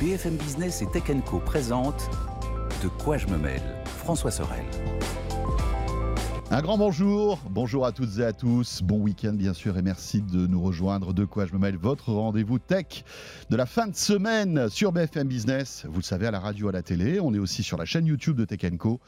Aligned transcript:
BFM 0.00 0.36
Business 0.36 0.80
et 0.80 0.86
Tech 0.86 1.02
Co 1.26 1.40
présente 1.40 2.08
De 2.82 2.88
quoi 2.88 3.18
je 3.18 3.26
me 3.26 3.36
mêle 3.36 3.60
François 3.84 4.30
Sorel. 4.30 4.64
Un 6.52 6.62
grand 6.62 6.76
bonjour, 6.76 7.38
bonjour 7.48 7.86
à 7.86 7.92
toutes 7.92 8.18
et 8.18 8.24
à 8.24 8.32
tous, 8.32 8.82
bon 8.82 8.98
week-end 8.98 9.34
bien 9.34 9.54
sûr 9.54 9.78
et 9.78 9.82
merci 9.82 10.20
de 10.20 10.48
nous 10.48 10.60
rejoindre. 10.60 11.14
De 11.14 11.24
quoi 11.24 11.46
je 11.46 11.52
me 11.52 11.60
mêle, 11.60 11.76
votre 11.76 12.12
rendez-vous 12.12 12.58
tech 12.58 13.04
de 13.50 13.56
la 13.56 13.66
fin 13.66 13.86
de 13.86 13.94
semaine 13.94 14.68
sur 14.68 14.90
BFM 14.90 15.28
Business. 15.28 15.86
Vous 15.88 16.00
le 16.00 16.04
savez, 16.04 16.26
à 16.26 16.32
la 16.32 16.40
radio, 16.40 16.68
à 16.68 16.72
la 16.72 16.82
télé, 16.82 17.20
on 17.20 17.32
est 17.34 17.38
aussi 17.38 17.62
sur 17.62 17.78
la 17.78 17.84
chaîne 17.84 18.04
YouTube 18.04 18.36
de 18.36 18.44
Tech 18.44 18.68
Co. 18.78 18.98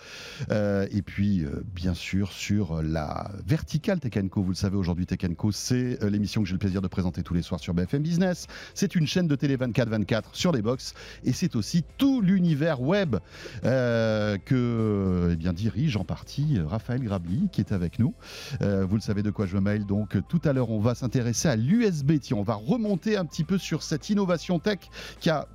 Euh, 0.53 0.87
et 0.93 1.03
puis 1.03 1.43
euh, 1.43 1.65
bien 1.75 1.95
sûr 1.95 2.31
sur 2.31 2.81
la 2.81 3.33
verticale 3.45 3.99
Tech 3.99 4.13
Co. 4.31 4.43
Vous 4.45 4.51
le 4.51 4.55
savez, 4.55 4.77
aujourd'hui 4.77 5.07
Tech 5.07 5.19
Co, 5.37 5.51
c'est 5.51 6.01
euh, 6.01 6.11
l'émission 6.11 6.43
que 6.43 6.49
j'ai 6.49 6.55
le 6.55 6.61
plaisir 6.61 6.81
de 6.81 6.87
présenter 6.87 7.25
tous 7.25 7.35
les 7.35 7.43
soirs 7.43 7.59
sur 7.59 7.75
BFM 7.75 8.05
Business. 8.05 8.47
C'est 8.75 8.95
une 8.95 9.09
chaîne 9.09 9.27
de 9.27 9.35
télé 9.35 9.57
24-24 9.57 10.27
sur 10.33 10.53
les 10.53 10.63
box 10.63 10.95
et 11.25 11.33
c'est 11.33 11.57
aussi 11.57 11.83
tout 11.99 12.21
l'univers 12.21 12.81
web 12.81 13.17
que 13.65 15.31
eh 15.33 15.37
bien, 15.37 15.53
dirige 15.53 15.97
en 15.97 16.05
partie 16.05 16.61
Raphaël 16.61 17.03
Grabli 17.03 17.32
qui 17.53 17.61
est 17.61 17.73
avec 17.73 17.99
nous. 17.99 18.15
Euh, 18.63 18.85
vous 18.85 18.97
le 18.97 19.03
savez 19.03 19.23
de 19.23 19.31
quoi 19.31 19.47
je 19.47 19.59
mail. 19.59 19.87
Donc 19.87 20.17
tout 20.29 20.41
à 20.45 20.53
l'heure, 20.53 20.71
on 20.71 20.81
va 20.81 20.95
s'intéresser 20.95 21.49
à 21.49 21.57
l'USB. 21.57 22.13
On 22.33 22.43
va 22.43 22.55
remonter 22.55 23.17
un 23.17 23.25
petit 23.25 23.45
peu 23.45 23.59
sur 23.59 23.83
cette 23.83 24.11
innovation 24.11 24.59
tech 24.59 24.79
qui 25.21 25.31
a 25.31 25.49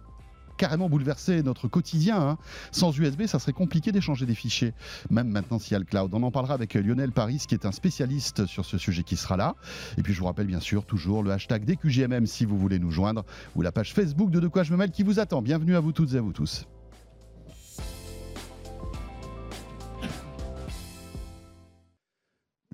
carrément 0.58 0.90
bouleversé 0.90 1.44
notre 1.44 1.68
quotidien. 1.68 2.20
Hein. 2.20 2.38
Sans 2.72 2.98
USB, 2.98 3.28
ça 3.28 3.40
serait 3.40 3.54
compliqué 3.54 3.92
d'échanger 3.92 4.26
des 4.26 4.36
fichiers, 4.36 4.74
même 5.10 5.30
maintenant 5.30 5.60
s'il 5.60 5.74
y 5.74 5.76
a 5.76 5.80
le 5.80 5.86
cloud. 5.86 6.12
On 6.14 6.24
en 6.24 6.32
parlera 6.32 6.56
avec 6.56 6.74
Lionel 6.74 7.12
Paris, 7.12 7.44
qui 7.48 7.56
est 7.56 7.66
un 7.66 7.72
spécialiste 7.72 8.46
sur 8.48 8.66
ce 8.66 8.78
sujet 8.78 9.04
qui 9.04 9.16
sera 9.16 9.38
là. 9.38 9.56
Et 9.98 10.02
puis 10.02 10.14
je 10.14 10.20
vous 10.20 10.26
rappelle 10.26 10.48
bien 10.48 10.60
sûr 10.60 10.86
toujours 10.86 11.24
le 11.24 11.32
hashtag 11.32 11.64
DQGMM 11.64 12.26
si 12.26 12.46
vous 12.46 12.58
voulez 12.58 12.80
nous 12.80 12.92
joindre, 12.92 13.24
ou 13.56 13.62
la 13.62 13.72
page 13.72 13.94
Facebook 13.94 14.32
de 14.32 14.40
De 14.40 14.48
quoi 14.48 14.64
je 14.64 14.72
me 14.72 14.78
mêle 14.78 14.92
qui 14.92 15.04
vous 15.04 15.20
attend. 15.20 15.42
Bienvenue 15.42 15.76
à 15.76 15.80
vous 15.80 15.92
toutes 15.92 16.14
et 16.14 16.18
à 16.18 16.22
vous 16.22 16.34
tous. 16.34 16.68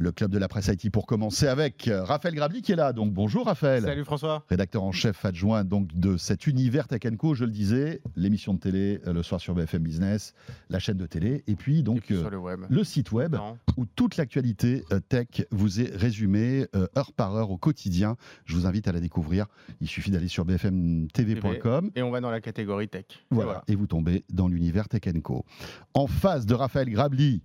Le 0.04 0.12
club 0.12 0.32
de 0.32 0.38
la 0.38 0.50
presse 0.50 0.68
IT 0.68 0.92
pour 0.92 1.06
commencer 1.06 1.48
avec 1.48 1.88
euh, 1.88 2.04
Raphaël 2.04 2.36
Grabli 2.36 2.62
qui 2.62 2.73
est 2.73 2.76
là. 2.76 2.92
Donc 2.92 3.14
bonjour 3.14 3.46
Raphaël. 3.46 3.84
Salut 3.84 4.04
François. 4.04 4.44
Rédacteur 4.50 4.84
en 4.84 4.92
chef 4.92 5.23
adjoint 5.23 5.64
donc 5.64 5.98
de 5.98 6.18
cet 6.18 6.46
univers 6.46 6.90
Tech 6.90 7.00
Co, 7.18 7.36
je 7.36 7.46
le 7.46 7.52
disais, 7.52 8.02
l'émission 8.18 8.54
de 8.54 8.59
télé 8.59 9.00
euh, 9.08 9.14
le 9.14 9.24
soir 9.24 9.40
sur 9.40 9.56
BFM 9.56 9.81
Business, 9.81 10.34
la 10.70 10.80
chaîne 10.80 10.98
de 10.98 11.06
télé 11.06 11.46
et 11.48 11.56
puis 11.56 11.84
donc 11.84 12.12
euh, 12.12 12.30
le, 12.68 12.84
site 12.84 13.14
web 13.14 13.38
où 13.78 13.86
toute 13.86 14.18
l'actualité 14.18 14.84
tech 15.08 15.46
vous 15.52 15.80
est 15.80 15.96
résumée 15.96 16.66
heure 16.98 17.14
par 17.14 17.34
heure 17.34 17.50
au 17.52 17.58
quotidien. 17.58 18.18
Je 18.44 18.56
vous 18.56 18.66
invite 18.68 18.90
à 18.90 18.92
la 18.92 19.00
découvrir. 19.00 19.46
Il 19.80 19.88
suffit 19.88 20.12
d'aller 20.12 20.28
sur 20.28 20.44
bfmtv.com 20.44 21.92
et 21.96 22.04
on 22.04 22.12
va 22.12 22.20
dans 22.20 22.30
la 22.30 22.42
catégorie 22.42 22.90
tech. 22.90 23.06
Voilà, 23.31 23.64
et, 23.70 23.76
vous 23.76 23.88
tombez 23.88 24.26
dans 24.30 24.50
l'univers 24.50 24.90
Tech 24.90 25.04
Co. 25.24 25.46
En 25.94 26.08
face 26.08 26.46
de 26.46 26.56
Raphaël 26.56 26.90
Grabli, 26.90 27.42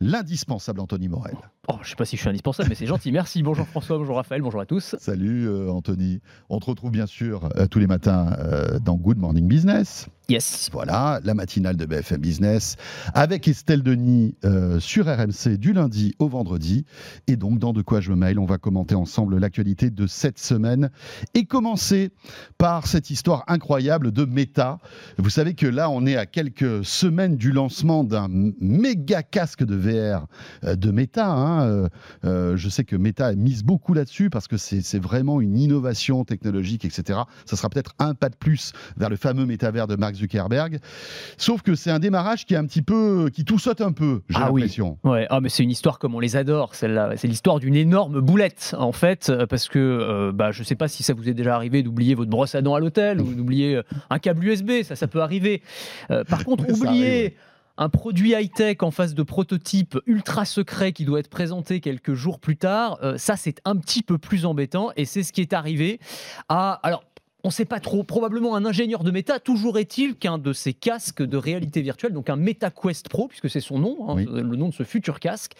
l'indispensable 0.00 0.80
Anthony 0.80 1.08
Morel. 1.08 1.36
Oh, 1.68 1.74
je 1.82 1.88
ne 1.88 1.90
sais 1.90 1.96
pas 1.96 2.06
si 2.06 2.16
je 2.16 2.22
suis 2.22 2.28
indispensable, 2.30 2.70
mais 2.70 2.74
c'est 2.74 2.86
gentil. 2.86 3.12
Merci. 3.12 3.42
Bonjour 3.42 3.66
François, 3.66 3.98
bonjour 3.98 4.16
Raphaël, 4.16 4.40
bonjour 4.40 4.62
à 4.62 4.66
tous. 4.66 4.96
Salut 4.98 5.46
euh, 5.46 5.70
Anthony. 5.70 6.20
On 6.48 6.58
te 6.58 6.64
retrouve 6.64 6.90
bien 6.90 7.04
sûr 7.04 7.50
euh, 7.56 7.66
tous 7.66 7.78
les 7.78 7.86
matins 7.86 8.34
euh, 8.38 8.78
dans 8.78 8.96
Good 8.96 9.18
Morning 9.18 9.46
Business. 9.46 10.08
Yes. 10.30 10.70
Voilà, 10.72 11.20
la 11.24 11.34
matinale 11.34 11.76
de 11.76 11.84
BFM 11.84 12.20
Business 12.20 12.76
avec 13.14 13.46
Estelle 13.48 13.82
Denis 13.82 14.36
sur 14.78 15.06
RMC 15.06 15.56
du 15.58 15.72
lundi 15.72 16.14
au 16.20 16.28
vendredi. 16.28 16.84
Et 17.26 17.34
donc, 17.34 17.58
dans 17.58 17.72
De 17.72 17.82
quoi 17.82 18.00
je 18.00 18.12
me 18.12 18.16
mail, 18.16 18.38
on 18.38 18.46
va 18.46 18.56
commenter 18.56 18.94
ensemble 18.94 19.36
l'actualité 19.38 19.90
de 19.90 20.06
cette 20.06 20.38
semaine 20.38 20.90
et 21.34 21.46
commencer 21.46 22.10
par 22.58 22.86
cette 22.86 23.10
histoire 23.10 23.42
incroyable 23.48 24.12
de 24.12 24.24
Meta. 24.24 24.78
Vous 25.18 25.30
savez 25.30 25.54
que 25.54 25.66
là, 25.66 25.90
on 25.90 26.06
est 26.06 26.14
à 26.14 26.26
quelques 26.26 26.84
semaines 26.84 27.36
du 27.36 27.50
lancement 27.50 28.04
d'un 28.04 28.28
méga 28.60 29.24
casque 29.24 29.64
de 29.64 29.74
VR 29.74 30.28
de 30.62 30.90
Meta. 30.92 31.28
Hein, 31.28 31.59
euh, 31.62 31.88
euh, 32.24 32.56
je 32.56 32.68
sais 32.68 32.84
que 32.84 32.96
Meta 32.96 33.34
mise 33.34 33.64
beaucoup 33.64 33.94
là-dessus 33.94 34.30
parce 34.30 34.48
que 34.48 34.56
c'est 34.56 34.98
vraiment 34.98 35.40
une 35.40 35.58
innovation 35.58 36.24
technologique, 36.24 36.84
etc. 36.84 37.20
Ça 37.44 37.56
sera 37.56 37.68
peut-être 37.68 37.94
un 37.98 38.14
pas 38.14 38.28
de 38.28 38.36
plus 38.36 38.72
vers 38.96 39.10
le 39.10 39.16
fameux 39.16 39.46
métavers 39.46 39.86
de 39.86 39.96
Mark 39.96 40.14
Zuckerberg. 40.14 40.78
Sauf 41.36 41.62
que 41.62 41.74
c'est 41.74 41.90
un 41.90 41.98
démarrage 41.98 42.46
qui 42.46 42.54
est 42.54 42.56
un 42.56 42.66
petit 42.66 42.82
peu, 42.82 43.30
qui 43.32 43.44
tout 43.44 43.58
saute 43.58 43.80
un 43.80 43.92
peu. 43.92 44.22
J'ai 44.28 44.36
ah 44.36 44.46
l'impression. 44.46 44.98
Oui. 45.04 45.10
Ouais. 45.10 45.26
Ah 45.30 45.40
mais 45.40 45.48
c'est 45.48 45.62
une 45.62 45.70
histoire 45.70 45.98
comme 45.98 46.14
on 46.14 46.20
les 46.20 46.36
adore. 46.36 46.74
Celle-là, 46.74 47.12
c'est 47.16 47.28
l'histoire 47.28 47.58
d'une 47.58 47.76
énorme 47.76 48.20
boulette 48.20 48.74
en 48.78 48.92
fait, 48.92 49.32
parce 49.48 49.68
que 49.68 49.78
euh, 49.78 50.32
bah, 50.32 50.50
je 50.52 50.60
ne 50.60 50.64
sais 50.64 50.74
pas 50.74 50.88
si 50.88 51.02
ça 51.02 51.14
vous 51.14 51.28
est 51.28 51.34
déjà 51.34 51.54
arrivé 51.54 51.82
d'oublier 51.82 52.14
votre 52.14 52.30
brosse 52.30 52.54
à 52.54 52.62
dents 52.62 52.74
à 52.74 52.80
l'hôtel 52.80 53.20
ou 53.20 53.34
d'oublier 53.34 53.80
un 54.10 54.18
câble 54.18 54.44
USB. 54.44 54.82
Ça, 54.82 54.96
ça 54.96 55.06
peut 55.06 55.22
arriver. 55.22 55.62
par 56.28 56.44
contre, 56.44 56.68
oublier 56.70 57.36
un 57.80 57.88
produit 57.88 58.32
high-tech 58.32 58.76
en 58.82 58.90
face 58.90 59.14
de 59.14 59.22
prototypes 59.22 59.98
ultra 60.06 60.44
secrets 60.44 60.92
qui 60.92 61.06
doit 61.06 61.18
être 61.18 61.30
présenté 61.30 61.80
quelques 61.80 62.12
jours 62.12 62.38
plus 62.38 62.58
tard, 62.58 62.98
euh, 63.02 63.16
ça 63.16 63.36
c'est 63.36 63.60
un 63.64 63.74
petit 63.76 64.02
peu 64.02 64.18
plus 64.18 64.44
embêtant 64.44 64.90
et 64.96 65.06
c'est 65.06 65.22
ce 65.22 65.32
qui 65.32 65.40
est 65.40 65.54
arrivé 65.54 65.98
à... 66.50 66.72
Alors, 66.82 67.02
on 67.44 67.48
ne 67.48 67.52
sait 67.52 67.64
pas 67.64 67.80
trop, 67.80 68.02
probablement 68.02 68.54
un 68.56 68.64
ingénieur 68.64 69.04
de 69.04 69.10
méta. 69.10 69.38
Toujours 69.40 69.78
est-il 69.78 70.16
qu'un 70.16 70.38
de 70.38 70.52
ces 70.52 70.72
casques 70.72 71.22
de 71.22 71.36
réalité 71.36 71.80
virtuelle, 71.82 72.12
donc 72.12 72.30
un 72.30 72.36
MetaQuest 72.36 73.08
Pro, 73.08 73.28
puisque 73.28 73.48
c'est 73.48 73.60
son 73.60 73.78
nom, 73.78 74.08
hein, 74.08 74.16
le 74.16 74.56
nom 74.56 74.68
de 74.68 74.74
ce 74.74 74.82
futur 74.82 75.20
casque, 75.20 75.52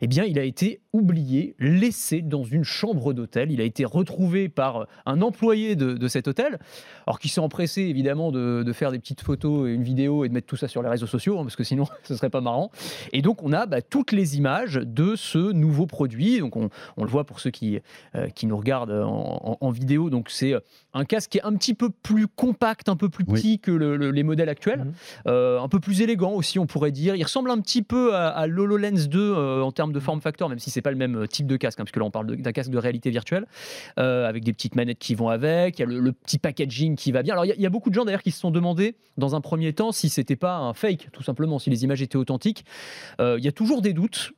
eh 0.00 0.06
bien, 0.06 0.24
il 0.24 0.38
a 0.38 0.44
été 0.44 0.80
oublié, 0.92 1.54
laissé 1.58 2.22
dans 2.22 2.44
une 2.44 2.64
chambre 2.64 3.12
d'hôtel. 3.12 3.50
Il 3.50 3.60
a 3.60 3.64
été 3.64 3.84
retrouvé 3.84 4.48
par 4.48 4.86
un 5.06 5.22
employé 5.22 5.76
de, 5.76 6.08
cet 6.08 6.28
hôtel, 6.28 6.58
alors 7.06 7.18
qui 7.18 7.28
s'est 7.28 7.40
empressé 7.40 7.82
évidemment 7.82 8.32
de, 8.32 8.72
faire 8.72 8.90
des 8.92 8.98
petites 8.98 9.22
photos 9.22 9.68
et 9.68 9.72
une 9.72 9.82
vidéo 9.82 10.24
et 10.24 10.28
de 10.28 10.34
mettre 10.34 10.46
tout 10.46 10.56
ça 10.56 10.68
sur 10.68 10.82
les 10.82 10.88
réseaux 10.88 11.06
sociaux, 11.06 11.38
hein, 11.38 11.42
parce 11.42 11.56
que 11.56 11.64
sinon 11.64 11.86
ce 12.04 12.16
serait 12.16 12.30
pas 12.30 12.40
marrant. 12.40 12.70
Et 13.12 13.22
donc 13.22 13.42
on 13.42 13.52
a 13.52 13.66
bah, 13.66 13.82
toutes 13.82 14.12
les 14.12 14.36
images 14.36 14.74
de 14.74 15.16
ce 15.16 15.52
nouveau 15.52 15.86
produit. 15.86 16.38
Donc 16.38 16.56
on, 16.56 16.70
le 16.98 17.06
voit 17.06 17.24
pour 17.24 17.40
ceux 17.40 17.50
qui, 17.50 17.80
euh, 18.14 18.28
qui 18.28 18.46
nous 18.46 18.56
regardent 18.56 19.04
en, 19.04 19.70
vidéo. 19.70 20.10
Donc 20.10 20.30
c'est 20.30 20.54
un 20.94 21.04
casque 21.04 21.30
qui 21.30 21.38
est 21.38 21.42
un 21.42 21.54
petit 21.54 21.74
peu 21.74 21.90
plus 21.90 22.26
compact, 22.26 22.88
un 22.88 22.96
peu 22.96 23.08
plus 23.08 23.24
petit 23.24 23.58
que 23.58 23.70
les 23.70 24.22
modèles 24.22 24.48
actuels, 24.48 24.80
mhm. 24.80 24.92
euh, 25.26 25.60
un 25.60 25.68
peu 25.68 25.80
plus 25.80 26.00
élégant 26.00 26.32
aussi 26.32 26.58
on 26.58 26.66
pourrait 26.66 26.92
dire. 26.92 27.14
Il 27.14 27.22
ressemble 27.22 27.50
un 27.50 27.60
petit 27.60 27.82
peu 27.82 28.14
à, 28.14 28.46
l'HoloLens 28.46 29.08
2 29.08 29.18
euh, 29.20 29.62
en 29.62 29.72
termes 29.72 29.92
de 29.92 30.00
form 30.00 30.20
factor, 30.20 30.48
même 30.48 30.58
si 30.58 30.70
c'est 30.70 30.82
pas 30.82 30.90
le 30.90 30.96
même 30.96 31.16
euh, 31.16 31.26
type 31.26 31.46
de 31.46 31.56
casque, 31.56 31.80
hein, 31.80 31.84
parce 31.84 31.92
que 31.92 32.00
là 32.00 32.06
on 32.06 32.10
parle 32.10 32.36
d'un 32.36 32.52
casque 32.52 32.70
de 32.70 32.78
réalité 32.78 33.10
virtuelle, 33.10 33.46
euh, 33.98 34.28
avec 34.28 34.44
des 34.44 34.52
petites 34.52 34.74
manettes 34.74 34.98
qui 34.98 35.14
vont 35.14 35.28
avec, 35.28 35.78
il 35.78 35.82
y 35.82 35.84
a 35.84 35.86
le, 35.86 36.12
petit 36.12 36.38
packaging 36.38 36.96
qui 36.96 37.12
va 37.12 37.22
bien. 37.22 37.34
Alors 37.34 37.44
il 37.44 37.60
y, 37.60 37.66
a 37.66 37.70
beaucoup 37.70 37.90
de 37.90 37.94
gens 37.94 38.04
d'ailleurs 38.04 38.22
qui 38.22 38.30
se 38.30 38.40
sont 38.40 38.50
demandé 38.50 38.96
dans 39.16 39.34
un 39.34 39.40
premier 39.40 39.72
temps 39.72 39.92
si 39.92 40.08
c'était 40.08 40.36
pas 40.36 40.56
un 40.56 40.72
fake, 40.72 41.08
tout 41.12 41.22
simplement, 41.22 41.58
si 41.58 41.70
les 41.70 41.84
images 41.84 42.02
étaient 42.02 42.16
authentiques. 42.16 42.64
Euh, 43.20 43.36
il 43.38 43.44
y 43.44 43.48
a 43.48 43.52
toujours 43.52 43.82
des 43.82 43.92
doutes. 43.92 44.32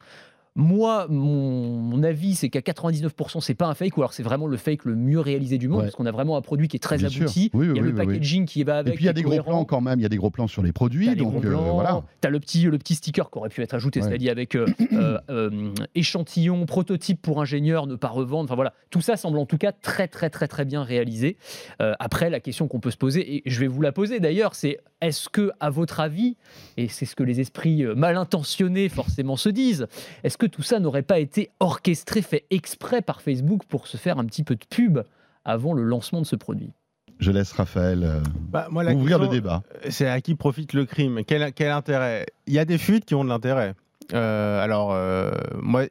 Moi, 0.57 1.07
mon, 1.09 2.03
avis, 2.03 2.35
c'est 2.35 2.49
qu'à 2.49 2.61
99%, 2.61 3.41
c'est 3.41 3.55
pas 3.55 3.67
un 3.67 3.75
fake, 3.75 3.97
ou 3.97 4.01
alors 4.01 4.13
c'est 4.13 4.25
vraiment 4.25 4.49
le 4.49 4.57
fake 4.57 4.85
le 4.85 4.97
mieux 4.97 5.21
réalisé 5.21 5.59
du 5.59 5.69
monde, 5.69 5.83
parce 5.83 5.95
qu'on 5.95 6.07
a 6.07 6.11
vraiment 6.11 6.37
un 6.37 6.43
produit 6.43 6.67
qui 6.67 6.77
est 6.77 6.81
très 6.81 7.05
abouti. 7.05 7.51
il 7.55 7.77
y 7.77 7.79
a 7.79 7.83
le 7.83 7.95
packaging 7.95 8.47
qui 8.47 8.65
va 8.65 8.79
avec. 8.79 8.95
Et 8.95 8.97
puis 8.97 9.05
il 9.05 9.07
y 9.07 9.11
a 9.11 9.13
des 9.13 9.23
gros 9.23 9.43
plans 9.43 9.65
quand 9.65 9.81
même, 9.81 10.01
il 10.01 10.03
y 10.03 10.07
a 10.07 10.09
des 10.09 10.17
gros 10.17 10.31
plans 10.31 10.49
sur 10.49 10.63
les 10.63 10.73
produits. 10.73 11.15
donc 11.15 11.45
euh, 11.45 11.55
voilà. 11.55 12.03
Tu 12.21 12.27
as 12.27 12.31
le 12.31 12.41
petit, 12.41 12.63
le 12.63 12.79
petit 12.79 12.97
sticker 12.97 13.31
qui 13.31 13.39
aurait 13.39 13.49
pu 13.49 13.63
être 13.63 13.75
ajouté, 13.75 14.03
c'est-à-dire 14.03 14.33
avec 14.33 14.57
euh, 14.57 14.67
euh, 15.31 15.73
échantillon, 15.95 16.67
prototype 16.67 17.23
pour 17.23 17.41
ingénieur, 17.41 17.87
ne 17.87 17.95
pas 17.95 18.09
revendre. 18.09 18.45
Enfin 18.45 18.57
voilà, 18.57 18.73
tout 18.91 19.01
ça 19.01 19.17
semble 19.17 19.39
en 19.39 19.47
tout 19.47 19.59
cas 19.59 19.71
très, 19.71 20.09
très, 20.09 20.31
très, 20.31 20.49
très 20.49 20.65
bien 20.65 20.83
réalisé. 20.83 21.37
après, 21.79 22.29
la 22.29 22.41
question 22.41 22.67
qu'on 22.67 22.81
peut 22.81 22.91
se 22.91 22.97
poser, 22.97 23.37
et 23.37 23.43
je 23.47 23.61
vais 23.61 23.69
vous 23.69 23.83
la 23.83 23.93
poser 23.93 24.19
d'ailleurs, 24.19 24.55
c'est 24.55 24.81
est-ce 25.01 25.29
que, 25.29 25.51
à 25.61 25.71
votre 25.71 26.01
avis, 26.01 26.37
et 26.77 26.89
c'est 26.89 27.07
ce 27.07 27.15
que 27.15 27.23
les 27.23 27.41
esprits 27.41 27.85
mal 27.97 28.17
intentionnés 28.17 28.89
forcément 28.89 29.37
se 29.37 29.49
disent, 29.49 29.87
est-ce 30.25 30.37
que 30.41 30.47
tout 30.47 30.63
ça 30.63 30.81
n'aurait 30.81 31.03
pas 31.03 31.19
été 31.19 31.51
orchestré, 31.61 32.23
fait 32.23 32.47
exprès 32.51 33.03
par 33.03 33.21
Facebook 33.21 33.63
pour 33.69 33.87
se 33.87 33.99
faire 33.99 34.19
un 34.19 34.25
petit 34.25 34.43
peu 34.43 34.57
de 34.57 34.65
pub 34.69 35.01
avant 35.45 35.75
le 35.75 35.85
lancement 35.85 36.21
de 36.21 36.27
ce 36.27 36.35
produit? 36.35 36.73
Je 37.19 37.31
laisse 37.31 37.53
Raphaël 37.53 38.03
euh, 38.03 38.21
bah, 38.49 38.69
ouvrir 38.71 39.19
le 39.19 39.29
débat. 39.29 39.63
C'est 39.91 40.09
à 40.09 40.23
qui 40.23 40.35
profite 40.35 40.73
le 40.73 40.87
crime? 40.87 41.21
Quel, 41.27 41.43
intérêt? 41.71 42.25
Il 42.47 42.55
y 42.55 42.59
a 42.59 42.65
des 42.65 42.79
fuites 42.79 43.05
qui 43.05 43.15
ont 43.15 43.25
de 43.25 43.29
l'intérêt. 43.29 43.75
Euh, 44.15 44.65
alors, 44.65 44.93
euh, 44.93 45.31
moi, 45.61 45.85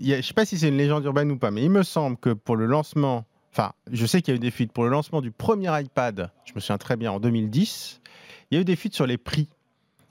je 0.00 0.16
ne 0.16 0.22
sais 0.22 0.32
pas 0.32 0.46
si 0.46 0.56
c'est 0.56 0.68
une 0.68 0.76
légende 0.76 1.04
urbaine 1.04 1.30
ou 1.32 1.36
pas, 1.36 1.50
mais 1.50 1.64
il 1.64 1.70
me 1.70 1.82
semble 1.82 2.16
que 2.16 2.30
pour 2.30 2.54
le 2.54 2.66
lancement, 2.66 3.24
enfin, 3.52 3.72
je 3.90 4.06
sais 4.06 4.22
qu'il 4.22 4.32
y 4.32 4.34
a 4.34 4.38
eu 4.38 4.40
des 4.40 4.52
fuites 4.52 4.72
pour 4.72 4.84
le 4.84 4.90
lancement 4.90 5.20
du 5.20 5.32
premier 5.32 5.68
iPad, 5.80 6.30
je 6.44 6.52
me 6.54 6.60
souviens 6.60 6.78
très 6.78 6.96
bien, 6.96 7.10
en 7.10 7.18
2010, 7.18 8.00
il 8.50 8.54
y 8.54 8.58
a 8.58 8.60
eu 8.60 8.64
des 8.64 8.76
fuites 8.76 8.94
sur 8.94 9.06
les 9.06 9.18
prix, 9.18 9.48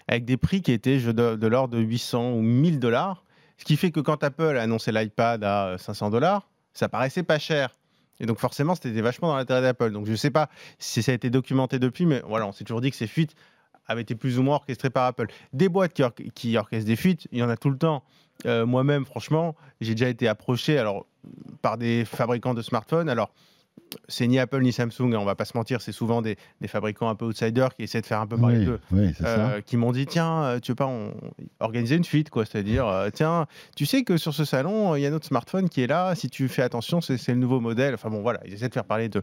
avec 0.10 0.25
des 0.25 0.36
prix 0.36 0.62
qui 0.62 0.74
étaient 0.74 1.00
de, 1.00 1.36
de 1.36 1.48
l'ordre 1.48 1.75
de 1.75 1.82
800 1.82 2.34
ou 2.34 2.42
1000 2.42 2.80
dollars. 2.80 3.24
Ce 3.60 3.66
qui 3.66 3.76
fait 3.76 3.92
que 3.92 4.00
quand 4.00 4.24
Apple 4.24 4.58
a 4.58 4.62
annoncé 4.62 4.92
l'iPad 4.92 5.44
à 5.44 5.76
500 5.78 6.10
dollars, 6.10 6.50
ça 6.74 6.88
paraissait 6.88 7.24
pas 7.24 7.40
cher. 7.40 7.76
Et 8.22 8.26
donc 8.26 8.40
forcément, 8.40 8.74
c'était 8.74 9.02
vachement 9.02 9.28
dans 9.28 9.36
l'intérêt 9.36 9.62
d'Apple. 9.62 9.92
Donc 9.92 10.06
je 10.06 10.12
ne 10.12 10.16
sais 10.16 10.32
pas 10.32 10.50
si 10.80 11.04
ça 11.04 11.12
a 11.12 11.16
été 11.16 11.30
documenté 11.30 11.78
depuis, 11.78 12.06
mais 12.06 12.22
voilà, 12.26 12.48
on 12.48 12.54
s'est 12.54 12.64
toujours 12.64 12.82
dit 12.82 12.90
que 12.90 12.98
ces 12.98 13.08
fuites 13.08 13.36
avaient 13.86 14.02
été 14.02 14.16
plus 14.16 14.40
ou 14.40 14.44
moins 14.44 14.56
orchestrées 14.56 14.90
par 14.90 15.06
Apple. 15.06 15.28
Des 15.52 15.68
boîtes 15.68 15.94
qui, 15.94 16.58
orchestrent 16.58 16.86
des 16.86 16.96
fuites, 16.96 17.28
il 17.32 17.40
y 17.40 17.44
en 17.44 17.50
a 17.50 17.58
tout 17.58 17.70
le 17.70 17.78
temps. 17.78 18.04
Euh, 18.46 18.66
moi-même, 18.66 19.06
franchement, 19.06 19.56
j'ai 19.82 19.94
déjà 19.94 20.08
été 20.08 20.28
approché 20.30 20.78
alors, 20.78 21.06
par 21.62 21.78
des 21.78 22.06
fabricants 22.06 22.54
de 22.54 22.62
smartphones. 22.62 23.10
Alors, 23.10 23.34
c'est 24.10 24.28
ni 24.28 24.38
Apple 24.40 24.62
ni 24.62 24.74
Samsung, 24.74 25.14
hein, 25.14 25.20
on 25.20 25.26
va 25.26 25.36
pas 25.36 25.46
se 25.46 25.56
mentir, 25.58 25.80
c'est 25.82 25.92
souvent 25.94 26.22
des, 26.22 26.36
des 26.60 26.68
fabricants 26.68 27.08
un 27.10 27.16
peu 27.16 27.26
outsiders 27.26 27.74
qui 27.76 27.84
essaient 27.84 28.02
de 28.02 28.06
faire 28.06 28.20
un 28.20 28.28
peu 28.28 28.38
parler 28.38 28.66
d'eux. 28.66 28.80
oui. 28.92 29.12
Euh, 29.22 29.62
qui 29.62 29.78
m'ont 29.78 29.92
dit 29.94 30.06
tiens 30.06 30.44
euh, 30.44 30.60
tu 30.60 30.72
veux 30.72 30.76
pas 30.76 30.88
on- 30.88 31.14
organiser 31.62 31.96
une 31.96 32.04
fuite 32.04 32.30
quoi 32.30 32.44
c'est-à-dire 32.46 32.88
euh, 32.88 33.10
tiens 33.14 33.46
tu 33.76 33.86
sais 33.86 34.04
que 34.04 34.18
sur 34.18 34.34
ce 34.34 34.44
salon 34.46 34.96
il 34.96 35.02
y 35.02 35.06
a 35.06 35.10
notre 35.10 35.26
smartphone 35.28 35.70
qui 35.70 35.82
est 35.82 35.88
là 35.88 36.16
si 36.16 36.30
tu 36.30 36.48
fais 36.50 36.62
attention 36.64 37.00
c'est 37.02 37.18
le 37.30 37.36
nouveau 37.36 37.60
modèle 37.62 37.94
enfin 37.94 38.10
bon 38.10 38.22
voilà 38.22 38.40
ils 38.46 38.54
essaient 38.54 38.68
de 38.70 38.74
faire 38.74 38.84
parler 38.86 39.08
de 39.10 39.20
Euh, 39.20 39.22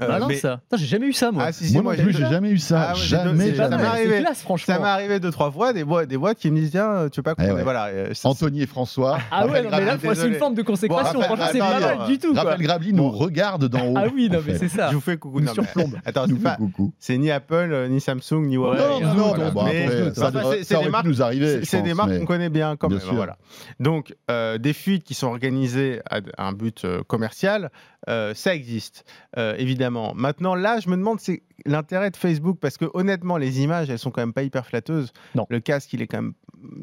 Ah 0.00 0.18
non, 0.18 0.26
mais- 0.28 0.36
ça. 0.36 0.60
Putain, 0.62 0.76
J'ai 0.76 0.86
jamais 0.86 1.06
eu 1.06 1.12
ça, 1.12 1.30
moi. 1.32 1.44
ah 1.46 1.52
si 1.52 1.66
si 1.66 1.72
Moi, 1.74 1.82
moi 1.82 1.96
non 1.96 2.02
plus, 2.02 2.12
j'ai 2.12 2.26
jamais 2.26 2.50
eu 2.50 2.58
ça. 2.58 2.88
Ah, 2.90 2.94
ouais, 2.94 3.00
jamais, 3.00 3.50
ça 3.50 3.54
jamais. 3.64 3.76
m'est 3.76 3.84
arrivé. 3.84 4.20
classe, 4.20 4.42
franchement. 4.42 4.74
ça 4.74 4.80
m'est 4.80 4.86
arrivé 4.88 5.20
deux 5.20 5.30
trois 5.30 5.50
fois 5.50 5.72
des 5.72 5.84
boîtes 5.84 6.08
des 6.08 6.16
boîtes 6.16 6.38
qui 6.38 6.50
me 6.50 6.58
disent 6.60 6.70
tiens 6.70 7.08
tu 7.10 7.18
veux 7.18 7.22
pas 7.22 7.34
qu'on 7.34 7.42
Eh 7.44 7.52
ouais. 7.52 7.62
voilà 7.62 7.86
euh, 7.86 8.12
Anthony 8.24 8.62
et 8.62 8.66
François. 8.66 9.18
Ah 9.30 9.46
ouais, 9.46 9.62
non, 9.62 9.70
mais 9.72 9.84
là, 9.84 9.96
c'est 10.14 10.26
une 10.26 10.34
forme 10.34 10.54
de 10.54 10.62
consécration. 10.62 11.18
Bon, 11.20 11.24
Franchement, 11.24 11.46
c'est 11.52 11.58
pas 11.58 11.80
mal 11.80 12.06
du 12.06 12.18
tout. 12.18 12.32
Raphaël 12.34 12.60
Grabli 12.60 12.92
nous 12.92 13.10
regarde 13.10 13.66
d'en 13.68 13.86
haut. 13.86 13.94
Ah 13.96 14.04
oui, 14.12 14.28
non, 14.30 14.40
mais 14.46 14.56
c'est 14.58 14.68
ça. 14.68 14.88
je 14.90 14.94
vous 14.94 15.00
fais 15.00 15.16
coucou 15.16 15.40
Nous 15.40 15.46
non, 15.46 15.52
surplombe. 15.54 15.94
attends 16.04 16.26
c'est 16.98 17.16
ni 17.18 17.30
Apple 17.30 17.54
euh, 17.72 17.88
ni 17.88 18.00
Samsung 18.00 18.46
ni 18.46 18.54
Huawei 18.56 18.78
non, 18.78 19.14
non, 19.14 19.34
Mais- 19.64 19.84
après, 19.84 20.14
ça, 20.14 20.30
ça 20.32 20.38
aurait 20.38 20.58
des 20.60 20.84
pu 20.84 20.90
marques 20.90 21.06
nous 21.06 21.22
arriver. 21.22 21.64
C'est 21.64 21.82
des 21.82 21.94
marques 21.94 22.18
qu'on 22.18 22.26
connaît 22.26 22.50
bien 22.50 22.76
quand 22.76 22.88
même. 22.88 22.98
Donc, 23.80 24.14
euh, 24.30 24.58
des 24.58 24.72
fuites 24.72 25.04
qui 25.04 25.14
sont 25.14 25.26
organisées 25.28 26.00
à 26.10 26.20
un 26.38 26.52
but 26.52 26.84
euh, 26.84 27.02
commercial, 27.06 27.70
euh, 28.08 28.32
ça 28.34 28.54
existe, 28.54 29.04
euh, 29.36 29.54
évidemment. 29.88 30.14
Maintenant, 30.14 30.54
là, 30.54 30.80
je 30.80 30.88
me 30.88 30.96
demande, 30.96 31.20
c'est 31.20 31.42
l'intérêt 31.66 32.10
de 32.10 32.16
Facebook, 32.16 32.58
parce 32.60 32.76
que 32.76 32.84
honnêtement, 32.94 33.36
les 33.36 33.60
images, 33.62 33.90
elles 33.90 33.98
sont 33.98 34.10
quand 34.10 34.22
même 34.22 34.32
pas 34.32 34.42
hyper 34.42 34.66
flatteuses. 34.66 35.12
Non. 35.34 35.46
Le 35.50 35.60
casque, 35.60 35.92
il 35.92 36.02
est 36.02 36.06
quand 36.06 36.22
même. 36.22 36.32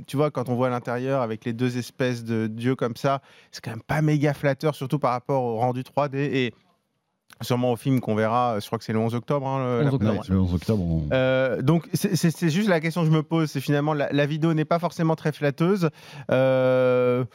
Tu 0.07 0.15
vois, 0.17 0.31
quand 0.31 0.47
on 0.49 0.55
voit 0.55 0.69
l'intérieur 0.69 1.21
avec 1.21 1.43
les 1.45 1.53
deux 1.53 1.77
espèces 1.77 2.23
de 2.23 2.47
dieux 2.47 2.75
comme 2.75 2.95
ça, 2.95 3.21
c'est 3.51 3.63
quand 3.63 3.71
même 3.71 3.81
pas 3.81 4.01
méga 4.01 4.33
flatteur, 4.33 4.73
surtout 4.75 4.99
par 4.99 5.11
rapport 5.11 5.43
au 5.43 5.57
rendu 5.57 5.81
3D 5.83 6.15
et 6.17 6.53
sûrement 7.41 7.73
au 7.73 7.75
film 7.75 7.99
qu'on 7.99 8.15
verra. 8.15 8.57
Je 8.61 8.65
crois 8.67 8.77
que 8.79 8.85
c'est 8.85 8.93
le 8.93 8.99
11 8.99 9.13
octobre. 9.15 9.45
hein, 9.45 9.59
le- 9.59 9.79
11 9.79 9.83
la 9.85 9.93
octobre, 9.93 10.13
Ouais, 10.13 10.19
le 10.29 10.39
11 10.39 10.53
octobre, 10.53 10.83
on- 10.83 11.09
euh, 11.11 11.61
donc 11.61 11.89
c'est- 11.93 12.49
juste 12.49 12.69
la 12.69 12.79
question 12.79 13.01
que 13.01 13.07
je 13.07 13.11
me 13.13 13.23
pose, 13.23 13.51
c'est 13.51 13.59
finalement 13.59 13.93
la, 13.93 14.07
la 14.13 14.25
vidéo 14.25 14.53
n'est 14.53 14.63
pas 14.63 14.79
forcément 14.79 15.17
très 15.17 15.33
flatteuse. 15.33 15.89
Euh, 16.31 17.25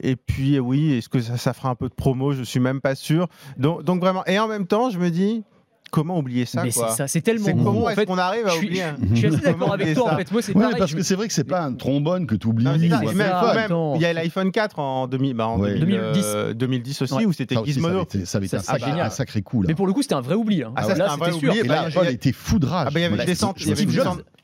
et 0.00 0.16
puis 0.16 0.58
oui, 0.58 0.94
est-ce 0.94 1.08
que 1.08 1.20
ça, 1.20 1.52
fera 1.52 1.70
un 1.70 1.74
peu 1.74 1.88
de 1.88 1.94
promo? 1.94 2.32
Je 2.32 2.42
suis 2.42 2.60
même 2.60 2.80
pas 2.80 2.94
sûr. 2.94 3.28
Donc, 3.56 3.82
donc 3.84 4.00
vraiment, 4.00 4.24
et 4.26 4.38
en 4.38 4.48
même 4.48 4.66
temps, 4.66 4.90
je 4.90 4.98
me 4.98 5.10
dis 5.10 5.44
comment 5.92 6.18
oublier 6.18 6.44
ça 6.46 6.64
Mais 6.64 6.72
quoi 6.72 6.88
c'est 6.90 6.96
ça, 6.96 7.06
c'est 7.06 7.20
tellement 7.20 7.50
gros, 7.50 7.62
comment 7.64 7.84
en 7.84 7.88
est-ce 7.90 8.00
fait. 8.00 8.06
qu'on 8.06 8.18
arrive 8.18 8.46
à 8.46 8.48
je 8.48 8.54
suis- 8.56 8.66
oublier 8.66 8.84
Je 9.12 9.14
suis 9.14 9.26
assez 9.28 9.36
d'accord 9.44 9.72
avec 9.74 9.94
toi, 9.94 10.08
ça 10.08 10.14
en 10.14 10.16
fait. 10.16 10.32
Moi, 10.32 10.42
c'est 10.42 10.54
Ouais, 10.56 10.62
pareil. 10.62 10.78
parce 10.78 10.94
que 10.94 11.02
c'est 11.02 11.14
vrai 11.14 11.28
que 11.28 11.32
c'est 11.34 11.44
pas 11.44 11.60
un 11.60 11.74
trombone 11.74 12.26
que 12.26 12.34
tu 12.34 12.48
oublies. 12.48 12.64
Non, 12.64 12.72
ça, 12.72 12.78
ou 12.78 12.82
et 12.82 12.92
un 12.92 13.54
même- 13.54 13.72
il 13.96 14.00
y 14.00 14.06
a 14.06 14.12
l'iPhone 14.12 14.50
4 14.50 14.78
en, 14.80 15.06
2000, 15.06 15.34
bah, 15.34 15.46
en 15.46 15.60
Ouais. 15.60 15.78
2000, 15.78 15.98
2010. 16.00 16.22
euh, 16.26 16.54
2010 16.54 17.02
aussi, 17.02 17.14
Ouais. 17.14 17.26
où 17.26 17.32
c'était 17.32 17.54
Ça 17.54 17.60
aussi, 17.60 17.74
ça 17.74 17.78
avait 17.80 17.88
Gizmodo. 17.90 18.04
été, 18.04 18.24
ça 18.24 18.38
avait 18.38 18.46
été 18.46 18.56
Ça, 18.56 18.62
un, 18.62 18.74
sacré, 18.74 18.90
génial. 18.90 19.06
un 19.06 19.10
sacré 19.10 19.42
coup. 19.42 19.62
Là. 19.62 19.68
Mais 19.68 19.74
pour 19.74 19.86
le 19.86 19.92
coup, 19.92 20.02
c'était 20.02 20.14
un 20.14 20.20
vrai 20.22 20.34
oubli. 20.34 20.62
hein. 20.64 20.72
Ah, 20.74 20.82
ça, 20.82 20.88
là, 20.88 20.94
c'était 20.94 21.02
un 21.10 21.16
vrai 21.16 21.26
c'était 21.32 21.38
sûr. 21.40 21.50
oubli. 21.50 21.60
Et 21.60 21.68
là, 21.68 21.74
bah, 21.74 21.80
Apple 21.88 21.98
il 22.00 22.04
y 22.04 22.08
a- 22.08 22.10
était 22.10 22.32
foudrage. 22.32 22.86
Ah, 22.88 22.90
bah, 22.90 22.98
il 22.98 23.02
y 23.02 23.04
avait 23.06 23.16
une 23.16 23.24
descente, 23.26 23.58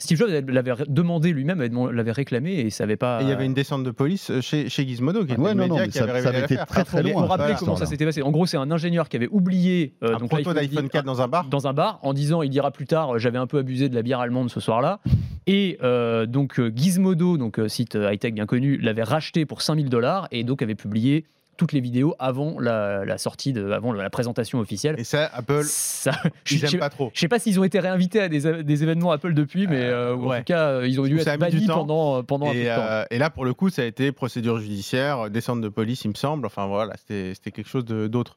Steve. 0.01 0.17
Jobs, 0.19 0.31
l'avait 0.49 0.73
demandé 0.89 1.33
lui-même, 1.33 1.61
l'avait 1.93 2.13
réclamé 2.13 2.53
et 2.61 2.71
ça 2.71 2.85
avait 2.85 2.97
pas. 2.97 3.19
Il 3.23 3.29
y 3.29 3.33
avait 3.33 3.47
une 3.47 3.55
descente 3.55 3.83
de 3.83 3.91
police 3.91 4.31
euh, 4.31 4.41
chez, 4.41 4.69
chez 4.69 4.87
Gizmodo, 4.87 5.25
qui 5.25 5.33
était 5.33 5.41
Ouais, 5.41 5.55
le 5.55 5.61
non, 5.63 5.67
non, 5.67 5.75
média 5.75 5.87
qui 5.89 5.99
ça- 5.99 6.05
avait 6.05 6.11
ça 6.23 6.31
révélé 6.31 6.37
avait 6.37 6.45
été 6.45 6.55
l'affaire. 6.55 6.67
très, 6.67 6.85
très 6.85 7.03
loin, 7.03 7.23
rappeler 7.23 7.37
voilà, 7.45 7.55
comment 7.59 7.75
ça 7.77 7.87
s'était 7.87 8.05
passé. 8.05 8.23
En 8.23 8.31
gros, 8.31 8.47
c'est 8.47 8.57
un 8.57 8.71
ingénieur 8.71 9.09
qui 9.09 9.17
avait 9.17 9.29
oublié 9.31 9.95
euh, 10.05 10.15
Un 10.15 10.19
donc 10.19 10.29
proto 10.31 10.53
l'iPhone 10.53 10.69
d'iPhone 10.69 10.89
4 10.89 11.05
dans 11.05 11.21
un 11.23 11.27
bar. 11.29 11.38
Dans 11.51 11.67
un 11.67 11.73
bar 11.73 11.99
en 12.03 12.13
disant 12.13 12.43
il 12.43 12.51
dira 12.51 12.71
plus 12.71 12.87
tard 12.87 13.15
euh, 13.15 13.19
j'avais 13.19 13.39
un 13.39 13.47
peu 13.47 13.59
abusé 13.59 13.89
de 13.89 13.95
la 13.95 14.03
bière 14.03 14.21
allemande 14.21 14.51
ce 14.51 14.61
soir-là 14.61 15.01
et 15.47 15.79
euh, 15.83 16.27
donc 16.27 16.59
euh, 16.61 16.73
Gizmodo 16.75 17.37
donc 17.39 17.61
site 17.69 17.95
high 18.01 18.19
tech 18.19 18.33
bien 18.35 18.47
connu 18.47 18.77
l'avait 18.79 19.03
racheté 19.03 19.47
pour 19.47 19.63
5000 19.63 19.89
dollars 19.89 20.29
et 20.31 20.45
donc 20.45 20.63
avait 20.63 20.75
publié 20.75 21.25
toutes 21.57 21.73
les 21.73 21.81
vidéos 21.81 22.15
avant 22.21 22.61
la, 22.61 23.05
la 23.05 23.19
sortie 23.19 23.53
de 23.53 23.73
avant 23.73 23.93
la 23.93 24.09
présentation 24.11 24.61
officielle 24.61 24.95
Et 24.97 25.03
ça, 25.03 25.29
Apple, 25.35 25.65
ça 25.65 26.13
je, 26.45 26.55
ils 26.55 26.67
je- 26.69 26.77
pas 26.77 26.89
trop. 26.89 27.11
je 27.13 27.19
sais 27.19 27.27
pas 27.27 27.41
s'ils 27.41 27.59
ont 27.59 27.65
été 27.65 27.81
réinvités 27.81 28.21
à 28.21 28.29
des, 28.29 28.63
des 28.63 28.83
événements 28.85 29.11
Apple 29.11 29.35
depuis 29.35 29.67
mais 29.67 29.83
euh, 29.83 30.15
en 30.15 30.39
tout 30.39 30.45
cas 30.45 30.83
ils 30.85 31.01
ont 31.01 31.05
dû 31.05 31.19
être 31.19 31.37
bannis 31.41 31.67
pendant 31.67 32.23
pendant 32.23 32.47
un 32.47 32.53
peu 32.53 32.59
de 32.59 32.63
Et, 32.63 32.67
temps 32.69 33.05
et 33.11 33.19
là, 33.19 33.29
pour 33.31 33.45
le 33.45 33.55
coup, 33.55 33.71
ça 33.71 33.83
a 33.83 33.87
été 33.87 34.13
procédure 34.13 34.61
judiciaire, 34.61 35.31
descente 35.31 35.61
de 35.61 35.69
police, 35.69 36.05
il 36.05 36.11
me 36.11 36.15
semble. 36.15 36.47
Enfin 36.47 36.67
voilà, 36.69 36.95
c'était 36.97 37.51
quelque 37.51 37.69
chose 37.69 37.85
d'autre. 37.85 38.37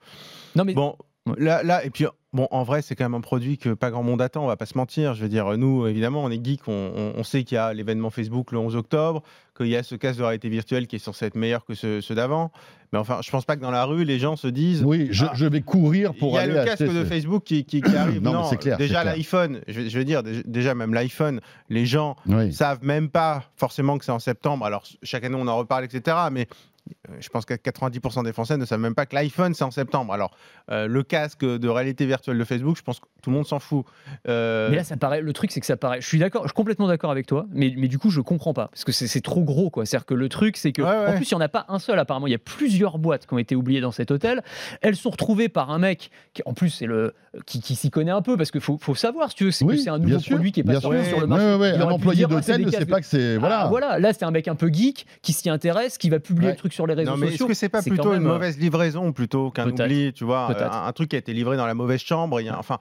non 0.56 0.64
mais 0.64 0.74
Bon. 0.74 0.96
Là, 1.38 1.64
là, 1.64 1.86
et 1.86 1.90
puis, 1.90 2.06
bon, 2.34 2.48
en 2.52 2.64
vrai, 2.64 2.82
c'est 2.82 2.96
quand 2.96 3.06
même 3.06 3.14
un 3.14 3.22
produit 3.22 3.58
que 3.58 3.70
pas 3.74 3.92
grand 3.92 4.04
monde 4.04 4.22
attend, 4.22 4.44
on 4.44 4.48
va 4.48 4.58
pas 4.58 4.66
se 4.66 4.78
mentir. 4.78 5.14
Je 5.14 5.22
veux 5.24 5.30
dire, 5.30 5.58
nous, 5.58 5.86
évidemment, 5.88 6.24
on 6.24 6.30
est 6.32 6.44
geeks, 6.44 6.68
on, 6.68 6.92
on- 6.96 7.14
on 7.20 7.24
sait 7.24 7.44
qu'il 7.44 7.56
y 7.56 7.60
a 7.60 7.74
l'événement 7.74 8.10
Facebook 8.10 8.52
le 8.52 8.58
11 8.58 8.76
octobre, 8.76 9.22
qu'il 9.56 9.68
y 9.68 9.76
a 9.76 9.84
ce 9.84 9.96
casque 9.96 10.18
de 10.20 10.24
réalité 10.24 10.50
virtuelle 10.50 10.88
qui 10.88 10.96
est 10.96 11.00
censé 11.00 11.26
être 11.26 11.36
meilleur 11.36 11.64
que 11.66 11.74
ceux, 11.76 12.02
ceux 12.02 12.16
d'avant. 12.16 12.52
Mais 12.94 13.00
enfin, 13.00 13.20
je 13.24 13.30
pense 13.32 13.46
pas 13.46 13.56
que 13.56 13.62
dans 13.62 13.72
la 13.72 13.86
rue, 13.86 14.04
les 14.04 14.20
gens 14.20 14.36
se 14.36 14.48
disent. 14.48 14.84
Oui, 14.84 15.08
je, 15.12 15.26
Ah. 15.26 15.32
je 15.34 15.46
vais 15.46 15.62
courir 15.62 16.12
Il 16.16 16.20
pour 16.20 16.34
y 16.34 16.38
a 16.40 16.42
aller 16.42 16.54
le 16.54 16.66
casque 16.66 16.84
de 16.84 17.04
ce- 17.04 17.06
Facebook 17.06 17.44
qui, 17.44 17.64
qui- 17.66 17.82
qui 17.82 17.96
arrive. 17.96 18.22
Non, 18.22 18.44
c'est 18.46 18.58
clair, 18.58 18.78
déjà 18.78 19.04
l'iPhone, 19.04 19.62
je, 19.68 19.88
je 19.88 19.98
veux 19.98 20.04
dire, 20.06 20.24
déjà- 20.24 20.74
même 20.76 20.94
l'iPhone, 20.94 21.40
les 21.70 21.86
gens 21.86 22.16
Oui. 22.28 22.52
savent 22.52 22.84
même 22.84 23.10
pas 23.10 23.44
forcément 23.56 23.98
que 23.98 24.04
c'est 24.06 24.12
en 24.12 24.20
septembre. 24.20 24.66
Alors 24.66 24.84
chaque 25.04 25.24
année 25.24 25.38
on 25.40 25.48
en 25.48 25.56
reparle, 25.58 25.86
etc. 25.86 26.18
Mais 26.32 26.48
je 27.20 27.30
pense 27.30 27.46
que 27.46 27.54
90% 27.54 28.24
des 28.24 28.34
Français 28.34 28.58
ne 28.58 28.66
savent 28.66 28.80
même 28.80 28.96
pas 28.96 29.06
que 29.06 29.16
l'iPhone 29.16 29.54
c'est 29.54 29.64
en 29.64 29.72
septembre. 29.72 30.14
Alors 30.14 30.32
euh, 30.72 30.88
le 30.88 31.04
casque 31.04 31.44
de 31.46 31.68
réalité 31.70 32.06
virtuelle 32.06 32.38
de 32.38 32.44
Facebook, 32.44 32.78
je 32.78 32.82
pense 32.84 33.00
que 33.00 33.06
tout 33.22 33.30
le 33.30 33.36
monde 33.36 33.46
s'en 33.46 33.60
fout. 33.60 33.86
Euh, 34.28 34.70
Mais 34.70 34.78
là, 34.78 34.84
ça 34.84 34.98
paraît. 34.98 35.22
Le 35.22 35.34
truc, 35.34 35.52
c'est 35.52 35.60
que 35.60 35.66
ça 35.66 35.78
paraît. 35.78 36.02
Je 36.02 36.08
suis 36.08 36.18
d'accord, 36.20 36.44
je 36.44 36.48
suis 36.50 36.56
complètement 36.56 36.88
d'accord 36.88 37.12
avec 37.12 37.28
toi, 37.28 37.46
mais, 37.52 37.74
mais 37.78 37.88
du 37.88 38.00
coup, 38.00 38.10
je 38.10 38.22
comprends 38.22 38.54
pas 38.54 38.68
parce 38.70 38.84
que 38.84 38.92
c'est 38.92 39.22
trop 39.22 39.44
gros, 39.44 39.70
quoi. 39.70 39.86
C'est-à-dire 39.86 40.06
que 40.06 40.14
le 40.14 40.30
truc, 40.30 40.58
c'est 40.58 40.72
que 40.72 40.82
Ouais, 40.82 40.88
ouais. 40.90 41.08
en 41.08 41.16
plus, 41.16 41.30
il 41.30 41.34
y 41.34 41.36
en 41.36 41.42
a 41.42 41.50
pas 41.50 41.66
un 41.70 41.78
seul. 41.80 42.00
Apparemment, 42.00 42.28
il 42.28 42.32
y 42.32 42.36
a 42.36 42.40
plusieurs 42.40 42.98
boîtes 42.98 43.28
qui 43.28 43.34
ont 43.34 43.38
été 43.38 43.56
oubliées 43.56 43.82
dans 43.82 43.92
cet 43.92 44.10
hôtel. 44.12 44.42
Elles 44.82 44.96
sont 44.96 45.10
retrouvées 45.12 45.50
par 45.50 45.70
un 45.72 45.78
mec 45.80 46.10
qui, 46.34 46.42
en 46.46 46.54
plus, 46.54 46.70
c'est 46.70 46.86
le 46.88 47.14
qui, 47.46 47.62
qui 47.62 47.76
s'y 47.76 47.90
connaît 47.90 48.12
un 48.12 48.22
peu 48.22 48.36
parce 48.38 48.52
qu'il 48.52 48.60
faut, 48.62 48.78
faut 48.78 48.96
savoir, 48.96 49.30
si 49.30 49.36
tu 49.36 49.46
veux, 49.46 49.52
c'est 49.52 49.64
que 49.66 49.70
Oui, 49.70 49.80
c'est 49.80 49.90
un 49.90 50.00
nouveau 50.00 50.20
sûr, 50.20 50.36
produit 50.36 50.52
qui 50.52 50.60
est 50.62 50.64
pas 50.64 50.80
sorti 50.82 51.06
sur 51.06 51.20
le 51.22 51.28
marché. 51.28 51.56
ouais, 51.56 51.72
Un 51.74 51.82
employé 51.90 52.26
d'hôtel 52.26 52.66
ne 52.66 52.72
sait 52.72 52.86
pas 52.86 53.00
que 53.00 53.06
c'est. 53.06 53.36
Ah, 53.36 53.40
Voilà. 53.40 53.68
voilà, 53.68 54.00
là, 54.00 54.12
c'est 54.14 54.26
un 54.26 54.32
mec 54.32 54.48
un 54.48 54.56
peu 54.56 54.68
geek 54.72 55.06
qui 55.22 55.32
s'y 55.34 55.50
intéresse, 55.50 55.98
qui 55.98 56.10
va 56.10 56.20
publier 56.20 56.48
Ouais. 56.48 56.54
le 56.54 56.58
truc 56.58 56.71
sur 56.72 56.88
les 56.88 56.94
réseaux 56.94 57.12
non, 57.12 57.18
mais 57.18 57.28
est-ce 57.34 57.44
que 57.44 57.54
c'est 57.54 57.70
pas 57.70 57.82
c'est 57.82 57.90
plutôt 57.90 58.12
même, 58.12 58.22
une 58.22 58.28
euh, 58.28 58.34
mauvaise 58.34 58.58
livraison 58.58 59.12
plutôt 59.12 59.52
qu'un 59.52 59.66
peut-être. 59.66 59.84
oubli, 59.86 60.14
tu 60.14 60.24
vois, 60.24 60.48
Peut-être. 60.48 60.74
un, 60.76 60.86
un 60.88 60.92
truc 60.94 61.10
qui 61.10 61.16
a 61.16 61.20
été 61.20 61.34
livré 61.34 61.58
dans 61.58 61.66
la 61.66 61.74
mauvaise 61.74 62.00
chambre. 62.02 62.40
il 62.42 62.46
y 62.46 62.50
a- 62.50 62.58
enfin, 62.58 62.78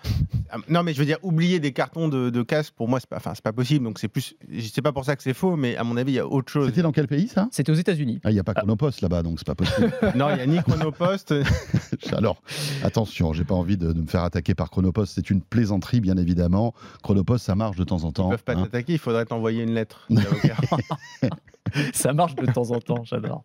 euh, 0.55 0.59
non, 0.69 0.83
mais 0.83 0.93
je 0.95 0.99
veux 0.99 1.05
dire, 1.07 1.19
oublier 1.23 1.61
des 1.61 1.73
cartons 1.73 2.09
de, 2.09 2.31
de 2.31 2.43
casque, 2.43 2.75
pour 2.77 2.89
moi, 2.89 3.01
c'est 3.01 3.09
pas, 3.09 3.17
enfin, 3.17 3.33
c'est 3.35 3.43
pas 3.45 3.53
possible. 3.53 3.85
Donc 3.85 3.99
c'est 3.99 4.09
plus, 4.09 4.35
c'est 4.61 4.83
pas 4.83 4.93
pour 4.93 5.05
ça 5.05 5.17
que 5.17 5.23
c'est 5.23 5.35
faux, 5.35 5.57
mais 5.57 5.77
à 5.77 5.85
mon 5.85 5.97
avis, 5.97 6.13
il 6.13 6.17
y 6.17 6.19
a 6.19 6.27
autre 6.27 6.51
chose. 6.51 6.67
C'était 6.69 6.83
dans 6.83 6.93
quel 6.93 7.07
pays 7.09 7.29
ça? 7.29 7.49
C'était 7.51 7.73
aux 7.73 7.75
États-Unis. 7.77 8.21
Ah, 8.25 8.31
il 8.31 8.35
n'y 8.35 8.41
a 8.41 8.45
pas 8.45 8.55
Chronopost 8.55 9.01
là-bas, 9.01 9.23
donc 9.23 9.39
c'est 9.39 9.47
pas 9.47 9.55
possible. 9.55 9.91
non, 10.15 10.29
il 10.31 10.39
y 10.39 10.41
a 10.41 10.47
ni 10.47 10.59
Chronopost. 10.63 11.35
Alors, 12.13 12.43
attention, 12.85 13.33
j'ai 13.33 13.45
pas 13.45 13.55
envie 13.55 13.77
de, 13.77 13.93
de 13.93 14.01
me 14.01 14.07
faire 14.07 14.23
attaquer 14.25 14.55
par 14.55 14.71
Chronopost. 14.71 15.13
C'est 15.15 15.31
une 15.31 15.43
plaisanterie, 15.43 16.01
bien 16.01 16.17
évidemment. 16.17 16.75
Chronopost, 17.03 17.45
ça 17.47 17.55
marche 17.55 17.77
de 17.77 17.85
temps 17.85 18.05
en 18.05 18.09
Ils 18.09 18.13
temps. 18.13 18.29
peuvent 18.31 18.45
pas 18.45 18.55
hein. 18.55 18.63
t'attaquer. 18.65 18.95
Il 18.95 18.99
faudrait 18.99 19.25
t'envoyer 19.27 19.63
une 19.63 19.75
lettre. 19.75 20.07
Ça 21.93 22.13
marche 22.13 22.35
de 22.35 22.47
temps 22.47 22.71
en 22.71 22.81
temps, 22.81 23.05
j'adore. 23.05 23.43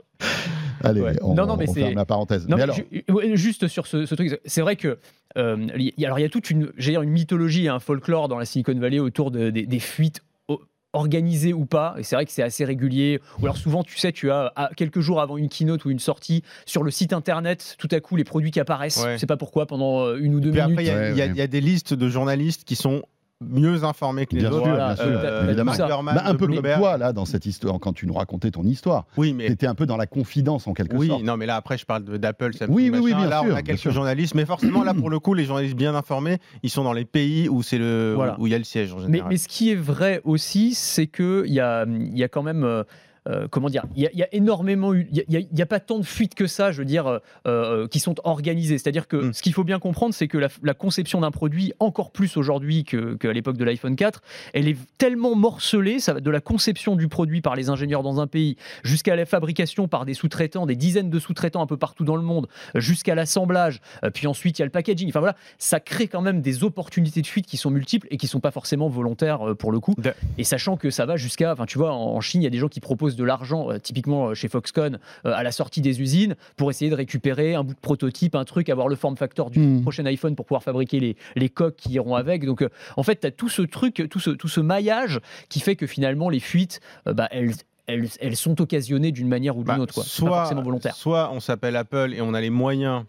Allez, 0.83 1.01
Ouais. 1.01 1.15
on, 1.21 1.33
Non, 1.33 1.45
non, 1.47 1.57
mais 1.57 1.67
on 1.69 1.73
c'est- 1.73 1.79
ferme 1.81 1.95
la 1.95 2.05
parenthèse. 2.05 2.47
Non, 2.47 2.57
mais 2.57 2.57
mais 2.57 2.63
alors, 2.63 2.75
ju- 2.75 3.05
ouais, 3.09 3.35
juste 3.37 3.67
sur 3.67 3.87
ce, 3.87 4.05
ce 4.05 4.13
truc, 4.15 4.39
c'est 4.45 4.61
vrai 4.61 4.75
que 4.75 4.99
euh, 5.37 5.67
y, 5.77 6.03
a- 6.03 6.07
alors 6.07 6.19
il 6.19 6.21
y 6.21 6.25
a 6.25 6.29
toute 6.29 6.49
une, 6.49 6.71
j'ai 6.77 6.91
dire, 6.91 7.01
une 7.01 7.09
mythologie, 7.09 7.67
un 7.67 7.79
folklore 7.79 8.27
dans 8.27 8.37
la 8.37 8.45
Silicon 8.45 8.73
Valley 8.77 8.99
autour 8.99 9.31
de- 9.31 9.49
des- 9.49 9.65
des 9.65 9.79
fuites 9.79 10.21
o- 10.47 10.61
organisées 10.93 11.53
ou 11.53 11.65
pas. 11.65 11.95
Et 11.97 12.03
c'est 12.03 12.15
vrai 12.15 12.25
que 12.25 12.31
c'est 12.31 12.43
assez 12.43 12.63
régulier. 12.65 13.19
Ou 13.41 13.45
alors 13.45 13.57
souvent, 13.57 13.83
tu 13.83 13.97
sais, 13.97 14.11
tu 14.11 14.31
as 14.31 14.53
à- 14.55 14.69
quelques 14.75 14.99
jours 15.01 15.19
avant 15.21 15.37
une 15.37 15.49
keynote 15.49 15.83
ou 15.85 15.89
une 15.91 15.99
sortie 15.99 16.43
sur 16.65 16.83
le 16.83 16.91
site 16.91 17.11
internet, 17.13 17.75
tout 17.79 17.89
à 17.91 17.99
coup 17.99 18.15
les 18.15 18.23
produits 18.23 18.51
qui 18.51 18.59
apparaissent. 18.59 19.03
Ouais. 19.03 19.13
Je 19.13 19.17
sais 19.17 19.25
pas 19.27 19.37
pourquoi 19.37 19.65
pendant 19.65 20.05
euh, 20.05 20.17
une 20.21 20.35
ou 20.35 20.39
deux 20.39 20.51
Puis 20.51 20.61
minutes. 20.61 20.73
après, 20.73 20.83
il 20.83 20.87
y, 20.87 20.91
a- 20.91 20.95
Ouais, 20.95 21.11
il 21.11 21.17
y 21.17 21.21
a- 21.21 21.25
ouais. 21.25 21.31
il 21.31 21.37
y 21.37 21.41
a 21.41 21.47
des 21.47 21.61
listes 21.61 21.93
de 21.93 22.07
journalistes 22.09 22.63
qui 22.63 22.75
sont 22.75 23.01
mieux 23.49 23.83
informés 23.83 24.25
que 24.25 24.35
les 24.35 24.41
Bien 24.41 24.51
autres. 24.51 24.63
sûr, 24.65 24.69
Voilà, 24.75 24.87
bien 24.93 24.95
sûr, 24.95 25.05
euh, 25.07 25.45
évidemment. 25.45 25.71
bah, 26.03 26.23
un 26.25 26.35
peu 26.35 26.47
comme 26.47 26.61
toi, 26.61 26.97
là, 26.97 27.13
dans 27.13 27.25
cette 27.25 27.45
histoire, 27.45 27.79
quand 27.79 27.93
tu 27.93 28.07
nous 28.07 28.13
racontais 28.13 28.51
ton 28.51 28.63
histoire. 28.63 29.05
Oui, 29.17 29.29
Tu 29.29 29.33
mais 29.35 29.47
étais 29.47 29.67
un 29.67 29.75
peu 29.75 29.85
dans 29.85 29.97
la 29.97 30.07
confidence, 30.07 30.67
en 30.67 30.73
quelque 30.73 30.95
oui, 30.95 31.07
sorte. 31.07 31.23
non, 31.23 31.37
mais 31.37 31.45
là 31.45 31.55
après, 31.55 31.77
je 31.77 31.85
parle 31.85 32.03
d'Apple, 32.03 32.53
Samsung, 32.53 32.73
Oui, 32.73 32.89
oui, 32.91 32.99
oui, 33.01 33.13
bien 33.13 33.27
Là, 33.27 33.41
sûr, 33.41 33.53
on 33.53 33.55
a 33.55 33.61
quelques 33.61 33.79
sûr. 33.79 33.91
journalistes, 33.91 34.35
mais 34.35 34.45
forcément, 34.45 34.83
là, 34.83 34.93
pour 34.93 35.09
le 35.09 35.19
coup, 35.19 35.33
les 35.33 35.45
journalistes 35.45 35.75
bien 35.75 35.95
informés, 35.95 36.37
ils 36.63 36.69
sont 36.69 36.83
dans 36.83 36.93
les 36.93 37.05
pays 37.05 37.47
où 37.49 37.63
c'est 37.63 37.77
le 37.77 38.13
Voilà. 38.15 38.35
où 38.39 38.47
il 38.47 38.51
y 38.51 38.55
a 38.55 38.57
le 38.57 38.63
siège 38.63 38.91
en 38.93 38.97
Mais, 38.97 39.03
général. 39.03 39.29
mais 39.31 39.37
ce 39.37 39.47
qui 39.47 39.71
est 39.71 39.75
vrai 39.75 40.21
aussi, 40.23 40.73
c'est 40.73 41.07
qu'il 41.07 41.43
y 41.47 41.59
a, 41.59 41.85
il 41.87 42.17
y 42.17 42.23
a 42.23 42.27
quand 42.27 42.43
même. 42.43 42.63
euh, 42.63 42.83
euh, 43.27 43.47
comment 43.49 43.69
dire 43.69 43.83
Il 43.95 44.03
y, 44.03 44.07
a- 44.07 44.11
il 44.13 44.19
y 44.19 44.23
a 44.23 44.27
énormément 44.33 44.93
eu. 44.93 45.07
Il 45.11 45.23
n'y 45.29 45.37
a, 45.37 45.39
il 45.39 45.57
y 45.57 45.61
a 45.61 45.65
pas 45.65 45.79
tant 45.79 45.97
de 45.99 46.03
fuites 46.05 46.35
que 46.35 46.47
ça, 46.47 46.71
je 46.71 46.79
veux 46.79 46.85
dire, 46.85 47.07
euh, 47.07 47.19
euh, 47.47 47.87
qui 47.87 47.99
sont 47.99 48.15
organisées. 48.23 48.77
C'est-à-dire 48.77 49.07
que 49.07 49.17
Mm. 49.17 49.33
ce 49.33 49.41
qu'il 49.41 49.53
faut 49.53 49.63
bien 49.63 49.79
comprendre, 49.79 50.13
c'est 50.13 50.27
que 50.27 50.37
la, 50.37 50.47
la 50.63 50.73
conception 50.73 51.21
d'un 51.21 51.31
produit, 51.31 51.73
encore 51.79 52.11
plus 52.11 52.37
aujourd'hui 52.37 52.83
que- 52.83 53.15
qu'à 53.15 53.31
l'époque 53.33 53.57
de 53.57 53.63
l'iPhone 53.65 53.95
4, 53.95 54.21
elle 54.53 54.67
est 54.67 54.77
tellement 54.97 55.35
morcelée, 55.35 55.99
ça 55.99 56.13
va 56.13 56.19
de 56.19 56.29
la 56.31 56.41
conception 56.41 56.95
du 56.95 57.07
produit 57.07 57.41
par 57.41 57.55
les 57.55 57.69
ingénieurs 57.69 58.03
dans 58.03 58.19
un 58.19 58.27
pays, 58.27 58.57
jusqu'à 58.83 59.15
la 59.15 59.25
fabrication 59.25 59.87
par 59.87 60.05
des 60.05 60.13
sous-traitants, 60.13 60.65
des 60.65 60.75
dizaines 60.75 61.09
de 61.09 61.19
sous-traitants 61.19 61.61
un 61.61 61.67
peu 61.67 61.77
partout 61.77 62.03
dans 62.03 62.15
le 62.15 62.21
monde, 62.23 62.47
jusqu'à 62.75 63.15
l'assemblage, 63.15 63.81
puis 64.13 64.27
ensuite 64.27 64.59
il 64.59 64.61
y 64.61 64.63
a 64.63 64.65
le 64.65 64.71
packaging. 64.71 65.09
Enfin 65.09 65.19
voilà, 65.19 65.35
ça 65.57 65.79
crée 65.79 66.07
quand 66.07 66.21
même 66.21 66.41
des 66.41 66.63
opportunités 66.63 67.21
de 67.21 67.27
fuite 67.27 67.45
qui 67.45 67.57
sont 67.57 67.69
multiples 67.71 68.07
et 68.11 68.17
qui 68.17 68.27
sont 68.27 68.39
pas 68.39 68.51
forcément 68.51 68.87
volontaires 68.89 69.55
pour 69.57 69.71
le 69.71 69.79
coup. 69.79 69.95
De- 69.97 70.13
Et 70.37 70.43
sachant 70.43 70.77
que 70.77 70.89
ça 70.89 71.05
va 71.05 71.15
jusqu'à, 71.17 71.51
enfin 71.53 71.65
tu 71.65 71.77
vois, 71.77 71.91
en 71.93 72.15
en 72.15 72.21
Chine, 72.21 72.41
il 72.41 72.45
y 72.45 72.47
a 72.47 72.51
des 72.51 72.57
gens 72.59 72.69
qui 72.69 72.79
proposent 72.79 73.14
de 73.15 73.23
l'argent, 73.23 73.69
euh, 73.71 73.77
typiquement 73.79 74.27
euh, 74.29 74.33
chez 74.33 74.47
Foxconn, 74.47 74.99
euh, 75.25 75.33
à 75.33 75.43
la 75.43 75.51
sortie 75.51 75.81
des 75.81 76.01
usines, 76.01 76.35
pour 76.57 76.69
essayer 76.69 76.89
de 76.91 76.95
récupérer 76.95 77.55
un 77.55 77.63
bout 77.63 77.73
de 77.73 77.79
prototype, 77.79 78.35
un 78.35 78.45
truc, 78.45 78.69
avoir 78.69 78.87
le 78.87 78.95
form 78.95 79.17
factor 79.17 79.49
du 79.49 79.59
Mhm. 79.59 79.81
prochain 79.81 80.05
iPhone 80.05 80.35
pour 80.35 80.45
pouvoir 80.45 80.63
fabriquer 80.63 80.99
les, 80.99 81.15
les 81.35 81.49
coques 81.49 81.75
qui 81.77 81.89
iront 81.93 82.15
avec. 82.15 82.45
Donc, 82.45 82.61
euh, 82.61 82.69
en 82.97 83.03
fait, 83.03 83.19
tu 83.21 83.27
as 83.27 83.31
tout 83.31 83.49
ce 83.49 83.61
truc, 83.61 84.07
tout 84.09 84.19
ce, 84.19 84.29
tout 84.31 84.47
ce 84.47 84.59
maillage 84.61 85.19
qui 85.49 85.59
fait 85.59 85.75
que 85.75 85.87
finalement, 85.87 86.29
les 86.29 86.39
fuites, 86.39 86.79
euh, 87.07 87.13
bah, 87.13 87.27
elles, 87.31 87.51
elles, 87.87 88.09
elles 88.19 88.35
sont 88.35 88.59
occasionnées 88.61 89.11
d'une 89.11 89.27
manière 89.27 89.55
ou 89.57 89.63
d'une 89.63 89.67
Bah, 89.75 89.79
autre. 89.79 89.93
Quoi. 89.93 90.03
C'est 90.05 90.23
pas 90.25 90.39
forcément 90.41 90.61
volontaire. 90.63 90.95
soit 90.95 91.29
on 91.31 91.39
s'appelle 91.39 91.75
Apple 91.75 92.13
et 92.15 92.21
on 92.21 92.33
a 92.33 92.41
les 92.41 92.49
moyens 92.49 93.03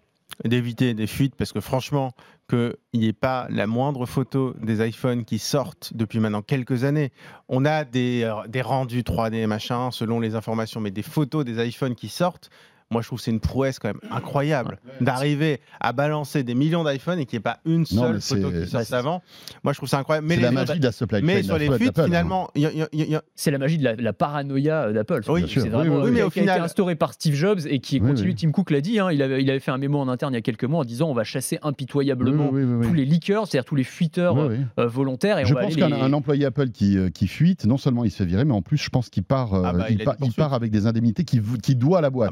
d'éviter 0.45 0.95
des 0.95 1.07
fuites 1.07 1.35
parce 1.35 1.53
que 1.53 1.61
franchement, 1.61 2.13
qu'il 2.49 2.77
n'y 2.95 3.07
ait 3.07 3.13
pas 3.13 3.47
la 3.51 3.67
moindre 3.67 4.07
photo 4.07 4.55
des 4.63 4.87
iPhones 4.87 5.25
qui 5.25 5.39
sortent 5.39 5.93
depuis 5.95 6.21
maintenant 6.21 6.43
quelques 6.43 6.85
années. 6.85 7.13
On 7.49 7.65
a 7.65 7.85
des, 7.85 8.23
euh, 8.25 8.47
des 8.47 8.63
rendus 8.63 9.03
3D, 9.03 9.47
machin, 9.47 9.91
selon 9.91 10.21
les 10.21 10.35
informations, 10.35 10.81
mais 10.81 10.91
des 10.91 11.03
photos 11.03 11.45
des 11.45 11.67
iPhones 11.67 11.95
qui 11.95 12.09
sortent. 12.09 12.51
Moi, 12.93 13.03
je 13.03 13.09
trouve 13.09 13.19
que 13.19 13.25
c'est 13.25 13.33
une 13.33 13.41
prouesse 13.41 13.81
quand 13.81 13.89
même 13.89 13.99
incroyable 14.13 14.79
d'arriver 15.01 15.61
à 15.81 15.93
balancer 15.93 16.45
des 16.45 16.55
millions 16.55 16.85
d'iPhones 16.85 17.19
et 17.19 17.27
qu'il 17.27 17.37
n'y 17.37 17.41
ait 17.41 17.43
pas 17.43 17.59
une 17.65 17.85
seule 17.85 18.21
photo 18.21 18.49
qui 18.53 18.69
sorte 18.71 18.91
bah, 18.93 18.99
avant. 18.99 19.23
Moi, 19.65 19.73
je 19.73 19.79
trouve 19.79 19.89
ça 19.89 19.99
incroyable. 19.99 20.29
Mais, 20.29 20.37
C'est 20.37 20.43
la 20.43 20.51
les- 20.51 20.55
magie 20.55 20.79
de 20.79 20.85
la 20.85 20.93
supply 20.93 21.19
chain. 21.19 21.27
mais 21.27 21.43
sur 21.43 21.59
les 21.59 21.69
fuites, 21.73 21.99
hein. 21.99 22.05
finalement, 22.05 22.49
a- 22.57 22.61
a- 22.67 23.17
a- 23.17 23.23
C'est 23.35 23.51
la 23.51 23.59
magie 23.59 23.79
de 23.79 23.85
la, 24.01 24.13
paranoïa 24.13 24.93
d'Apple. 24.93 25.23
Oui, 25.29 25.45
c'est 25.49 25.63
Oui, 25.63 25.69
vraiment 25.69 25.97
oui, 25.97 26.01
oui, 26.03 26.07
euh, 26.07 26.11
mais 26.11 26.15
qui 26.15 26.21
a 26.21 26.25
au 26.27 26.29
été 26.29 26.41
final- 26.43 26.61
instauré 26.63 26.95
par 26.95 27.13
Steve 27.13 27.35
Jobs 27.35 27.59
et 27.67 27.81
qui 27.81 27.99
continue. 27.99 28.29
oui. 28.29 28.35
Tim 28.37 28.53
Cook 28.53 28.71
l'a 28.71 28.81
dit, 28.81 29.01
hein, 29.01 29.11
il, 29.11 29.21
avait, 29.21 29.43
il 29.43 29.51
avait 29.51 29.59
fait 29.59 29.73
un 29.73 29.79
mémo 29.79 29.99
en 29.99 30.07
interne 30.09 30.33
il 30.33 30.37
y 30.37 30.39
a 30.39 30.43
quelques 30.43 30.63
mois 30.65 30.81
en 30.81 30.85
disant 30.85 31.09
on 31.11 31.15
va 31.15 31.25
chasser 31.25 31.59
impitoyablement 31.63 32.51
Oui, 32.53 32.63
oui, 32.63 32.71
oui, 32.71 32.77
oui. 32.83 32.87
tous 32.87 32.95
les 32.95 33.05
leakers, 33.05 33.49
c'est-à-dire 33.49 33.65
tous 33.65 33.75
les 33.75 33.83
fuiteurs 33.85 34.37
Oui, 34.37 34.47
oui. 34.51 34.57
euh, 34.79 34.87
volontaires. 34.87 35.39
Et 35.41 35.45
Je 35.45 35.55
pense 35.55 35.75
qu'un 35.75 36.13
employé 36.13 36.45
Apple 36.45 36.69
qui, 36.71 36.97
euh, 36.99 37.11
qui 37.11 37.27
fuite, 37.27 37.65
non 37.67 37.79
seulement 37.79 38.05
il 38.05 38.13
se 38.13 38.19
fait 38.19 38.27
virer, 38.27 38.45
mais 38.45 38.55
en 38.55 38.63
plus, 38.63 38.77
je 38.79 38.91
pense 38.91 39.09
qu'il 39.11 39.25
part, 39.25 39.55
euh, 39.55 39.63
Ah 39.67 39.73
bah, 39.73 39.87
il, 39.91 40.01
a 40.09 40.15
part 40.37 40.55
avec 40.55 40.71
des 40.71 40.87
indemnités 40.87 41.25
qu'il 41.25 41.43
qui 41.61 41.75
doit 41.75 41.99
à 41.99 42.01
la 42.01 42.11
boîte. 42.11 42.31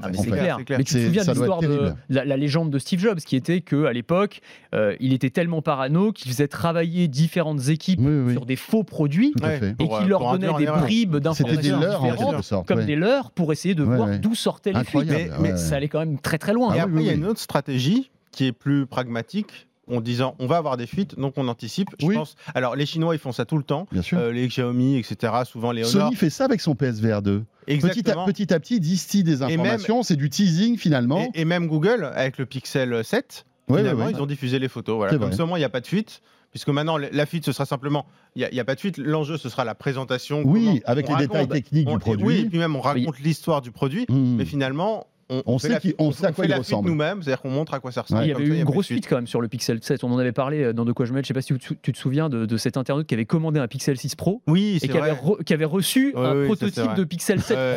Clair. 0.65 0.79
Mais 0.79 0.85
tu 0.85 0.95
te 0.95 0.99
souviens 1.05 1.25
de 1.25 1.31
l'histoire 1.31 1.61
de 1.61 1.93
la, 2.09 2.25
la 2.25 2.37
légende 2.37 2.71
de 2.71 2.79
Steve 2.79 3.01
Jobs, 3.01 3.19
qui 3.21 3.37
était 3.37 3.61
que 3.61 3.85
à 3.85 3.93
l'époque, 3.93 4.41
euh, 4.75 4.95
il 5.01 5.13
était 5.13 5.31
tellement 5.31 5.63
parano 5.63 6.13
qu'il 6.13 6.31
faisait 6.31 6.49
travailler 6.49 7.09
différentes 7.09 7.69
équipes 7.69 8.01
Oui, 8.03 8.23
oui, 8.27 8.33
sur 8.33 8.47
des 8.47 8.57
faux 8.57 8.85
produits 8.85 9.35
Ouais. 9.43 9.61
et 9.79 9.87
Pour, 9.87 9.99
qui 9.99 10.05
euh, 10.05 10.09
leur 10.09 10.21
pour 10.21 10.33
donnait 10.39 10.53
des 10.59 10.67
bribes 10.67 11.17
d'informations 11.17 11.79
différentes, 11.79 12.17
quelque 12.31 12.43
sorte. 12.43 12.69
comme 12.69 12.79
ouais. 12.81 12.87
des 12.87 12.97
leurs, 12.97 13.31
pour 13.31 13.53
essayer 13.53 13.75
de 13.75 13.85
Ouais, 13.85 13.97
voir 13.97 14.09
ouais. 14.09 14.19
d'où 14.19 14.35
sortaient 14.35 14.73
les 14.73 14.85
fuites. 14.85 15.05
Mais- 15.09 15.31
mais 15.41 15.51
ouais. 15.53 15.57
Ça 15.57 15.77
allait 15.77 15.89
quand 15.89 15.99
même 16.01 16.19
très 16.19 16.39
très 16.39 16.53
loin. 16.53 16.75
Et 16.75 16.79
Ah 16.81 16.85
après, 16.85 17.01
il 17.01 17.07
y 17.07 17.11
a 17.11 17.15
une 17.15 17.27
autre 17.27 17.41
stratégie 17.41 18.11
qui 18.33 18.47
est 18.47 18.53
plus 18.53 18.87
pragmatique 18.87 19.67
en 19.91 20.01
disant 20.01 20.35
on 20.39 20.47
va 20.47 20.57
avoir 20.57 20.77
des 20.77 20.87
fuites, 20.87 21.19
donc 21.19 21.35
on 21.37 21.49
anticipe. 21.49 21.89
Je 21.99 22.07
Oui. 22.07 22.15
pense. 22.17 22.37
Alors, 22.55 22.77
les 22.77 22.87
Chinois, 22.87 23.15
ils 23.15 23.19
font 23.19 23.33
ça 23.33 23.45
tout 23.45 23.57
le 23.59 23.65
temps. 23.65 23.87
Bien 23.93 24.03
sûr. 24.03 24.19
Euh, 24.19 24.33
les 24.33 24.47
Xiaomi, 24.49 24.97
etc., 24.99 25.33
souvent 25.45 25.73
les 25.73 25.83
Honor. 25.83 26.09
Sony 26.09 26.17
fait 26.17 26.31
ça 26.31 26.45
avec 26.45 26.61
son 26.61 26.75
PSVR 26.75 27.23
2. 27.23 27.41
Petit 27.67 27.71
à, 27.71 27.75
Exactement. 27.75 28.25
petit 28.27 28.53
à 28.53 28.61
petit, 28.61 28.81
distille 28.81 29.23
des 29.25 29.43
informations, 29.43 30.03
c'est 30.03 30.17
du 30.17 30.29
teasing 30.31 30.77
finalement. 30.77 31.31
Et, 31.35 31.43
et 31.43 31.45
même 31.45 31.67
Google, 31.67 32.11
avec 32.15 32.39
le 32.39 32.47
Pixel 32.47 33.05
7, 33.05 33.47
Ouais, 33.69 33.79
finalement, 33.79 34.01
ouais, 34.01 34.07
ouais. 34.09 34.13
ils 34.19 34.21
ont 34.21 34.27
diffusé 34.27 34.59
les 34.59 34.69
photos. 34.69 34.97
Voilà. 34.97 35.17
Comme 35.17 35.33
ça, 35.33 35.45
au 35.45 35.47
moins, 35.47 35.57
il 35.57 35.63
n'y 35.63 35.65
a 35.67 35.71
pas 35.71 35.81
de 35.81 35.87
fuite. 35.87 36.21
Puisque 36.51 36.69
maintenant, 36.69 36.99
la 36.99 37.27
fuite, 37.27 37.45
ce 37.45 37.51
sera 37.51 37.67
simplement. 37.67 38.07
Il 38.37 38.49
n'y 38.53 38.61
a, 38.61 38.65
pas 38.65 38.77
de 38.77 38.81
fuite. 38.81 38.97
L'enjeu, 38.99 39.39
ce 39.39 39.49
sera 39.49 39.65
la 39.65 39.75
présentation. 39.75 40.43
Oui, 40.45 40.81
avec 40.85 41.09
les 41.09 41.17
détails 41.17 41.49
techniques 41.49 41.89
on- 41.89 41.95
du 41.95 41.99
produit. 41.99 42.25
Oui, 42.25 42.37
et 42.43 42.49
puis 42.49 42.59
même, 42.59 42.77
on 42.77 42.81
raconte 42.81 43.19
l'histoire 43.19 43.61
du 43.61 43.73
produit. 43.73 44.07
Hmm. 44.09 44.37
Mais 44.37 44.45
finalement, 44.45 45.09
on, 45.47 45.59
sait 45.59 45.79
qui- 45.81 45.95
on 45.99 46.13
sait 46.13 46.27
à 46.27 46.33
quoi 46.33 46.45
fait 46.45 46.49
il 46.49 46.51
la 46.51 46.57
fuite 46.57 46.67
ressemble. 46.67 46.89
nous-mêmes, 46.91 47.23
c'est-à-dire 47.23 47.41
qu'on 47.43 47.51
montre 47.51 47.75
à 47.75 47.81
quoi 47.81 47.93
ça 47.93 48.03
ressemble. 48.03 48.23
Il 48.25 48.29
y 48.31 48.33
Comme 48.33 48.43
avait 48.43 48.51
eu 48.55 48.59
une 48.59 48.65
grosse 48.65 48.87
fuite. 48.87 48.97
fuite 49.05 49.09
quand 49.09 49.17
même 49.17 49.27
sur 49.27 49.41
le 49.41 49.49
Pixel 49.49 49.79
7. 49.83 50.05
On 50.05 50.13
en 50.13 50.19
avait 50.19 50.33
parlé 50.33 50.63
euh, 50.63 50.73
dans 50.73 50.85
De 50.85 50.93
quoi 50.93 51.07
je 51.07 51.13
mêle. 51.13 51.25
Je 51.25 51.29
sais 51.29 51.35
pas 51.35 51.43
si 51.43 51.55
tu, 51.59 51.77
tu 51.81 51.93
te 51.93 51.99
souviens 51.99 52.29
de, 52.29 52.47
de 52.47 52.57
cet 52.57 52.77
internaute 52.77 53.07
qui 53.07 53.15
avait 53.15 53.25
commandé 53.25 53.61
un 53.61 53.69
Pixel 53.69 53.97
6 53.97 54.15
Pro 54.17 54.43
Oui, 54.47 54.75
et 54.77 54.79
c'est 54.81 54.89
qui 54.89 54.99
avait, 54.99 55.13
re- 55.13 55.43
qui 55.45 55.53
avait 55.55 55.65
reçu 55.65 56.13
Oui, 56.17 56.23
un 56.25 56.37
oui, 56.41 56.47
prototype 56.47 56.95
de 56.95 57.05
Pixel 57.05 57.41
7 57.41 57.57
Ouais. 57.57 57.77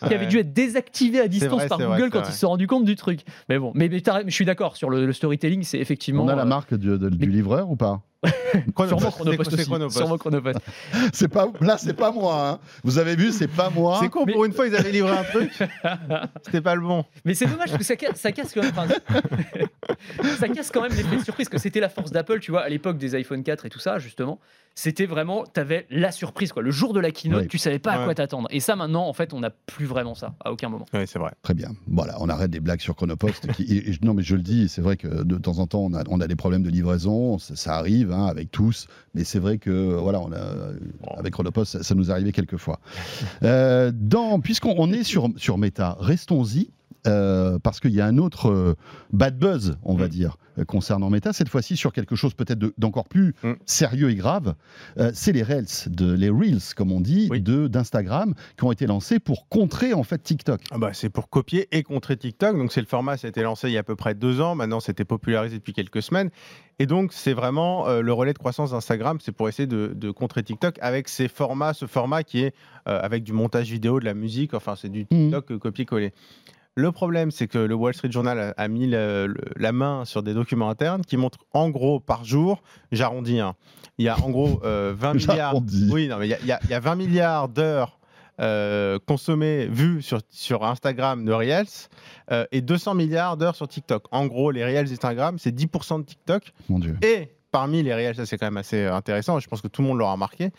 Pro 0.00 0.06
qui 0.08 0.14
avait 0.14 0.26
dû 0.26 0.38
être 0.38 0.52
désactivé 0.52 1.20
à 1.20 1.28
distance 1.28 1.52
vrai, 1.60 1.68
par 1.68 1.78
vrai, 1.78 1.98
Google 1.98 2.10
quand 2.10 2.20
vrai. 2.20 2.28
ils 2.28 2.32
se 2.32 2.38
sont 2.40 2.48
rendus 2.48 2.66
compte 2.66 2.84
du 2.84 2.96
truc. 2.96 3.20
Mais 3.48 3.58
bon, 3.58 3.72
mais, 3.74 3.90
je 3.90 4.30
suis 4.34 4.44
d'accord 4.44 4.76
sur 4.76 4.90
le, 4.90 5.06
le 5.06 5.12
storytelling, 5.12 5.62
c'est 5.62 5.78
effectivement. 5.78 6.24
On 6.24 6.28
a 6.28 6.34
la 6.36 6.42
euh, 6.42 6.46
marque 6.46 6.74
du 6.74 7.30
livreur 7.30 7.70
ou 7.70 7.76
pas? 7.76 8.02
Chronopost, 8.74 9.00
Sûrement 9.96 10.18
Chronopost 10.18 10.58
c'est- 11.12 11.28
pas 11.28 11.46
là, 11.60 11.78
c'est 11.78 11.94
pas 11.94 12.10
moi. 12.12 12.48
hein. 12.50 12.58
Vous 12.84 12.98
avez 12.98 13.16
vu, 13.16 13.32
c'est 13.32 13.48
pas 13.48 13.70
moi. 13.70 13.98
C'est 14.02 14.08
con, 14.10 14.24
Mais- 14.26 14.32
pour 14.34 14.44
une 14.44 14.52
fois, 14.52 14.66
ils 14.66 14.76
avaient 14.76 14.92
livré 14.92 15.16
un 15.16 15.24
truc. 15.24 15.50
C'était 16.44 16.60
pas 16.60 16.74
le 16.74 16.82
bon. 16.82 17.04
Mais 17.24 17.34
c'est 17.34 17.46
dommage 17.46 17.68
parce 17.70 17.78
que 17.78 17.84
ça, 17.84 17.94
ca- 17.98 18.14
ça 18.14 18.32
casse 18.32 18.52
quand 18.52 18.62
même. 18.62 18.72
enfin, 18.76 18.86
ça 20.38 20.48
casse 20.48 20.70
quand 20.70 20.82
même 20.82 20.92
l'effet 20.92 21.16
de 21.16 21.24
surprise 21.24 21.48
que 21.48 21.58
c'était 21.58 21.80
la 21.80 21.88
force 21.88 22.10
d'Apple, 22.10 22.40
tu 22.40 22.50
vois, 22.50 22.62
à 22.62 22.68
l'époque 22.68 22.98
des 22.98 23.14
iPhone 23.14 23.42
4 23.42 23.66
et 23.66 23.70
tout 23.70 23.78
ça, 23.78 23.98
justement. 23.98 24.38
C'était 24.76 25.04
vraiment, 25.06 25.44
t'avais 25.44 25.86
la 25.90 26.12
surprise, 26.12 26.52
quoi. 26.52 26.62
Le 26.62 26.70
jour 26.70 26.92
de 26.92 27.00
la 27.00 27.10
keynote, 27.10 27.42
Oui. 27.42 27.48
tu 27.48 27.58
savais 27.58 27.80
pas 27.80 27.92
à 27.92 28.04
quoi 28.04 28.14
t'attendre. 28.14 28.46
Et 28.52 28.60
ça, 28.60 28.76
maintenant, 28.76 29.06
en 29.08 29.12
fait, 29.12 29.34
on 29.34 29.40
n'a 29.40 29.50
plus 29.50 29.84
vraiment 29.84 30.14
ça, 30.14 30.34
à 30.44 30.52
aucun 30.52 30.68
moment. 30.68 30.86
Oui, 30.94 31.00
c'est 31.06 31.18
vrai. 31.18 31.32
Très 31.42 31.54
bien. 31.54 31.72
Voilà, 31.88 32.16
on 32.20 32.28
arrête 32.28 32.50
des 32.50 32.60
blagues 32.60 32.80
sur 32.80 32.94
Chronopost. 32.94 33.50
qui- 33.52 33.64
et- 33.64 33.90
et- 33.90 33.98
non, 34.02 34.14
mais 34.14 34.22
je 34.22 34.36
le 34.36 34.42
dis, 34.42 34.68
c'est 34.68 34.80
vrai 34.80 34.96
que 34.96 35.08
de 35.24 35.36
temps 35.38 35.58
en 35.58 35.66
temps, 35.66 35.80
on 35.80 35.92
a, 35.94 36.04
on 36.08 36.20
a 36.20 36.26
des 36.28 36.36
problèmes 36.36 36.62
de 36.62 36.70
livraison. 36.70 37.38
Ça, 37.38 37.56
ça 37.56 37.74
arrive 37.74 38.09
hein, 38.12 38.26
avec 38.26 38.50
tous. 38.50 38.86
Mais 39.14 39.24
c'est 39.24 39.38
vrai 39.38 39.58
que, 39.58 39.70
voilà, 39.70 40.20
on 40.20 40.32
a, 40.32 41.16
avec 41.16 41.32
Chronopost, 41.32 41.72
ça, 41.72 41.82
ça 41.82 41.94
nous 41.94 42.10
est 42.10 42.12
arrivé 42.12 42.32
quelques 42.32 42.56
fois. 42.56 42.80
Euh, 43.42 43.92
dans, 43.94 44.40
puisqu'on 44.40 44.74
on 44.76 44.92
est 44.92 45.04
sur, 45.04 45.28
sur 45.36 45.58
Meta, 45.58 45.96
restons-y. 46.00 46.70
Euh, 47.06 47.58
parce 47.58 47.80
qu'il 47.80 47.92
y 47.92 48.00
a 48.00 48.06
un 48.06 48.18
autre 48.18 48.50
euh, 48.50 48.74
bad 49.12 49.38
buzz, 49.38 49.76
on 49.82 49.94
va 49.94 50.06
Mm. 50.06 50.08
dire, 50.10 50.36
euh, 50.58 50.64
concernant 50.64 51.08
Meta, 51.10 51.32
cette 51.32 51.48
fois-ci 51.48 51.76
sur 51.76 51.92
quelque 51.92 52.14
chose 52.16 52.34
peut-être 52.34 52.58
de- 52.58 52.74
d'encore 52.78 53.08
plus 53.08 53.34
Mm. 53.42 53.52
sérieux 53.66 54.10
et 54.10 54.14
grave. 54.14 54.54
C'est 55.14 55.32
les 55.32 55.42
Reels, 55.42 55.66
de, 55.88 56.12
les 56.12 56.28
Reels, 56.30 56.74
comme 56.76 56.92
on 56.92 57.00
dit, 57.00 57.28
Oui. 57.30 57.40
d'Instagram, 57.42 58.34
qui 58.58 58.64
ont 58.64 58.72
été 58.72 58.86
lancés 58.86 59.18
pour 59.18 59.48
contrer 59.48 59.94
en 59.94 60.02
fait 60.02 60.22
TikTok. 60.22 60.60
Ah 60.70 60.78
bah, 60.78 60.90
c'est 60.92 61.08
pour 61.08 61.28
copier 61.30 61.68
et 61.72 61.82
contrer 61.82 62.16
TikTok. 62.16 62.56
Donc, 62.56 62.72
c'est 62.72 62.80
le 62.80 62.86
format, 62.86 63.16
ça 63.16 63.26
a 63.26 63.30
été 63.30 63.42
lancé 63.42 63.68
il 63.68 63.72
y 63.72 63.76
a 63.76 63.80
à 63.80 63.84
peu 63.84 63.96
près 63.96 64.14
deux 64.14 64.40
ans. 64.40 64.54
Maintenant, 64.54 64.80
c'était 64.80 65.04
popularisé 65.04 65.56
depuis 65.58 65.72
quelques 65.72 66.02
semaines. 66.02 66.30
Et 66.78 66.86
donc, 66.86 67.12
c'est 67.12 67.32
vraiment 67.34 67.88
le 68.00 68.12
relais 68.12 68.32
de 68.32 68.38
croissance 68.38 68.70
d'Instagram. 68.72 69.18
C'est 69.20 69.32
pour 69.32 69.48
essayer 69.48 69.66
de, 69.66 69.92
de 69.94 70.10
contrer 70.10 70.42
TikTok 70.42 70.76
avec 70.80 71.08
ces 71.08 71.28
formats, 71.28 71.74
ce 71.74 71.86
format 71.86 72.22
qui 72.22 72.40
est 72.40 72.54
avec 72.86 73.22
du 73.22 73.32
montage 73.32 73.70
vidéo, 73.70 74.00
de 74.00 74.04
la 74.04 74.14
musique. 74.14 74.54
Enfin, 74.54 74.74
c'est 74.76 74.88
du 74.88 75.06
TikTok 75.06 75.50
euh, 75.52 75.58
copier-coller. 75.58 76.12
Le 76.80 76.92
problème, 76.92 77.30
c'est 77.30 77.46
que 77.46 77.58
le 77.58 77.74
Wall 77.74 77.94
Street 77.94 78.10
Journal 78.10 78.54
a, 78.56 78.68
mis 78.68 78.86
le- 78.86 79.26
le- 79.26 79.40
la 79.56 79.72
main 79.72 80.04
sur 80.04 80.22
des 80.22 80.34
documents 80.34 80.70
internes 80.70 81.02
qui 81.02 81.16
montrent 81.16 81.38
en 81.52 81.68
gros 81.70 82.00
par 82.00 82.24
jour, 82.24 82.62
j'arrondis, 82.92 83.38
hein, 83.40 83.54
il 83.98 84.04
y 84.06 84.08
a 84.08 84.18
en 84.18 84.30
gros 84.30 84.60
euh, 84.64 84.94
20 84.96 85.14
milliards. 85.32 85.52
Oui, 85.92 86.08
non, 86.08 86.18
mais 86.18 86.26
il 86.26 86.30
y 86.30 86.34
a- 86.34 86.38
il 86.40 86.46
y, 86.46 86.52
a- 86.52 86.60
il 86.64 86.70
y 86.70 86.74
a 86.74 86.80
20 86.80 86.94
milliards 86.96 87.48
d'heures 87.48 87.98
euh, 88.40 88.98
consommées, 89.06 89.66
vues 89.66 90.00
sur, 90.00 90.20
sur 90.30 90.64
Instagram 90.64 91.24
de 91.26 91.32
Reels 91.32 91.66
euh, 92.32 92.46
et 92.52 92.62
200 92.62 92.94
milliards 92.94 93.36
d'heures 93.36 93.54
sur 93.56 93.68
TikTok. 93.68 94.04
En 94.12 94.26
gros, 94.26 94.50
les 94.50 94.64
Reels 94.64 94.90
Instagram, 94.90 95.38
c'est 95.38 95.54
10% 95.54 95.98
de 96.00 96.04
TikTok. 96.06 96.52
Mon 96.70 96.78
Dieu. 96.78 96.96
Et 97.02 97.28
parmi 97.50 97.82
les 97.82 97.92
Reels, 97.92 98.14
ça 98.14 98.24
c'est 98.24 98.38
quand 98.38 98.46
même 98.46 98.56
assez 98.56 98.86
intéressant, 98.86 99.38
je 99.40 99.48
pense 99.48 99.60
que 99.60 99.68
tout 99.68 99.82
le 99.82 99.88
monde 99.88 99.98
l'aura 99.98 100.12
remarqué, 100.12 100.52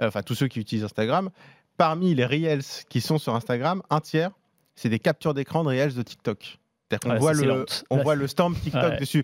euh, 0.00 0.08
enfin 0.08 0.22
tous 0.22 0.34
ceux 0.34 0.48
qui 0.48 0.58
utilisent 0.58 0.84
Instagram, 0.84 1.30
parmi 1.76 2.14
les 2.16 2.24
Reels 2.26 2.64
qui 2.88 3.00
sont 3.00 3.18
sur 3.18 3.36
Instagram, 3.36 3.82
un 3.90 4.00
tiers, 4.00 4.30
c'est 4.78 4.88
des 4.88 5.00
captures 5.00 5.34
d'écran 5.34 5.64
de 5.64 5.70
Reels 5.70 5.94
de 5.94 6.02
TikTok. 6.02 6.60
C'est-à-dire 6.90 7.00
qu'on 7.00 7.10
Ouais, 7.14 7.18
voit, 7.18 7.32
le, 7.34 7.66
on 7.90 7.96
Là, 7.98 8.02
voit 8.02 8.14
le 8.14 8.26
stamp 8.26 8.52
TikTok 8.54 8.82
Ouais. 8.92 8.98
dessus. 8.98 9.22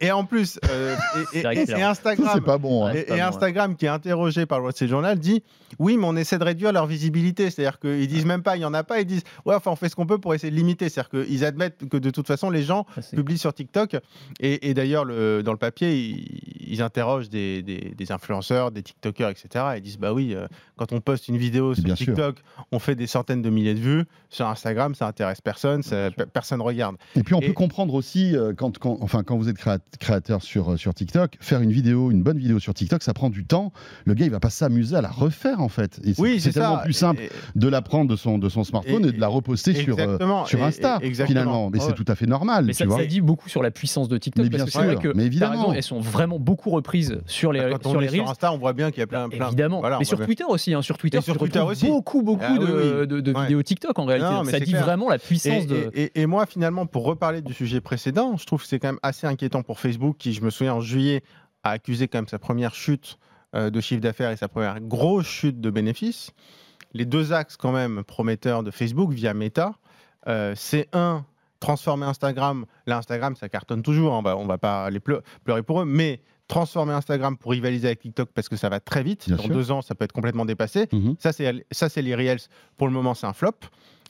Et 0.00 0.10
en 0.12 0.24
plus, 0.26 0.58
euh, 0.70 0.94
et- 1.32 1.46
Instagram, 1.82 2.30
c'est 2.34 2.44
pas 2.44 2.58
bon. 2.58 2.86
hein. 2.86 2.92
Et, 2.92 3.02
pas 3.04 3.14
ouais. 3.14 3.20
Instagram, 3.20 3.74
qui 3.76 3.86
est 3.86 3.88
interrogé 3.90 4.44
par 4.44 4.58
le 4.58 4.64
Wall 4.64 4.72
Street 4.74 4.86
Journal, 4.88 5.18
dit 5.18 5.42
oui, 5.78 5.96
mais 5.96 6.04
on 6.06 6.14
essaie 6.16 6.38
de 6.38 6.44
réduire 6.44 6.72
leur 6.72 6.86
visibilité. 6.86 7.48
C'est-à-dire 7.50 7.78
qu'ils 7.80 8.06
disent 8.06 8.26
même 8.26 8.42
pas, 8.42 8.56
il 8.56 8.60
y 8.60 8.64
en 8.66 8.74
a 8.74 8.84
pas, 8.84 9.00
ils 9.00 9.06
disent 9.06 9.22
ouais, 9.46 9.54
enfin, 9.54 9.70
on 9.70 9.76
fait 9.76 9.88
ce 9.88 9.96
qu'on 9.96 10.06
peut 10.06 10.18
pour 10.18 10.34
essayer 10.34 10.50
de 10.50 10.56
limiter. 10.56 10.88
C'est-à-dire 10.90 11.24
qu'ils 11.24 11.44
admettent 11.44 11.88
que 11.88 11.96
de 11.96 12.10
toute 12.10 12.26
façon, 12.26 12.50
les 12.50 12.62
gens 12.62 12.84
publient 13.14 13.38
sur 13.38 13.54
TikTok. 13.54 13.96
Et, 14.40 14.68
et 14.68 14.74
d'ailleurs, 14.74 15.04
le- 15.06 15.42
dans 15.42 15.52
le 15.52 15.58
papier, 15.58 15.96
ils, 15.96 16.68
ils 16.68 16.82
interrogent 16.82 17.30
des, 17.30 17.62
des- 17.62 17.94
des 17.96 18.12
influenceurs, 18.12 18.70
des 18.72 18.82
TikTokers, 18.82 19.30
etc. 19.30 19.64
Ils 19.76 19.82
disent 19.82 19.98
bah 19.98 20.12
oui, 20.12 20.34
euh, 20.34 20.46
quand 20.76 20.92
on 20.92 21.00
poste 21.00 21.28
une 21.28 21.38
vidéo 21.38 21.74
sur 21.74 21.84
Bien 21.84 21.96
sûr. 21.96 22.06
TikTok, 22.06 22.36
on 22.72 22.78
fait 22.78 22.94
des 22.94 23.06
centaines 23.06 23.40
de 23.42 23.48
milliers 23.50 23.74
de 23.74 23.80
vues. 23.80 24.04
Sur 24.28 24.46
Instagram, 24.48 24.94
ça 24.94 25.06
intéresse 25.06 25.40
personne, 25.40 25.82
ça- 25.82 26.10
pe- 26.10 26.24
personne 26.26 26.60
regarde. 26.60 26.96
Et 27.14 27.22
puis 27.22 27.34
on 27.34 27.40
Et- 27.40 27.46
peut 27.46 27.52
comprendre 27.52 27.94
aussi, 27.94 28.36
euh, 28.36 28.52
quand, 28.56 28.78
quand- 28.78 28.98
enfin, 29.00 29.22
quand 29.22 29.36
vous 29.36 29.48
êtes 29.48 29.56
créa- 29.56 29.78
créateur 30.00 30.42
sur, 30.42 30.72
euh, 30.72 30.76
sur 30.76 30.92
TikTok, 30.94 31.36
faire 31.40 31.60
une 31.60 31.70
vidéo, 31.72 32.10
une 32.10 32.22
bonne 32.22 32.38
vidéo 32.38 32.58
sur 32.58 32.74
TikTok, 32.74 33.02
ça 33.02 33.14
prend 33.14 33.30
du 33.30 33.44
temps. 33.44 33.72
Le 34.04 34.14
gars, 34.14 34.24
il 34.26 34.30
va 34.30 34.40
pas 34.40 34.50
s'amuser 34.50 34.96
à 34.96 35.00
la 35.00 35.10
refaire 35.10 35.60
en 35.60 35.68
fait. 35.68 35.98
Et 36.04 36.14
c'est 36.14 36.20
Oui, 36.20 36.34
c'est 36.40 36.50
c'est 36.52 36.60
tellement 36.60 36.76
ça. 36.76 36.82
plus 36.82 36.92
simple 36.92 37.22
Et- 37.22 37.30
de 37.58 37.68
la 37.68 37.80
prendre 37.82 38.10
de 38.10 38.16
son, 38.16 38.38
de 38.38 38.48
son 38.48 38.64
smartphone 38.64 39.04
et, 39.04 39.08
Et- 39.08 39.12
de 39.12 39.20
la 39.20 39.28
reposter 39.28 39.74
sur, 39.74 39.96
euh, 39.98 40.18
sur 40.46 40.62
Insta, 40.62 40.98
et- 41.02 41.06
exactement. 41.06 41.40
finalement. 41.40 41.70
Mais 41.70 41.78
Ouais. 41.80 41.86
c'est 41.88 41.94
tout 41.94 42.04
à 42.08 42.14
fait 42.14 42.26
normal, 42.26 42.64
Mais 42.66 42.72
tu 42.72 42.78
ça, 42.78 42.86
vois. 42.86 42.98
ça 42.98 43.06
dit 43.06 43.20
beaucoup 43.20 43.48
sur 43.48 43.62
la 43.62 43.70
puissance 43.70 44.08
de 44.08 44.18
TikTok 44.18 44.44
Mais 44.44 44.50
parce 44.50 44.64
bien 44.70 44.72
que 44.82 44.86
vrai 44.86 44.94
sûr, 44.96 45.00
que 45.12 45.16
mais 45.16 45.24
évidemment. 45.24 45.60
raison, 45.60 45.72
elles 45.72 45.82
sont 45.82 46.00
vraiment 46.00 46.38
beaucoup 46.38 46.70
reprises 46.70 47.18
sur 47.26 47.52
les, 47.52 47.60
Quand 47.60 47.86
on 47.86 47.90
sur 47.90 48.00
les 48.00 48.08
Reels. 48.08 48.20
sur 48.20 48.30
Insta, 48.30 48.52
on 48.52 48.58
voit 48.58 48.72
bien 48.72 48.90
qu'il 48.90 49.00
y 49.00 49.02
a 49.02 49.06
plein, 49.06 49.28
plein. 49.28 49.46
Évidemment, 49.46 49.80
Voilà, 49.80 49.96
on 49.96 49.98
mais 50.00 50.04
sur 50.04 50.16
bien. 50.18 50.26
Twitter 50.26 50.44
aussi. 50.48 50.74
hein. 50.74 50.82
Sur 50.82 50.98
Twitter, 50.98 51.20
sur 51.22 51.36
Twitter 51.38 51.60
aussi. 51.60 51.86
beaucoup, 51.86 52.22
beaucoup 52.22 52.42
Ah 52.46 52.58
de, 52.58 53.40
vidéos 53.42 53.62
TikTok 53.62 53.98
en 53.98 54.04
réalité. 54.04 54.50
Ça 54.50 54.60
dit 54.60 54.72
vraiment 54.74 55.08
la 55.08 55.18
puissance 55.18 55.66
de. 55.66 55.90
et 55.94 56.26
moi, 56.26 56.46
finalement, 56.46 56.86
pour 56.96 57.04
reparler 57.04 57.42
du 57.42 57.52
sujet 57.52 57.82
précédent, 57.82 58.38
je 58.38 58.46
trouve 58.46 58.62
que 58.62 58.66
c'est 58.68 58.78
quand 58.78 58.88
même 58.88 58.98
assez 59.02 59.26
inquiétant 59.26 59.62
pour 59.62 59.80
Facebook, 59.80 60.16
qui, 60.16 60.32
je 60.32 60.40
me 60.40 60.48
souviens, 60.48 60.72
en 60.72 60.80
juillet, 60.80 61.22
a 61.62 61.72
accusé 61.72 62.08
quand 62.08 62.16
même 62.16 62.26
sa 62.26 62.38
première 62.38 62.74
chute 62.74 63.18
euh, 63.54 63.68
de 63.68 63.82
chiffre 63.82 64.00
d'affaires 64.00 64.30
et 64.30 64.36
sa 64.38 64.48
première 64.48 64.80
grosse 64.80 65.26
chute 65.26 65.60
de 65.60 65.68
bénéfices. 65.68 66.30
les 66.94 67.04
deux 67.04 67.34
axes 67.34 67.58
quand 67.58 67.72
même 67.72 68.02
prometteurs 68.02 68.62
de 68.62 68.70
Facebook 68.70 69.12
via 69.12 69.34
Meta, 69.34 69.74
euh, 70.26 70.54
c'est 70.56 70.88
un 70.94 71.26
transformer 71.60 72.06
Instagram. 72.06 72.64
Là, 72.86 72.96
Instagram, 72.96 73.36
ça 73.36 73.50
cartonne 73.50 73.82
toujours. 73.82 74.14
hein, 74.14 74.20
on 74.20 74.22
va, 74.22 74.36
on 74.38 74.46
va 74.46 74.56
pas 74.56 74.86
aller 74.86 74.98
pleu- 75.00 75.20
pleurer 75.44 75.62
pour 75.62 75.82
eux, 75.82 75.84
mais 75.84 76.22
transformer 76.48 76.94
Instagram 76.94 77.36
pour 77.36 77.50
rivaliser 77.52 77.88
avec 77.88 77.98
TikTok 78.00 78.30
parce 78.34 78.48
que 78.48 78.56
ça 78.56 78.70
va 78.70 78.80
très 78.80 79.02
vite. 79.02 79.26
Bien 79.26 79.36
Dans 79.36 79.42
sûr. 79.42 79.52
deux 79.54 79.70
ans, 79.70 79.82
ça 79.82 79.94
peut 79.94 80.06
être 80.06 80.12
complètement 80.12 80.46
dépassé. 80.46 80.88
Mhm. 80.92 81.16
Ça, 81.18 81.32
c'est 81.34 81.66
ça, 81.72 81.90
c'est 81.90 82.00
les 82.00 82.14
Reels. 82.14 82.40
Pour 82.78 82.86
le 82.86 82.94
moment, 82.94 83.12
c'est 83.12 83.26
un 83.26 83.34
flop. 83.34 83.52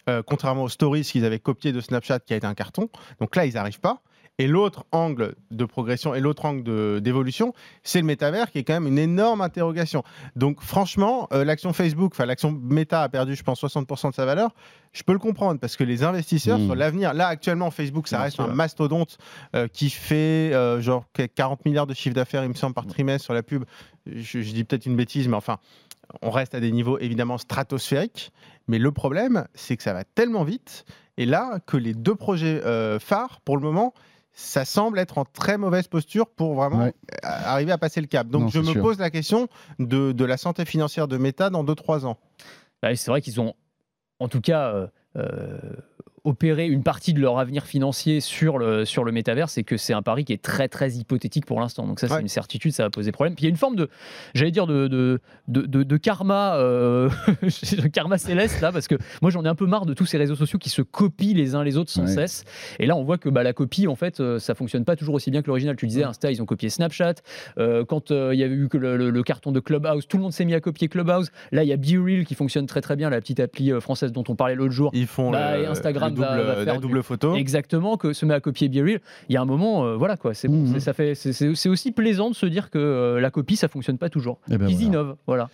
Euh, 0.09 0.23
contrairement 0.25 0.63
aux 0.63 0.69
Stories 0.69 1.03
qu'ils 1.03 1.25
avaient 1.25 1.39
copié 1.41 1.73
de 1.73 1.81
Snapchat, 1.81 2.21
qui 2.21 2.33
a 2.33 2.37
été 2.37 2.47
un 2.47 2.55
carton. 2.55 2.89
Donc 3.21 3.35
là, 3.35 3.45
ils 3.47 3.55
n'arrivent 3.55 3.81
pas. 3.81 4.03
Et 4.39 4.47
l'autre 4.49 4.85
angle 4.93 5.35
de 5.51 5.65
progression 5.65 6.15
et 6.15 6.21
l'autre 6.21 6.45
angle 6.45 7.01
d'évolution, 7.01 7.55
c'est 7.83 8.01
le 8.01 8.05
métavers, 8.05 8.51
qui 8.51 8.59
est 8.59 8.65
quand 8.65 8.75
même 8.75 8.87
une 8.87 8.99
énorme 8.99 9.41
interrogation. 9.41 10.03
Donc 10.37 10.61
franchement, 10.61 11.27
euh, 11.33 11.43
l'action 11.43 11.73
Facebook, 11.73 12.13
enfin 12.15 12.27
l'action 12.27 12.53
Meta 12.53 13.03
a 13.03 13.09
perdu, 13.09 13.35
je 13.35 13.43
pense, 13.43 13.59
60% 13.65 14.11
de 14.11 14.15
sa 14.15 14.27
valeur. 14.27 14.51
Je 14.93 15.03
peux 15.05 15.15
le 15.15 15.19
comprendre 15.19 15.59
parce 15.59 15.75
que 15.77 15.85
les 15.85 16.05
investisseurs 16.05 16.59
Mhm. 16.59 16.67
sur 16.67 16.75
l'avenir, 16.75 17.15
là 17.15 17.29
actuellement, 17.29 17.71
Facebook, 17.71 18.09
ça 18.09 18.19
Bien 18.19 18.25
reste 18.25 18.37
sûr. 18.37 18.45
un 18.45 18.49
mastodonte 18.55 19.17
euh, 19.55 19.69
qui 19.69 19.89
fait 19.89 20.53
euh, 20.53 20.83
genre 20.83 21.07
40 21.35 21.65
milliards 21.65 21.87
de 21.87 21.95
chiffre 21.95 22.15
d'affaires, 22.15 22.43
il 22.45 22.51
me 22.51 22.55
semble, 22.55 22.75
par 22.75 22.87
trimestre 22.87 23.25
sur 23.25 23.33
la 23.33 23.43
pub. 23.43 23.65
Je, 24.05 24.43
je 24.43 24.53
dis 24.53 24.65
peut-être 24.65 24.85
une 24.85 24.97
bêtise, 24.97 25.29
mais 25.29 25.37
enfin, 25.37 25.57
on 26.23 26.31
reste 26.31 26.55
à 26.55 26.61
des 26.61 26.73
niveaux 26.73 26.99
évidemment 26.99 27.39
stratosphériques. 27.39 28.33
Mais 28.69 28.79
le 28.79 28.91
problème, 28.93 29.47
c'est 29.55 29.77
que 29.77 29.83
ça 29.83 29.93
va 29.93 30.05
tellement 30.05 30.45
vite. 30.45 30.85
Et 31.19 31.27
là, 31.27 31.61
que 31.67 31.77
les 31.77 31.95
deux 31.95 32.15
projets 32.15 32.61
euh, 32.65 32.99
phares, 32.99 33.41
pour 33.43 33.57
le 33.57 33.63
moment, 33.63 33.95
ça 34.33 34.65
semble 34.65 34.99
être 34.99 35.19
en 35.19 35.25
très 35.25 35.57
mauvaise 35.57 35.89
posture 35.89 36.27
pour 36.29 36.55
vraiment 36.55 36.79
Ouais. 36.85 36.95
euh, 37.25 37.29
arriver 37.29 37.73
à 37.73 37.79
passer 37.79 38.01
le 38.01 38.07
cap. 38.07 38.29
Donc 38.29 38.43
Non, 38.43 38.49
je 38.49 38.59
me 38.59 38.65
sûr. 38.73 38.83
pose 38.83 38.99
la 38.99 39.11
question 39.11 39.49
de, 39.79 40.13
de 40.13 40.25
la 40.25 40.37
santé 40.37 40.65
financière 40.65 41.09
de 41.09 41.17
Meta 41.17 41.49
dans 41.49 41.65
2-3 41.65 42.05
ans. 42.05 42.19
Bah, 42.83 42.95
c'est 42.95 43.11
vrai 43.11 43.23
qu'ils 43.23 43.41
ont, 43.41 43.55
en 44.19 44.29
tout 44.29 44.41
cas, 44.43 44.89
euh, 45.17 45.57
opéré 46.27 46.67
une 46.67 46.83
partie 46.83 47.15
de 47.15 47.21
leur 47.21 47.39
avenir 47.39 47.65
financier 47.65 48.21
sur 48.21 48.59
le, 48.59 48.85
sur 48.85 49.05
le 49.05 49.13
métaverse 49.13 49.57
et 49.59 49.65
que 49.65 49.77
c'est 49.77 49.93
un 49.95 50.03
pari 50.03 50.25
qui 50.25 50.33
est 50.33 50.43
très 50.43 50.69
très 50.69 50.93
hypothétique 50.93 51.47
pour 51.47 51.61
l'instant. 51.61 51.87
Donc 51.87 52.01
ça, 52.01 52.09
c'est 52.09 52.15
Ouais. 52.15 52.21
une 52.21 52.29
certitude, 52.29 52.73
ça 52.73 52.83
va 52.83 52.91
poser 52.91 53.13
problème. 53.13 53.35
Puis 53.35 53.43
il 53.45 53.47
y 53.47 53.49
a 53.49 53.51
une 53.51 53.57
forme 53.57 53.77
de, 53.77 53.89
j'allais 54.35 54.51
dire, 54.51 54.67
de, 54.67 54.89
de, 54.89 55.21
de, 55.49 55.63
de- 55.63 55.83
de 55.85 55.97
karma, 55.97 56.57
euh, 56.57 57.09
de 57.43 57.87
karma 57.89 58.19
céleste 58.19 58.61
là, 58.61 58.73
parce 58.73 58.89
que 58.89 58.97
moi 59.23 59.31
j'en 59.31 59.45
ai 59.45 59.49
un 59.49 59.55
peu 59.55 59.67
marre 59.67 59.87
de 59.87 59.95
tous 59.95 60.07
ces 60.07 60.19
réseaux 60.19 60.35
sociaux 60.37 60.59
qui 60.59 60.69
se 60.69 60.83
copient 60.83 61.35
les 61.35 61.55
uns 61.55 61.63
les 61.63 61.77
autres 61.77 61.91
sans 61.91 62.03
Ouais. 62.03 62.09
cesse. 62.09 62.45
Et 62.79 62.87
là, 62.87 62.97
on 62.97 63.05
voit 63.05 63.19
que 63.19 63.29
bah, 63.29 63.43
la 63.43 63.53
copie, 63.53 63.87
en 63.87 63.95
fait, 63.97 64.21
euh, 64.21 64.39
ça 64.39 64.55
fonctionne 64.55 64.85
pas 64.85 64.97
toujours 64.97 65.15
aussi 65.15 65.31
bien 65.31 65.43
que 65.43 65.47
l'original. 65.47 65.77
Tu 65.77 65.87
disais, 65.87 66.05
Insta, 66.05 66.31
ils 66.31 66.43
ont 66.43 66.47
copié 66.47 66.69
Snapchat. 66.71 67.15
Euh, 67.59 67.85
quand 67.85 68.11
euh, 68.11 68.35
il 68.35 68.41
y 68.41 68.43
avait 68.45 68.55
eu 68.55 68.69
que 68.69 68.77
le, 68.79 68.97
le- 68.97 69.11
le 69.11 69.23
carton 69.23 69.53
de 69.53 69.61
Clubhouse, 69.61 70.07
tout 70.09 70.17
le 70.17 70.23
monde 70.25 70.33
s'est 70.33 70.45
mis 70.45 70.55
à 70.55 70.61
copier 70.61 70.89
Clubhouse. 70.89 71.31
Là, 71.53 71.63
il 71.63 71.69
y 71.69 71.73
a 71.73 71.77
BeReal 71.77 72.25
qui 72.25 72.35
fonctionne 72.35 72.67
très 72.67 72.81
très 72.81 72.97
bien, 72.97 73.11
la 73.11 73.21
petite 73.21 73.41
appli 73.41 73.71
française 73.81 74.13
dont 74.13 74.25
on 74.29 74.35
parlait 74.37 74.55
l'autre 74.55 74.73
jour. 74.73 74.91
Ils 74.95 75.07
font 75.07 75.31
Bah, 75.31 75.57
le, 75.59 75.69
Instagram 75.69 76.15
double, 76.17 76.55
faire 76.55 76.65
la 76.65 76.73
du- 76.75 76.81
double 76.81 77.03
photo. 77.03 77.35
Exactement, 77.37 77.97
que 77.97 78.13
se 78.13 78.25
met 78.27 78.35
à 78.35 78.41
copier 78.41 78.69
BeReal. 78.69 79.01
Il 79.29 79.35
y 79.35 79.37
a 79.37 79.41
un 79.43 79.45
moment, 79.45 79.85
euh, 79.87 79.97
voilà 79.97 80.17
quoi, 80.17 80.35
c'est 80.35 80.49
Mhm. 80.49 80.73
c'est- 80.75 80.81
ça 80.81 80.93
fait, 80.93 81.15
c'est- 81.15 81.69
aussi 81.69 81.93
plaisant 81.93 82.31
de 82.31 82.35
se 82.35 82.47
dire 82.47 82.71
que 82.71 82.79
euh, 82.79 83.21
la 83.21 83.31
copie, 83.31 83.57
ça 83.57 83.69
fonctionne 83.69 83.99
pas 83.99 84.09
toujours. 84.11 84.39
Eh 84.51 84.57
ben 84.59 84.69
Ils 84.69 84.75
voilà. 84.75 84.87
innovent, 84.87 85.17
voilà. 85.27 85.49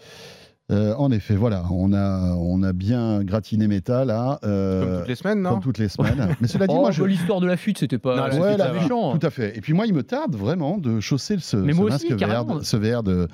Euh, 0.71 0.95
en 0.97 1.11
effet, 1.11 1.35
voilà, 1.35 1.64
on 1.71 1.92
a, 1.92 2.35
on 2.37 2.62
a 2.62 2.73
bien 2.73 3.23
gratiné 3.25 3.66
Meta 3.69 4.04
là. 4.04 4.38
euh, 4.45 4.81
Comme 4.85 4.99
toutes 5.00 5.09
les 5.09 5.14
semaines, 5.16 5.42
non 5.42 5.50
comme 5.50 5.61
toutes 5.61 5.78
les 5.78 5.88
semaines. 5.88 6.35
Mais 6.40 6.47
cela 6.49 6.66
dit, 6.66 6.75
Oh, 6.76 6.81
moi, 6.81 6.92
je, 6.92 7.02
l'histoire 7.02 7.40
de 7.40 7.47
la 7.47 7.57
fuite, 7.57 7.78
c'était 7.78 7.99
pas, 7.99 8.16
Non, 8.31 8.40
Ouais, 8.40 8.57
méchant. 8.73 9.19
Tout 9.19 9.26
à 9.26 9.31
fait. 9.31 9.57
Et 9.59 9.61
puis 9.61 9.73
moi, 9.75 9.87
il 9.87 9.92
me 9.92 10.02
tarde 10.02 10.35
vraiment 10.37 10.78
de 10.78 11.00
chausser 11.00 11.37
ce, 11.40 11.57
Mais 11.57 11.73
ce 11.73 11.78
moi 11.78 11.90
masque 11.90 12.07
aussi, 12.11 12.14
VR, 12.25 12.64
ce 12.64 12.76
VR 12.76 13.02
de, 13.02 13.28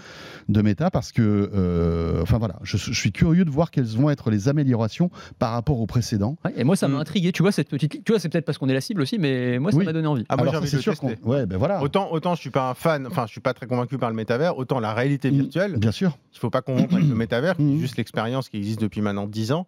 de 0.49 0.62
Meta 0.62 0.90
parce 0.90 1.12
que, 1.12 1.50
euh, 1.54 2.23
enfin 2.23 2.38
voilà, 2.38 2.56
je, 2.62 2.76
je 2.78 2.92
suis 2.92 3.12
curieux 3.12 3.44
de 3.44 3.50
voir 3.50 3.70
quelles 3.70 3.85
vont 3.85 4.08
être 4.11 4.30
les 4.30 4.49
améliorations 4.49 5.11
par 5.38 5.52
rapport 5.52 5.80
au 5.80 5.87
précédent. 5.87 6.37
Ouais, 6.44 6.52
et 6.56 6.64
moi, 6.64 6.76
ça 6.76 6.88
m'a 6.88 6.97
Mm. 6.99 7.00
intrigué. 7.02 7.32
Tu 7.32 7.42
vois, 7.42 7.52
cette 7.52 7.68
petite. 7.68 8.02
Tu 8.04 8.11
vois, 8.12 8.18
c'est 8.18 8.30
peut-être 8.30 8.47
parce 8.47 8.56
qu'on 8.58 8.68
est 8.70 8.75
la 8.75 8.80
cible 8.80 9.02
aussi, 9.02 9.18
mais 9.18 9.58
moi, 9.58 9.70
ça 9.70 9.78
Oui. 9.78 9.85
m'a 9.85 9.92
donné 9.92 10.08
envie. 10.08 10.25
Ah, 10.30 10.37
moi, 10.37 10.50
c'est 10.64 10.78
sûr 10.80 10.97
qu'on, 10.99 11.14
ouais, 11.25 11.44
ben 11.47 11.58
voilà, 11.58 11.82
Autant, 11.82 12.11
autant 12.11 12.35
je 12.35 12.40
suis 12.40 12.50
pas 12.50 12.70
un 12.70 12.75
fan, 12.75 13.06
enfin 13.06 13.26
je 13.26 13.32
suis 13.32 13.40
pas 13.40 13.52
très 13.54 13.66
convaincu 13.66 13.99
par 13.99 14.08
le 14.08 14.16
métavers, 14.16 14.56
autant 14.58 14.80
la 14.80 14.94
réalité 14.94 15.30
Mm. 15.30 15.35
virtuelle, 15.35 15.76
bien 15.76 15.92
sûr. 15.92 16.16
il 16.32 16.38
faut 16.38 16.50
pas 16.50 16.62
convaincre 16.62 16.97
métavers, 17.18 17.56
qui 17.56 17.62
est 17.62 17.66
Mhm. 17.75 17.78
juste 17.78 17.96
l'expérience 17.98 18.48
qui 18.48 18.56
existe 18.56 18.80
depuis 18.80 19.02
maintenant 19.02 19.26
10 19.26 19.52
ans. 19.52 19.66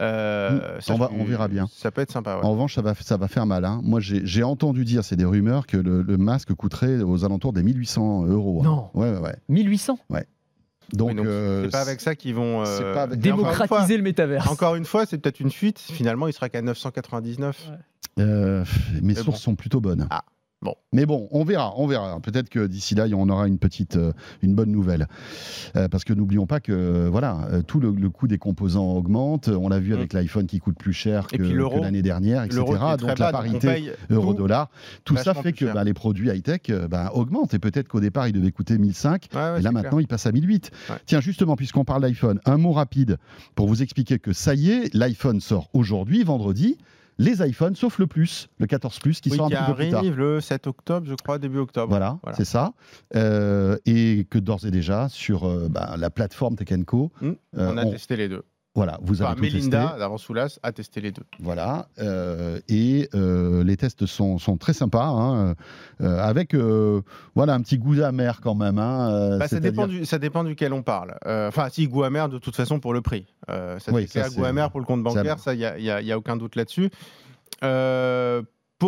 Euh, 0.00 0.80
ça, 0.80 0.94
On 0.94 0.98
va- 0.98 1.10
je- 1.14 1.20
on 1.20 1.24
verra 1.24 1.48
bien. 1.48 1.66
Ça 1.70 1.90
peut 1.90 2.00
être 2.00 2.10
sympa. 2.12 2.36
ouais. 2.38 2.44
En 2.44 2.52
revanche, 2.52 2.74
ça 2.74 2.82
va, 2.82 2.94
ça 2.94 3.16
va 3.18 3.28
faire 3.28 3.44
mal. 3.46 3.64
hein. 3.64 3.80
Moi, 3.84 4.00
j'ai 4.00 4.42
entendu 4.42 4.84
dire, 4.84 5.04
c'est 5.04 5.16
des 5.16 5.24
rumeurs, 5.26 5.66
que 5.66 5.76
le, 5.76 6.02
le 6.02 6.16
masque 6.16 6.54
coûterait 6.54 7.02
aux 7.02 7.24
alentours 7.24 7.52
des 7.52 7.62
1800 7.62 8.24
euros. 8.26 8.60
hein. 8.62 8.64
Non. 8.64 8.90
Ouais, 8.94 9.10
ouais, 9.12 9.18
ouais. 9.18 9.36
1800 9.48 9.98
Donc, 10.94 11.10
Oui, 11.10 11.14
donc, 11.14 11.26
euh, 11.26 11.64
c'est 11.64 11.70
pas 11.70 11.80
avec 11.80 12.00
ça 12.00 12.14
qu'ils 12.14 12.34
vont. 12.34 12.62
euh, 12.64 12.94
avec- 12.94 12.94
fois- 12.94 13.06
Démocratiser 13.16 13.96
le 13.96 14.02
métavers. 14.02 14.50
Encore 14.50 14.74
une 14.74 14.84
fois, 14.84 15.06
c'est 15.06 15.16
peut-être 15.18 15.40
une 15.40 15.50
fuite. 15.50 15.78
Finalement, 15.78 16.26
il 16.26 16.32
sera 16.32 16.48
qu'à 16.50 16.60
999. 16.60 17.70
Euh, 18.18 18.64
mes 18.94 19.00
Mais 19.00 19.14
sources 19.14 19.26
bon. 19.26 19.36
sont 19.36 19.54
plutôt 19.54 19.80
bonnes. 19.80 20.06
Ah, 20.10 20.22
bon. 20.62 20.74
Mais 20.92 21.06
bon, 21.06 21.28
on 21.30 21.44
verra, 21.44 21.72
on 21.76 21.86
verra. 21.86 22.20
Peut-être 22.20 22.48
que 22.48 22.66
d'ici 22.66 22.94
là, 22.94 23.06
on 23.14 23.28
aura 23.28 23.46
une 23.46 23.58
petite, 23.58 23.96
euh, 23.96 24.12
une 24.42 24.54
bonne 24.54 24.70
nouvelle. 24.70 25.08
Euh, 25.76 25.88
parce 25.88 26.04
que 26.04 26.12
n'oublions 26.12 26.46
pas 26.46 26.60
que 26.60 27.08
voilà, 27.08 27.48
euh, 27.50 27.62
tout 27.62 27.80
le, 27.80 27.90
le 27.90 28.10
coût 28.10 28.28
des 28.28 28.38
composants 28.38 28.92
augmente. 28.92 29.48
On 29.48 29.68
l'a 29.68 29.80
vu 29.80 29.94
avec 29.94 30.12
l'iPhone 30.12 30.46
qui 30.46 30.58
coûte 30.58 30.76
plus 30.76 30.92
cher 30.92 31.26
que, 31.26 31.42
l'année 31.80 32.02
dernière, 32.02 32.44
etc. 32.44 32.62
Donc 32.98 33.18
la 33.18 33.32
parité 33.32 33.92
euro-dollar, 34.10 34.70
tout 35.04 35.16
ça 35.16 35.34
fait 35.34 35.52
que 35.52 35.66
bah, 35.66 35.84
les 35.84 35.94
produits 35.94 36.30
high-tech 36.30 36.70
bah, 36.88 37.10
augmentent. 37.14 37.54
Et 37.54 37.58
peut-être 37.58 37.88
qu'au 37.88 38.00
départ, 38.00 38.28
ils 38.28 38.32
devaient 38.32 38.52
coûter 38.52 38.78
1005. 38.78 39.28
Ouais, 39.34 39.40
ouais, 39.40 39.52
Et 39.52 39.56
c'est 39.56 39.62
là 39.62 39.72
maintenant, 39.72 39.98
il 39.98 40.06
passe 40.06 40.26
à 40.26 40.32
1008. 40.32 40.70
Ouais. 40.90 40.96
Tiens, 41.06 41.20
justement, 41.20 41.56
puisqu'on 41.56 41.84
parle 41.84 42.02
d'iPhone, 42.02 42.40
un 42.44 42.56
mot 42.56 42.72
rapide 42.72 43.18
pour 43.54 43.66
vous 43.66 43.82
expliquer 43.82 44.18
que 44.18 44.32
ça 44.32 44.54
y 44.54 44.70
est, 44.70 44.94
l'iPhone 44.94 45.40
sort 45.40 45.68
aujourd'hui, 45.72 46.22
vendredi. 46.24 46.78
Les 47.18 47.46
iPhones, 47.46 47.76
sauf 47.76 47.98
le 47.98 48.06
Plus, 48.06 48.48
le 48.58 48.66
14 48.66 48.98
Plus, 48.98 49.20
qui 49.20 49.30
Oui, 49.30 49.36
sort 49.36 49.46
un 49.46 49.48
qui 49.50 49.54
petit 49.56 49.64
peu 49.66 49.74
plus 49.74 49.90
tard. 49.90 49.98
arrive 50.00 50.16
le 50.18 50.40
7 50.40 50.66
octobre, 50.66 51.06
je 51.08 51.14
crois, 51.14 51.38
début 51.38 51.58
octobre. 51.58 51.88
Voilà, 51.90 52.18
Voilà. 52.22 52.36
c'est 52.36 52.44
ça. 52.44 52.72
Euh, 53.14 53.76
et 53.86 54.26
que 54.30 54.38
d'ores 54.38 54.64
et 54.66 54.70
déjà, 54.70 55.08
sur 55.08 55.44
euh, 55.48 55.68
bah, 55.68 55.94
la 55.98 56.10
plateforme 56.10 56.56
Tech 56.56 56.68
Co, 56.86 57.12
Hmm, 57.20 57.32
euh, 57.58 57.72
On 57.72 57.76
a 57.76 57.84
on- 57.84 57.90
testé 57.90 58.16
les 58.16 58.28
deux. 58.28 58.42
Voilà, 58.74 58.98
vous 59.02 59.20
Enfin, 59.20 59.32
avez 59.32 59.36
tout 59.36 59.54
Melinda, 59.56 59.82
testé. 59.84 59.98
d'avant 59.98 60.16
Soulas, 60.18 60.58
a 60.62 60.72
testé 60.72 61.00
les 61.02 61.12
deux. 61.12 61.24
Voilà, 61.40 61.88
euh, 61.98 62.58
et 62.68 63.08
euh, 63.14 63.62
les 63.64 63.76
tests 63.76 64.06
sont, 64.06 64.38
sont 64.38 64.56
très 64.56 64.72
sympas, 64.72 65.04
hein, 65.08 65.54
euh, 66.00 66.18
avec 66.18 66.54
voilà 67.34 67.52
un 67.54 67.60
petit 67.60 67.76
goût 67.78 68.00
amer 68.02 68.40
quand 68.40 68.54
même. 68.54 68.78
hein, 68.78 69.36
Bah, 69.38 69.46
ça, 69.48 69.60
dépend 69.60 69.86
du, 69.86 70.06
ça 70.06 70.18
dépend 70.18 70.42
duquel 70.42 70.72
on 70.72 70.82
parle. 70.82 71.16
Enfin, 71.26 71.68
si, 71.70 71.86
goût 71.86 72.02
amer 72.04 72.28
de 72.30 72.38
toute 72.38 72.56
façon 72.56 72.80
pour 72.80 72.94
le 72.94 73.02
prix. 73.02 73.26
Ça, 73.48 73.76
Oui, 73.92 74.06
c'est 74.08 74.22
ça, 74.22 74.30
goût 74.30 74.44
amer 74.46 74.70
pour 74.70 74.80
le 74.80 74.86
compte 74.86 75.02
bancaire, 75.02 75.38
ça, 75.38 75.52
il 75.54 75.58
n'y 75.58 75.66
a, 75.66 75.78
y 75.78 75.90
a- 75.90 76.00
y 76.00 76.10
a 76.12 76.16
aucun 76.16 76.36
doute 76.38 76.56
là-dessus. 76.56 76.90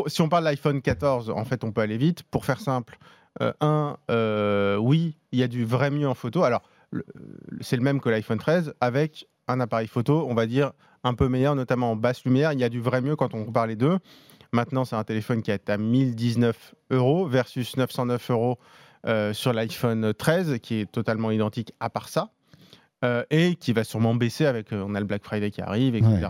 Si 0.09 0.23
on 0.23 0.29
parle 0.29 0.45
de 0.45 0.49
l'iPhone 0.49 0.81
14, 0.83 1.31
en 1.31 1.45
fait, 1.45 1.63
on 1.63 1.73
peut 1.73 1.81
aller 1.83 1.99
vite. 1.99 2.23
Pour 2.25 2.45
faire 2.45 2.61
simple, 2.61 2.99
un, 3.61 3.97
oui, 4.81 5.19
il 5.33 5.39
y 5.39 5.43
a 5.43 5.49
du 5.49 5.65
vrai 5.65 5.91
mieux 5.91 6.09
en 6.09 6.15
photo. 6.15 6.43
Alors, 6.43 6.63
c'est 7.61 7.77
le 7.77 7.83
même 7.83 8.01
que 8.01 8.09
l'iPhone 8.09 8.39
13, 8.39 8.75
avec 8.81 9.29
un 9.49 9.61
appareil 9.61 9.87
photo, 9.87 10.27
on 10.29 10.35
va 10.35 10.47
dire, 10.47 10.73
un 11.03 11.15
peu 11.15 11.29
meilleur, 11.29 11.55
notamment 11.55 11.93
en 11.93 11.97
basse 11.97 12.25
lumière. 12.25 12.53
Il 12.53 12.61
y 12.61 12.65
a 12.65 12.69
du 12.69 12.81
vrai 12.81 13.01
mieux 13.01 13.17
quand 13.17 13.35
on 13.35 13.45
compare 13.45 13.67
les 13.67 13.77
deux. 13.77 13.99
Maintenant, 14.53 14.85
c'est 14.85 14.97
un 14.97 15.05
téléphone 15.05 15.43
qui 15.43 15.51
est 15.51 15.69
à 15.69 15.77
1019 15.77 16.75
euros 16.91 17.27
versus 17.27 17.77
909 17.77 18.31
euros 18.31 18.59
euh, 19.07 19.33
sur 19.33 19.53
l'iPhone 19.53 20.15
13, 20.15 20.59
qui 20.63 20.77
est 20.77 20.91
totalement 20.91 21.31
identique 21.31 21.73
à 21.81 21.91
part 21.91 22.09
ça, 22.09 22.31
euh, 23.05 23.25
et 23.31 23.57
qui 23.57 23.73
va 23.73 23.85
sûrement 23.85 24.15
baisser 24.15 24.47
avec, 24.47 24.73
euh, 24.73 24.85
on 24.87 24.95
a 24.95 25.01
le 25.01 25.07
Black 25.07 25.25
Friday 25.25 25.51
qui 25.51 25.61
arrive, 25.61 25.95
etc. 25.95 26.15
Ouais. 26.15 26.29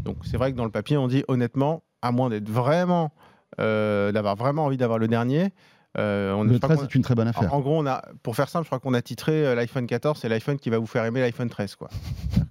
Donc 0.00 0.16
c'est 0.24 0.36
vrai 0.36 0.52
que 0.52 0.56
dans 0.56 0.64
le 0.64 0.70
papier, 0.70 0.96
on 0.96 1.08
dit 1.08 1.24
honnêtement, 1.28 1.82
à 2.02 2.12
moins 2.12 2.28
d'être 2.28 2.48
vraiment, 2.48 3.12
euh, 3.60 4.12
d'avoir 4.12 4.36
vraiment 4.36 4.66
envie 4.66 4.76
d'avoir 4.76 4.98
le 4.98 5.08
dernier, 5.08 5.50
euh, 5.98 6.32
on 6.34 6.44
Le 6.44 6.56
crois 6.58 6.68
13 6.68 6.78
qu'on- 6.78 6.84
est 6.86 6.94
une 6.94 7.02
très 7.02 7.14
bonne 7.14 7.28
affaire. 7.28 7.52
en, 7.52 7.56
en 7.56 7.60
gros, 7.60 7.78
on 7.78 7.86
a, 7.86 8.02
pour 8.22 8.36
faire 8.36 8.48
simple, 8.48 8.64
je 8.64 8.68
crois 8.68 8.78
qu'on 8.78 8.94
a 8.94 9.02
titré 9.02 9.44
euh, 9.46 9.54
l'iPhone 9.54 9.86
14, 9.86 10.18
c'est 10.20 10.28
l'iPhone 10.28 10.58
qui 10.58 10.70
va 10.70 10.78
vous 10.78 10.86
faire 10.86 11.04
aimer 11.04 11.20
l'iPhone 11.20 11.48
13. 11.50 11.74
Quoi. 11.74 11.88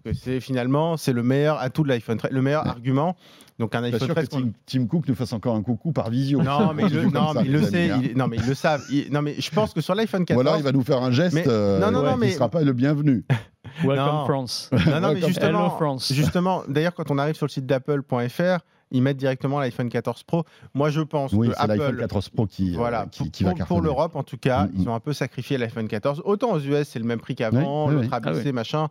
Que 0.03 0.13
c'est 0.13 0.39
finalement, 0.41 0.97
c'est 0.97 1.13
le 1.13 1.23
meilleur 1.23 1.59
atout 1.61 1.83
de 1.83 1.87
l'iPhone 1.89 2.17
13, 2.17 2.31
le 2.31 2.41
meilleur 2.41 2.63
Ouais. 2.63 2.69
argument. 2.69 3.15
Donc 3.59 3.75
un 3.75 3.81
Pas 3.81 3.87
iPhone 3.87 3.99
sûr 3.99 4.07
que 4.09 4.13
13. 4.13 4.29
qu'on- 4.29 4.41
Tim, 4.41 4.51
Tim 4.65 4.85
Cook 4.87 5.07
nous 5.07 5.15
fasse 5.15 5.33
encore 5.33 5.55
un 5.55 5.61
coucou 5.61 5.91
par 5.91 6.09
visio. 6.09 6.41
Non, 6.41 6.73
mais 6.73 6.87
le, 6.89 7.03
Comme 7.03 7.13
non, 7.13 7.33
ça, 7.33 7.41
mais 7.41 7.45
il 7.47 7.51
le 7.53 7.59
les 7.59 7.65
sait. 7.65 7.89
amis, 7.91 8.09
il- 8.11 8.17
non, 8.17 8.27
mais 8.27 8.37
ils 8.37 8.45
le 8.47 8.53
savent. 8.53 8.83
Il- 8.89 9.11
non, 9.11 9.21
mais 9.21 9.35
je 9.39 9.51
pense 9.51 9.73
que 9.73 9.81
sur 9.81 9.95
l'iPhone 9.95 10.21
Ou 10.21 10.25
14. 10.25 10.45
alors 10.47 10.59
il 10.59 10.63
va 10.63 10.71
nous 10.71 10.83
faire 10.83 11.01
un 11.01 11.11
geste 11.11 11.35
Mais- 11.35 11.43
euh, 11.47 11.79
non, 11.79 11.91
non, 11.91 12.03
non, 12.03 12.13
qui 12.13 12.19
mais- 12.19 12.31
sera 12.31 12.49
pas 12.49 12.61
le 12.61 12.73
bienvenu. 12.73 13.25
Welcome. 13.83 14.25
France. 14.25 14.69
Non, 14.87 14.99
non, 15.01 15.13
mais 15.13 15.21
justement, 15.21 15.59
Hello 15.59 15.69
France. 15.69 16.11
justement 16.13 16.63
d'ailleurs, 16.67 16.93
quand 16.93 17.11
on 17.11 17.17
arrive 17.17 17.35
sur 17.35 17.45
le 17.45 17.51
site 17.51 17.65
d'apple.fr, 17.65 18.59
ils 18.91 19.01
mettent 19.01 19.17
directement 19.17 19.59
l'iPhone 19.59 19.89
14 19.89 20.23
Pro. 20.23 20.43
Moi, 20.73 20.89
je 20.89 21.01
pense 21.01 21.31
Oui, 21.33 21.49
que 21.49 21.53
c'est 21.55 21.67
l'iPhone 21.67 21.87
Apple, 21.87 21.99
14 21.99 22.29
Pro 22.29 22.45
qui, 22.47 22.73
euh, 22.73 22.77
voilà, 22.77 23.05
qui, 23.11 23.29
qui 23.31 23.43
pour, 23.43 23.49
va 23.51 23.51
pour 23.51 23.57
cartonner. 23.59 23.81
l'Europe, 23.81 24.15
en 24.15 24.23
tout 24.23 24.37
cas, 24.37 24.65
Mm, 24.65 24.67
mm. 24.69 24.81
ils 24.81 24.89
ont 24.89 24.95
un 24.95 24.99
peu 24.99 25.13
sacrifié 25.13 25.57
l'iPhone 25.57 25.87
14. 25.87 26.21
Autant 26.25 26.51
aux 26.53 26.59
US, 26.59 26.87
c'est 26.89 26.99
le 26.99 27.05
même 27.05 27.19
prix 27.19 27.35
qu'avant, 27.35 27.87
Oui, 27.87 27.95
oui, 27.95 28.07
l'autre 28.09 28.43
oui. 28.45 28.51
Machin. 28.51 28.87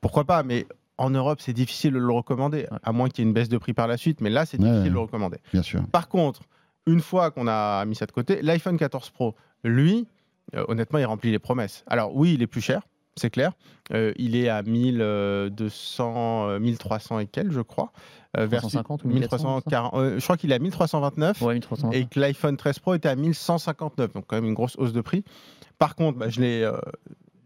Pourquoi 0.00 0.24
pas 0.24 0.42
Mais 0.42 0.66
en 0.98 1.10
Europe, 1.10 1.40
c'est 1.40 1.52
difficile 1.52 1.92
de 1.94 1.98
le 1.98 2.12
recommander, 2.12 2.66
à 2.82 2.92
moins 2.92 3.08
qu'il 3.08 3.24
y 3.24 3.26
ait 3.26 3.28
une 3.28 3.34
baisse 3.34 3.48
de 3.48 3.58
prix 3.58 3.72
par 3.74 3.88
la 3.88 3.96
suite. 3.96 4.20
Mais 4.20 4.30
là, 4.30 4.46
c'est 4.46 4.58
difficile 4.58 4.84
de 4.84 4.90
le 4.94 5.00
recommander. 5.00 5.38
Bien 5.52 5.62
sûr. 5.62 5.82
Par 5.90 6.08
contre, 6.08 6.42
une 6.86 7.00
fois 7.00 7.30
qu'on 7.30 7.48
a 7.48 7.84
mis 7.86 7.94
ça 7.96 8.06
de 8.06 8.12
côté, 8.12 8.40
l'iPhone 8.42 8.76
14 8.78 9.10
Pro, 9.10 9.34
lui, 9.64 10.06
euh, 10.54 10.64
honnêtement, 10.68 10.98
il 11.00 11.04
remplit 11.06 11.30
les 11.32 11.38
promesses. 11.38 11.82
Alors 11.88 12.14
oui, 12.14 12.34
il 12.34 12.42
est 12.42 12.46
plus 12.46 12.60
cher. 12.60 12.82
C'est 13.16 13.30
clair. 13.30 13.52
Euh, 13.92 14.12
il 14.16 14.34
est 14.36 14.48
à 14.48 14.62
1200, 14.62 16.48
euh, 16.48 16.58
1300 16.58 17.18
et 17.20 17.26
quelques, 17.26 17.52
je 17.52 17.60
crois. 17.60 17.92
Euh, 18.36 18.46
versus 18.46 18.72
350 18.72 19.04
ou 19.04 19.08
1400, 19.08 19.54
1340. 19.56 19.94
euh, 19.94 20.18
je 20.18 20.24
crois 20.24 20.36
qu'il 20.36 20.50
est 20.50 20.54
à 20.56 20.58
1329 20.58 21.40
Ouais, 21.42 21.54
1300. 21.54 21.90
et 21.92 22.06
que 22.06 22.18
l'iPhone 22.18 22.56
13 22.56 22.80
Pro 22.80 22.94
était 22.94 23.08
à 23.08 23.14
1159, 23.14 24.12
donc 24.12 24.24
quand 24.26 24.34
même 24.36 24.44
une 24.46 24.54
grosse 24.54 24.76
hausse 24.76 24.92
de 24.92 25.00
prix. 25.00 25.22
Par 25.78 25.94
contre, 25.94 26.18
bah, 26.18 26.28
je 26.28 26.40
l'ai, 26.40 26.62
euh, 26.62 26.76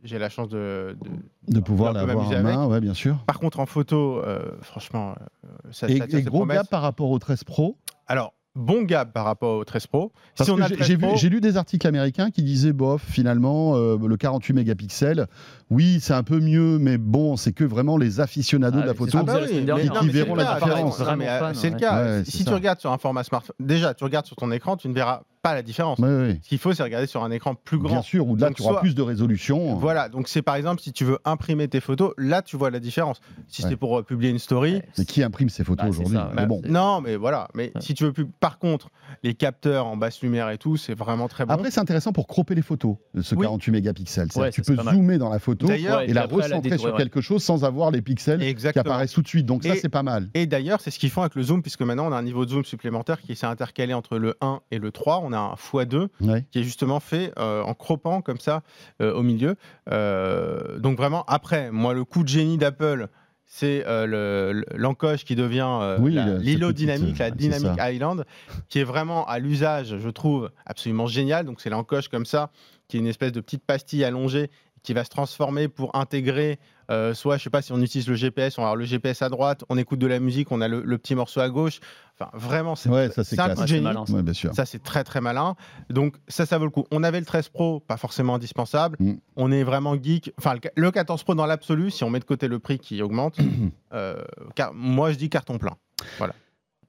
j'ai 0.03 0.19
la 0.19 0.31
chance 0.31 0.49
de, 0.49 0.97
de- 1.03 1.53
De 1.55 1.61
pouvoir 1.61 1.93
l'avoir 1.93 2.27
en 2.27 2.43
main, 2.43 2.67
ouais, 2.67 2.81
bien 2.81 2.95
sûr. 2.95 3.19
Par 3.27 3.39
contre, 3.39 3.61
en 3.61 3.67
photo, 3.67 4.23
euh, 4.25 4.41
franchement, 4.63 5.15
euh, 5.45 5.49
ça, 5.73 5.89
Et, 5.91 5.99
ça 5.99 6.05
et 6.19 6.23
gros 6.23 6.39
promesses. 6.39 6.57
gap 6.59 6.71
par 6.71 6.81
rapport 6.81 7.11
au 7.11 7.19
13 7.19 7.45
Pro. 7.45 7.77
Alors, 8.07 8.33
bon 8.59 8.83
gap 8.83 9.13
par 9.13 9.25
rapport 9.25 9.57
au 9.59 9.65
13 9.65 9.87
Pro. 9.87 10.13
Parce 10.37 10.47
si 10.49 10.53
on 10.53 10.57
que 10.57 10.63
a 10.63 10.65
j'ai- 10.67 10.71
le 10.71 10.77
13 10.77 10.89
j'ai 10.89 10.97
vu- 10.97 11.07
Pro, 11.07 11.17
j'ai 11.17 11.29
lu 11.29 11.41
des 11.41 11.57
articles 11.57 11.87
américains 11.87 12.31
qui 12.31 12.43
disaient, 12.43 12.73
bof, 12.73 13.03
finalement, 13.07 13.77
euh, 13.77 13.97
le 14.07 14.17
48 14.17 14.53
mégapixels, 14.55 15.27
oui, 15.71 15.99
c'est 16.01 16.15
un 16.15 16.23
peu 16.23 16.41
mieux, 16.41 16.79
mais 16.79 16.99
bon, 16.99 17.37
c'est 17.37 17.53
que 17.53 17.65
vraiment 17.65 17.97
les 17.97 18.21
aficionados 18.21 18.79
Ah, 18.81 18.83
de 18.83 18.87
la 18.89 18.95
photo. 18.95 19.19
Ah 19.21 19.23
bah 19.23 19.39
oui, 19.43 19.65
Qui 20.01 20.09
verront 20.11 20.35
la 20.35 20.55
différence. 20.55 21.01
Euh, 21.01 21.05
fan, 21.05 21.55
C'est 21.55 21.71
le 21.71 21.77
cas. 21.79 22.03
Ouais, 22.19 22.25
si 22.25 22.39
tu 22.39 22.45
ça. 22.45 22.55
regardes 22.55 22.81
sur 22.81 22.93
un 22.93 22.99
format 22.99 23.25
smartphone, 23.25 23.55
déjà, 23.61 23.95
tu 23.95 24.05
regardes 24.05 24.27
sur 24.27 24.37
ton 24.37 24.51
écran, 24.53 24.77
tu 24.77 24.89
ne 24.89 24.95
verras 24.95 25.23
pas 25.43 25.55
la 25.55 25.63
différence. 25.63 25.99
Ce 25.99 26.49
qu'il 26.49 26.59
faut, 26.59 26.73
c'est 26.73 26.83
regarder 26.83 27.07
sur 27.07 27.23
un 27.25 27.31
écran 27.31 27.55
plus 27.55 27.79
grand. 27.79 27.89
Bien 27.95 28.03
sûr, 28.03 28.27
où 28.27 28.37
là, 28.37 28.49
Donc, 28.49 28.57
tu 28.57 28.63
auras 28.63 28.73
soit- 28.73 28.81
plus 28.81 28.95
de 28.95 29.03
résolution. 29.03 29.75
Voilà, 29.77 30.09
donc 30.09 30.29
c'est 30.29 30.43
par 30.43 30.57
exemple 30.57 30.81
si 30.83 30.93
tu 30.93 31.05
veux 31.05 31.19
imprimer 31.25 31.69
tes 31.69 31.81
photos, 31.81 32.13
là 32.19 32.43
tu 32.43 32.57
vois 32.57 32.71
la 32.71 32.81
différence. 32.81 33.21
Si 33.47 33.63
Ouais. 33.63 33.71
c'est 33.71 33.77
pour 33.77 33.99
euh, 33.99 34.03
publier 34.03 34.31
une 34.31 34.39
story, 34.39 34.75
Ouais. 34.75 34.83
Mais 34.99 35.05
qui 35.05 35.23
imprime 35.23 35.49
ces 35.49 35.65
photos 35.65 35.85
Bah, 35.85 35.91
aujourd'hui. 35.91 36.19
Mais 36.35 36.47
bon. 36.47 36.61
Non, 36.67 37.01
mais 37.01 37.17
voilà. 37.17 37.49
Mais 37.55 37.73
Ouais. 37.75 37.81
si 37.81 37.95
tu 37.95 38.05
veux 38.05 38.13
plus, 38.13 38.27
par 38.27 38.59
contre, 38.59 38.91
les 39.23 39.35
capteurs 39.35 39.87
en 39.87 39.97
basse 39.97 40.21
lumière 40.23 40.51
et 40.51 40.59
tout, 40.59 40.77
c'est 40.77 40.95
vraiment 40.95 41.29
très 41.29 41.47
bon. 41.47 41.55
Après, 41.55 41.71
c'est 41.71 41.81
intéressant 41.81 42.13
pour 42.13 42.27
cropper 42.27 42.55
les 42.55 42.63
photos, 42.63 42.97
ce 43.21 43.35
Oui. 43.35 43.43
48 43.45 43.71
mégapixels. 43.73 44.29
Tu 44.53 44.63
peux 44.63 44.77
zoomer 44.77 45.19
dans 45.19 45.31
la 45.31 45.39
photo 45.39 45.69
et 45.71 45.79
la 46.13 46.23
après, 46.23 46.37
recentrer 46.37 46.79
sur 46.79 46.97
quelque 46.97 47.21
chose 47.21 47.43
sans 47.43 47.65
avoir 47.65 47.91
les 47.91 48.03
pixels 48.03 48.41
qui 48.55 48.79
apparaissent 48.79 49.13
tout 49.13 49.23
de 49.23 49.29
suite. 49.29 49.47
Donc 49.47 49.65
ça, 49.65 49.75
c'est 49.77 49.89
pas 49.89 50.03
mal. 50.03 50.29
Et 50.35 50.47
d'ailleurs, 50.47 50.81
c'est 50.81 50.91
ce 50.91 50.99
qu'ils 50.99 51.11
font 51.11 51.23
avec 51.23 51.35
le 51.35 51.43
zoom, 51.43 51.63
puisque 51.63 51.83
maintenant 51.83 52.09
on 52.09 52.13
a 52.13 52.17
un 52.17 52.23
niveau 52.23 52.45
de 52.45 52.51
zoom 52.51 52.65
supplémentaire 52.65 53.21
qui 53.21 53.35
s'est 53.37 53.47
intercalé 53.47 53.95
entre 53.95 54.19
le 54.19 54.35
1 54.41 54.61
et 54.71 54.79
le 54.79 54.91
3. 54.91 55.21
On 55.25 55.33
a 55.33 55.38
un 55.39 55.55
x2 55.55 56.09
Ouais. 56.21 56.45
qui 56.51 56.61
est 56.61 56.63
justement 56.63 57.01
fait 57.01 57.33
euh, 57.39 57.63
en 57.63 57.75
croppant 57.75 58.21
comme 58.23 58.39
ça 58.41 58.63
euh, 59.01 59.13
au 59.15 59.23
milieu. 59.23 59.57
Euh, 59.91 60.79
donc 60.79 60.97
vraiment, 60.97 61.25
après, 61.27 61.71
moi, 61.71 61.95
le 61.95 62.05
coup 62.05 62.23
de 62.23 62.29
génie 62.29 62.59
d'Apple, 62.59 63.09
c'est 63.51 63.83
le- 63.87 64.53
le- 64.53 64.65
l'encoche 64.77 65.25
qui 65.25 65.35
devient 65.35 65.97
Oui, 66.01 66.19
l'îlot 66.41 66.73
dynamique, 66.73 67.19
la 67.19 67.31
Dynamic. 67.31 67.71
Island, 67.81 68.25
qui 68.69 68.79
est 68.81 68.85
vraiment 68.85 69.27
à 69.27 69.39
l'usage, 69.39 69.97
je 69.99 70.09
trouve, 70.11 70.51
absolument 70.67 71.07
génial. 71.07 71.47
Donc 71.47 71.61
c'est 71.63 71.71
l'encoche 71.71 72.09
comme 72.09 72.27
ça, 72.27 72.51
qui 72.89 72.99
est 72.99 73.01
une 73.01 73.07
espèce 73.07 73.33
de 73.33 73.41
petite 73.41 73.65
pastille 73.65 74.05
allongée 74.05 74.51
qui 74.89 74.95
va 74.95 75.05
se 75.05 75.11
transformer 75.11 75.69
pour 75.69 75.95
intégrer, 75.95 76.59
euh, 76.91 77.13
soit, 77.13 77.37
je 77.37 77.43
sais 77.43 77.51
pas, 77.51 77.61
si 77.61 77.73
on 77.73 77.83
utilise 77.83 78.09
le 78.09 78.15
GPS, 78.15 78.57
on 78.57 78.63
va 78.63 78.69
avoir 78.69 78.77
le 78.77 78.87
GPS 78.87 79.21
à 79.21 79.29
droite, 79.29 79.63
on 79.69 79.77
écoute 79.77 79.99
de 79.99 80.07
la 80.07 80.19
musique, 80.19 80.51
on 80.51 80.63
a 80.63 80.69
le, 80.69 80.81
le 80.83 80.97
petit 80.97 81.15
morceau 81.15 81.41
à 81.41 81.51
gauche. 81.51 81.81
Enfin, 82.19 82.31
vraiment, 82.33 82.75
c'est 82.75 82.89
Ouais, 82.89 83.11
ça, 83.11 83.23
c'est 83.23 83.39
un 83.39 83.45
classe. 83.45 83.51
coup 83.51 83.55
de 83.57 83.61
Ouais, 83.61 83.67
c'est 83.69 83.75
génie. 83.75 83.85
malin. 83.85 84.05
Ouais, 84.09 84.23
bien 84.23 84.33
sûr. 84.33 84.55
Ça, 84.55 84.65
c'est 84.65 84.83
très 84.83 85.05
très 85.05 85.21
malin. 85.21 85.57
Donc, 85.91 86.17
ça, 86.27 86.47
ça 86.47 86.57
vaut 86.57 86.65
le 86.65 86.71
coup. 86.71 86.87
On 86.91 87.03
avait 87.03 87.21
le 87.21 87.27
13 87.27 87.51
Pro, 87.51 87.81
pas 87.81 87.99
forcément 87.99 88.37
indispensable. 88.37 88.97
Mm. 88.99 89.13
On 89.37 89.53
est 89.53 89.63
vraiment 89.63 89.95
geek. 90.03 90.33
Enfin, 90.39 90.55
le, 90.55 90.61
le 90.75 90.91
14 90.91 91.23
Pro 91.23 91.35
dans 91.35 91.45
l'absolu, 91.45 91.91
si 91.91 92.03
on 92.05 92.09
met 92.09 92.19
de 92.21 92.25
côté 92.25 92.49
le 92.49 92.59
prix 92.59 92.79
qui 92.79 93.03
augmente, 93.03 93.37
euh, 93.93 94.23
car, 94.55 94.73
moi, 94.73 95.13
je 95.13 95.19
dis 95.19 95.29
carton 95.29 95.59
plein. 95.59 95.77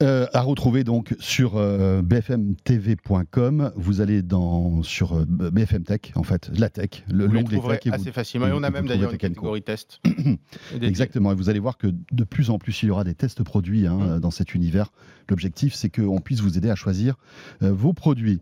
Euh, 0.02 0.28
à 0.34 0.40
retrouver 0.42 0.86
donc 0.86 1.14
sur 1.20 1.58
euh, 1.58 2.02
bfmtv.com. 2.02 3.72
Vous 3.76 4.00
allez 4.00 4.22
dans 4.22 4.82
sur 4.82 5.18
euh, 5.18 5.26
BFM 5.28 5.84
Tech, 5.84 6.00
en 6.16 6.24
fait, 6.24 6.50
la 6.58 6.70
tech, 6.70 7.04
le 7.10 7.26
l'onglet 7.28 7.58
trouverez 7.58 7.80
tech. 7.80 7.88
et 7.88 7.90
vous- 7.90 7.96
assez 7.96 8.12
facilement. 8.14 8.48
Et 8.48 8.54
on 8.54 8.64
a 8.64 8.70
même 8.70 8.88
d'ailleurs 8.88 9.12
une 9.12 9.18
catégorie 9.18 9.62
test. 9.62 10.00
Exactement, 10.82 11.34
et 11.34 11.36
vous 11.36 11.50
allez 11.50 11.60
voir 11.60 11.78
que 11.78 11.88
de 12.12 12.24
plus 12.24 12.50
en 12.50 12.60
plus 12.60 12.82
il 12.82 12.88
y 12.88 12.92
aura 12.92 13.04
des 13.04 13.14
tests 13.14 13.44
produits 13.44 13.88
hein, 13.88 13.98
Mm. 14.00 14.20
dans 14.22 14.32
cet 14.32 14.56
univers. 14.56 14.92
L'objectif, 15.30 15.74
c'est 15.74 15.90
qu'on 15.90 16.22
puisse 16.22 16.40
vous 16.40 16.58
aider 16.58 16.70
à 16.70 16.76
choisir 16.76 17.16
euh, 17.62 17.74
vos 17.74 17.92
produits. 17.94 18.40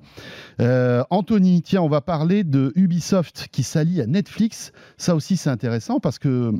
Anthony, 0.59 1.63
tiens, 1.63 1.81
on 1.81 1.89
va 1.89 2.01
parler 2.01 2.43
de 2.43 2.71
Ubisoft 2.75 3.47
qui 3.51 3.63
s'allie 3.63 3.99
à 3.99 4.05
Netflix. 4.05 4.71
Ça 4.97 5.15
aussi, 5.15 5.37
c'est 5.37 5.49
intéressant 5.49 5.99
parce 5.99 6.19
que 6.19 6.53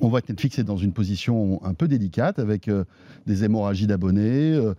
on 0.00 0.08
voit 0.08 0.20
que 0.22 0.30
Netflix 0.30 0.58
est 0.58 0.64
dans 0.64 0.76
une 0.76 0.92
position 0.92 1.60
un 1.64 1.74
peu 1.74 1.88
délicate 1.88 2.38
avec 2.38 2.68
euh, 2.68 2.84
des 3.26 3.44
hémorragies 3.44 3.86
d'abonnés. 3.86 4.52
euh, 4.54 4.74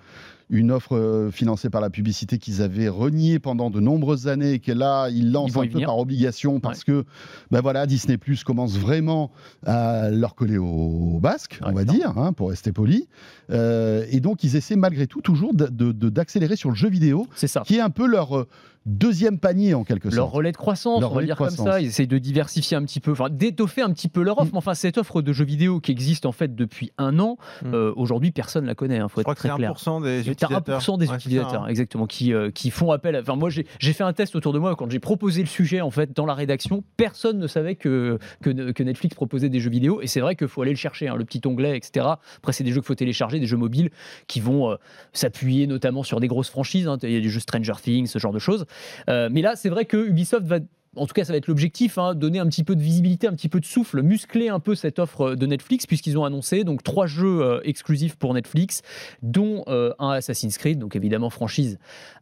une 0.50 0.72
offre 0.72 0.96
euh, 0.96 1.30
financée 1.30 1.70
par 1.70 1.82
la 1.82 1.90
publicité 1.90 2.38
qu'ils 2.38 2.62
avaient 2.62 2.88
reniée 2.88 3.38
pendant 3.38 3.70
de 3.70 3.82
nombreuses 3.82 4.30
années 4.30 4.54
et 4.54 4.60
que 4.60 4.72
là, 4.72 5.10
ils 5.10 5.30
lancent 5.34 5.52
Ils 5.56 5.60
un 5.60 5.62
peu 5.64 5.70
venir. 5.74 5.88
par 5.88 5.98
obligation 5.98 6.62
parce 6.62 6.86
que 6.86 7.04
ben 7.52 7.60
voilà, 7.60 7.86
Disney 7.86 8.18
Plus 8.18 8.46
commence 8.46 8.78
vraiment 8.78 9.30
à 9.66 10.10
leur 10.10 10.36
coller 10.36 10.58
au 10.58 11.20
basque, 11.22 11.60
on 11.66 11.74
va 11.74 11.84
dire, 11.84 12.18
hein, 12.18 12.32
pour 12.32 12.48
rester 12.52 12.72
poli. 12.72 13.10
Et 13.52 14.20
donc, 14.22 14.46
ils 14.46 14.56
essaient 14.56 14.78
malgré 14.78 15.06
tout 15.06 15.20
toujours 15.20 15.54
de- 15.54 15.68
de- 15.68 15.92
de- 15.92 16.08
d'accélérer 16.10 16.56
sur 16.56 16.70
le 16.70 16.78
jeu 16.78 16.88
vidéo, 16.90 17.28
ça. 17.36 17.64
qui 17.66 17.76
est 17.76 17.82
un 17.82 17.90
peu 17.90 18.08
leur 18.08 18.48
deuxième 18.88 19.38
panier 19.40 19.74
en 19.74 19.84
quelque 19.84 20.06
Leur 20.06 20.16
sorte. 20.26 20.34
relais 20.34 20.52
de 20.52 20.58
croissance, 20.58 21.02
Leur 21.02 21.12
on 21.12 21.14
va 21.14 21.18
relais 21.18 21.26
de 21.28 21.32
dire 21.32 21.38
comme 21.38 21.48
croissance. 21.48 21.68
ça. 21.68 21.82
Ils 21.82 21.88
essayent 21.88 22.08
de 22.08 22.18
diversifier 22.18 22.78
un 22.78 22.84
petit 22.84 23.00
peu, 23.00 23.12
enfin 23.12 23.30
d'étoffer 23.30 23.82
un 23.82 23.92
petit 23.92 24.08
peu 24.08 24.22
leur 24.24 24.38
Mm. 24.38 24.42
offre. 24.42 24.52
Mais 24.54 24.58
enfin, 24.58 24.74
cette 24.74 24.98
offre 24.98 25.22
de 25.22 25.34
jeux 25.34 25.46
vidéo 25.46 25.80
qui 25.80 25.92
existe 25.92 26.26
en 26.26 26.32
fait 26.32 26.56
depuis 26.56 26.92
un 26.98 27.20
an, 27.20 27.38
Mm. 27.64 27.74
euh, 27.74 27.94
aujourd'hui 27.96 28.32
personne 28.32 28.66
la 28.66 28.76
connaît. 28.76 28.96
Il 28.98 29.02
faut 29.10 29.20
Je 29.20 29.24
crois 29.24 29.34
être 29.34 29.36
que 29.38 29.42
c'est 29.44 29.48
très 29.50 29.58
clair. 29.58 29.72
1% 29.72 30.02
des 30.02 30.20
utilisateurs. 30.30 30.80
1% 30.80 30.98
des 30.98 31.06
Ouais, 31.06 31.06
c'est 31.06 31.12
ça, 31.12 31.16
utilisateurs, 31.18 31.64
hein. 31.64 31.68
exactement, 31.68 32.08
qui, 32.08 32.34
euh, 32.34 32.50
qui 32.52 32.72
font 32.72 32.92
appel. 32.92 33.16
à- 33.16 33.22
Enfin, 33.22 33.36
moi, 33.36 33.50
j'ai 33.50 33.66
j'ai 33.80 33.94
fait 33.94 34.04
un 34.04 34.14
test 34.14 34.36
autour 34.36 34.54
de 34.54 34.60
moi 34.60 34.76
quand 34.76 34.90
j'ai 34.90 35.00
proposé 35.00 35.42
le 35.42 35.48
sujet 35.48 35.82
en 35.82 35.92
fait 35.92 36.16
dans 36.16 36.26
la 36.26 36.34
rédaction. 36.34 36.84
Personne 36.96 37.40
ne 37.40 37.48
savait 37.48 37.76
que, 37.76 38.18
que, 38.42 38.72
que 38.72 38.84
Netflix 38.84 39.16
proposait 39.16 39.50
des 39.50 39.60
jeux 39.60 39.70
vidéo. 39.70 40.02
Et 40.02 40.08
c'est 40.08 40.20
vrai 40.22 40.36
qu'il 40.36 40.48
faut 40.48 40.62
aller 40.62 40.72
le 40.72 40.78
chercher, 40.78 41.08
hein, 41.10 41.16
le 41.16 41.26
petit 41.26 41.42
onglet, 41.46 41.76
etc. 41.78 42.06
Après, 42.38 42.54
c'est 42.54 42.64
des 42.64 42.72
jeux 42.72 42.82
qu'il 42.82 42.88
faut 42.88 42.96
télécharger, 42.96 43.40
des 43.40 43.46
jeux 43.48 43.58
mobiles 43.58 43.90
qui 44.28 44.40
vont 44.40 44.72
euh, 44.72 44.76
s'appuyer 45.14 45.68
notamment 45.68 46.04
sur 46.04 46.20
des 46.20 46.28
grosses 46.28 46.50
franchises. 46.50 46.88
hein. 46.88 46.98
Il 47.04 47.12
y 47.12 47.18
a 47.18 47.20
du 47.20 47.30
jeu 47.30 47.40
Stranger 47.40 47.74
Things, 47.82 48.08
ce 48.08 48.20
genre 48.20 48.34
de 48.34 48.40
choses. 48.40 48.66
Euh, 49.10 49.30
mais 49.32 49.42
là, 49.42 49.56
c'est 49.56 49.70
vrai 49.70 49.86
que 49.86 49.98
Ubisoft 49.98 50.46
va. 50.46 50.60
En 50.96 51.06
tout 51.06 51.14
cas, 51.14 51.24
ça 51.26 51.32
va 51.32 51.38
être 51.38 51.46
l'objectif, 51.46 52.00
hein, 52.00 52.16
donner 52.16 52.40
un 52.40 52.48
petit 52.48 52.64
peu 52.64 52.76
de 52.76 52.82
visibilité, 52.82 53.28
un 53.28 53.34
petit 53.34 53.50
peu 53.50 53.60
de 53.60 53.66
souffle, 53.66 54.02
muscler 54.02 54.50
un 54.50 54.60
peu 54.60 54.74
cette 54.74 54.98
offre 54.98 55.36
de 55.36 55.46
Netflix, 55.46 55.86
puisqu'ils 55.86 56.18
ont 56.18 56.26
annoncé 56.26 56.64
donc 56.64 56.82
trois 56.82 57.06
jeux 57.06 57.42
euh, 57.44 57.60
exclusifs 57.64 58.16
pour 58.16 58.34
Netflix, 58.34 58.82
dont 59.22 59.64
euh, 59.68 59.94
un 60.00 60.10
Assassin's 60.10 60.58
Creed, 60.58 60.80
donc 60.80 60.96
évidemment 60.96 61.30
franchise 61.30 61.78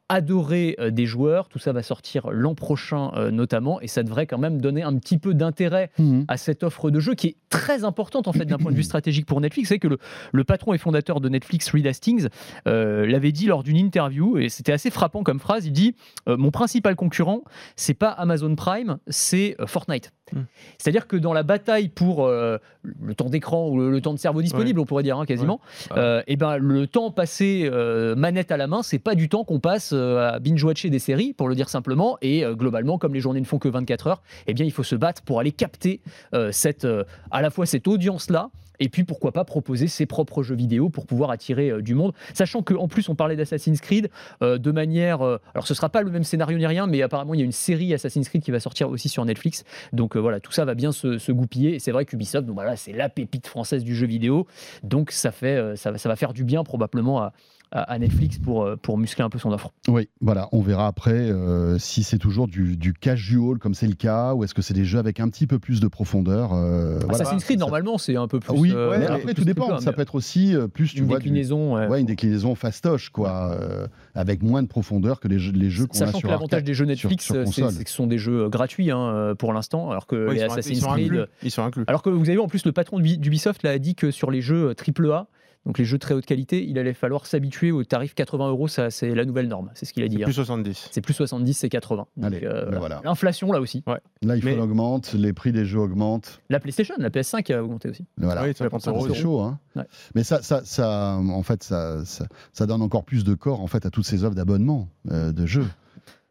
adorée 0.10 0.76
euh, 0.80 0.92
des 0.92 1.06
joueurs. 1.06 1.48
Tout 1.50 1.60
ça 1.60 1.72
va 1.74 1.82
sortir 1.84 2.30
l'an 2.32 2.56
prochain 2.56 3.12
euh, 3.16 3.32
notamment, 3.32 3.82
et 3.82 3.88
ça 3.88 4.04
devrait 4.04 4.28
quand 4.28 4.38
même 4.38 4.62
donner 4.62 4.84
un 4.84 4.96
petit 4.98 5.18
peu 5.18 5.34
d'intérêt 5.34 5.90
Mhm. 5.98 6.26
à 6.28 6.38
cette 6.38 6.64
offre 6.64 6.92
de 6.92 7.00
jeu 7.00 7.16
qui 7.16 7.28
est 7.28 7.36
très 7.50 7.84
importante 7.84 8.28
en 8.28 8.34
fait 8.34 8.46
d'un 8.46 8.58
point 8.58 8.72
de 8.72 8.76
vue 8.78 8.84
stratégique 8.84 9.26
pour 9.26 9.40
Netflix. 9.42 9.70
C'est 9.70 9.80
que 9.80 9.88
le, 9.88 9.98
le 10.32 10.44
patron 10.44 10.74
et 10.74 10.78
fondateur 10.78 11.22
de 11.22 11.30
Netflix, 11.30 11.70
Reed 11.72 11.88
Hastings, 11.88 12.28
euh, 12.68 13.06
l'avait 13.08 13.32
dit 13.32 13.48
lors 13.48 13.64
d'une 13.64 13.78
interview 13.78 14.38
et 14.38 14.50
c'était 14.50 14.74
assez 14.74 14.90
frappant 14.92 15.24
comme 15.24 15.40
phrase. 15.40 15.66
Il 15.66 15.72
dit 15.72 15.96
euh, 16.28 16.38
mon 16.38 16.52
principal 16.52 16.96
concurrent, 16.96 17.42
c'est 17.76 17.94
pas 17.94 18.10
Amazon 18.10 18.56
Prime, 18.56 18.98
c'est 19.08 19.56
Fortnite. 19.66 20.12
Hmm. 20.34 20.42
C'est-à-dire 20.80 21.08
que 21.08 21.16
dans 21.18 21.34
la 21.34 21.44
bataille 21.44 21.88
pour 21.88 22.26
euh, 22.26 22.58
le 22.84 23.14
temps 23.16 23.30
d'écran 23.30 23.70
ou 23.70 23.78
le, 23.80 23.92
le 23.92 24.02
temps 24.02 24.14
de 24.14 24.20
cerveau 24.20 24.42
disponible, 24.42 24.80
on 24.80 24.86
pourrait 24.86 25.04
dire 25.04 25.18
hein, 25.20 25.26
quasiment, 25.26 25.62
Ouais. 25.96 26.24
et 26.28 26.36
ben 26.36 26.58
le 26.58 26.88
temps 26.88 27.12
passé 27.12 27.70
manette 28.18 28.52
à 28.52 28.58
la 28.58 28.68
main, 28.68 28.82
c'est 28.84 29.00
pas 29.00 29.16
du 29.16 29.30
temps 29.30 29.44
qu'on 29.44 29.60
passe 29.60 29.94
à 29.96 30.40
binge-watcher 30.40 30.90
des 30.90 31.00
séries, 31.00 31.34
pour 31.34 31.48
le 31.48 31.56
dire 31.56 31.70
simplement. 31.70 32.18
Et 32.22 32.46
euh, 32.46 32.56
globalement, 32.56 32.98
comme 32.98 33.14
les 33.14 33.20
journées 33.20 33.40
ne 33.40 33.46
font 33.46 33.60
que 33.60 33.70
24 33.70 34.08
heures, 34.08 34.22
eh 34.48 34.54
bien 34.54 34.66
il 34.66 34.72
faut 34.72 34.84
se 34.84 34.96
battre 34.96 35.22
pour 35.22 35.40
aller 35.40 35.52
capter 35.52 36.02
euh, 36.34 36.52
cette, 36.52 36.86
euh, 36.86 37.04
à 37.32 37.42
la 37.42 37.50
fois 37.50 37.66
cette 37.66 37.88
audience-là. 37.88 38.50
Et 38.80 38.90
puis 38.90 39.04
pourquoi 39.04 39.32
pas 39.32 39.44
proposer 39.44 39.88
ses 39.88 40.06
propres 40.06 40.44
jeux 40.44 40.56
vidéo 40.56 40.90
pour 40.90 41.06
pouvoir 41.06 41.32
attirer 41.32 41.70
euh, 41.70 41.82
du 41.82 41.96
monde, 41.96 42.14
sachant 42.34 42.62
qu'en 42.62 42.88
plus 42.88 43.08
on 43.10 43.16
parlait 43.16 43.36
d'Assassin's 43.36 43.82
Creed 43.82 44.10
euh, 44.42 44.58
de 44.58 44.72
manière, 44.72 45.22
euh, 45.22 45.40
alors 45.54 45.68
ce 45.68 45.74
sera 45.74 45.90
pas 45.90 46.02
le 46.02 46.12
même 46.12 46.24
scénario 46.24 46.58
ni 46.58 46.66
rien, 46.66 46.88
mais 46.88 47.02
apparemment 47.02 47.34
il 47.34 47.40
y 47.40 47.44
a 47.44 47.46
une 47.46 47.52
série 47.52 47.94
Assassin's 47.94 48.28
Creed 48.30 48.44
qui 48.44 48.52
va 48.52 48.60
sortir 48.60 48.90
aussi 48.90 49.10
sur 49.10 49.24
Netflix, 49.26 49.64
donc 49.94 50.16
euh, 50.16 50.20
voilà 50.20 50.40
tout 50.40 50.52
ça 50.52 50.66
va 50.66 50.76
bien 50.76 50.92
se, 50.92 51.32
goupiller. 51.32 51.76
Et 51.76 51.80
c'est 51.80 51.92
vrai 51.92 52.06
qu'Ubisoft, 52.06 52.46
donc 52.46 52.56
voilà 52.56 52.76
c'est 52.76 52.94
la 52.94 53.10
pépite 53.10 53.48
française 53.48 53.84
du 53.84 53.96
jeu 53.96 54.08
vidéo, 54.08 54.48
donc 54.84 55.12
ça 55.12 55.32
fait, 55.32 55.56
euh, 55.56 55.76
ça, 55.76 55.98
ça 55.98 56.10
va 56.10 56.16
faire 56.16 56.34
du 56.34 56.44
bien 56.44 56.64
probablement 56.64 57.22
à, 57.22 57.34
à- 57.76 57.82
à 57.94 58.00
Netflix 58.00 58.38
pour, 58.40 58.64
euh, 58.64 58.76
pour 58.76 58.98
muscler 58.98 59.24
un 59.24 59.30
peu 59.30 59.38
son 59.38 59.52
offre. 59.52 59.72
Oui, 59.88 60.08
voilà, 60.22 60.48
on 60.52 60.62
verra 60.62 60.88
après 60.88 61.12
euh, 61.14 61.78
si 61.78 62.04
c'est 62.04 62.18
toujours 62.18 62.48
du, 62.48 62.78
du 62.78 62.94
casual 62.94 63.58
comme 63.60 63.74
c'est 63.74 63.88
le 63.88 63.96
cas, 63.96 64.34
ou 64.34 64.44
est-ce 64.44 64.54
que 64.54 64.62
c'est 64.62 64.74
des 64.74 64.86
jeux 64.86 65.00
avec 65.00 65.20
un 65.20 65.30
petit 65.30 65.46
peu 65.48 65.60
plus 65.60 65.80
de 65.80 65.88
profondeur. 65.88 66.54
euh, 66.54 67.00
voilà. 67.00 67.16
Assassin's 67.16 67.44
Creed 67.44 67.60
Ça- 67.60 67.66
normalement 67.66 67.98
c'est 67.98 68.16
un 68.16 68.28
peu 68.28 68.40
plus. 68.40 68.50
Ah 68.52 68.58
oui, 68.58 68.72
euh, 68.74 68.98
peu 68.98 69.04
après 69.06 69.20
plus 69.26 69.34
tout 69.36 69.44
dépend. 69.46 69.80
Ça 69.80 69.94
peut 69.94 70.02
être 70.02 70.16
aussi 70.16 70.56
euh, 70.56 70.68
plus, 70.68 70.94
tu 70.94 71.00
une 71.00 71.06
vois, 71.06 71.18
du- 71.20 71.24
déclinaison. 71.26 71.76
ouais. 71.76 71.88
ouais, 71.88 72.00
une 72.02 72.06
déclinaison 72.08 72.56
fastoche, 72.56 73.10
quoi, 73.10 73.52
euh, 73.60 73.88
avec 74.16 74.42
moins 74.42 74.64
de 74.64 74.68
profondeur 74.68 75.20
que 75.20 75.28
les 75.28 75.38
jeux, 75.40 75.52
les 75.52 75.70
jeux 75.70 75.86
qu'on 75.88 75.96
a 75.98 76.06
Sachant 76.06 76.20
sur 76.20 76.28
que 76.30 76.32
l'avantage 76.34 76.64
des 76.64 76.74
jeux 76.74 76.86
Netflix, 76.86 77.26
c'est 77.26 77.62
que 77.84 77.90
ce 77.90 77.94
sont 77.94 78.08
des 78.08 78.18
jeux 78.18 78.50
gratuits 78.50 78.92
hein, 78.92 79.34
pour 79.38 79.52
l'instant, 79.54 79.92
alors 79.92 80.08
que 80.08 80.28
Ouais, 80.28 80.36
les 80.36 80.40
ils, 80.42 80.46
sont, 80.48 80.52
Assassin's 80.54 80.80
Creed. 80.86 81.06
inclus. 81.06 81.20
Ils 81.44 81.52
sont 81.52 81.64
inclus. 81.64 81.84
Alors 81.88 82.02
que 82.02 82.10
vous 82.10 82.24
avez 82.26 82.34
vu 82.34 82.40
en 82.40 82.48
plus 82.48 82.66
le 82.66 82.72
patron 82.72 83.00
d'Ubi- 83.00 83.18
d'Ubisoft 83.18 83.64
là, 83.64 83.72
a 83.72 83.78
dit 83.80 83.96
que 83.96 84.12
sur 84.12 84.32
les 84.32 84.42
jeux 84.42 84.74
AAA, 84.76 85.28
donc 85.66 85.80
les 85.80 85.86
jeux 85.86 85.98
de 85.98 86.02
très 86.02 86.14
haute 86.14 86.26
qualité, 86.26 86.64
il 86.64 86.78
allait 86.78 86.94
falloir 86.94 87.26
s'habituer 87.26 87.72
au 87.72 87.84
tarif 87.84 88.14
80 88.14 88.50
euros, 88.50 88.68
ça 88.68 88.92
c'est 88.92 89.14
la 89.16 89.26
nouvelle 89.26 89.48
norme, 89.48 89.72
c'est 89.74 89.86
ce 89.86 89.94
qu'il 89.94 90.04
a 90.04 90.08
dit. 90.08 90.18
C'est 90.18 90.24
hein. 90.24 90.26
plus 90.26 90.34
70. 90.34 90.90
C'est 90.92 91.02
plus 91.02 91.14
70, 91.14 91.54
c'est 91.56 91.70
80. 91.70 92.06
Donc, 92.18 92.26
Allez, 92.26 92.42
euh, 92.44 92.70
ben 92.70 92.80
voilà. 92.80 93.02
L'inflation 93.04 93.52
là 93.52 93.60
aussi. 93.60 93.84
L'iPhone 94.22 94.56
Mais- 94.56 94.62
augmente, 94.62 95.14
les 95.14 95.34
prix 95.34 95.52
des 95.52 95.66
jeux 95.66 95.80
augmentent. 95.80 96.42
La 96.50 96.60
PlayStation, 96.60 96.94
la 97.00 97.10
PS5 97.10 97.52
a 97.52 97.64
augmenté 97.64 97.90
aussi. 97.90 98.06
Voilà. 98.18 98.44
Oui, 98.44 98.54
50 98.56 98.82
ça, 98.82 98.92
euros. 98.92 99.08
C'est 99.08 99.16
chaud, 99.16 99.42
hein. 99.42 99.60
Ouais. 99.76 99.86
Mais 100.14 100.24
ça, 100.24 100.42
ça, 100.42 100.62
ça, 100.64 101.18
en 101.18 101.44
fait, 101.44 101.64
ça, 101.64 102.06
ça, 102.06 102.28
ça 102.54 102.66
donne 102.66 102.82
encore 102.82 103.04
plus 103.04 103.24
de 103.24 103.34
corps 103.34 103.62
en 103.62 103.68
fait 103.68 103.86
à 103.86 103.90
toutes 103.90 104.06
ces 104.06 104.24
offres 104.24 104.36
d'abonnement 104.36 104.88
euh, 105.12 105.32
de 105.32 105.46
jeux. 105.46 105.68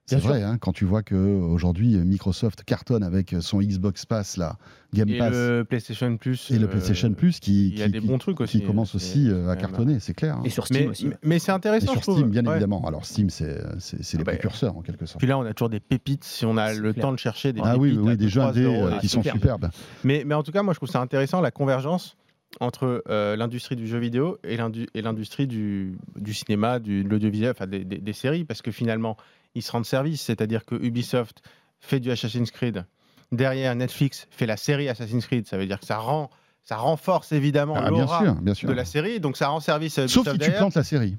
C'est 0.06 0.18
vrai, 0.18 0.42
hein, 0.42 0.58
quand 0.58 0.72
tu 0.72 0.84
vois 0.84 1.02
que 1.02 1.14
aujourd'hui 1.14 1.96
Microsoft 1.96 2.62
cartonne 2.64 3.02
avec 3.02 3.34
son 3.40 3.60
Xbox 3.60 4.04
Pass, 4.04 4.36
là, 4.36 4.58
Game 4.92 5.08
Et 5.08 5.16
Pass 5.16 5.32
le 5.32 5.64
PlayStation 5.66 6.14
Plus. 6.18 6.50
et 6.50 6.58
le 6.58 6.66
euh, 6.66 6.68
PlayStation 6.68 7.10
Plus, 7.14 7.40
qui, 7.40 7.70
y 7.70 7.82
a 7.82 7.88
des 7.88 8.00
qui- 8.00 8.06
bons 8.06 8.18
trucs 8.18 8.38
aussi. 8.42 8.60
qui 8.60 8.66
commence 8.66 8.90
C'est- 8.90 8.96
aussi 8.96 9.30
euh, 9.30 9.48
à 9.48 9.56
cartonner, 9.56 10.00
c'est 10.00 10.12
clair. 10.12 10.36
hein. 10.36 10.42
Et 10.44 10.50
sur 10.50 10.66
Steam 10.66 10.82
Mais, 10.82 10.88
aussi. 10.88 11.10
mais- 11.22 11.38
c'est 11.38 11.52
Et 11.52 11.54
intéressant. 11.54 11.86
sur 11.92 11.94
je 11.96 12.00
trouve. 12.02 12.16
Steam, 12.18 12.28
bien 12.30 12.44
Ouais. 12.44 12.52
évidemment. 12.52 12.86
Alors 12.86 13.06
Steam, 13.06 13.30
c'est 13.30 13.46
les 13.48 13.54
Ah 13.56 14.16
bah, 14.18 14.24
précurseurs 14.24 14.76
en 14.76 14.82
quelque 14.82 15.06
sorte. 15.06 15.18
Puis 15.20 15.26
là, 15.26 15.38
on 15.38 15.42
a 15.46 15.54
toujours 15.54 15.70
des 15.70 15.80
pépites 15.80 16.24
si 16.24 16.44
on 16.44 16.58
a 16.58 16.74
le 16.74 16.92
clair. 16.92 17.02
temps 17.02 17.12
de 17.12 17.18
chercher 17.18 17.54
des 17.54 17.62
Ah 17.64 17.78
oui, 17.78 17.96
oui, 17.98 18.10
des 18.18 18.24
2, 18.24 18.28
jeux 18.28 18.40
3 18.40 18.50
indés 18.52 18.62
euros. 18.64 18.86
euh, 18.88 18.90
Ah, 18.94 18.98
qui 18.98 19.08
sont 19.08 19.22
superbe. 19.22 19.38
superbes. 19.40 19.70
Mais, 20.04 20.24
mais 20.26 20.34
en 20.34 20.42
tout 20.42 20.52
cas, 20.52 20.62
moi, 20.62 20.74
je 20.74 20.80
trouve 20.80 20.90
ça 20.90 21.00
intéressant 21.00 21.40
la 21.40 21.50
convergence 21.50 22.16
entre 22.60 23.02
euh, 23.08 23.36
l'industrie 23.36 23.74
du 23.74 23.86
jeu 23.86 23.98
vidéo 23.98 24.36
et 24.44 24.58
l'indu- 24.58 24.86
et 24.94 25.00
l'industrie 25.00 25.46
du, 25.46 25.96
du 26.14 26.34
cinéma, 26.34 26.78
du, 26.78 27.04
de 27.04 27.08
l'audiovisuel, 27.08 27.50
enfin 27.52 27.66
des, 27.66 27.84
des- 27.84 27.98
des 27.98 28.12
séries, 28.12 28.44
parce 28.44 28.60
que 28.60 28.70
finalement, 28.70 29.16
ils 29.54 29.62
se 29.62 29.72
rendent 29.72 29.86
service. 29.86 30.20
C'est-à-dire 30.22 30.64
que 30.64 30.74
Ubisoft 30.74 31.42
fait 31.80 32.00
du 32.00 32.10
Assassin's 32.10 32.50
Creed. 32.50 32.84
Derrière, 33.32 33.74
Netflix 33.74 34.26
fait 34.30 34.46
la 34.46 34.56
série 34.56 34.88
Assassin's 34.88 35.26
Creed. 35.26 35.46
Ça 35.46 35.56
veut 35.58 35.66
dire 35.66 35.80
que 35.80 35.86
ça 35.86 35.98
rend, 35.98 36.30
ça 36.62 36.76
renforce 36.76 37.32
évidemment 37.32 37.74
Ah, 37.76 37.90
bien 37.90 38.00
l'aura 38.02 38.22
sûr, 38.22 38.34
bien 38.36 38.54
sûr. 38.54 38.68
de 38.68 38.74
la 38.74 38.84
série. 38.84 39.20
Donc 39.20 39.36
ça 39.36 39.48
rend 39.48 39.60
service 39.60 39.98
à 39.98 40.08
Sauf 40.08 40.30
si 40.30 40.38
tu 40.38 40.50
plantes 40.52 40.74
la 40.76 40.84
série. 40.84 41.16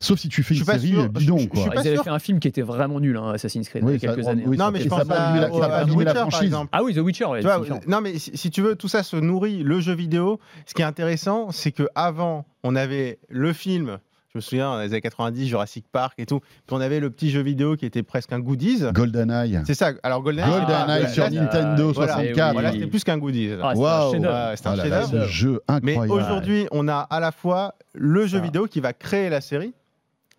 Sauf 0.00 0.18
si 0.18 0.28
tu 0.28 0.42
fais 0.42 0.54
Je 0.54 0.60
une 0.60 0.66
série 0.66 0.88
sûr, 0.88 1.08
bidon, 1.08 1.38
je- 1.38 1.42
je- 1.44 1.48
je 1.48 1.48
quoi. 1.48 1.64
ils 1.72 1.78
avaient 1.78 1.94
sûr. 1.94 2.04
fait 2.04 2.10
un 2.10 2.18
film 2.18 2.38
qui 2.38 2.48
était 2.48 2.60
vraiment 2.62 3.00
nul, 3.00 3.16
hein, 3.16 3.30
Assassin's 3.32 3.66
Creed, 3.68 3.82
il 3.86 3.92
y 3.92 3.94
a 3.96 3.98
ça- 4.00 4.06
quelques 4.14 4.28
années. 4.28 4.42
oui, 4.46 4.58
Non, 4.58 4.70
mais 4.70 4.80
je 4.80 4.88
ça 4.88 4.96
pense 4.96 5.10
à, 5.10 5.50
au- 5.50 5.62
à 5.62 5.66
abîmé 5.76 6.04
la 6.04 6.12
Witcher, 6.12 6.30
par 6.30 6.42
exemple. 6.42 6.68
Ah 6.72 6.82
oui, 6.82 6.94
The 6.94 6.98
Witcher, 6.98 7.24
ouais, 7.26 7.40
Tu 7.40 7.46
vois, 7.46 7.62
non, 7.86 8.00
mais 8.02 8.18
si, 8.18 8.36
si 8.36 8.50
tu 8.50 8.60
veux, 8.60 8.74
tout 8.76 8.88
ça 8.88 9.02
se 9.02 9.16
nourrit. 9.16 9.62
Le 9.62 9.80
jeu 9.80 9.94
vidéo, 9.94 10.40
ce 10.66 10.74
qui 10.74 10.82
est 10.82 10.84
intéressant, 10.84 11.52
c'est 11.52 11.72
que 11.72 11.88
avant, 11.94 12.44
on 12.64 12.76
avait 12.76 13.18
le 13.30 13.52
film. 13.54 13.98
Je 14.34 14.38
me 14.38 14.42
souviens, 14.42 14.70
dans 14.72 14.80
les 14.80 14.86
années 14.86 15.00
90, 15.00 15.46
Jurassic 15.46 15.84
Park 15.92 16.14
et 16.18 16.26
tout. 16.26 16.40
Puis 16.40 16.72
on 16.72 16.80
avait 16.80 16.98
le 16.98 17.08
petit 17.08 17.30
jeu 17.30 17.40
vidéo 17.40 17.76
qui 17.76 17.86
était 17.86 18.02
presque 18.02 18.32
un 18.32 18.40
goodies. 18.40 18.80
GoldenEye. 18.92 19.60
C'est 19.64 19.74
ça. 19.74 19.92
Alors 20.02 20.22
GoldenEye, 20.22 20.50
GoldenEye 20.50 21.04
ah, 21.04 21.08
sur 21.08 21.22
là, 21.22 21.30
Nintendo 21.30 21.92
voilà, 21.92 22.14
64. 22.14 22.52
Voilà, 22.52 22.70
oui. 22.70 22.74
c'était 22.74 22.90
plus 22.90 23.04
qu'un 23.04 23.18
goodies. 23.18 23.50
Ah, 23.62 23.70
c'est 23.74 23.78
un 23.78 23.80
Waouh. 23.80 24.12
chef-d'œuvre. 24.12 24.34
Ouais, 24.34 24.56
c'est 24.56 24.66
un 24.66 24.72
Ah 24.72 24.76
là 24.76 24.88
là, 24.88 25.00
chef-d'œuvre. 25.02 25.26
ce 25.26 25.30
jeu 25.30 25.60
Mais 25.84 25.92
incroyable. 25.96 26.12
aujourd'hui, 26.12 26.66
on 26.72 26.88
a 26.88 26.98
à 26.98 27.20
la 27.20 27.30
fois 27.30 27.76
le 27.92 28.26
jeu 28.26 28.40
vidéo 28.40 28.66
qui 28.66 28.80
va 28.80 28.92
créer 28.92 29.28
la 29.28 29.40
série. 29.40 29.72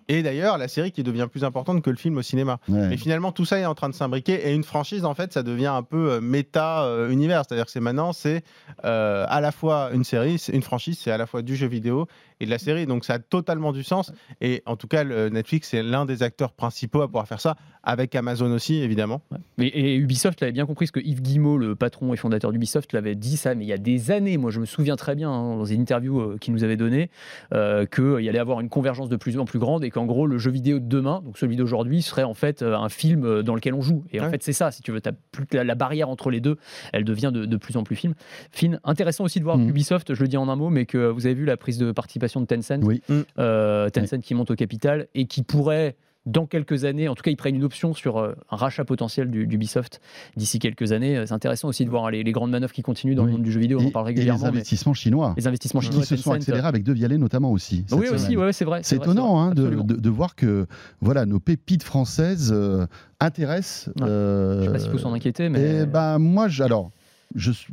Et 0.08 0.22
d'ailleurs, 0.22 0.58
la 0.58 0.68
série 0.68 0.92
qui 0.92 1.04
devient 1.04 1.28
plus 1.32 1.44
importante 1.44 1.82
que 1.82 1.90
le 1.90 1.96
film 1.96 2.18
au 2.18 2.22
cinéma. 2.22 2.60
Ouais. 2.68 2.90
Mais 2.90 2.98
finalement, 2.98 3.32
tout 3.32 3.46
ça 3.46 3.60
est 3.60 3.66
en 3.66 3.74
train 3.74 3.90
de 3.90 3.96
s'imbriquer 3.96 4.48
et 4.48 4.54
une 4.54 4.64
franchise, 4.64 5.04
en 5.04 5.16
fait, 5.16 5.34
ça 5.34 5.42
devient 5.42 5.66
un 5.68 5.82
peu 5.84 6.12
euh, 6.12 6.22
méta 6.22 6.84
euh. 6.84 7.10
C'est-à-dire 7.10 7.66
que 7.66 7.72
c'est 7.72 7.80
maintenant, 7.80 8.14
c'est 8.14 8.44
euh, 8.84 9.26
à 9.30 9.42
la 9.42 9.52
fois 9.52 9.90
une 9.94 10.04
série, 10.04 10.38
c'est 10.38 10.54
une 10.54 10.62
franchise, 10.62 11.00
c'est 11.02 11.12
à 11.12 11.18
la 11.18 11.26
fois 11.26 11.42
du 11.42 11.56
jeu 11.56 11.68
vidéo 11.68 12.08
et 12.40 12.46
de 12.46 12.50
la 12.50 12.58
série. 12.58 12.86
Donc 12.86 13.06
ça 13.06 13.14
a 13.14 13.20
totalement 13.20 13.72
du 13.72 13.84
sens. 13.84 14.12
Et 14.42 14.62
en 14.66 14.76
tout 14.76 14.88
cas, 14.88 15.04
le 15.04 15.30
Netflix 15.30 15.70
c'est 15.70 15.84
l'un 15.84 16.06
des 16.06 16.24
acteurs 16.24 16.52
principaux 16.54 17.02
à 17.02 17.08
pouvoir 17.08 17.28
faire 17.28 17.42
ça, 17.42 17.56
avec 17.84 18.16
Amazon 18.16 18.52
aussi, 18.52 18.82
évidemment. 18.82 19.22
Ouais. 19.32 19.38
Mais, 19.58 19.68
et 19.68 19.96
Ubisoft 19.96 20.42
l'avait 20.42 20.52
bien 20.52 20.66
compris, 20.66 20.86
parce 20.86 20.92
que 20.92 21.00
Yves 21.00 21.22
Guillemot, 21.22 21.58
le 21.58 21.76
patron 21.76 22.14
et 22.14 22.18
fondateur 22.18 22.52
d'Ubisoft, 22.52 22.94
l'avait 22.94 23.16
dit 23.16 23.38
ça, 23.38 23.56
mais 23.56 23.64
il 23.66 23.68
y 23.68 23.74
a 23.74 23.78
des 23.78 24.12
années, 24.12 24.38
moi 24.38 24.52
je 24.52 24.60
me 24.60 24.66
souviens 24.66 24.96
très 24.96 25.16
bien, 25.16 25.30
hein, 25.30 25.56
dans 25.58 25.66
une 25.66 25.82
interview 25.82 26.20
euh, 26.20 26.38
qu'il 26.40 26.54
nous 26.54 26.64
avait 26.64 26.78
donnée, 26.78 27.10
euh, 27.54 27.86
qu'il 27.86 28.24
y 28.24 28.30
allait 28.30 28.40
avoir 28.40 28.60
une 28.62 28.70
convergence 28.70 29.10
de 29.10 29.16
plus 29.16 29.38
en 29.38 29.46
plus 29.46 29.60
grande 29.60 29.84
et 29.84 29.90
qu'en 29.90 30.06
gros, 30.06 30.28
le 30.28 30.38
jeu 30.38 30.52
vidéo 30.52 30.80
de 30.80 30.88
demain, 30.88 31.22
donc 31.24 31.38
celui 31.38 31.56
d'aujourd'hui, 31.56 32.02
serait 32.02 32.24
en 32.24 32.34
fait 32.34 32.62
euh, 32.62 32.76
un 32.76 32.90
film 32.90 33.24
euh, 33.24 33.44
dans 33.44 33.56
lequel 33.56 33.74
on 33.74 33.82
joue. 33.82 34.04
Et 34.12 34.20
en 34.20 34.30
fait, 34.30 34.44
c'est 34.44 34.54
ça, 34.54 34.72
si 34.72 34.82
tu 34.82 34.92
veux, 34.92 35.02
as 35.06 35.12
plus 35.32 35.46
la, 35.52 35.64
la 35.64 35.76
barrière 35.76 36.10
entre 36.10 36.32
les 36.32 36.42
deux, 36.42 36.58
elle 36.92 37.04
devient 37.04 37.32
de, 37.34 37.46
de 37.46 37.58
plus 37.58 37.78
en 37.78 37.84
plus 37.84 37.96
fine. 37.96 38.14
fine. 38.52 38.80
Intéressant 38.84 39.24
aussi 39.24 39.40
de 39.40 39.44
voir 39.44 39.58
Mhm. 39.58 39.70
Ubisoft, 39.70 40.14
je 40.14 40.22
le 40.22 40.28
dis 40.28 40.38
en 40.38 40.50
un 40.50 40.56
mot, 40.56 40.70
mais 40.70 40.86
que 40.86 41.08
vous 41.08 41.26
avez 41.26 41.36
vu 41.36 41.46
la 41.46 41.56
prise 41.56 41.78
de 41.78 41.92
participation 41.92 42.25
de 42.42 42.46
Tencent, 42.46 42.82
Oui. 42.84 43.02
Euh, 43.40 43.90
Tencent 43.90 44.22
qui 44.22 44.34
monte 44.36 44.52
au 44.52 44.56
capital 44.56 45.08
et 45.16 45.26
qui 45.26 45.44
pourrait 45.44 45.96
dans 46.28 46.48
quelques 46.48 46.86
années, 46.86 47.08
en 47.08 47.14
tout 47.14 47.22
cas, 47.22 47.30
ils 47.30 47.36
prennent 47.38 47.54
une 47.56 47.64
option 47.64 47.94
sur 47.94 48.18
euh, 48.18 48.34
un 48.50 48.56
rachat 48.56 48.84
potentiel 48.84 49.30
du- 49.30 49.46
d'Ubisoft 49.46 50.02
d'ici 50.36 50.58
quelques 50.58 50.92
années. 50.92 51.16
Euh, 51.18 51.26
C'est 51.28 51.36
intéressant 51.36 51.68
aussi 51.68 51.86
de 51.86 51.90
voir 51.92 52.08
hein, 52.08 52.10
les, 52.12 52.24
les 52.24 52.32
grandes 52.32 52.50
manœuvres 52.50 52.74
qui 52.74 52.82
continuent 52.82 53.14
dans 53.14 53.22
Oui. 53.26 53.28
le 53.28 53.34
monde 53.34 53.44
du 53.44 53.52
jeu 53.52 53.60
vidéo. 53.60 53.78
On 53.80 53.86
en 53.86 53.92
parle 53.92 54.08
et 54.08 54.14
les 54.14 54.16
régulièrement. 54.22 54.46
investissements 54.46 54.96
chinois 54.96 55.36
les 55.38 55.46
investissements 55.46 55.82
qui 55.82 55.90
chinois, 55.90 56.04
se 56.04 56.16
sont 56.16 56.32
accélérés 56.32 56.68
avec 56.68 56.84
De 56.84 56.94
Vialet 56.94 57.20
notamment 57.20 57.52
aussi. 57.52 57.86
cette 57.88 58.00
Oui, 58.00 58.08
aussi, 58.10 58.36
ouais, 58.36 58.54
c'est 58.54 58.66
vrai. 58.66 58.80
C'est 58.82 58.96
vrai, 58.96 59.06
étonnant 59.06 59.34
vrai, 59.36 59.42
hein, 59.44 59.54
de, 59.54 59.62
absolument. 59.62 59.84
de- 59.84 59.96
de 59.98 60.10
voir 60.10 60.36
que 60.36 60.66
voilà, 61.00 61.28
nos 61.28 61.40
pépites 61.40 61.84
françaises 61.84 62.52
euh, 62.52 62.88
intéressent. 63.20 63.94
Ouais. 64.02 64.08
euh, 64.08 64.62
Je 64.62 64.66
sais 64.66 64.72
pas 64.72 64.80
s'il 64.80 64.90
faut 64.92 64.98
s'en 64.98 65.14
inquiéter, 65.14 65.50
mais 65.50 65.82
Et 65.82 65.86
ben 65.86 66.18
moi, 66.18 66.48
je- 66.48 66.64
alors, 66.64 66.90
je, 67.36 67.52
suis- 67.52 67.72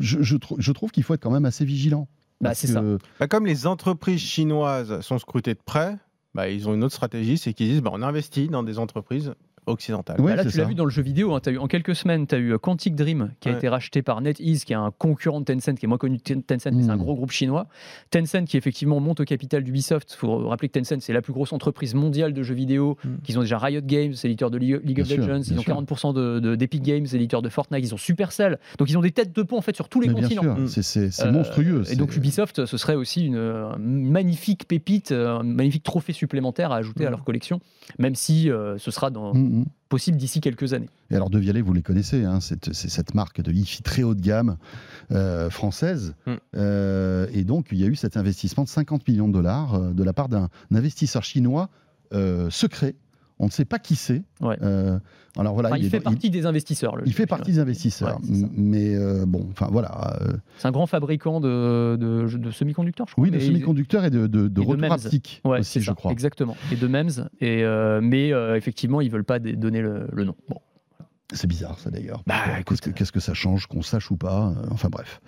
je, 0.00 0.22
je 0.22 0.36
trou- 0.36 0.56
je 0.58 0.72
trouve 0.72 0.90
qu'il 0.90 1.04
faut 1.04 1.14
être 1.14 1.22
quand 1.22 1.30
même 1.30 1.44
assez 1.44 1.64
vigilant. 1.64 2.08
Bah, 2.40 2.54
c'est 2.54 2.66
ça. 2.66 2.82
Bah, 3.18 3.28
comme 3.28 3.46
les 3.46 3.66
entreprises 3.66 4.20
chinoises 4.20 5.00
sont 5.00 5.18
scrutées 5.18 5.54
de 5.54 5.62
près, 5.64 5.96
bah, 6.34 6.48
ils 6.48 6.68
ont 6.68 6.74
une 6.74 6.84
autre 6.84 6.94
stratégie, 6.94 7.38
c'est 7.38 7.54
qu'ils 7.54 7.68
disent 7.68 7.82
bah, 7.82 7.90
on 7.92 8.02
investit 8.02 8.48
dans 8.48 8.62
des 8.62 8.78
entreprises 8.78 9.34
occidentales. 9.66 10.20
Ouais, 10.20 10.34
Bah 10.36 10.42
là, 10.44 10.50
tu 10.50 10.56
l'as 10.58 10.64
vu 10.64 10.74
dans 10.74 10.84
le 10.84 10.90
jeu 10.90 11.02
vidéo. 11.02 11.34
hein, 11.34 11.40
t'as 11.42 11.50
eu, 11.52 11.58
en 11.58 11.66
quelques 11.66 11.94
semaines, 11.94 12.26
tu 12.26 12.34
as 12.34 12.38
eu 12.38 12.52
euh, 12.52 12.58
Quantic 12.58 12.94
Dream 12.94 13.30
qui 13.40 13.48
a 13.48 13.52
Ouais. 13.52 13.58
été 13.58 13.68
racheté 13.68 14.02
par 14.02 14.20
NetEase, 14.20 14.64
qui 14.64 14.72
est 14.72 14.76
un 14.76 14.90
concurrent 14.96 15.40
de 15.40 15.44
Tencent, 15.44 15.74
qui 15.78 15.84
est 15.86 15.88
moins 15.88 15.98
connu 15.98 16.18
que 16.18 16.32
Tencent, 16.34 16.72
mais 16.72 16.82
c'est 16.82 16.90
un 16.90 16.96
Mm. 16.96 16.98
gros 16.98 17.14
groupe 17.14 17.30
chinois. 17.32 17.66
Tencent 18.10 18.44
qui 18.46 18.56
effectivement 18.56 19.00
monte 19.00 19.20
au 19.20 19.24
capital 19.24 19.62
d'Ubisoft. 19.64 20.12
Il 20.12 20.16
faut 20.16 20.48
rappeler 20.48 20.68
que 20.68 20.78
Tencent, 20.78 21.00
c'est 21.00 21.12
la 21.12 21.22
plus 21.22 21.32
grosse 21.32 21.52
entreprise 21.52 21.94
mondiale 21.94 22.32
de 22.32 22.42
jeux 22.42 22.54
vidéo. 22.54 22.96
Mm. 23.04 23.08
Qu'ils 23.24 23.38
ont 23.38 23.42
déjà 23.42 23.58
Riot 23.58 23.80
Games, 23.84 24.12
c'est 24.14 24.28
l'éditeur 24.28 24.50
de 24.50 24.58
League, 24.58 24.80
Bien 24.84 25.02
of 25.02 25.08
sûr, 25.08 25.18
Legends. 25.18 25.42
Ils 25.42 25.58
ont 25.58 25.62
sûr. 25.62 25.74
40% 25.74 26.12
de- 26.12 26.40
de- 26.40 26.54
d'Epic 26.54 26.82
Games, 26.82 27.06
c'est 27.06 27.16
l'éditeur 27.18 27.42
de 27.42 27.48
Fortnite. 27.48 27.84
Ils 27.84 27.94
ont 27.94 27.98
Supercell. 27.98 28.58
Donc 28.78 28.90
ils 28.90 28.96
ont 28.96 29.02
des 29.02 29.10
têtes 29.12 29.34
de 29.34 29.42
pont 29.42 29.58
en 29.58 29.62
fait 29.62 29.74
sur 29.76 29.88
tous 29.88 30.00
les 30.00 30.08
mais 30.08 30.14
continents. 30.14 30.56
c'est- 30.66 31.22
Euh, 31.24 31.32
monstrueux. 31.32 31.82
Et 31.90 31.96
donc 31.96 32.14
Ubisoft, 32.16 32.64
ce 32.66 32.76
serait 32.76 32.94
aussi 32.94 33.24
une, 33.26 33.36
euh, 33.36 33.70
magnifique 33.78 34.66
pépite, 34.68 35.12
un 35.12 35.42
magnifique 35.42 35.82
trophée 35.82 36.12
supplémentaire 36.12 36.72
à 36.72 36.76
ajouter 36.76 37.04
à 37.04 37.08
Mm. 37.08 37.12
leur 37.12 37.24
collection, 37.24 37.60
même 37.98 38.14
si 38.14 38.50
euh, 38.50 38.78
ce 38.78 38.90
sera 38.90 39.10
dans, 39.10 39.32
Possible 39.88 40.16
d'ici 40.16 40.40
quelques 40.40 40.72
années. 40.72 40.88
Et 41.10 41.16
alors 41.16 41.30
De 41.30 41.38
Vialet, 41.38 41.60
vous 41.60 41.72
les 41.72 41.82
connaissez, 41.82 42.24
hein, 42.24 42.40
c'est 42.40 42.72
cette 42.72 43.14
marque 43.14 43.40
de 43.40 43.52
hi-fi 43.52 43.82
très 43.82 44.02
haut 44.02 44.14
de 44.14 44.20
gamme 44.20 44.56
euh, 45.12 45.48
française. 45.48 46.14
Mm. 46.26 46.32
Euh, 46.56 47.26
et 47.32 47.44
donc 47.44 47.68
il 47.70 47.78
y 47.78 47.84
a 47.84 47.86
eu 47.86 47.94
cet 47.94 48.16
investissement 48.16 48.64
de 48.64 48.68
50 48.68 49.06
millions 49.06 49.28
de 49.28 49.32
dollars 49.32 49.74
euh, 49.74 49.92
de 49.92 50.02
la 50.02 50.12
part 50.12 50.28
d'un 50.28 50.48
investisseur 50.74 51.22
chinois 51.22 51.70
secret. 52.50 52.94
On 53.38 53.46
ne 53.46 53.50
sait 53.50 53.66
pas 53.66 53.78
qui 53.78 53.96
c'est. 53.96 54.22
Ouais. 54.40 54.56
Euh, 54.62 54.98
alors 55.38 55.52
voilà, 55.52 55.68
Enfin, 55.68 55.78
il, 55.78 55.90
fait 55.90 56.00
partie 56.00 56.30
des 56.30 56.46
investisseurs. 56.46 56.96
il 57.04 57.12
fait 57.12 57.26
partie 57.26 57.52
des 57.52 57.58
investisseurs. 57.58 58.18
Ouais, 58.22 58.48
mais 58.56 58.94
euh, 58.96 59.26
bon, 59.26 59.46
enfin 59.50 59.68
voilà. 59.70 60.16
euh, 60.22 60.32
C'est 60.56 60.68
un 60.68 60.70
grand 60.72 60.86
fabricant 60.86 61.40
de, 61.40 61.96
de, 62.00 62.26
de 62.38 62.50
semi-conducteurs, 62.50 63.06
je 63.08 63.12
crois. 63.12 63.24
oui, 63.24 63.30
de 63.30 63.38
semi-conducteurs 63.38 64.06
et 64.06 64.10
de, 64.10 64.26
de, 64.26 64.48
de 64.48 64.60
Ouais, 64.62 65.58
aussi, 65.60 65.80
je 65.80 65.86
ça, 65.86 65.94
crois. 65.94 66.12
Exactement. 66.12 66.56
Et 66.72 66.76
de 66.76 66.86
MEMS. 66.86 67.28
Et, 67.40 67.62
mais 68.00 68.30
effectivement, 68.56 69.02
ils 69.02 69.10
veulent 69.10 69.24
pas 69.24 69.38
donner 69.38 69.82
le, 69.82 70.06
le 70.12 70.24
nom. 70.24 70.34
Bon. 70.48 70.56
C'est 71.32 71.48
bizarre, 71.48 71.76
ça 71.80 71.90
d'ailleurs. 71.90 72.22
Bah. 72.26 72.36
Qu'est-ce 72.64 72.80
que, 72.80 72.90
qu'est-ce 72.90 73.10
que 73.10 73.18
ça 73.18 73.34
change, 73.34 73.66
qu'on 73.66 73.82
sache 73.82 74.12
ou 74.12 74.16
pas 74.16 74.54
Enfin 74.70 74.88
bref. 74.90 75.20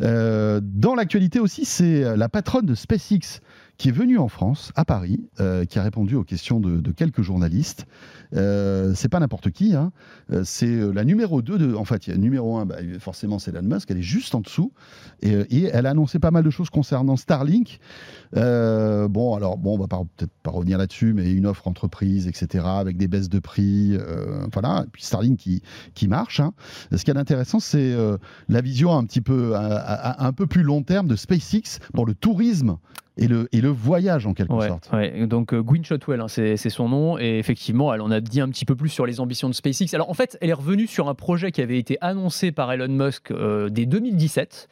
Euh, 0.00 0.60
dans 0.64 0.94
l'actualité 0.94 1.40
aussi, 1.40 1.66
c'est 1.66 2.16
la 2.16 2.28
patronne 2.30 2.64
de 2.64 2.74
SpaceX 2.74 3.40
qui 3.82 3.88
est 3.88 3.92
venue 3.92 4.16
en 4.16 4.28
France, 4.28 4.70
à 4.76 4.84
Paris, 4.84 5.28
euh, 5.40 5.64
qui 5.64 5.76
a 5.80 5.82
répondu 5.82 6.14
aux 6.14 6.22
questions 6.22 6.60
de, 6.60 6.92
quelques 6.92 7.22
journalistes. 7.22 7.86
Euh, 8.32 8.92
c'est 8.94 9.08
pas 9.08 9.18
n'importe 9.18 9.50
qui, 9.50 9.74
hein. 9.74 9.90
Euh, 10.30 10.42
c'est 10.44 10.68
euh, 10.68 10.92
la 10.92 11.02
numéro 11.02 11.42
2 11.42 11.58
de. 11.58 11.74
En 11.74 11.84
fait, 11.84 12.06
il 12.06 12.10
y 12.10 12.14
a 12.14 12.16
numéro 12.16 12.58
1, 12.58 12.66
bah, 12.66 12.76
forcément, 13.00 13.40
c'est 13.40 13.50
Elon 13.50 13.62
Musk, 13.62 13.90
elle 13.90 13.98
est 13.98 14.02
juste 14.02 14.36
en 14.36 14.40
dessous. 14.40 14.72
Et, 15.20 15.64
elle 15.64 15.86
a 15.86 15.90
annoncé 15.90 16.20
pas 16.20 16.30
mal 16.30 16.44
de 16.44 16.50
choses 16.50 16.70
concernant 16.70 17.16
Starlink. 17.16 17.80
Bon, 18.32 19.34
alors, 19.34 19.58
bon, 19.58 19.74
on 19.74 19.78
va 19.78 19.88
peut-être 19.88 20.30
pas 20.44 20.52
revenir 20.52 20.78
là-dessus, 20.78 21.12
mais 21.12 21.32
une 21.32 21.46
offre 21.46 21.66
entreprise, 21.66 22.28
etc., 22.28 22.64
avec 22.64 22.96
des 22.96 23.08
baisses 23.08 23.30
de 23.30 23.40
prix. 23.40 23.98
voilà. 24.52 24.84
Et 24.86 24.90
puis 24.92 25.02
Starlink 25.02 25.40
qui, 25.40 25.60
qui 25.94 26.06
marche. 26.06 26.38
hein. 26.38 26.52
Ce 26.94 27.02
qui 27.02 27.10
est 27.10 27.18
intéressant, 27.18 27.58
c'est 27.58 27.96
la 28.48 28.60
vision 28.60 28.96
un 28.96 29.04
petit 29.04 29.22
peu, 29.22 29.56
à 29.56 30.24
un 30.24 30.32
peu 30.32 30.46
plus 30.46 30.62
long 30.62 30.84
terme 30.84 31.08
de 31.08 31.16
SpaceX 31.16 31.80
pour 31.92 32.06
le 32.06 32.14
tourisme 32.14 32.76
et 33.18 33.28
le, 33.28 33.48
et 33.52 33.60
le 33.60 33.68
voyage 33.68 34.26
en 34.26 34.32
quelque 34.34 34.52
Ouais, 34.54 34.68
sorte. 34.68 34.90
ouais. 34.92 35.26
Donc 35.26 35.52
euh, 35.52 35.62
Gwynne 35.62 35.84
Shotwell, 35.84 36.20
hein, 36.20 36.28
c'est 36.28 36.56
c'est 36.56 36.70
son 36.70 36.88
nom. 36.88 37.18
Et 37.18 37.38
effectivement, 37.38 37.92
elle 37.92 38.00
en 38.00 38.10
a 38.10 38.20
dit 38.20 38.40
un 38.40 38.48
petit 38.48 38.64
peu 38.64 38.74
plus 38.74 38.88
sur 38.88 39.04
les 39.04 39.20
ambitions 39.20 39.48
de 39.50 39.54
SpaceX. 39.54 39.94
Alors 39.94 40.08
en 40.08 40.14
fait, 40.14 40.38
elle 40.40 40.48
est 40.50 40.54
revenue 40.54 40.86
sur 40.86 41.08
un 41.08 41.14
projet 41.14 41.52
qui 41.52 41.60
avait 41.60 41.78
été 41.78 41.98
annoncé 42.00 42.52
par 42.52 42.72
Elon 42.72 42.88
Musk 42.88 43.30
euh, 43.30 43.68
dès 43.68 43.84
2017. 43.86 44.68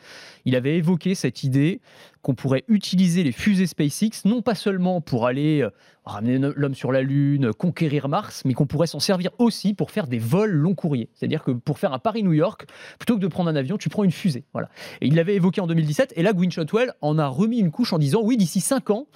Il 0.46 0.56
avait 0.56 0.76
évoqué 0.76 1.14
cette 1.14 1.44
idée 1.44 1.80
qu'on 2.22 2.34
pourrait 2.34 2.64
utiliser 2.68 3.22
les 3.24 3.32
fusées 3.32 3.66
SpaceX, 3.66 4.24
non 4.24 4.40
pas 4.42 4.54
seulement 4.54 5.00
pour 5.02 5.26
aller 5.26 5.62
euh, 5.62 5.70
ramener 6.10 6.38
l'homme 6.38 6.74
sur 6.74 6.92
la 6.92 7.02
Lune, 7.02 7.52
conquérir 7.52 8.08
Mars, 8.08 8.42
mais 8.44 8.54
qu'on 8.54 8.66
pourrait 8.66 8.86
s'en 8.86 9.00
servir 9.00 9.30
aussi 9.38 9.74
pour 9.74 9.90
faire 9.90 10.06
des 10.06 10.18
vols 10.18 10.52
long 10.52 10.74
courriers. 10.74 11.08
C'est-à-dire 11.14 11.42
que 11.42 11.50
pour 11.50 11.78
faire 11.78 11.92
un 11.92 11.98
Paris-New 11.98 12.32
York, 12.32 12.66
plutôt 12.98 13.16
que 13.16 13.20
de 13.20 13.28
prendre 13.28 13.50
un 13.50 13.56
avion, 13.56 13.78
tu 13.78 13.88
prends 13.88 14.04
une 14.04 14.10
fusée. 14.10 14.44
Voilà. 14.52 14.68
Et 15.00 15.06
il 15.06 15.14
l'avait 15.14 15.34
évoqué 15.34 15.60
en 15.60 15.66
2017, 15.66 16.14
et 16.16 16.22
là, 16.22 16.32
Gwynne 16.32 16.52
Shotwell 16.52 16.92
en 17.00 17.18
a 17.18 17.26
remis 17.26 17.58
une 17.58 17.70
couche 17.70 17.92
en 17.92 17.98
disant 17.98 18.20
oui, 18.22 18.36
d'ici 18.36 18.60
5 18.60 18.90
ans, 18.90 19.06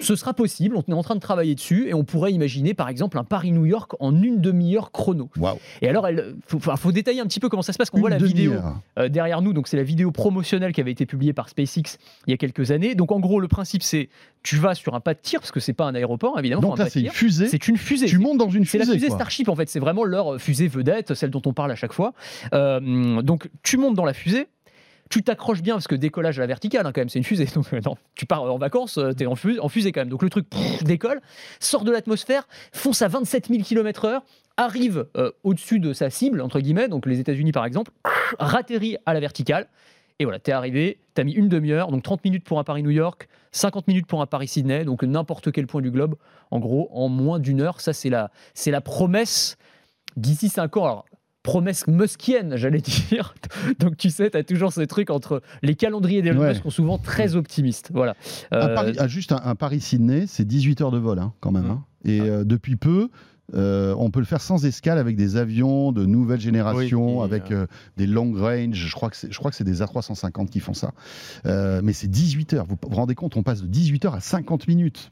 ce 0.00 0.16
sera 0.16 0.34
possible, 0.34 0.76
on 0.76 0.82
est 0.82 0.94
en 0.94 1.02
train 1.02 1.14
de 1.14 1.20
travailler 1.20 1.54
dessus, 1.54 1.88
et 1.88 1.94
on 1.94 2.04
pourrait 2.04 2.32
imaginer 2.32 2.74
par 2.74 2.88
exemple 2.88 3.18
un 3.18 3.24
Paris-New 3.24 3.66
York 3.66 3.92
en 4.00 4.22
une 4.22 4.40
demi-heure 4.40 4.92
chrono. 4.92 5.28
Waouh. 5.36 5.58
Et 5.82 5.88
alors, 5.88 6.08
il 6.08 6.36
faut, 6.46 6.58
faut, 6.58 6.92
détailler 6.92 7.20
un 7.20 7.26
petit 7.26 7.40
peu 7.40 7.48
comment 7.48 7.62
ça 7.62 7.72
se 7.72 7.78
passe, 7.78 7.90
qu'on 7.90 8.00
voit 8.00 8.10
la 8.10 8.18
vidéo 8.18 8.54
euh, 8.98 9.08
derrière 9.08 9.42
nous, 9.42 9.52
donc 9.52 9.68
c'est 9.68 9.76
la 9.76 9.82
vidéo 9.82 10.10
promotionnelle 10.10 10.72
qui 10.72 10.80
avait 10.80 10.92
été 10.92 11.06
publiée 11.06 11.32
par 11.32 11.48
SpaceX 11.48 11.98
il 12.26 12.30
y 12.30 12.34
a 12.34 12.36
quelques 12.36 12.70
années. 12.70 12.94
Donc 12.94 13.12
en 13.12 13.20
gros, 13.20 13.40
le 13.40 13.48
principe 13.48 13.82
c'est 13.82 14.08
tu 14.42 14.56
vas 14.56 14.74
sur 14.74 14.94
un 14.94 15.00
pas 15.00 15.14
de 15.14 15.18
tir 15.20 15.40
parce 15.40 15.52
que 15.52 15.60
c'est 15.60 15.72
pas 15.72 15.84
un 15.84 15.94
aéroport 15.94 16.38
évidemment. 16.38 16.62
Donc 16.62 16.78
c'est 16.88 17.00
une 17.00 17.10
fusée. 17.10 17.48
C'est 17.48 17.68
une 17.68 17.76
fusée. 17.76 18.06
Tu 18.06 18.18
montes 18.18 18.38
dans 18.38 18.48
une 18.48 18.64
fusée. 18.64 18.84
C'est 18.84 18.90
la 18.90 18.98
fusée 18.98 19.10
Starship 19.10 19.48
en 19.48 19.56
fait. 19.56 19.68
C'est 19.68 19.80
vraiment 19.80 20.04
leur 20.04 20.40
fusée 20.40 20.68
vedette, 20.68 21.14
celle 21.14 21.30
dont 21.30 21.42
on 21.44 21.52
parle 21.52 21.72
à 21.72 21.76
chaque 21.76 21.92
fois. 21.92 22.12
Euh, 22.54 23.22
donc 23.22 23.50
tu 23.62 23.76
montes 23.76 23.94
dans 23.94 24.04
la 24.04 24.14
fusée. 24.14 24.46
Tu 25.08 25.22
t'accroches 25.22 25.62
bien 25.62 25.74
parce 25.74 25.88
que 25.88 25.94
décollage 25.94 26.38
à 26.38 26.42
la 26.42 26.46
verticale, 26.46 26.86
hein, 26.86 26.92
quand 26.94 27.00
même, 27.00 27.08
c'est 27.08 27.18
une 27.18 27.24
fusée. 27.24 27.46
Donc, 27.54 27.72
euh, 27.72 27.80
tu 28.14 28.26
pars 28.26 28.42
en 28.42 28.58
vacances, 28.58 28.98
euh, 28.98 29.12
tu 29.12 29.24
es 29.24 29.26
en 29.26 29.34
fusée, 29.34 29.92
quand 29.92 30.00
même. 30.00 30.08
Donc 30.08 30.22
le 30.22 30.30
truc 30.30 30.46
décolle, 30.82 31.20
sort 31.60 31.84
de 31.84 31.90
l'atmosphère, 31.90 32.46
fonce 32.72 33.02
à 33.02 33.08
27 33.08 33.48
000 33.48 33.62
km/h, 33.62 34.20
arrive 34.56 35.06
au-dessus 35.44 35.78
de 35.78 35.92
sa 35.92 36.10
cible, 36.10 36.40
entre 36.40 36.58
guillemets, 36.58 36.88
donc 36.88 37.06
les 37.06 37.20
États-Unis 37.20 37.52
par 37.52 37.64
exemple, 37.64 37.92
ratterrit 38.38 38.96
à 39.06 39.14
la 39.14 39.20
verticale. 39.20 39.68
Et 40.18 40.24
voilà, 40.24 40.40
t'es 40.40 40.50
arrivé, 40.50 40.98
t'as 41.14 41.22
mis 41.22 41.32
une 41.32 41.48
demi-heure, 41.48 41.92
donc 41.92 42.02
30 42.02 42.24
minutes 42.24 42.44
pour 42.44 42.58
un 42.58 42.64
Paris-New 42.64 42.90
York, 42.90 43.28
50 43.52 43.86
minutes 43.86 44.06
pour 44.06 44.20
un 44.20 44.26
Paris-Sydney, 44.26 44.84
donc 44.84 45.04
n'importe 45.04 45.52
quel 45.52 45.68
point 45.68 45.80
du 45.80 45.92
globe, 45.92 46.16
en 46.50 46.58
gros, 46.58 46.88
en 46.92 47.08
moins 47.08 47.38
d'une 47.38 47.60
heure. 47.60 47.80
Ça, 47.80 47.92
c'est 47.92 48.10
la, 48.10 48.32
c'est 48.52 48.72
la 48.72 48.80
promesse 48.80 49.56
d'ici 50.16 50.48
5 50.48 50.76
ans. 50.76 50.84
Alors, 50.84 51.04
promesse 51.42 51.86
muskienne, 51.86 52.56
j'allais 52.56 52.80
dire. 53.10 53.34
Donc 53.78 53.96
tu 53.96 54.10
sais, 54.10 54.30
tu 54.30 54.36
as 54.36 54.44
toujours 54.44 54.72
ce 54.72 54.82
truc 54.82 55.10
entre 55.10 55.42
les 55.62 55.74
calendriers 55.74 56.22
des 56.22 56.32
ouais. 56.32 56.54
qui 56.54 56.60
sont 56.60 56.70
souvent 56.70 56.98
très 56.98 57.36
optimistes. 57.36 57.90
Voilà. 57.92 58.14
Euh... 58.52 58.92
Ah, 58.98 59.08
juste 59.08 59.32
un, 59.32 59.54
Paris-Sydney, 59.54 60.26
c'est 60.26 60.44
18 60.44 60.80
heures 60.80 60.90
de 60.90 60.98
vol 60.98 61.18
hein, 61.18 61.32
quand 61.40 61.52
même. 61.52 61.66
Mmh. 61.66 61.70
Hein. 61.70 61.84
Et 62.04 62.20
euh, 62.20 62.44
depuis 62.44 62.76
peu, 62.76 63.08
euh, 63.54 63.94
on 63.96 64.10
peut 64.10 64.20
le 64.20 64.26
faire 64.26 64.40
sans 64.40 64.64
escale 64.66 64.98
avec 64.98 65.16
des 65.16 65.36
avions 65.36 65.92
de 65.92 66.04
nouvelle 66.04 66.40
génération, 66.40 67.22
avec 67.22 67.50
euh, 67.50 67.66
des 67.96 68.06
long 68.06 68.32
range. 68.32 68.74
Je 68.74 68.94
crois 68.94 69.10
que 69.10 69.56
c'est 69.56 69.64
des 69.64 69.80
A350 69.80 70.48
qui 70.48 70.60
font 70.60 70.74
ça. 70.74 70.92
Euh, 71.46 71.80
mais 71.82 71.92
c'est 71.92 72.08
18 72.08 72.54
heures. 72.54 72.66
Vous 72.66 72.76
vous 72.80 72.96
rendez 72.96 73.14
compte, 73.14 73.36
on 73.36 73.42
passe 73.42 73.62
de 73.62 73.66
18 73.66 74.04
heures 74.06 74.14
à 74.14 74.20
50 74.20 74.68
minutes. 74.68 75.08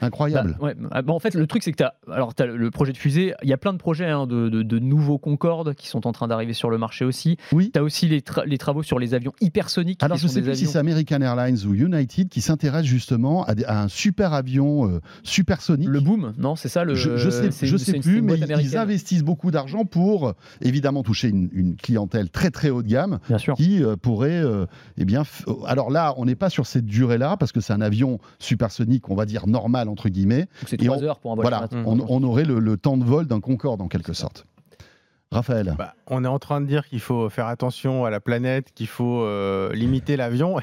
Incroyable. 0.00 0.56
Bah, 0.60 0.72
ah, 0.90 1.02
bah, 1.02 1.12
en 1.12 1.18
fait, 1.18 1.34
le 1.34 1.46
truc, 1.46 1.62
c'est 1.62 1.72
que 1.72 1.76
tu 1.76 1.84
as, 1.84 2.46
le 2.46 2.70
projet 2.70 2.92
de 2.92 2.98
fusée. 2.98 3.34
Il 3.42 3.48
y 3.48 3.52
a 3.52 3.56
plein 3.56 3.72
de 3.72 3.78
projets 3.78 4.08
hein, 4.08 4.26
de, 4.26 4.78
nouveaux 4.78 5.18
Concorde 5.18 5.74
qui 5.74 5.88
sont 5.88 6.06
en 6.06 6.12
train 6.12 6.28
d'arriver 6.28 6.52
sur 6.52 6.70
le 6.70 6.78
marché 6.78 7.04
aussi. 7.04 7.36
Oui. 7.52 7.70
Tu 7.72 7.78
as 7.78 7.82
aussi 7.82 8.08
les, 8.08 8.22
les, 8.44 8.58
travaux 8.58 8.82
sur 8.82 8.98
les 8.98 9.14
avions 9.14 9.32
hypersoniques. 9.40 10.02
Alors, 10.02 10.16
je 10.16 10.24
ne 10.24 10.28
sais 10.30 10.42
plus 10.42 10.54
si 10.54 10.66
c'est 10.66 10.78
American 10.78 11.20
Airlines 11.20 11.58
ou 11.66 11.74
United 11.74 12.28
qui 12.28 12.40
s'intéressent 12.40 12.86
justement 12.86 13.44
à, 13.44 13.54
un 13.68 13.88
super 13.88 14.32
avion 14.32 14.88
euh, 14.88 15.00
supersonique. 15.22 15.88
Le 15.88 16.00
Boom, 16.00 16.34
non 16.38 16.56
C'est 16.56 16.68
ça 16.68 16.84
le. 16.84 16.94
Je, 16.94 17.16
je 17.16 17.30
sais, 17.30 17.66
je 17.66 17.76
sais 17.76 17.98
plus, 17.98 18.22
mais 18.22 18.38
ils 18.38 18.76
investissent 18.76 19.24
beaucoup 19.24 19.50
d'argent 19.50 19.84
pour 19.84 20.34
évidemment 20.60 21.02
toucher 21.02 21.28
une, 21.28 21.76
clientèle 21.76 22.30
très 22.30 22.50
très 22.50 22.70
haut 22.70 22.82
de 22.82 22.88
gamme 22.88 23.18
bien 23.28 23.38
sûr. 23.38 23.54
qui 23.54 23.82
euh, 23.82 23.96
pourrait. 23.96 24.42
Euh, 24.42 24.66
eh 24.96 25.04
bien, 25.04 25.22
alors 25.66 25.90
là, 25.90 26.14
on 26.16 26.24
n'est 26.24 26.34
pas 26.34 26.50
sur 26.50 26.66
cette 26.66 26.86
durée-là 26.86 27.36
parce 27.36 27.52
que 27.52 27.60
c'est 27.60 27.72
un 27.72 27.80
avion 27.80 28.18
supersonique, 28.38 29.10
on 29.10 29.14
va 29.14 29.26
dire 29.26 29.46
normal 29.46 29.85
entre 29.88 30.08
guillemets. 30.08 30.46
C'est 30.66 30.76
trois 30.76 31.02
heures 31.02 31.18
pour 31.18 31.32
un 31.32 31.36
vol. 31.36 31.44
Voilà, 31.44 31.68
on, 31.84 32.22
aurait 32.22 32.44
le, 32.44 32.76
temps 32.76 32.96
de 32.96 33.04
vol 33.04 33.26
d'un 33.26 33.40
Concorde 33.40 33.80
en 33.80 33.88
quelque 33.88 34.12
sorte. 34.12 34.46
Raphaël 35.32 35.74
bah, 35.76 35.94
On 36.06 36.24
est 36.24 36.28
en 36.28 36.38
train 36.38 36.60
de 36.60 36.66
dire 36.66 36.86
qu'il 36.86 37.00
faut 37.00 37.28
faire 37.28 37.46
attention 37.46 38.04
à 38.04 38.10
la 38.10 38.20
planète, 38.20 38.68
qu'il 38.74 38.86
faut 38.86 39.22
euh, 39.22 39.72
limiter 39.72 40.16
l'avion. 40.16 40.60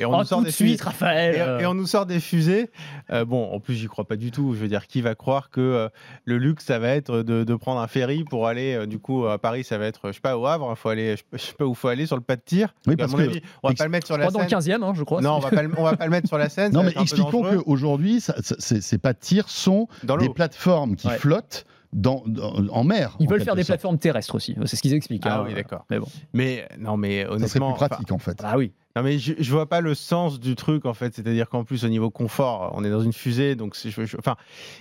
Et 0.00 0.06
on 0.06 0.18
nous 0.18 0.24
sort 0.24 0.42
des 0.42 0.50
suite, 0.50 0.80
Raphaël 0.80 1.60
et, 1.60 1.66
on 1.66 1.74
nous 1.74 1.86
sort 1.86 2.06
des 2.06 2.18
fusées. 2.18 2.70
Euh, 3.10 3.26
bon, 3.26 3.52
en 3.52 3.60
plus, 3.60 3.74
j'y 3.74 3.86
crois 3.86 4.06
pas 4.06 4.16
du 4.16 4.30
tout. 4.30 4.54
Je 4.54 4.60
veux 4.60 4.68
dire, 4.68 4.86
qui 4.86 5.02
va 5.02 5.14
croire 5.14 5.50
que 5.50 5.60
euh, 5.60 5.88
le 6.24 6.38
luxe, 6.38 6.64
ça 6.64 6.78
va 6.78 6.88
être 6.88 7.22
de, 7.22 7.54
prendre 7.54 7.80
un 7.80 7.86
ferry 7.86 8.24
pour 8.24 8.46
aller, 8.46 8.86
du 8.86 8.98
coup, 8.98 9.26
à 9.26 9.38
Paris, 9.38 9.64
ça 9.64 9.78
va 9.78 9.86
être, 9.86 10.08
je 10.08 10.12
sais 10.12 10.20
pas, 10.20 10.38
au 10.38 10.46
Havre, 10.46 10.72
il 10.74 10.76
faut 10.76 10.88
aller, 10.88 11.16
je 11.32 11.38
sais 11.38 11.54
pas 11.54 11.66
où 11.66 11.74
faut 11.74 11.88
aller 11.88 12.06
sur 12.06 12.16
le 12.16 12.22
pas 12.22 12.36
de 12.36 12.42
tir. 12.44 12.74
Oui, 12.86 12.96
parce 12.96 13.12
que, 13.12 13.20
avis, 13.20 13.42
on 13.62 13.68
va 13.68 13.74
pas 13.74 13.84
le 13.84 13.90
mettre 13.90 14.06
sur 14.06 14.16
la 14.16 14.24
scène. 14.24 14.32
dans 14.32 14.40
le 14.40 14.46
15e, 14.46 14.82
hein, 14.84 14.92
je 14.94 15.02
crois. 15.02 15.20
Non, 15.20 15.34
on 15.34 15.38
va 15.40 15.50
pas, 15.50 15.62
on 15.76 15.82
va 15.82 15.96
pas 15.96 16.04
le 16.04 16.10
mettre 16.10 16.28
sur 16.28 16.38
la 16.38 16.48
scène. 16.48 16.72
Non, 16.72 16.82
mais 16.82 16.92
expliquons 16.98 17.42
qu'aujourd'hui, 17.42 18.24
ces 18.40 18.98
pas 18.98 19.12
de 19.12 19.18
tir 19.18 19.48
sont 19.48 19.86
des 20.02 20.30
plateformes 20.30 20.96
qui 20.96 21.10
flottent 21.10 21.66
dans, 21.92 22.22
en 22.70 22.84
mer. 22.84 23.16
Ils 23.18 23.28
veulent 23.28 23.42
faire 23.42 23.56
des 23.56 23.64
plateformes 23.64 23.98
terrestres 23.98 24.34
aussi, 24.34 24.56
c'est 24.64 24.76
ce 24.76 24.82
qu'ils 24.82 24.94
expliquent. 24.94 25.26
Ah 25.26 25.38
hein. 25.38 25.44
oui, 25.46 25.54
d'accord. 25.54 25.86
Mais 25.90 25.98
bon. 25.98 26.06
Mais 26.32 26.68
non, 26.78 26.96
mais 26.96 27.26
honnêtement, 27.26 27.76
ça 27.76 27.78
serait 27.78 27.88
plus 27.88 27.88
pratique 27.88 28.12
en 28.12 28.18
fait. 28.18 28.40
Ah 28.44 28.58
oui. 28.58 28.72
Non 28.96 29.04
mais 29.04 29.18
je, 29.18 29.34
je, 29.38 29.50
vois 29.52 29.68
pas 29.68 29.80
le 29.80 29.94
sens 29.94 30.40
du 30.40 30.56
truc 30.56 30.84
en 30.84 30.94
fait, 30.94 31.14
c'est-à-dire 31.14 31.48
qu'en 31.48 31.62
plus 31.62 31.84
au 31.84 31.88
niveau 31.88 32.10
confort, 32.10 32.72
on 32.74 32.82
est 32.84 32.90
dans 32.90 33.00
une 33.00 33.12
fusée, 33.12 33.54
donc 33.54 33.76
je, 33.76 34.16
enfin, 34.18 34.34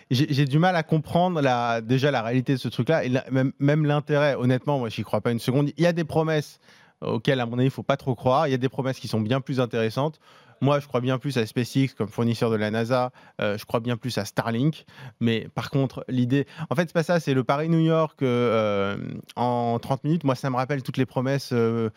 j'ai 0.09 0.45
du 0.45 0.57
mal 0.57 0.75
à 0.75 0.81
comprendre 0.81 1.39
la, 1.39 1.81
déjà 1.81 2.09
la 2.09 2.23
réalité 2.23 2.53
de 2.53 2.57
ce 2.57 2.67
truc-là 2.67 3.05
et 3.05 3.11
même, 3.29 3.51
même 3.59 3.85
l'intérêt. 3.85 4.33
Honnêtement, 4.33 4.79
moi 4.79 4.89
j'y 4.89 5.03
crois 5.03 5.21
pas 5.21 5.31
une 5.31 5.39
seconde. 5.39 5.69
Il 5.77 5.83
y 5.83 5.87
a 5.87 5.93
des 5.93 6.03
promesses 6.03 6.59
auxquelles 7.01 7.39
à 7.39 7.45
mon 7.45 7.59
avis 7.59 7.67
il 7.67 7.71
faut 7.71 7.83
pas 7.83 7.97
trop 7.97 8.15
croire. 8.15 8.47
Il 8.47 8.51
y 8.51 8.55
a 8.55 8.57
des 8.57 8.69
promesses 8.69 8.99
qui 8.99 9.07
sont 9.07 9.21
bien 9.21 9.39
plus 9.39 9.59
intéressantes. 9.59 10.19
Moi, 10.61 10.79
je 10.79 10.87
crois 10.87 11.01
bien 11.01 11.19
plus 11.19 11.37
à 11.37 11.45
SpaceX 11.45 11.93
comme 11.95 12.07
fournisseur 12.07 12.49
de 12.49 12.55
la 12.55 12.71
NASA. 12.71 13.11
Euh, 13.41 13.57
je 13.57 13.65
crois 13.65 13.79
bien 13.79 13.97
plus 13.97 14.17
à 14.17 14.25
Starlink. 14.25 14.85
Mais 15.19 15.47
par 15.53 15.69
contre, 15.69 16.03
l'idée. 16.07 16.47
En 16.69 16.75
fait, 16.75 16.83
c'est 16.87 16.93
pas 16.93 17.03
ça. 17.03 17.19
C'est 17.19 17.33
le 17.33 17.43
Paris-New 17.43 17.79
York 17.79 18.21
euh, 18.21 18.97
en 19.35 19.77
30 19.79 20.03
minutes. 20.03 20.23
Moi, 20.23 20.35
ça 20.35 20.49
me 20.49 20.55
rappelle 20.55 20.81
toutes 20.83 20.97
les 20.97 21.05
promesses 21.05 21.53
euh, 21.53 21.89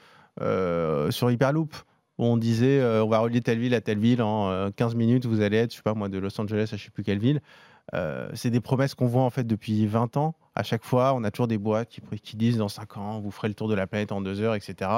sur 1.11 1.31
Hyperloop. 1.31 1.75
Où 2.19 2.25
on 2.25 2.37
disait 2.37 2.83
on 2.85 3.09
va 3.09 3.21
relier 3.21 3.41
telle 3.41 3.59
ville 3.59 3.75
à 3.75 3.81
telle 3.81 3.99
ville 3.99 4.21
en 4.21 4.71
15 4.73 4.95
minutes. 4.95 5.25
Vous 5.25 5.41
allez 5.41 5.57
être, 5.57 5.71
je 5.71 5.77
sais 5.77 5.83
pas 5.83 5.95
moi, 5.95 6.11
de 6.11 6.19
Los 6.19 6.39
Angeles 6.39 6.69
à 6.71 6.77
je 6.77 6.85
sais 6.85 6.91
plus 6.91 7.03
quelle 7.03 7.19
ville. 7.19 7.41
c'est 8.35 8.51
des 8.51 8.61
promesses 8.61 8.95
qu'on 8.95 9.07
voit 9.07 9.23
en 9.23 9.31
fait 9.31 9.45
depuis 9.45 9.87
20 9.87 10.19
ans. 10.19 10.35
À 10.55 10.63
chaque 10.63 10.85
fois, 10.85 11.15
on 11.15 11.25
a 11.25 11.31
toujours 11.31 11.49
des 11.49 11.57
boîtes 11.57 11.89
qui, 11.89 12.03
qui 12.23 12.37
disent 12.37 12.59
dans 12.59 12.69
5 12.69 12.99
ans, 12.99 13.21
vous 13.21 13.31
ferez 13.31 13.49
le 13.49 13.55
tour 13.55 13.69
de 13.69 13.75
la 13.75 13.87
planète 13.87 14.13
en 14.13 14.21
2 14.21 14.43
heures, 14.43 14.55
etc. 14.55 14.91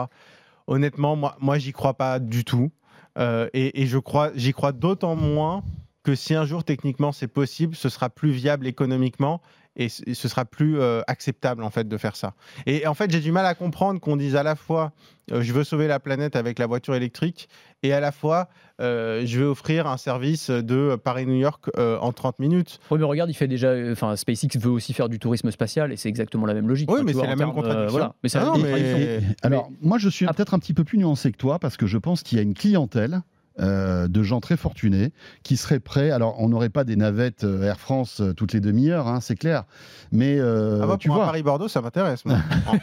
Honnêtement, 0.66 1.14
moi, 1.14 1.36
moi 1.40 1.58
j'y 1.58 1.70
crois 1.70 1.94
pas 1.94 2.18
du 2.18 2.44
tout. 2.44 2.72
Euh, 3.18 3.48
et, 3.52 3.86
je 3.86 3.98
crois, 3.98 4.30
j'y 4.34 4.52
crois 4.52 4.72
d'autant 4.72 5.16
moins 5.16 5.62
que 6.02 6.14
si 6.14 6.34
un 6.34 6.44
jour 6.44 6.64
techniquement 6.64 7.12
c'est 7.12 7.28
possible, 7.28 7.76
ce 7.76 7.88
sera 7.88 8.10
plus 8.10 8.30
viable 8.30 8.66
économiquement 8.66 9.40
et, 9.76 9.88
ce 9.88 10.28
sera 10.28 10.44
plus 10.44 10.78
euh, 10.78 11.00
acceptable 11.06 11.62
en 11.62 11.70
fait 11.70 11.88
de 11.88 11.96
faire 11.96 12.16
ça. 12.16 12.34
Et 12.66 12.86
en 12.86 12.94
fait, 12.94 13.10
j'ai 13.10 13.20
du 13.20 13.32
mal 13.32 13.46
à 13.46 13.54
comprendre 13.54 14.00
qu'on 14.00 14.16
dise 14.16 14.36
à 14.36 14.42
la 14.42 14.56
fois 14.56 14.92
euh, 15.30 15.40
je 15.40 15.52
veux 15.52 15.64
sauver 15.64 15.86
la 15.86 16.00
planète 16.00 16.34
avec 16.34 16.58
la 16.58 16.66
voiture 16.66 16.94
électrique 16.94 17.48
et 17.82 17.92
à 17.92 18.00
la 18.00 18.12
fois 18.12 18.48
je 18.80 19.38
veux 19.38 19.46
offrir 19.46 19.86
un 19.86 19.96
service 19.96 20.50
de 20.50 20.96
Paris-New 20.96 21.36
York 21.36 21.70
en 21.78 22.12
30 22.12 22.40
minutes. 22.40 22.80
Oui, 22.90 22.98
mais 22.98 23.04
regarde, 23.04 23.30
il 23.30 23.34
fait 23.34 23.46
déjà. 23.46 23.72
Enfin, 23.92 24.16
SpaceX 24.16 24.58
veut 24.58 24.70
aussi 24.70 24.92
faire 24.92 25.08
du 25.08 25.20
tourisme 25.20 25.52
spatial 25.52 25.92
et 25.92 25.96
c'est 25.96 26.08
exactement 26.08 26.46
la 26.46 26.54
même 26.54 26.66
logique. 26.66 26.90
Oui, 26.90 27.02
mais 27.04 27.12
c'est 27.12 27.26
la 27.26 27.36
même 27.36 27.52
contradiction. 27.52 28.12
Mais, 28.24 28.30
ah 28.34 29.46
Alors, 29.46 29.70
moi, 29.80 29.98
je 29.98 30.08
suis 30.08 30.26
peut-être 30.26 30.54
un 30.54 30.58
petit 30.58 30.74
peu 30.74 30.82
plus 30.82 30.98
nuancé 30.98 31.30
que 31.30 31.36
toi 31.36 31.60
parce 31.60 31.76
que 31.76 31.86
je 31.86 31.98
pense 31.98 32.24
qu'il 32.24 32.38
y 32.38 32.40
a 32.40 32.42
une 32.42 32.54
clientèle 32.54 33.22
euh, 33.60 34.08
de 34.08 34.22
gens 34.22 34.40
très 34.40 34.56
fortunés 34.56 35.12
qui 35.42 35.56
seraient 35.56 35.80
prêts. 35.80 36.10
Alors, 36.10 36.36
on 36.38 36.48
n'aurait 36.48 36.70
pas 36.70 36.84
des 36.84 36.96
navettes 36.96 37.44
euh, 37.44 37.64
Air 37.64 37.78
France 37.78 38.20
euh, 38.20 38.32
toutes 38.32 38.52
les 38.52 38.60
demi-heures, 38.60 39.08
hein, 39.08 39.20
c'est 39.20 39.36
clair. 39.36 39.64
Mais 40.10 40.38
ah 40.40 40.86
bah, 40.86 40.96
tu 40.98 41.08
vois, 41.08 41.24
Paris-Bordeaux, 41.26 41.68
ça 41.68 41.80
m'intéresse. 41.80 42.24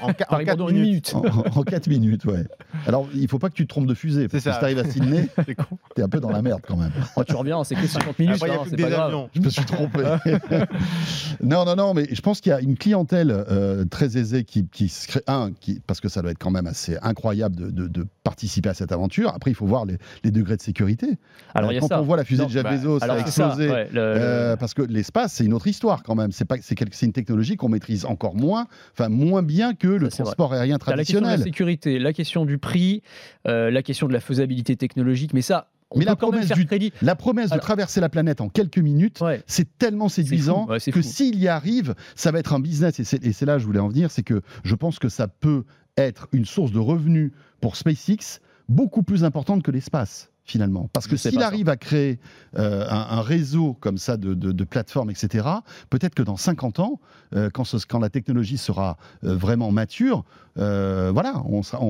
En, 0.01 0.08
en, 0.08 0.10
en, 0.10 0.13
4 0.43 0.71
minutes. 0.71 1.15
en, 1.55 1.63
4 1.63 1.88
minutes, 1.88 2.25
ouais. 2.25 2.45
Alors, 2.86 3.08
il 3.13 3.27
faut 3.27 3.39
pas 3.39 3.49
que 3.49 3.55
tu 3.55 3.63
te 3.63 3.69
trompes 3.69 3.88
de 3.88 3.93
fusée. 3.93 4.27
Parce 4.27 4.43
que 4.43 4.51
si 4.51 4.58
tu 4.58 4.63
arrives 4.63 4.79
à 4.79 4.84
Sydney, 4.84 5.27
tu 5.45 5.55
es 6.01 6.03
un 6.03 6.10
peu 6.10 6.19
dans 6.19 6.29
la 6.29 6.41
merde 6.41 6.62
quand 6.67 6.75
même. 6.75 6.91
Oh, 7.15 7.23
tu 7.23 7.36
reviens, 7.36 7.63
c'est 7.63 7.75
que 7.75 7.88
50 7.88 8.19
minutes. 8.19 8.36
Après, 8.36 8.51
hein, 8.51 8.63
c'est 8.69 8.77
pas 8.77 8.89
grave. 8.89 9.27
Je 9.34 9.41
me 9.41 9.49
suis 9.49 9.65
trompé. 9.65 10.03
non, 11.43 11.65
non, 11.65 11.75
non, 11.75 11.93
mais 11.93 12.08
je 12.12 12.21
pense 12.21 12.41
qu'il 12.41 12.51
y 12.51 12.53
a 12.53 12.62
une 12.62 12.77
clientèle 12.77 13.45
très 13.89 14.17
aisée 14.17 14.43
qui, 14.43 14.67
qui 14.67 14.89
se 14.89 15.08
crée. 15.08 15.23
Un, 15.27 15.51
qui, 15.60 15.82
parce 15.86 16.01
que 16.01 16.10
ça 16.10 16.21
doit 16.21 16.32
être 16.32 16.39
quand 16.39 16.51
même 16.51 16.67
assez 16.67 16.97
incroyable 17.01 17.55
de, 17.55 17.88
de, 17.88 18.08
participer 18.23 18.69
à 18.69 18.73
cette 18.73 18.91
aventure. 18.91 19.32
Après, 19.34 19.51
il 19.51 19.55
faut 19.55 19.65
voir 19.65 19.86
les, 19.86 19.97
les 20.23 20.32
degrés 20.32 20.58
de 20.60 20.63
sécurité. 20.63 21.17
Alors, 21.56 21.72
euh, 21.72 21.80
quand 21.80 22.00
on 22.00 22.04
voit 22.04 22.17
la 22.17 22.24
fusée 22.24 22.45
de 22.45 22.50
Jeff 22.50 22.63
bah, 22.63 22.76
Bezos 22.76 23.04
a 23.04 23.19
explosé, 23.19 23.69
euh, 23.95 24.56
parce 24.58 24.74
que 24.74 24.84
l'espace, 24.84 25.34
c'est 25.34 25.45
une 25.45 25.54
autre 25.54 25.67
histoire 25.67 26.04
quand 26.04 26.15
même. 26.15 26.32
C'est 26.32 26.45
pas, 26.45 26.58
c'est 26.62 27.06
une 27.06 27.13
technologie 27.13 27.56
qu'on 27.56 27.69
maîtrise 27.69 28.06
encore 28.06 28.36
moins, 28.36 28.67
enfin 28.93 29.10
moins 29.10 29.41
bien 29.41 29.74
que 29.74 29.88
le 29.88 30.10
transport 30.10 30.54
aérien 30.54 30.78
traditionnel. 30.78 30.98
La 30.98 31.06
question 31.06 31.22
de 31.22 31.26
la 31.26 31.43
sécurité, 31.43 32.00
la 32.00 32.13
question 32.13 32.45
du 32.45 32.58
prix, 32.58 33.02
euh, 33.48 33.72
la 33.72 33.82
question 33.82 34.08
de 34.08 34.13
la 34.13 34.19
faisabilité 34.19 34.76
technologique, 34.76 35.34
mais 35.34 35.41
ça, 35.41 35.69
mais 35.95 36.06
la 36.06 36.15
promesse, 36.15 36.50
du, 36.50 36.67
la 37.02 37.15
promesse, 37.15 37.50
de 37.50 37.58
traverser 37.58 38.00
la 38.00 38.10
planète 38.10 38.41
en 38.41 38.50
quelques 38.50 38.78
minutes, 38.78 39.24
c'est 39.47 39.78
tellement 39.78 40.10
séduisant 40.10 40.68
que 40.68 41.01
s'il 41.01 41.39
y 41.39 41.47
arrive, 41.47 41.95
ça 42.16 42.32
va 42.32 42.39
être 42.39 42.53
un 42.53 42.60
business. 42.60 42.99
Et 42.99 43.34
c'est 43.34 43.45
là 43.45 43.53
que 43.53 43.60
je 43.60 43.66
voulais 43.66 43.80
en 43.80 43.88
venir, 43.88 44.12
c'est 44.12 44.24
que 44.24 44.41
je 44.64 44.76
pense 44.76 44.99
que 44.99 45.10
ça 45.10 45.28
peut 45.28 45.64
être 45.97 46.28
une 46.32 46.45
source 46.45 46.72
de 46.72 46.80
revenus 46.80 47.32
pour 47.60 47.76
SpaceX 47.76 48.39
beaucoup 48.68 49.03
plus 49.03 49.24
importante 49.24 49.64
que 49.64 49.72
l'espace 49.72 50.28
finalement. 50.50 50.89
Parce 50.93 51.08
que 51.08 51.16
s'il 51.16 51.39
ça. 51.39 51.45
arrive 51.47 51.70
à 51.70 51.78
créer 51.78 52.20
euh, 52.58 52.86
un, 52.89 53.18
un 53.18 53.22
réseau 53.22 53.78
comme 53.80 53.97
ça 53.97 54.18
de, 54.18 54.34
de- 54.34 54.52
de 54.52 54.64
plateformes, 54.64 55.10
etc., 55.12 55.47
peut-être 55.89 56.16
que 56.16 56.24
dans 56.24 56.38
50 56.38 56.80
ans, 56.80 57.00
euh, 57.36 57.50
quand, 57.54 57.64
ce- 57.64 57.86
quand 57.88 58.00
la 58.00 58.10
technologie 58.10 58.58
sera 58.58 58.97
euh, 59.24 59.36
vraiment 59.36 59.72
mature, 59.72 60.24
euh, 60.58 61.12
voilà, 61.14 61.41
on 61.45 61.62
sera, 61.64 61.82
on, 61.82 61.86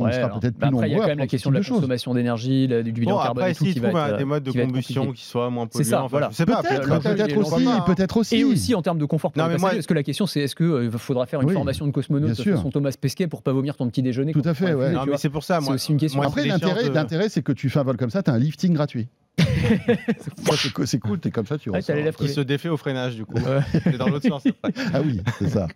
on 0.00 0.04
Ouais, 0.04 0.12
sera 0.12 0.38
peut-être 0.38 0.56
bah 0.58 0.68
plus 0.68 0.76
après, 0.76 0.88
il 0.88 0.90
y 0.90 0.94
a 0.94 0.96
nombreux 0.96 1.00
quand 1.06 1.08
même 1.08 1.18
la 1.18 1.26
question 1.26 1.50
de 1.50 1.56
la 1.58 1.64
consommation 1.64 2.14
d'énergie, 2.14 2.68
du 2.68 2.92
bilan 2.92 3.16
Bon, 3.16 3.22
carbone 3.22 3.42
après, 3.44 3.54
s'ils 3.54 3.80
va 3.80 3.88
trouvent 3.88 4.00
être, 4.10 4.16
des 4.18 4.24
modes 4.24 4.42
de 4.42 4.52
combustion 4.52 5.12
qui 5.12 5.24
soient 5.24 5.48
moins 5.50 5.66
C'est 5.70 5.78
polluants, 5.78 5.90
ça, 5.90 5.98
enfin, 6.02 6.08
voilà. 6.10 6.28
je 6.30 6.36
sais 6.36 6.46
pas. 6.46 6.62
Peut-être, 6.62 7.00
peut-être 7.00 7.36
aussi, 7.38 7.64
peut-être 7.86 8.16
aussi. 8.18 8.36
Et 8.36 8.44
aussi 8.44 8.74
en 8.74 8.82
termes 8.82 8.98
de 8.98 9.04
confort 9.06 9.32
Non, 9.34 9.48
mais 9.48 9.56
moi- 9.56 9.70
parce 9.70 9.86
que 9.86 9.94
la 9.94 10.02
question 10.02 10.26
c'est 10.26 10.40
est-ce 10.40 10.54
qu'il 10.54 10.90
faudra 10.98 11.26
faire 11.26 11.40
une 11.40 11.48
Oui, 11.48 11.54
formation 11.54 11.86
de 11.86 11.90
cosmonaute 11.92 12.34
façon 12.36 12.70
Thomas 12.70 12.92
Pesquet 13.00 13.26
pour 13.26 13.42
pas 13.42 13.52
vomir 13.52 13.76
ton 13.76 13.88
petit 13.88 14.02
déjeuner 14.02 14.32
Tout 14.32 14.42
à 14.44 14.54
fait, 14.54 14.74
ouais. 14.74 14.92
c'est 15.16 15.30
pour 15.30 15.42
ça. 15.44 15.58
C'est 15.60 15.64
moi- 15.66 15.74
aussi 15.74 15.92
une 15.92 15.98
question. 15.98 16.20
Après, 16.22 16.44
l'intérêt, 16.46 17.28
c'est 17.28 17.42
que 17.42 17.52
tu 17.52 17.70
fais 17.70 17.78
un 17.78 17.84
vol 17.84 17.96
comme 18.02 18.10
ça, 18.10 18.24
tu 18.24 18.30
as 18.30 18.34
un 18.34 18.38
lifting 18.38 18.74
gratuit. 18.74 19.06
C'est 20.56 20.72
co- 20.72 20.86
c'est 20.86 20.98
cool, 20.98 21.18
t'es 21.18 21.30
comme 21.30 21.46
ça, 21.46 21.56
tu 21.58 21.70
ressors. 21.70 21.96
qui 22.16 22.28
se 22.28 22.40
défait 22.40 22.68
au 22.68 22.76
freinage, 22.76 23.16
du 23.16 23.24
coup. 23.24 23.38
C'est 23.84 23.96
dans 23.98 24.08
l'autre 24.08 24.28
sens. 24.28 24.42
après. 24.46 24.72
Ah 24.92 25.00
oui, 25.04 25.20
c'est 25.38 25.48
ça. 25.48 25.66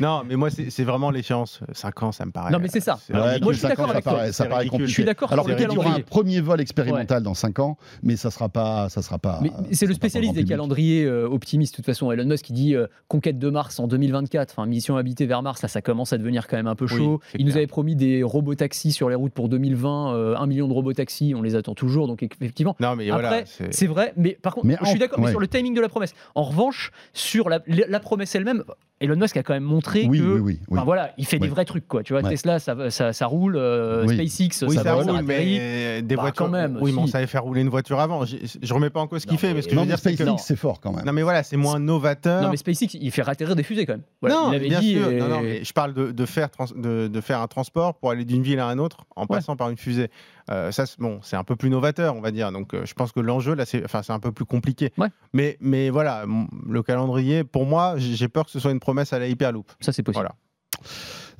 Non, 0.00 0.22
mais 0.26 0.36
moi, 0.36 0.48
c'est 0.50 0.84
vraiment 0.84 1.10
l'échéance. 1.10 1.60
5 1.72 2.02
ans, 2.02 2.12
ça 2.12 2.24
me 2.24 2.30
paraît. 2.30 2.50
Non, 2.50 2.58
mais 2.58 2.68
c'est 2.68 2.80
ça. 2.80 2.98
Ouais, 3.12 3.38
moi, 3.40 3.52
je 3.52 3.58
suis 3.58 3.68
d'accord 3.68 3.86
ça 3.86 3.92
avec 3.92 4.04
toi. 4.04 4.12
paraît, 4.14 4.32
ça 4.32 4.46
paraît 4.46 4.66
compliqué. 4.66 4.88
Je 4.88 4.94
suis 4.94 5.04
d'accord 5.04 5.32
Alors 5.32 5.44
sur 5.44 5.50
le 5.52 5.56
peut-être 5.56 5.70
qu'il 5.70 5.78
y 5.78 5.84
aura 5.84 5.96
un 5.96 6.00
premier 6.00 6.40
vol 6.40 6.60
expérimental 6.60 7.22
dans 7.22 7.34
5 7.34 7.58
ans, 7.58 7.76
mais 8.02 8.16
ça 8.16 8.30
sera 8.30 8.48
pas, 8.48 8.88
ça 8.88 9.02
sera 9.02 9.18
pas. 9.18 9.40
C'est 9.72 9.86
le 9.86 9.94
spécialiste 9.94 10.34
des 10.34 10.44
calendriers 10.44 11.04
euh, 11.04 11.28
optimistes. 11.28 11.74
De 11.74 11.76
toute 11.76 11.86
façon, 11.86 12.10
Elon 12.12 12.24
Musk 12.26 12.44
qui 12.46 12.52
dit 12.52 12.74
euh, 12.74 12.86
conquête 13.08 13.38
de 13.38 13.50
Mars 13.50 13.78
en 13.80 13.86
2024, 13.86 14.52
enfin 14.52 14.66
mission 14.66 14.96
habitée 14.96 15.26
vers 15.26 15.42
Mars, 15.42 15.62
là 15.62 15.68
ça 15.68 15.82
commence 15.82 16.12
à 16.12 16.18
devenir 16.18 16.46
quand 16.46 16.56
même 16.56 16.66
un 16.66 16.74
peu 16.74 16.86
chaud. 16.86 17.20
Il 17.38 17.44
nous 17.46 17.56
avait 17.56 17.66
promis 17.66 17.96
des 17.96 18.22
robots 18.22 18.54
taxis 18.54 18.92
sur 18.92 19.08
les 19.08 19.14
routes 19.14 19.32
pour 19.32 19.48
2020, 19.48 20.14
euh, 20.14 20.36
un 20.36 20.46
million 20.46 20.68
de 20.68 20.72
robots 20.72 20.92
taxis, 20.92 21.34
on 21.36 21.42
les 21.42 21.54
attend 21.54 21.74
toujours. 21.74 22.06
Donc 22.06 22.22
effectivement, 22.22 22.76
Non, 22.80 22.93
mais 22.96 23.10
Après, 23.10 23.22
voilà. 23.22 23.46
c'est- 23.46 23.72
c'est 23.72 23.86
vrai, 23.86 24.12
mais 24.16 24.38
par 24.40 24.54
contre, 24.54 24.66
Mais 24.66 24.76
je 24.80 24.86
suis 24.86 24.98
d'accord, 24.98 25.20
mais 25.20 25.30
sur 25.30 25.40
le 25.40 25.48
timing 25.48 25.74
de 25.74 25.80
la 25.80 25.88
promesse. 25.88 26.14
En 26.34 26.42
revanche, 26.44 26.90
sur 27.12 27.48
la, 27.48 27.60
la 27.66 28.00
promesse 28.00 28.34
elle-même, 28.34 28.64
Elon 29.00 29.16
Musk 29.16 29.36
a 29.36 29.42
quand 29.42 29.54
même 29.54 29.64
montré 29.64 30.06
Oui, 30.08 30.18
que. 30.20 30.24
oui, 30.24 30.40
oui. 30.40 30.40
oui. 30.40 30.58
Enfin, 30.70 30.84
voilà, 30.84 31.10
il 31.18 31.26
fait 31.26 31.38
des 31.40 31.48
vrais 31.48 31.64
trucs 31.64 31.86
quoi. 31.88 32.02
Tu 32.04 32.12
vois, 32.12 32.22
Ouais. 32.22 32.30
Tesla, 32.30 32.58
ça, 32.60 32.90
ça, 32.90 33.12
ça 33.12 33.26
roule, 33.26 33.56
euh, 33.56 34.04
Oui. 34.06 34.14
SpaceX, 34.14 34.64
Oui, 34.68 34.76
ça 34.76 34.94
roule, 34.94 35.04
ça 35.04 35.22
mais 35.22 36.00
des 36.00 36.14
Bah, 36.16 36.22
voitures. 36.22 36.46
quand 36.46 36.50
même, 36.52 36.78
Oui, 36.80 36.92
mais 36.92 37.00
on 37.02 37.06
si. 37.06 37.12
savait 37.12 37.26
faire 37.26 37.42
rouler 37.42 37.60
une 37.62 37.68
voiture 37.68 37.98
avant. 37.98 38.24
Je, 38.24 38.36
je 38.62 38.74
remets 38.74 38.90
pas 38.90 39.00
en 39.00 39.08
cause 39.08 39.22
ce 39.22 39.26
qu'il 39.26 39.36
fait, 39.36 39.52
mais- 39.52 39.62
ce 39.62 39.66
que 39.66 39.72
je 39.74 39.76
veux 39.80 39.82
mais 39.82 39.88
dire. 39.88 39.98
SpaceX, 39.98 40.38
c'est 40.38 40.56
fort 40.56 40.80
quand 40.80 40.92
même. 40.92 41.04
Non, 41.04 41.12
mais 41.12 41.22
voilà, 41.22 41.42
c'est 41.42 41.56
moins 41.56 41.80
novateur. 41.80 42.42
Non, 42.42 42.50
mais 42.50 42.56
SpaceX, 42.56 42.94
il 42.94 43.10
fait 43.10 43.28
atterrir 43.28 43.56
des 43.56 43.64
fusées 43.64 43.84
quand 43.84 43.94
même. 43.94 44.02
Voilà, 44.20 44.36
non, 44.36 44.46
il 44.46 44.50
mais 44.50 44.56
avait 44.56 44.68
bien 44.68 44.80
dit. 44.80 44.92
sûr. 44.94 45.10
et- 45.10 45.18
Non, 45.18 45.28
non, 45.28 45.40
mais 45.42 45.64
je 45.64 45.72
parle 45.72 45.92
de, 45.92 46.12
de 46.12 46.26
faire 46.26 46.50
trans- 46.50 46.66
de, 46.76 47.08
de 47.08 47.20
faire 47.20 47.40
un 47.40 47.48
transport 47.48 47.94
pour 47.94 48.10
aller 48.12 48.24
d'une 48.24 48.42
ville 48.42 48.60
à 48.60 48.68
un 48.68 48.78
autre 48.78 49.06
en 49.16 49.26
passant 49.26 49.56
par 49.56 49.70
une 49.70 49.76
fusée. 49.76 50.08
Euh, 50.50 50.70
ça, 50.72 50.84
c'est- 50.86 51.00
bon, 51.00 51.18
c'est 51.22 51.36
un 51.36 51.44
peu 51.44 51.56
plus 51.56 51.70
novateur, 51.70 52.14
on 52.16 52.20
va 52.20 52.30
dire. 52.30 52.52
Donc, 52.52 52.74
euh, 52.74 52.84
je 52.84 52.92
pense 52.94 53.12
que 53.12 53.20
l'enjeu 53.20 53.54
là, 53.54 53.64
c'est, 53.64 53.82
enfin, 53.84 54.02
c'est 54.02 54.12
un 54.12 54.20
peu 54.20 54.30
plus 54.30 54.44
compliqué. 54.44 54.92
Ouais. 54.98 55.08
Mais, 55.32 55.56
mais 55.60 55.88
voilà, 55.90 56.24
le 56.68 56.82
calendrier, 56.82 57.44
pour 57.44 57.64
moi, 57.66 57.94
j'ai 57.96 58.14
j'ai 58.14 58.28
peur 58.28 58.44
que 58.44 58.50
ce 58.50 58.60
soit 58.60 58.70
une 58.70 58.78
promesse 58.84 59.12
à 59.14 59.18
la 59.18 59.26
Hyperloop. 59.26 59.72
Ça, 59.80 59.92
c'est 59.92 60.02
possible. 60.02 60.28
Voilà. 60.28 60.34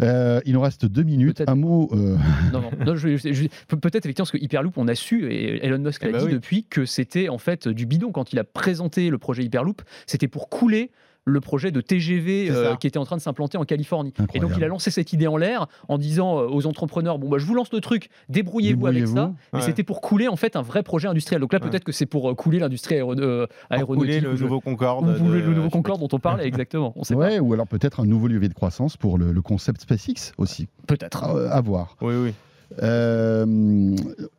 Euh, 0.00 0.40
il 0.44 0.54
nous 0.54 0.60
reste 0.60 0.86
deux 0.86 1.02
minutes. 1.02 1.42
Un 1.46 1.54
mot. 1.54 1.88
euh, 1.92 2.16
Non, 2.52 2.60
non, 2.62 2.70
non, 2.86 2.94
peut-être 2.94 4.06
effectivement 4.06 4.24
parce 4.24 4.30
que 4.32 4.38
Hyperloop, 4.38 4.76
on 4.78 4.88
a 4.88 4.94
su 4.94 5.30
et 5.30 5.64
Elon 5.64 5.78
Musk 5.78 6.02
Eh 6.02 6.06
l'a 6.06 6.12
ben 6.12 6.18
dit 6.20 6.24
oui. 6.26 6.32
depuis 6.32 6.64
que 6.64 6.84
c'était 6.86 7.28
en 7.28 7.38
fait 7.38 7.68
du 7.68 7.86
bidon 7.86 8.10
quand 8.10 8.32
il 8.32 8.38
a 8.38 8.44
présenté 8.44 9.10
le 9.10 9.18
projet 9.18 9.44
Hyperloop, 9.44 9.82
c'était 10.06 10.28
pour 10.28 10.48
couler 10.48 10.90
le 11.26 11.40
projet 11.40 11.70
de 11.70 11.80
TGV 11.80 12.50
euh, 12.50 12.76
qui 12.76 12.86
était 12.86 12.98
en 12.98 13.04
train 13.04 13.16
de 13.16 13.20
s'implanter 13.22 13.56
en 13.56 13.64
Californie. 13.64 14.12
Et 14.34 14.40
donc 14.40 14.50
il 14.56 14.64
a 14.64 14.68
lancé 14.68 14.90
cette 14.90 15.12
idée 15.12 15.26
en 15.26 15.36
l'air 15.38 15.66
en 15.88 15.96
disant 15.98 16.38
euh, 16.38 16.46
aux 16.48 16.66
entrepreneurs 16.66 17.18
bon 17.18 17.28
bah 17.30 17.38
je 17.38 17.46
vous 17.46 17.54
lance 17.54 17.72
le 17.72 17.80
truc, 17.80 18.10
débrouillez-vous 18.28 18.86
avec 18.86 19.06
ça. 19.08 19.32
Mais 19.52 19.60
c'était 19.62 19.82
pour 19.84 20.00
couler 20.00 20.28
en 20.28 20.36
fait 20.36 20.56
un 20.56 20.62
vrai 20.62 20.82
projet 20.82 21.08
industriel. 21.08 21.40
Donc 21.40 21.52
là 21.52 21.58
Ouais. 21.62 21.70
peut-être 21.70 21.84
que 21.84 21.92
c'est 21.92 22.06
pour 22.06 22.30
euh, 22.30 22.34
couler 22.34 22.58
l'industrie 22.58 22.96
aéro- 22.96 23.18
euh, 23.18 23.46
Pour 23.46 23.56
aéronautique. 23.70 24.20
couler 24.20 24.20
le 24.20 24.36
nouveau 24.38 24.60
Concorde. 24.60 25.08
ou 25.08 25.12
vous- 25.14 25.30
de- 25.32 25.38
le 25.38 25.54
nouveau 25.54 25.70
Concorde 25.70 26.00
dont 26.00 26.08
on 26.12 26.18
parlait 26.18 26.46
exactement. 26.46 26.92
On 26.96 27.04
sait 27.04 27.14
Ouais, 27.14 27.38
ou 27.40 27.52
alors 27.54 27.66
peut-être 27.66 28.00
un 28.00 28.04
nouveau 28.06 28.28
levier 28.28 28.48
de 28.48 28.54
croissance 28.54 28.96
pour 28.98 29.16
le, 29.16 29.32
le 29.32 29.40
concept 29.42 29.80
SpaceX 29.80 30.32
aussi. 30.36 30.68
Peut-être. 30.86 31.24
À, 31.24 31.52
à 31.56 31.60
voir. 31.62 31.96
Oui, 32.02 32.14
oui. 32.22 32.34
Euh, 32.82 33.94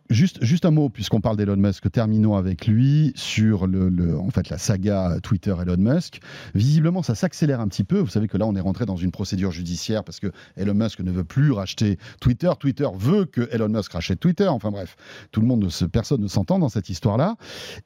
juste, 0.10 0.44
juste 0.44 0.66
un 0.66 0.72
mot, 0.72 0.90
puisqu'on 0.90 1.22
parle 1.22 1.38
d'Elon 1.38 1.56
Musk, 1.58 1.90
terminons 1.92 2.36
avec 2.36 2.68
lui 2.68 3.12
sur 3.16 3.68
le, 3.68 3.90
le- 3.90 4.18
en 4.18 4.30
fait, 4.30 4.50
la 4.50 4.58
saga 4.58 5.18
Twitter 5.24 5.54
Elon 5.62 5.78
Musk. 5.78 6.20
Visiblement, 6.54 7.04
ça 7.04 7.16
s'accélère 7.16 7.60
un 7.60 7.68
petit 7.68 7.84
peu. 7.84 8.00
Vous 8.00 8.10
savez 8.10 8.28
que 8.28 8.38
là, 8.38 8.46
on 8.46 8.56
est 8.56 8.62
rentré 8.62 8.86
dans 8.86 8.96
une 8.96 9.12
procédure 9.12 9.52
judiciaire 9.52 10.04
parce 10.04 10.20
que 10.20 10.32
Elon 10.58 10.74
Musk 10.74 11.00
ne 11.00 11.12
veut 11.12 11.24
plus 11.24 11.52
racheter 11.52 11.98
Twitter. 12.22 12.52
Twitter 12.60 12.88
veut 12.98 13.26
que 13.26 13.48
Elon 13.52 13.70
Musk 13.70 13.92
rachète 13.94 14.20
Twitter. 14.20 14.48
Enfin 14.48 14.72
bref, 14.72 14.96
tout 15.32 15.42
le 15.42 15.48
monde, 15.48 15.64
ne 15.64 15.70
se, 15.70 15.86
personne 15.86 16.22
ne 16.22 16.28
s'entend 16.28 16.60
dans 16.60 16.70
cette 16.70 16.90
histoire-là. 16.90 17.36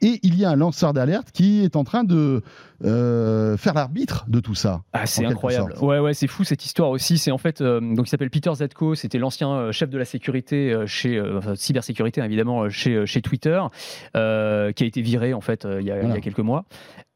Et 0.02 0.20
il 0.24 0.36
y 0.36 0.46
a 0.46 0.50
un 0.52 0.56
lanceur 0.56 0.94
d'alerte 0.94 1.32
qui 1.32 1.64
est 1.64 1.76
en 1.76 1.84
train 1.84 2.04
de 2.04 2.42
euh, 2.86 3.58
faire 3.58 3.74
l'arbitre 3.74 4.26
de 4.30 4.40
tout 4.40 4.56
ça. 4.56 4.84
Ah, 4.94 5.06
c'est 5.06 5.26
incroyable. 5.26 5.74
sorte. 5.74 5.84
Ouais, 5.84 6.00
ouais, 6.00 6.14
c'est 6.14 6.28
fou 6.28 6.44
cette 6.44 6.66
histoire 6.66 6.90
aussi. 6.90 7.18
C'est 7.18 7.32
en 7.32 7.38
fait, 7.38 7.62
euh, 7.62 7.80
donc 7.80 8.08
il 8.08 8.10
s'appelle 8.10 8.30
Peter 8.30 8.52
Zetko, 8.54 8.96
c'était 8.96 9.18
l'ancien 9.18 9.52
euh, 9.52 9.72
chef 9.72 9.90
de 9.90 9.98
la 9.98 10.06
sécurité 10.06 10.84
chez, 10.86 11.18
euh, 11.18 11.40
enfin, 11.40 11.56
évidemment 12.18 12.64
euh, 12.64 12.70
chez, 12.70 12.96
euh, 12.96 13.06
chez 13.06 13.22
Twitter, 13.22 13.62
euh, 14.16 14.72
qui 14.72 14.84
a 14.84 14.88
été 14.88 15.02
viré 15.02 15.34
en 15.34 15.42
fait 15.42 15.66
il 15.66 15.86
y, 15.86 15.92
a- 15.92 15.96
il 15.96 15.98
y 15.98 16.02
Voilà. 16.02 16.16
a 16.16 16.20
quelques 16.22 16.40
mois. 16.40 16.66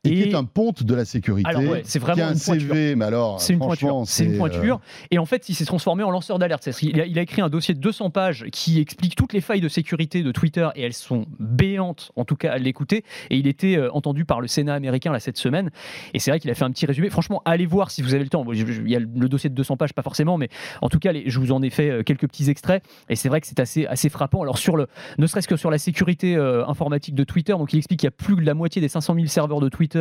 Et, 0.06 0.10
qui 0.16 0.22
est 0.30 0.36
un 0.36 0.44
ponte 0.44 0.84
de 0.84 0.94
la 0.96 1.06
sécurité. 1.06 1.50
alors 1.50 1.64
ouais, 1.64 1.82
c'est 1.86 2.00
qui 2.00 2.06
vraiment 2.06 2.24
a 2.24 2.28
un 2.28 2.34
une 2.34 2.40
pointure. 2.40 2.74
CV, 2.76 2.96
mais 2.96 3.06
alors, 3.06 3.40
C'est 3.40 3.54
une 3.54 3.60
pointure. 3.60 4.04
C'est 4.06 4.26
une 4.26 4.34
euh, 4.34 4.38
pointure. 4.38 4.82
Et 5.12 5.18
en 5.18 5.26
fait, 5.26 5.48
il 5.48 5.56
s'est 5.56 5.64
transformé 5.64 6.04
en 6.04 6.12
lanceur 6.12 6.40
d'alerte. 6.40 6.68
A- 6.68 6.72
Il 6.84 7.18
a 7.18 7.22
écrit 7.22 7.42
un 7.42 7.48
dossier 7.48 7.74
de 7.74 7.80
200 7.80 8.10
pages 8.10 8.46
qui 8.52 8.82
explique 8.82 9.16
toutes 9.16 9.32
les 9.32 9.40
failles 9.40 9.62
de 9.62 9.70
sécurité 9.70 10.22
de 10.22 10.32
Twitter 10.34 10.68
et 10.76 10.82
elles 10.82 10.92
sont 10.94 11.26
béantes, 11.40 12.12
en 12.18 12.26
tout 12.26 12.36
cas 12.36 12.52
à 12.52 12.58
l'écouter. 12.58 13.06
Et 13.30 13.38
il 13.38 13.48
était 13.48 13.78
euh, 13.78 13.90
entendu 13.94 14.26
par 14.26 14.42
le 14.42 14.48
Sénat 14.48 14.74
américain 14.74 15.14
là 15.14 15.22
cette 15.22 15.38
semaine. 15.38 15.70
Et 16.14 16.20
c'est 16.20 16.32
vrai 16.32 16.40
qu'il 16.42 16.52
a 16.52 16.54
fait 16.54 16.66
un 16.66 16.72
petit 16.72 16.86
résumé. 16.86 17.10
Franchement, 17.10 17.42
allez 17.46 17.66
voir 17.66 17.90
si 17.90 18.02
vous 18.02 18.14
avez 18.14 18.24
le 18.24 18.30
temps. 18.30 18.46
Il 18.52 18.90
y 18.90 18.96
a 18.98 19.00
le 19.00 19.30
dossier 19.30 19.50
de 19.50 19.56
200 19.56 19.78
pages, 19.78 19.94
pas 19.94 20.02
forcément, 20.02 20.38
mais 20.38 20.50
en 20.82 20.90
tout 20.90 21.00
cas, 21.00 21.14
les- 21.14 21.30
je 21.30 21.40
vous 21.40 21.54
en 21.54 21.62
ai 21.62 21.70
fait 21.70 21.90
euh, 21.90 22.04
quelques 22.04 22.28
petits 22.28 22.50
extraits. 22.50 22.84
Et 23.08 23.16
c'est 23.16 23.30
vrai 23.30 23.40
que 23.40 23.48
c'est 23.48 23.62
assez, 23.62 23.86
assez 23.86 24.10
frappant. 24.10 24.42
Alors, 24.42 24.58
sur 24.58 24.76
le, 24.76 24.88
ne 25.18 25.28
serait-ce 25.28 25.48
que 25.48 25.56
sur 25.56 25.72
la 25.72 25.78
sécurité 25.78 26.36
euh, 26.36 26.66
informatique 26.68 27.16
de 27.16 27.24
Twitter, 27.24 27.54
donc 27.54 27.72
il 27.72 27.78
explique 27.78 28.02
qu'il 28.02 28.08
y 28.08 28.10
a 28.10 28.12
plus 28.12 28.36
de 28.36 28.42
la 28.42 28.54
moitié 28.54 28.82
des 28.82 28.90
500 28.90 29.16
000 29.16 29.28
serveurs 29.28 29.62
de 29.62 29.70
Twitter 29.70 29.93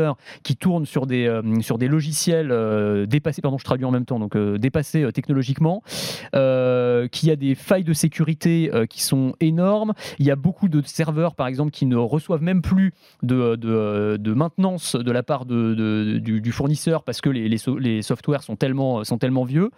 qui 0.43 0.57
tournent 0.57 0.87
sur 0.87 1.07
des, 1.07 1.27
euh, 1.27 1.43
sur 1.61 1.79
des 1.79 1.89
logiciels 1.89 2.51
euh, 2.51 3.07
dépassés, 3.07 3.43
pardon, 3.43 3.59
je 3.59 3.65
traduis 3.65 3.85
en 3.85 3.91
même 3.91 4.05
temps, 4.05 4.19
donc 4.19 4.37
euh, 4.37 4.59
dépassés 4.59 5.07
technologiquement, 5.13 5.83
qu'il 6.33 7.29
y 7.29 7.33
a 7.33 7.37
des 7.37 7.55
failles 7.55 7.85
de 7.85 7.93
sécurité 7.93 8.71
qui 8.89 9.03
sont 9.03 9.35
énormes. 9.41 9.93
Il 10.19 10.27
y 10.27 10.31
a 10.31 10.37
beaucoup 10.37 10.69
de 10.69 10.83
serveurs, 10.85 11.35
par 11.35 11.47
exemple, 11.47 11.71
qui 11.71 11.87
ne 11.87 11.97
reçoivent 11.97 12.43
même 12.43 12.63
plus 12.63 12.93
de, 13.23 13.57
de, 13.57 14.17
de 14.19 14.33
maintenance 14.33 14.97
de 14.97 15.13
la 15.13 15.23
part 15.23 15.45
de, 15.47 16.19
du, 16.19 16.41
du 16.41 16.53
fournisseur 16.53 17.03
parce 17.05 17.21
que 17.21 17.31
les, 17.31 17.49
les, 17.49 17.59
so- 17.59 17.79
les 17.79 18.03
softwares 18.03 18.43
sont 18.43 18.57
tellement, 18.57 19.05
sont 19.05 19.19
tellement 19.19 19.45
vieux. 19.45 19.71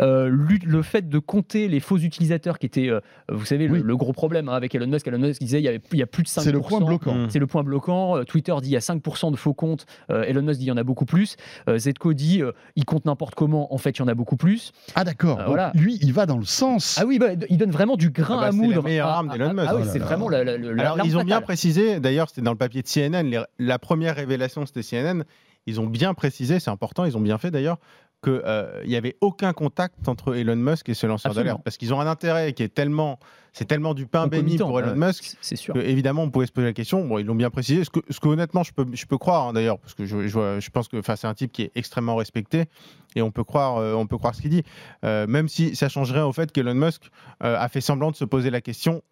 Le 0.00 0.82
fait 0.82 1.08
de 1.08 1.18
compter 1.18 1.68
les 1.68 1.80
faux 1.80 1.98
utilisateurs, 1.98 2.58
qui 2.58 2.66
était, 2.66 2.90
vous 3.30 3.44
savez, 3.44 3.66
le, 3.66 3.74
Oui. 3.74 3.82
le 3.84 3.96
gros 3.96 4.12
problème 4.12 4.48
hein, 4.48 4.54
avec 4.54 4.74
Elon 4.74 4.86
Musk, 4.86 5.06
Elon 5.06 5.18
Musk 5.18 5.40
disait 5.40 5.60
il 5.60 5.64
y, 5.64 5.68
avait, 5.68 5.80
il 5.92 5.98
y 5.98 6.02
a 6.02 6.06
plus 6.06 6.22
de 6.22 6.28
5%. 6.28 6.40
C'est 6.42 6.52
le 6.52 6.60
point 6.60 6.80
bloquant. 6.80 7.26
C'est 7.28 7.38
le 7.38 7.46
point 7.46 7.62
bloquant. 7.62 8.22
Twitter 8.24 8.54
dit 8.62 8.68
il 8.70 8.72
y 8.72 8.76
a 8.76 8.80
5% 8.80 9.30
de 9.30 9.36
faux 9.36 9.54
Euh, 10.10 10.24
Elon 10.24 10.42
Musk 10.42 10.58
dit 10.58 10.66
il 10.66 10.68
y 10.68 10.72
en 10.72 10.76
a 10.76 10.82
beaucoup 10.84 11.04
plus. 11.04 11.36
Euh, 11.68 11.78
Zetko 11.78 12.12
dit 12.14 12.42
euh, 12.42 12.52
il 12.76 12.84
compte 12.84 13.04
n'importe 13.04 13.34
comment. 13.34 13.72
En 13.72 13.78
fait, 13.78 13.90
il 13.90 13.98
y 14.00 14.02
en 14.02 14.08
a 14.08 14.14
beaucoup 14.14 14.36
plus. 14.36 14.72
Ah 14.94 15.04
d'accord. 15.04 15.40
Euh, 15.40 15.46
voilà. 15.46 15.72
Lui, 15.74 15.98
il 16.02 16.12
va 16.12 16.26
dans 16.26 16.38
le 16.38 16.44
sens. 16.44 16.98
Ah 17.00 17.06
oui, 17.06 17.18
bah, 17.18 17.28
il 17.48 17.58
donne 17.58 17.70
vraiment 17.70 17.96
du 17.96 18.10
grain 18.10 18.36
Ah 18.38 18.40
bah, 18.40 18.46
à 18.48 18.52
c'est 18.52 18.58
la 18.58 18.62
moudre. 18.66 18.82
meilleure 18.82 19.08
Ah, 19.08 19.16
arme 19.18 19.28
ah, 19.30 19.36
d'Elon 19.38 19.48
ah, 19.50 19.52
Musk. 19.54 19.66
Ah 19.70 19.76
oui, 19.76 19.82
c'est 19.92 19.98
vraiment 19.98 20.28
la, 20.28 20.44
la- 20.44 20.58
la- 20.58 20.82
Alors, 20.92 21.06
ils 21.06 21.16
ont 21.16 21.24
bien 21.24 21.40
précisé, 21.40 22.00
d'ailleurs, 22.00 22.28
c'était 22.28 22.42
dans 22.42 22.52
le 22.52 22.56
papier 22.58 22.82
de 22.82 22.88
CNN, 22.88 23.22
les- 23.28 23.42
la 23.58 23.78
première 23.78 24.16
révélation, 24.16 24.66
c'était 24.66 24.82
CNN. 24.82 25.24
Ils 25.66 25.80
ont 25.80 25.86
bien 25.86 26.14
précisé, 26.14 26.60
c'est 26.60 26.70
important, 26.70 27.04
ils 27.04 27.16
ont 27.16 27.20
bien 27.20 27.38
fait 27.38 27.50
d'ailleurs, 27.50 27.78
qu'il 28.22 28.40
n'y 28.86 28.96
avait 28.96 29.16
aucun 29.20 29.52
contact 29.52 30.08
entre 30.08 30.36
Elon 30.36 30.54
Musk 30.56 30.88
et 30.88 30.94
ce 30.94 31.06
lanceur 31.06 31.34
d'alerte. 31.34 31.60
Parce 31.64 31.76
qu'ils 31.76 31.92
ont 31.92 32.00
un 32.00 32.06
intérêt 32.06 32.52
qui 32.52 32.62
est 32.62 32.72
tellement. 32.72 33.18
C'est 33.52 33.66
tellement 33.66 33.92
du 33.94 34.06
pain 34.06 34.28
béni 34.28 34.56
pour 34.56 34.78
Elon 34.80 34.94
Musk. 34.94 35.36
c'est- 35.40 35.56
sûr. 35.56 35.74
que, 35.74 35.80
évidemment, 35.80 36.22
on 36.22 36.30
pouvait 36.30 36.46
se 36.46 36.52
poser 36.52 36.68
la 36.68 36.72
question. 36.72 37.04
Bon, 37.04 37.18
ils 37.18 37.26
l'ont 37.26 37.34
bien 37.34 37.50
précisé. 37.50 37.84
Ce 37.84 37.90
que, 37.90 38.00
ce 38.08 38.20
que 38.20 38.28
honnêtement, 38.28 38.62
je 38.62 38.72
peux, 38.72 38.86
je 38.92 39.04
peux 39.06 39.18
croire 39.18 39.48
hein, 39.48 39.52
d'ailleurs, 39.52 39.78
parce 39.78 39.94
que 39.94 40.06
je, 40.06 40.26
je, 40.28 40.60
je 40.60 40.70
pense 40.70 40.88
que 40.88 41.02
c'est 41.02 41.26
un 41.26 41.34
type 41.34 41.52
qui 41.52 41.62
est 41.62 41.72
extrêmement 41.74 42.16
respecté 42.16 42.66
et 43.16 43.22
on 43.22 43.30
peut 43.30 43.44
croire, 43.44 43.76
euh, 43.76 43.94
on 43.94 44.06
peut 44.06 44.16
croire 44.18 44.34
ce 44.34 44.40
qu'il 44.40 44.50
dit. 44.50 44.62
Euh, 45.04 45.26
même 45.26 45.48
si 45.48 45.74
ça 45.76 45.88
changerait 45.88 46.22
au 46.22 46.32
fait 46.32 46.50
qu'Elon 46.52 46.74
Musk 46.74 47.10
euh, 47.42 47.56
a 47.58 47.68
fait 47.68 47.80
semblant 47.80 48.10
de 48.10 48.16
se 48.16 48.24
poser 48.24 48.50
la 48.50 48.60
question 48.60 49.02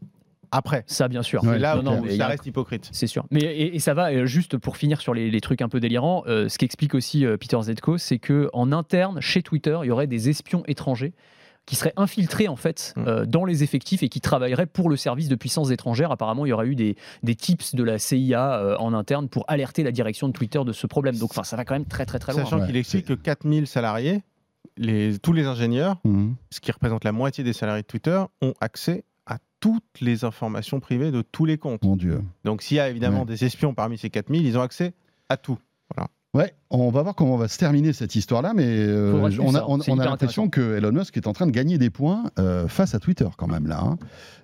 après. 0.53 0.85
Ça, 0.87 1.09
bien 1.09 1.23
sûr. 1.23 1.43
Ouais. 1.45 1.59
Là 1.59 1.77
Non, 1.77 1.83
non, 1.83 1.99
où 2.01 2.05
mais 2.05 2.15
il 2.15 2.17
y 2.17 2.21
a 2.21 2.25
ça 2.25 2.29
reste 2.29 2.47
hypocrite. 2.47 2.89
C'est 2.93 3.07
sûr. 3.07 3.25
Mais 3.31 3.41
et, 3.41 3.77
et 3.77 3.79
ça 3.79 3.95
va 3.95 4.11
euh, 4.13 4.27
juste 4.27 4.57
pour 4.59 4.77
finir 4.77 5.01
sur 5.01 5.15
les, 5.15 5.31
les 5.31 5.41
trucs 5.41 5.63
un 5.63 5.69
peu 5.69 5.81
délirants. 5.81 6.23
euh, 6.27 6.49
ce 6.49 6.59
qu'explique 6.59 6.95
aussi 6.95 7.25
euh, 7.25 7.37
Peter 7.37 7.59
Zetko, 7.61 7.99
c'est 7.99 8.19
que 8.19 8.49
en 8.53 8.73
interne 8.73 9.21
chez 9.21 9.43
Twitter, 9.43 9.79
il 9.83 9.87
y 9.87 9.91
aurait 9.91 10.07
des 10.07 10.29
espions 10.29 10.63
étrangers 10.67 11.13
qui 11.67 11.77
seraient 11.77 11.93
infiltrés 11.97 12.49
en 12.49 12.57
fait 12.57 12.95
Mm. 12.97 13.05
euh, 13.07 13.27
dans 13.27 13.45
les 13.45 13.63
effectifs 13.63 14.03
et 14.03 14.09
qui 14.09 14.21
travailleraient 14.21 14.67
pour 14.67 14.89
le 14.89 14.97
service 14.97 15.29
de 15.29 15.37
puissance 15.37 15.71
étrangère. 15.71 16.11
Apparemment, 16.11 16.47
il 16.47 16.49
y 16.49 16.53
aurait 16.53 16.67
eu 16.67 16.75
des, 16.75 16.97
des 17.23 17.35
tips 17.37 17.75
de 17.77 17.85
la 17.85 17.99
CIA 17.99 18.55
euh, 18.61 18.77
en 18.79 18.93
interne 18.95 19.29
pour 19.29 19.45
alerter 19.47 19.85
la 19.85 19.93
direction 19.93 20.27
de 20.27 20.33
Twitter 20.33 20.61
de 20.65 20.73
ce 20.73 20.87
problème. 20.89 21.17
Donc, 21.17 21.31
enfin, 21.31 21.45
ça 21.45 21.57
va 21.57 21.65
quand 21.65 21.75
même 21.75 21.85
très 21.85 22.07
très 22.07 22.19
très 22.19 22.33
loin. 22.33 22.43
Sachant 22.45 22.59
Ouais, 22.61 22.67
qu'il 22.67 22.77
explique 22.77 23.07
que 23.07 23.13
4000 23.13 23.67
salariés, 23.69 24.23
les, 24.77 25.19
tous 25.19 25.33
les 25.35 25.45
ingénieurs, 25.47 25.97
Mhm. 26.05 26.35
ce 26.51 26.61
qui 26.61 26.73
représente 26.73 27.05
la 27.05 27.13
moitié 27.13 27.45
des 27.45 27.53
salariés 27.53 27.83
de 27.83 27.87
Twitter, 27.87 28.21
ont 28.41 28.55
accès 28.61 29.05
à 29.31 29.39
toutes 29.61 30.01
les 30.03 30.25
informations 30.27 30.81
privées 30.81 31.11
de 31.11 31.23
tous 31.23 31.47
les 31.47 31.57
comptes. 31.57 31.83
Mon 31.85 31.97
Dieu. 31.97 32.21
Donc 32.45 32.61
s'il 32.63 32.77
y 32.77 32.81
a 32.81 32.91
évidemment 32.91 33.21
Ouais. 33.21 33.27
des 33.27 33.45
espions 33.45 33.73
parmi 33.75 33.97
ces 33.97 34.11
4000, 34.11 34.45
ils 34.45 34.59
ont 34.59 34.63
accès 34.63 34.93
à 35.31 35.37
tout. 35.39 35.59
Ouais, 36.33 36.55
on 36.71 36.91
va 36.91 37.03
voir 37.03 37.17
comment 37.17 37.37
va 37.37 37.49
se 37.49 37.59
terminer 37.59 37.93
cette 37.93 38.15
histoire-là, 38.15 38.53
mais 38.55 38.65
euh, 38.65 39.13
on 39.41 39.53
a, 39.57 39.65
on- 39.67 39.81
on 39.89 39.97
l'impression 39.97 40.49
que 40.49 40.77
Elon 40.77 40.93
Musk 40.93 41.17
est 41.17 41.27
en 41.27 41.33
train 41.33 41.45
de 41.49 41.51
gagner 41.51 41.77
des 41.77 41.91
points 41.91 42.31
euh, 42.39 42.69
face 42.69 42.95
à 42.95 43.01
Twitter 43.01 43.27
quand 43.37 43.49
même 43.49 43.67
là. 43.67 43.81
hein. 43.83 43.99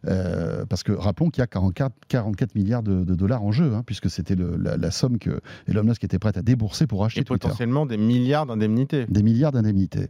Euh, 0.09 0.66
parce 0.66 0.82
que 0.82 0.91
rappelons 0.91 1.30
qu'il 1.30 1.43
y 1.43 1.45
a 1.45 1.47
44, 1.47 1.95
44 2.09 2.57
milliards 2.57 2.82
de, 2.82 3.05
de 3.05 3.14
dollars 3.14 3.45
en 3.45 3.53
jeu, 3.53 3.72
hein, 3.72 3.84
puisque 3.87 4.11
c'était 4.11 4.34
la, 4.34 4.76
la 4.76 4.91
somme 4.91 5.20
que 5.20 5.41
Elon 5.68 5.84
Musk 5.84 6.03
était 6.03 6.18
prêt 6.18 6.37
à 6.37 6.43
débourser 6.43 6.89
pour 6.89 7.05
acheter 7.05 7.20
Et 7.20 7.24
Twitter. 7.24 7.43
potentiellement 7.47 7.87
des 7.87 7.99
milliards 7.99 8.47
d'indemnités. 8.47 9.07
Des 9.09 9.22
milliards 9.22 9.53
d'indemnités. 9.53 10.09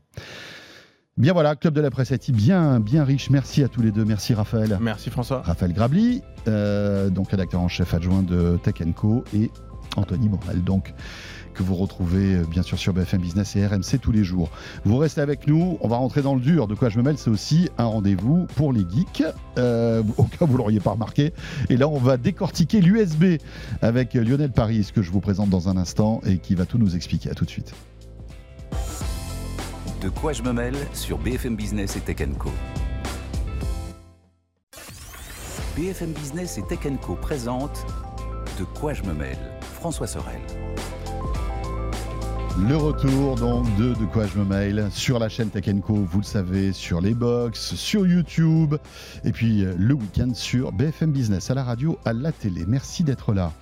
Bien 1.19 1.33
voilà, 1.33 1.57
Club 1.57 1.73
de 1.73 1.81
la 1.81 1.91
Presse 1.91 2.11
IT, 2.11 2.31
bien, 2.31 2.79
bien 2.79 3.03
riche. 3.03 3.31
Merci 3.31 3.64
à 3.64 3.69
tous 3.69 3.81
les 3.81 3.91
deux. 3.91 4.05
Merci 4.05 4.35
Raphaël. 4.35 4.77
Merci 4.83 5.09
François. 5.09 5.41
Raphaël 5.41 5.73
Grabli, 5.73 6.21
euh, 6.47 7.09
donc 7.09 7.31
rédacteur 7.31 7.62
en 7.62 7.69
chef 7.69 7.95
adjoint 7.95 8.23
de 8.23 8.59
Tech 8.62 8.75
Co 8.95 9.25
et 9.35 9.51
Anthony 9.97 10.29
Morel, 10.29 10.62
donc 10.62 10.93
que 11.55 11.62
vous 11.62 11.75
retrouvez 11.75 12.35
euh, 12.35 12.45
bien 12.45 12.61
sûr 12.61 12.79
sur 12.79 12.93
BFM 12.93 13.23
Business 13.23 13.57
et 13.57 13.67
RMC 13.67 13.99
tous 13.99 14.12
les 14.12 14.25
jours. 14.25 14.51
Vous 14.85 14.99
restez 14.99 15.23
avec 15.23 15.47
nous, 15.47 15.79
on 15.81 15.89
va 15.89 15.97
rentrer 15.97 16.21
dans 16.21 16.35
le 16.35 16.41
dur. 16.43 16.69
De 16.69 16.75
quoi 16.75 16.91
je 16.91 16.99
me 16.99 17.03
mêle, 17.03 17.17
c'est 17.17 17.31
aussi 17.31 17.71
un 17.79 17.87
rendez-vous 17.87 18.47
pour 18.55 18.75
les 18.75 18.85
geeks, 18.87 19.25
euh, 19.57 20.03
au 20.19 20.25
cas 20.25 20.45
où 20.45 20.47
vous 20.47 20.59
l'auriez 20.59 20.81
pas 20.81 20.91
remarqué. 20.91 21.33
Et 21.71 21.79
là, 21.79 21.89
on 21.89 21.99
va 21.99 22.19
décortiquer 22.19 22.83
l'USB 22.83 23.41
avec 23.81 24.12
Lionel 24.12 24.53
Paris, 24.53 24.91
que 24.95 25.01
je 25.01 25.11
vous 25.11 25.21
présente 25.21 25.49
dans 25.49 25.71
un 25.71 25.79
instant 25.79 26.21
et 26.27 26.37
qui 26.37 26.55
va 26.55 26.67
tout 26.67 26.77
nous 26.77 26.95
expliquer. 26.95 27.31
À 27.31 27.35
tout 27.35 27.47
de 27.47 27.51
suite. 27.51 27.73
De 30.07 30.11
quoi 30.11 30.33
je 30.33 30.41
me 30.41 30.53
mêle 30.53 30.77
sur 30.93 31.19
BFM 31.19 31.57
Business 31.57 31.97
et 31.97 32.01
Tech 32.01 32.19
Co. 32.39 32.53
BFM 35.77 36.13
Business 36.13 36.59
et 36.59 36.63
Tech 36.63 36.79
Co 37.03 37.17
présente 37.17 37.85
De 38.57 38.63
quoi 38.63 38.95
je 38.95 39.03
me 39.03 39.13
mêle 39.13 39.37
François 39.63 40.07
Sorel. 40.07 40.41
Le 42.59 42.75
retour 42.75 43.37
donc 43.37 43.67
de 43.77 43.93
De 43.93 44.07
quoi 44.07 44.27
je 44.27 44.39
me 44.39 44.45
mail 44.45 44.89
sur 44.91 45.19
la 45.19 45.29
chaîne 45.29 45.51
Co, 45.83 45.95
vous 45.95 46.21
le 46.21 46.25
savez, 46.25 46.73
sur 46.73 47.03
les 47.03 47.13
box, 47.13 47.75
sur 47.75 48.07
YouTube, 48.07 48.77
et 49.25 49.33
puis 49.33 49.63
euh, 49.63 49.75
le 49.79 49.93
week-end 49.93 50.33
sur 50.33 50.73
BFM 50.73 51.13
Business, 51.13 51.51
à 51.51 51.55
la 51.55 51.63
radio, 51.63 51.99
à 52.07 52.15
la 52.15 52.33
télé. 52.33 52.65
Merci 52.67 53.05
d'être 53.05 53.35
là. 53.35 53.53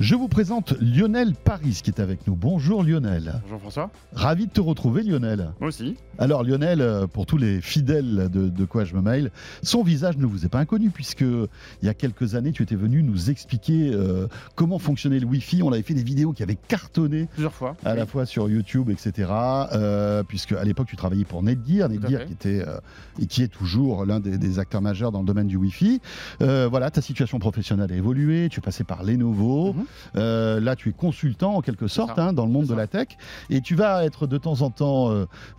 Je 0.00 0.16
vous 0.16 0.26
présente 0.26 0.74
Lionel 0.80 1.34
Paris 1.34 1.80
qui 1.84 1.90
est 1.90 2.00
avec 2.00 2.26
nous. 2.26 2.34
Bonjour 2.34 2.82
Lionel. 2.82 3.40
Bonjour 3.44 3.60
François. 3.60 3.90
Ravi 4.12 4.48
de 4.48 4.52
te 4.52 4.60
retrouver 4.60 5.04
Lionel. 5.04 5.52
Moi 5.60 5.68
aussi. 5.68 5.96
Alors 6.18 6.44
Lionel, 6.44 6.80
euh, 6.80 7.06
pour 7.06 7.26
tous 7.26 7.36
les 7.38 7.60
fidèles 7.60 8.28
de, 8.30 8.48
de 8.48 8.64
quoi 8.64 8.84
je 8.84 8.94
me 8.94 9.00
mail, 9.00 9.30
son 9.62 9.82
visage 9.82 10.16
ne 10.18 10.26
vous 10.26 10.44
est 10.44 10.48
pas 10.48 10.58
inconnu 10.60 10.90
puisque 10.90 11.22
il 11.22 11.48
y 11.82 11.88
a 11.88 11.94
quelques 11.94 12.34
années 12.34 12.52
tu 12.52 12.62
étais 12.62 12.74
venu 12.76 13.02
nous 13.02 13.30
expliquer 13.30 13.90
euh, 13.92 14.26
comment 14.54 14.78
fonctionnait 14.78 15.18
le 15.18 15.26
Wi-Fi. 15.26 15.62
On 15.62 15.72
avait 15.72 15.82
fait 15.82 15.94
des 15.94 16.02
vidéos 16.02 16.32
qui 16.32 16.42
avaient 16.42 16.58
cartonné 16.68 17.28
Plusieurs 17.32 17.52
fois. 17.52 17.76
à 17.84 17.94
la 17.94 18.06
fois 18.06 18.26
sur 18.26 18.48
YouTube, 18.48 18.90
etc. 18.90 19.30
Euh, 19.72 20.22
puisque 20.22 20.52
à 20.52 20.64
l'époque 20.64 20.86
tu 20.88 20.96
travaillais 20.96 21.24
pour 21.24 21.42
Netgear, 21.42 21.88
Netgear 21.88 22.26
qui 22.26 22.32
était 22.32 22.62
euh, 22.66 22.78
et 23.20 23.26
qui 23.26 23.42
est 23.42 23.48
toujours 23.48 24.04
l'un 24.04 24.20
des, 24.20 24.36
des 24.38 24.58
acteurs 24.58 24.82
majeurs 24.82 25.12
dans 25.12 25.20
le 25.20 25.26
domaine 25.26 25.46
du 25.46 25.56
Wi-Fi. 25.56 26.00
Voilà, 26.40 26.90
ta 26.90 27.00
situation 27.00 27.38
professionnelle 27.38 27.90
a 27.92 27.96
évolué, 27.96 28.48
tu 28.50 28.60
es 28.60 28.62
passé 28.62 28.84
par 28.84 29.02
Lenovo, 29.02 29.74
Mhm. 30.14 30.60
Là 30.62 30.76
tu 30.76 30.90
es 30.90 30.92
consultant 30.92 31.54
en 31.56 31.60
quelque 31.62 31.86
sorte 31.88 32.18
hein, 32.18 32.32
dans 32.32 32.44
le 32.46 32.52
monde 32.52 32.66
de 32.66 32.74
la 32.74 32.86
tech, 32.86 33.08
et 33.50 33.60
tu 33.60 33.74
vas 33.74 34.04
être 34.04 34.26
de 34.26 34.36
temps 34.38 34.60
en 34.62 34.70
temps 34.70 35.10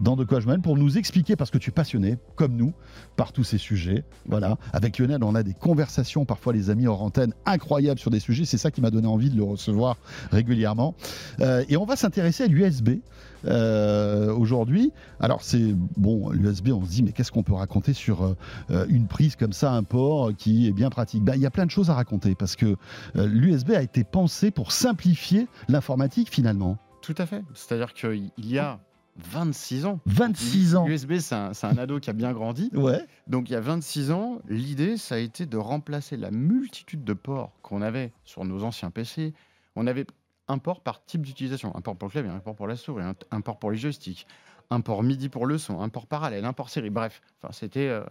dans 0.02 0.16
De 0.16 0.24
quoi 0.26 0.40
pour 0.62 0.78
nous 0.78 0.98
expliquer 0.98 1.36
parce 1.36 1.52
que 1.52 1.58
tu 1.58 1.70
es 1.70 1.74
passionné 1.74 2.18
comme 2.36 2.56
nous 2.56 2.74
par 3.16 3.32
tous 3.32 3.44
ces 3.44 3.58
sujets. 3.58 4.04
Voilà, 4.26 4.58
avec 4.74 4.98
Lionel 4.98 5.24
on 5.24 5.36
a 5.36 5.44
des 5.44 5.54
conversations 5.54 6.26
parfois 6.26 6.54
les 6.54 6.70
amis 6.70 6.88
hors 6.88 7.02
antenne 7.02 7.34
incroyables 7.46 8.00
sur 8.00 8.12
des 8.12 8.20
sujets. 8.20 8.46
C'est 8.46 8.58
ça 8.58 8.72
qui 8.72 8.82
m'a 8.82 8.92
donné 8.92 9.08
envie 9.08 9.30
de 9.30 9.38
le 9.38 9.44
recevoir 9.44 9.98
régulièrement. 10.32 10.96
Euh, 11.40 11.64
et 11.70 11.78
on 11.78 11.86
va 11.86 11.96
s'intéresser 11.96 12.44
à 12.44 12.48
l'USB 12.48 13.00
euh, 13.46 14.34
aujourd'hui. 14.34 14.92
Alors 15.20 15.42
c'est 15.42 15.74
bon, 15.98 16.30
l'USB, 16.30 16.70
on 16.70 16.84
se 16.84 16.90
dit 16.90 17.04
mais 17.04 17.12
qu'est-ce 17.12 17.32
qu'on 17.32 17.44
peut 17.44 17.54
raconter 17.54 17.94
sur 17.94 18.24
euh, 18.70 18.86
une 18.90 19.08
prise 19.08 19.36
comme 19.36 19.54
ça, 19.54 19.72
un 19.72 19.84
port 19.84 20.32
qui 20.36 20.68
est 20.68 20.74
bien 20.74 20.90
pratique? 20.90 21.24
Ben, 21.24 21.36
Il 21.36 21.42
y 21.42 21.46
a 21.46 21.52
plein 21.52 21.66
de 21.66 21.72
choses 21.72 21.90
à 21.90 21.94
raconter 21.94 22.36
parce 22.36 22.56
que 22.56 22.76
l'USB 23.16 23.72
a 23.72 23.82
été 23.82 24.04
pensé 24.04 24.52
pour 24.52 24.72
simplifier 24.72 25.48
l'informatique 25.70 26.30
finalement. 26.30 26.78
Tout 27.02 27.16
à 27.18 27.26
fait. 27.26 27.44
C'est-à-dire 27.54 27.94
qu'il 27.94 28.32
y 28.38 28.58
a 28.58 28.80
26 29.18 29.86
ans. 29.86 30.00
26 30.06 30.76
ans. 30.76 30.88
L'USB, 30.88 31.18
c'est 31.20 31.36
un, 31.36 31.78
ado 31.78 32.00
qui 32.00 32.10
a 32.10 32.14
bien 32.14 32.34
grandi. 32.34 32.70
Ouais. 32.74 33.06
Donc 33.28 33.50
il 33.50 33.54
y 33.54 33.56
a 33.56 33.62
26 33.62 34.12
ans, 34.12 34.40
l'idée, 34.48 34.98
ça 34.98 35.16
a 35.16 35.18
été 35.20 35.46
de 35.46 35.58
remplacer 35.58 36.18
la 36.18 36.32
multitude 36.32 37.04
de 37.04 37.14
ports 37.14 37.52
qu'on 37.62 37.82
avait 37.82 38.12
sur 38.26 38.44
nos 38.46 38.64
anciens 38.64 38.90
PC. 38.90 39.34
On 39.76 39.88
avait 39.88 40.06
un 40.48 40.58
port 40.58 40.82
par 40.82 41.04
type 41.06 41.22
d'utilisation. 41.22 41.76
Un 41.76 41.82
port 41.82 41.96
pour 41.96 42.08
le 42.08 42.12
clavier, 42.12 42.32
un 42.32 42.40
port 42.40 42.56
pour 42.56 42.68
la 42.68 42.76
souris, 42.76 43.04
un, 43.04 43.16
un 43.32 43.42
port 43.42 43.60
pour 43.60 43.72
les 43.72 43.78
joysticks, 43.78 44.26
un 44.70 44.82
port 44.82 45.04
MIDI 45.04 45.30
pour 45.30 45.46
le 45.46 45.58
son, 45.58 45.82
un 45.82 45.90
port 45.90 46.08
parallèle, 46.08 46.46
un 46.46 46.54
port 46.54 46.70
série. 46.70 46.90
Bref, 46.90 47.22
enfin, 47.42 47.54
c'était 47.54 47.88
euh, 47.88 48.04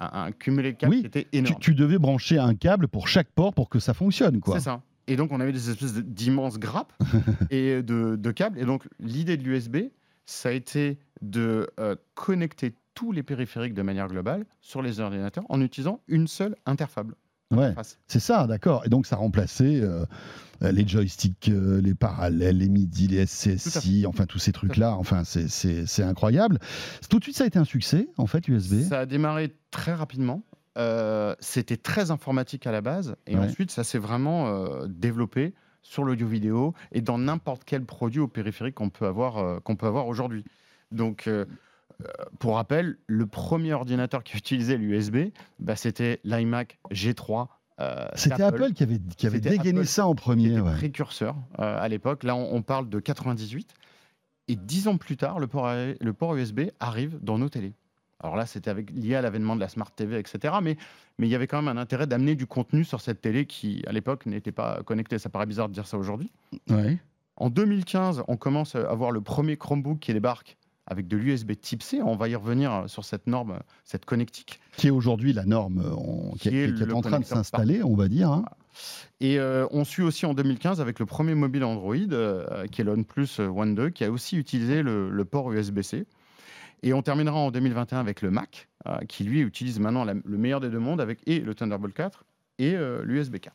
un, 0.00 0.24
un 0.26 0.32
cumulé 0.32 0.72
de 0.72 0.76
câbles 0.78 0.94
Oui, 0.94 1.00
qui 1.00 1.06
était 1.06 1.24
Tu, 1.30 1.38
énorme. 1.38 1.58
tu 1.60 1.74
devais 1.74 1.98
brancher 1.98 2.38
un 2.38 2.54
câble 2.54 2.88
pour 2.88 3.08
chaque 3.08 3.28
port 3.28 3.54
pour 3.54 3.68
que 3.68 3.78
ça 3.78 3.94
fonctionne 3.94 4.40
quoi. 4.40 4.58
C'est 4.58 4.64
ça. 4.64 4.82
Et 5.08 5.16
donc, 5.16 5.32
on 5.32 5.40
avait 5.40 5.52
des 5.52 5.70
espèces 5.70 5.94
d'immenses 5.94 6.58
grappes 6.58 6.92
et 7.50 7.82
de, 7.82 8.16
de 8.16 8.30
câbles. 8.30 8.58
Et 8.58 8.64
donc, 8.64 8.84
l'idée 9.00 9.36
de 9.36 9.42
l'USB, 9.42 9.76
ça 10.26 10.48
a 10.50 10.52
été 10.52 10.98
de 11.20 11.68
euh, 11.80 11.96
connecter 12.14 12.74
tous 12.94 13.12
les 13.12 13.22
périphériques 13.22 13.74
de 13.74 13.82
manière 13.82 14.08
globale 14.08 14.44
sur 14.60 14.82
les 14.82 15.00
ordinateurs 15.00 15.44
en 15.48 15.60
utilisant 15.60 16.00
une 16.08 16.26
seule 16.26 16.56
interface. 16.66 17.06
Ouais. 17.50 17.74
C'est 18.06 18.20
ça, 18.20 18.46
d'accord. 18.46 18.82
Et 18.86 18.88
donc 18.88 19.06
ça 19.06 19.16
remplaçait 19.16 19.80
euh, 19.82 20.04
les 20.62 20.86
joysticks, 20.88 21.48
euh, 21.50 21.80
les 21.82 21.94
parallèles, 21.94 22.58
les 22.58 22.68
MIDI, 22.68 23.08
les 23.08 23.26
SCSI, 23.26 24.06
enfin 24.06 24.24
tous 24.26 24.38
ces 24.38 24.52
trucs-là. 24.52 24.94
Enfin, 24.96 25.22
c'est- 25.24 26.02
incroyable. 26.02 26.58
Tout 27.10 27.18
de 27.18 27.24
suite, 27.24 27.36
ça 27.36 27.44
a 27.44 27.46
été 27.46 27.58
un 27.58 27.64
succès, 27.64 28.08
en 28.16 28.26
fait, 28.26 28.48
USB. 28.48 28.82
Ça 28.88 29.00
a 29.00 29.06
démarré 29.06 29.54
très 29.70 29.92
rapidement. 29.92 30.42
Euh, 30.78 31.34
C'était 31.40 31.76
très 31.76 32.10
informatique 32.10 32.66
à 32.66 32.72
la 32.72 32.80
base. 32.80 33.16
Et 33.26 33.36
Ouais. 33.36 33.44
ensuite, 33.46 33.70
ça 33.70 33.84
s'est 33.84 33.98
vraiment 33.98 34.86
développé 34.86 35.52
sur 35.82 36.04
l'audio 36.04 36.26
vidéo 36.26 36.74
et 36.92 37.00
dans 37.00 37.18
n'importe 37.18 37.62
quel 37.64 37.84
produit 37.84 38.20
au 38.20 38.28
périphérique 38.28 38.74
qu'on 38.76 38.90
peut 38.90 39.06
avoir, 39.06 39.38
euh, 39.38 39.60
qu'on 39.60 39.76
peut 39.76 39.86
avoir 39.86 40.06
aujourd'hui. 40.06 40.44
Donc, 40.90 41.26
euh, 41.26 41.44
euh, 42.02 42.06
pour 42.38 42.56
rappel, 42.56 42.98
le 43.06 43.26
premier 43.26 43.72
ordinateur 43.74 44.22
qui 44.24 44.36
utilisait 44.36 44.76
l'USB, 44.76 45.32
bah, 45.58 45.76
c'était 45.76 46.20
l'iMac 46.24 46.78
G3. 46.90 47.48
euh, 47.80 48.06
C'était 48.14 48.42
Apple 48.42 48.72
qui 48.72 48.82
avait, 48.82 48.98
qui 49.16 49.26
avait 49.26 49.40
dégainé 49.40 49.80
Apple 49.80 49.88
ça 49.88 50.06
en 50.06 50.14
premier. 50.14 50.60
ouais. 50.60 50.74
précurseur 50.74 51.36
euh, 51.58 51.78
à 51.82 51.88
l'époque. 51.88 52.24
Là, 52.24 52.36
on, 52.36 52.54
on 52.54 52.62
parle 52.62 52.88
de 52.88 53.00
98. 53.00 53.74
Et 54.48 54.56
dix 54.56 54.88
ans 54.88 54.96
plus 54.96 55.16
tard, 55.16 55.38
le 55.38 55.46
port, 55.46 55.68
le 55.68 56.12
port 56.12 56.34
USB 56.34 56.62
arrive 56.80 57.18
dans 57.22 57.38
nos 57.38 57.48
télés. 57.48 57.74
Alors 58.22 58.36
là, 58.36 58.46
c'était 58.46 58.70
avec, 58.70 58.90
lié 58.90 59.14
à 59.16 59.22
l'avènement 59.22 59.54
de 59.56 59.60
la 59.60 59.68
Smart 59.68 59.90
TV, 59.90 60.18
etc. 60.18 60.54
Mais 60.62 60.76
mais 61.18 61.26
il 61.28 61.30
y 61.30 61.34
avait 61.34 61.46
quand 61.46 61.60
même 61.60 61.76
un 61.76 61.80
intérêt 61.80 62.06
d'amener 62.06 62.34
du 62.36 62.46
contenu 62.46 62.84
sur 62.84 63.00
cette 63.00 63.20
télé 63.20 63.46
qui, 63.46 63.82
à 63.86 63.92
l'époque, 63.92 64.26
n'était 64.26 64.52
pas 64.52 64.82
connectée. 64.84 65.18
Ça 65.18 65.28
paraît 65.28 65.46
bizarre 65.46 65.68
de 65.68 65.74
dire 65.74 65.86
ça 65.86 65.98
aujourd'hui. 65.98 66.30
Ouais. 66.70 66.98
En 67.36 67.50
2015, 67.50 68.22
on 68.28 68.36
commence 68.36 68.74
à 68.76 68.88
avoir 68.90 69.10
le 69.10 69.20
premier 69.20 69.56
Chromebook 69.56 69.98
qui 70.00 70.12
débarque 70.12 70.56
avec 70.86 71.08
de 71.08 71.16
l'USB 71.16 71.52
Type 71.60 71.82
C. 71.82 72.00
On 72.02 72.16
va 72.16 72.28
y 72.28 72.34
revenir 72.34 72.84
sur 72.86 73.04
cette 73.04 73.26
norme, 73.26 73.60
cette 73.84 74.04
connectique. 74.04 74.60
Qui 74.76 74.88
est 74.88 74.90
aujourd'hui 74.90 75.32
la 75.32 75.44
norme 75.44 75.78
euh, 75.84 75.94
on- 75.96 76.32
qui, 76.32 76.50
Qui 76.50 76.56
est, 76.56 76.74
qui 76.74 76.92
en 76.92 77.00
train 77.02 77.20
de 77.20 77.24
s'installer, 77.24 77.82
on 77.82 77.94
va 77.94 78.08
dire. 78.08 78.30
hein. 78.30 78.44
Et 79.20 79.38
euh, 79.38 79.66
on 79.70 79.84
suit 79.84 80.02
aussi 80.02 80.26
en 80.26 80.34
2015 80.34 80.80
avec 80.80 80.98
le 80.98 81.06
premier 81.06 81.34
mobile 81.34 81.62
Android, 81.64 81.94
euh, 82.12 82.66
qui 82.66 82.80
est 82.80 82.84
l'OnePlus 82.84 83.38
One 83.38 83.74
2, 83.74 83.90
qui 83.90 84.04
a 84.04 84.10
aussi 84.10 84.36
utilisé 84.36 84.82
le, 84.82 85.10
le 85.10 85.24
port 85.24 85.52
USB-C. 85.52 86.06
Et 86.82 86.92
on 86.92 87.02
terminera 87.02 87.38
en 87.38 87.50
2021 87.50 88.00
avec 88.00 88.22
le 88.22 88.30
Mac, 88.30 88.68
euh, 88.86 88.98
qui 89.08 89.24
lui 89.24 89.40
utilise 89.40 89.78
maintenant 89.78 90.04
le 90.04 90.38
meilleur 90.38 90.60
des 90.60 90.68
deux 90.68 90.80
mondes 90.80 91.00
avec 91.00 91.20
et 91.26 91.38
le 91.38 91.54
Thunderbolt 91.54 91.94
4 91.94 92.24
et 92.62 92.76
euh, 92.76 93.02
l'USB 93.04 93.38
4. 93.38 93.54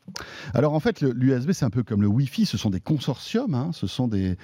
Alors 0.53 0.73
en 0.73 0.81
fait, 0.81 1.01
l'USB, 1.01 1.53
c'est 1.53 1.63
un 1.63 1.69
peu 1.69 1.83
comme 1.83 2.01
le 2.01 2.07
Wi-Fi, 2.07 2.45
ce 2.45 2.57
sont 2.57 2.69
des 2.69 2.81
consortiums, 2.81 3.53
hein, 3.53 3.71
ce 3.73 3.87
sont 3.87 4.07
des, 4.07 4.37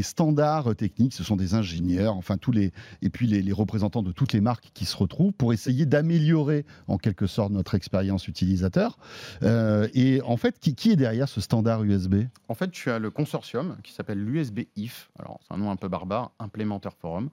standards 0.00 0.70
euh, 0.70 0.74
techniques, 0.74 1.12
ce 1.12 1.22
sont 1.22 1.36
des 1.36 1.54
ingénieurs, 1.54 2.16
enfin 2.16 2.38
tous 2.38 2.52
les 2.52 2.72
et 3.02 3.10
puis 3.10 3.26
les, 3.26 3.42
les 3.42 3.52
représentants 3.52 4.02
de 4.02 4.10
toutes 4.10 4.32
les 4.32 4.40
marques 4.40 4.70
qui 4.72 4.86
se 4.86 4.96
retrouvent 4.96 5.32
pour 5.32 5.52
essayer 5.52 5.84
d'améliorer 5.84 6.64
en 6.88 6.96
quelque 6.96 7.26
sorte 7.26 7.52
notre 7.52 7.74
expérience 7.74 8.28
utilisateur. 8.28 8.98
Euh, 9.42 9.88
et 9.92 10.22
en 10.22 10.38
fait, 10.38 10.58
qui, 10.58 10.74
qui 10.74 10.92
est 10.92 10.96
derrière 10.96 11.28
ce 11.28 11.42
standard 11.42 11.84
USB 11.84 12.24
En 12.48 12.54
fait, 12.54 12.70
tu 12.70 12.90
as 12.90 12.98
le 12.98 13.10
consortium 13.10 13.76
qui 13.82 13.92
s'appelle 13.92 14.24
l'USB 14.24 14.60
IF, 14.76 15.10
alors 15.18 15.38
c'est 15.46 15.52
un 15.52 15.58
nom 15.58 15.70
un 15.70 15.76
peu 15.76 15.88
barbare, 15.88 16.32
Implémentaire 16.38 16.94
Forum, 16.94 17.28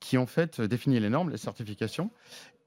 qui 0.00 0.16
en 0.16 0.26
fait 0.26 0.60
définit 0.62 1.00
les 1.00 1.10
normes, 1.10 1.28
les 1.28 1.36
certifications 1.36 2.10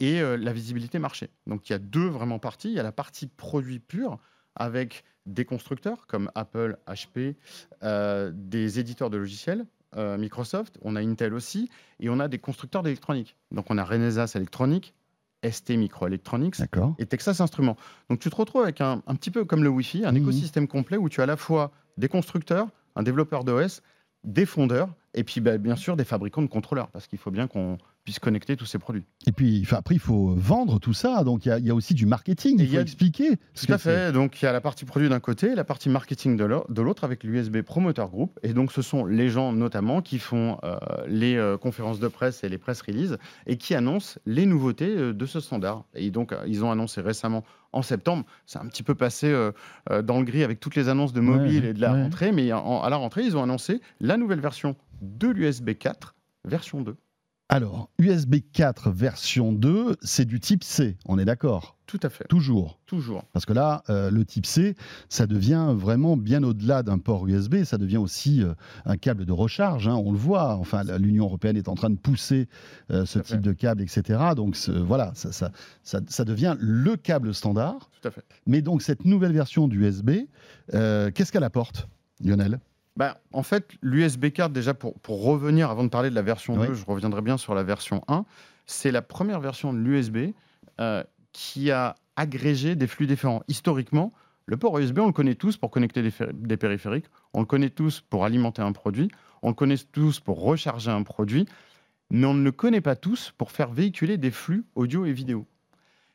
et 0.02 0.20
euh, 0.20 0.36
la 0.36 0.52
visibilité 0.52 1.00
marché. 1.00 1.30
Donc 1.48 1.70
il 1.70 1.74
y 1.74 1.76
a 1.76 1.80
deux 1.80 2.08
vraiment 2.08 2.40
parties. 2.40 2.70
Il 2.70 2.74
y 2.74 2.80
a 2.80 2.84
la 2.84 2.92
partie 2.92 3.28
produit 3.28 3.80
pur 3.80 4.18
avec 4.56 5.04
des 5.26 5.46
constructeurs 5.46 6.08
comme 6.08 6.30
Apple, 6.36 6.78
HP, 6.88 7.36
euh, 7.84 8.32
des 8.34 8.80
éditeurs 8.80 9.10
de 9.10 9.18
logiciels, 9.18 9.66
euh, 9.96 10.18
Microsoft, 10.18 10.78
on 10.82 10.96
a 10.96 11.02
Intel 11.02 11.34
aussi, 11.34 11.70
et 12.00 12.10
on 12.10 12.20
a 12.20 12.28
des 12.28 12.40
constructeurs 12.40 12.82
d'électronique. 12.84 13.38
Donc 13.52 13.68
on 13.70 13.78
a 13.78 13.84
Renesas 13.86 14.32
Electronic, 14.36 14.94
ST 15.50 15.72
Microelectronics 15.72 16.56
et 17.00 17.06
Texas 17.06 17.40
Instruments. 17.40 17.78
Donc 18.10 18.20
tu 18.20 18.30
te 18.30 18.36
retrouves 18.36 18.64
avec 18.64 18.82
un, 18.82 19.02
un 19.06 19.16
petit 19.16 19.32
peu 19.32 19.46
comme 19.46 19.64
le 19.64 19.70
Wi-Fi, 19.70 20.06
un 20.06 20.12
Mhm. 20.12 20.18
écosystème 20.18 20.68
complet 20.68 20.98
où 20.98 21.10
tu 21.10 21.20
as 21.22 21.24
à 21.24 21.28
la 21.28 21.38
fois 21.38 21.72
des 21.98 22.08
constructeurs, 22.08 22.68
un 22.96 23.04
développeur 23.04 23.44
d'OS, 23.44 23.82
des 24.24 24.46
fondeurs 24.46 24.90
et 25.14 25.24
puis 25.24 25.42
bah, 25.42 25.58
bien 25.58 25.76
sûr 25.76 25.96
des 25.98 26.04
fabricants 26.06 26.42
de 26.44 26.48
contrôleurs 26.48 26.90
parce 26.92 27.08
qu'il 27.08 27.18
faut 27.20 27.32
bien 27.32 27.48
qu'on 27.48 27.78
puisse 28.04 28.20
connecter 28.20 28.56
tous 28.58 28.66
ces 28.66 28.80
produits. 28.80 29.06
Et 29.28 29.32
puis, 29.32 29.66
après, 29.72 29.94
il 29.96 30.00
faut 30.00 30.34
vendre 30.36 30.80
tout 30.80 30.94
ça. 30.94 31.24
Donc, 31.24 31.46
il 31.46 31.50
y 31.50 31.52
a- 31.52 31.60
il 31.60 31.66
y, 31.66 31.70
a 31.70 31.76
aussi 31.76 31.94
du 31.94 32.06
marketing. 32.06 32.60
Et 32.60 32.64
Il 32.64 32.68
faut 32.70 32.74
y 32.76 32.78
a- 32.78 32.82
expliquer. 32.82 33.38
ce 33.54 33.68
Tout 33.68 33.74
à 33.74 33.78
fait. 33.78 34.12
Donc 34.12 34.42
il 34.42 34.46
y 34.46 34.48
a 34.48 34.52
la 34.52 34.62
partie 34.62 34.86
produit 34.86 35.08
d'un 35.10 35.20
côté 35.20 35.54
la 35.56 35.64
partie 35.64 35.90
marketing 35.90 36.36
de 36.36 36.44
l'au- 36.46 36.66
de 36.70 36.82
l'autre 36.82 37.04
avec 37.04 37.24
l'USB 37.24 37.62
Promoter 37.62 38.06
Group. 38.12 38.40
Et 38.44 38.54
donc 38.54 38.72
ce 38.72 38.82
sont 38.82 39.06
les 39.06 39.30
gens 39.30 39.54
notamment 39.54 40.02
qui 40.02 40.18
font 40.20 40.58
euh, 40.64 40.78
les 41.08 41.36
euh, 41.36 41.58
conférences 41.58 42.00
de 42.00 42.08
presse 42.08 42.44
et 42.44 42.50
les 42.50 42.58
press 42.58 42.82
releases 42.82 43.18
et 43.46 43.58
qui 43.58 43.76
annoncent 43.76 44.20
les 44.26 44.46
nouveautés 44.46 44.96
euh, 44.98 45.14
de 45.14 45.26
ce 45.26 45.40
standard. 45.40 45.86
Et 45.94 46.10
donc 46.12 46.34
ils 46.48 46.64
ont 46.64 46.72
annoncé 46.72 47.02
récemment 47.02 47.44
en 47.74 47.82
septembre, 47.84 48.26
c'est 48.46 48.60
un 48.60 48.66
petit 48.68 48.84
peu 48.84 48.96
passé 48.96 49.28
euh, 49.28 49.52
euh, 49.92 50.02
dans 50.02 50.18
le 50.20 50.26
gris 50.26 50.44
avec 50.44 50.60
toutes 50.60 50.76
les 50.76 50.90
annonces 50.90 51.14
de 51.14 51.22
mobile 51.22 51.64
Ouais, 51.64 51.70
et 51.70 51.74
de 51.74 51.80
la 51.82 51.94
ouais. 51.94 52.02
rentrée, 52.04 52.32
mais 52.34 52.52
en- 52.52 52.82
à 52.82 52.90
la 52.90 52.98
rentrée 52.98 53.24
ils 53.24 53.38
ont 53.38 53.44
annoncé 53.44 53.80
la 54.02 54.18
nouvelle 54.18 54.42
version 54.42 54.76
de 55.02 55.28
l'USB 55.30 55.76
4, 55.76 56.16
version 56.46 56.82
2. 56.82 56.96
Alors, 57.54 57.90
USB 58.00 58.36
4 58.54 58.92
version 58.92 59.52
2, 59.52 59.98
c'est 60.02 60.24
du 60.24 60.40
type 60.40 60.64
C. 60.64 60.96
On 61.06 61.20
est 61.20 61.26
d'accord? 61.26 61.76
Tout 61.86 62.00
à 62.02 62.08
fait. 62.10 62.24
Toujours. 62.30 62.80
Toujours. 62.86 63.26
Parce 63.34 63.46
que 63.46 63.52
là, 63.52 63.84
euh, 63.90 64.10
le 64.10 64.24
type 64.24 64.46
C, 64.46 64.74
ça 65.10 65.28
devient 65.28 65.74
vraiment 65.76 66.16
bien 66.16 66.44
au-delà 66.44 66.82
d'un 66.82 66.98
port 66.98 67.28
USB, 67.28 67.66
ça 67.66 67.78
devient 67.78 67.98
aussi 67.98 68.42
euh, 68.42 68.54
un 68.86 68.96
câble 68.96 69.26
de 69.26 69.34
recharge, 69.34 69.90
hein, 69.90 69.96
on 69.96 70.14
le 70.14 70.18
voit. 70.18 70.56
Enfin, 70.56 70.84
l'Union 70.98 71.26
européenne 71.26 71.58
est 71.58 71.68
en 71.68 71.76
train 71.76 71.90
de 71.90 71.98
pousser 71.98 72.48
euh, 72.90 73.06
ce 73.06 73.20
type 73.20 73.28
fait. 73.36 73.42
de 73.42 73.52
câble, 73.52 73.82
etc. 73.82 74.18
Donc 74.34 74.56
voilà, 74.70 75.12
ça, 75.16 75.34
ça, 75.34 75.52
ça- 75.84 76.00
ça 76.08 76.24
devient 76.24 76.56
le 76.58 76.96
câble 76.96 77.34
standard. 77.34 77.90
Tout 78.02 78.08
à 78.08 78.12
fait. 78.12 78.24
Mais 78.48 78.62
donc 78.62 78.82
cette 78.82 79.04
nouvelle 79.04 79.34
version 79.34 79.68
d'USB, 79.68 80.12
euh, 80.74 81.12
qu'est-ce 81.12 81.34
qu'elle 81.34 81.44
apporte, 81.44 81.90
Lionel? 82.24 82.62
Bah, 82.98 83.22
en 83.32 83.44
fait, 83.44 83.72
l'USB 83.82 84.32
4, 84.32 84.52
déjà 84.52 84.74
pour, 84.74 85.00
pour 85.00 85.24
revenir, 85.24 85.70
avant 85.70 85.84
de 85.84 85.90
parler 85.90 86.10
de 86.10 86.16
la 86.16 86.22
version 86.22 86.56
Oui. 86.56 86.68
2, 86.68 86.74
je 86.74 86.86
reviendrai 86.86 87.22
bien 87.22 87.38
sur 87.38 87.56
la 87.56 87.64
version 87.64 88.04
1. 88.08 88.26
C'est 88.66 88.92
la 88.92 89.02
première 89.02 89.40
version 89.40 89.74
de 89.74 89.80
l'USB 89.80 90.34
euh, 90.80 91.04
qui 91.32 91.72
a 91.72 91.96
agrégé 92.16 92.76
des 92.76 92.88
flux 92.88 93.08
différents. 93.08 93.44
Historiquement, 93.48 94.14
le 94.46 94.58
port 94.58 94.78
USB, 94.78 95.00
on 95.00 95.08
le 95.08 95.14
connaît 95.14 95.36
tous 95.36 95.58
pour 95.58 95.72
connecter 95.72 96.02
des, 96.02 96.12
des 96.34 96.58
périphériques, 96.58 97.06
on 97.34 97.40
le 97.40 97.46
connaît 97.46 97.70
tous 97.70 98.02
pour 98.02 98.26
alimenter 98.26 98.62
un 98.62 98.74
produit, 98.74 99.10
on 99.42 99.50
le 99.50 99.54
connaît 99.56 99.78
tous 99.78 100.20
pour 100.20 100.42
recharger 100.42 100.92
un 100.92 101.04
produit, 101.04 101.46
mais 102.10 102.26
on 102.28 102.34
ne 102.34 102.44
le 102.44 102.52
connaît 102.52 102.82
pas 102.82 102.96
tous 102.96 103.34
pour 103.38 103.52
faire 103.52 103.72
véhiculer 103.72 104.18
des 104.18 104.32
flux 104.32 104.66
audio 104.76 105.06
et 105.06 105.14
vidéo. 105.14 105.48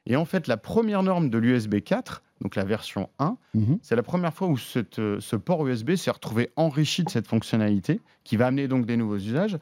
Et 0.04 0.16
en 0.16 0.24
fait, 0.24 0.46
la 0.46 0.56
première 0.56 1.02
norme 1.02 1.30
de 1.30 1.38
l'USB 1.38 1.80
4, 1.80 2.22
donc 2.42 2.54
la 2.56 2.64
version 2.64 3.08
1, 3.18 3.36
Mhm. 3.54 3.78
c'est 3.82 3.96
la 3.96 4.02
première 4.02 4.34
fois 4.34 4.48
où 4.48 4.56
cette, 4.58 4.98
euh, 4.98 5.20
ce 5.20 5.36
port 5.36 5.66
USB 5.66 5.94
s'est 5.94 6.10
retrouvé 6.10 6.50
enrichi 6.56 7.02
de 7.04 7.08
cette 7.10 7.26
fonctionnalité, 7.26 8.00
qui 8.24 8.36
va 8.36 8.46
amener 8.48 8.68
donc 8.68 8.86
des 8.86 8.96
nouveaux 8.96 9.16
usages, 9.16 9.58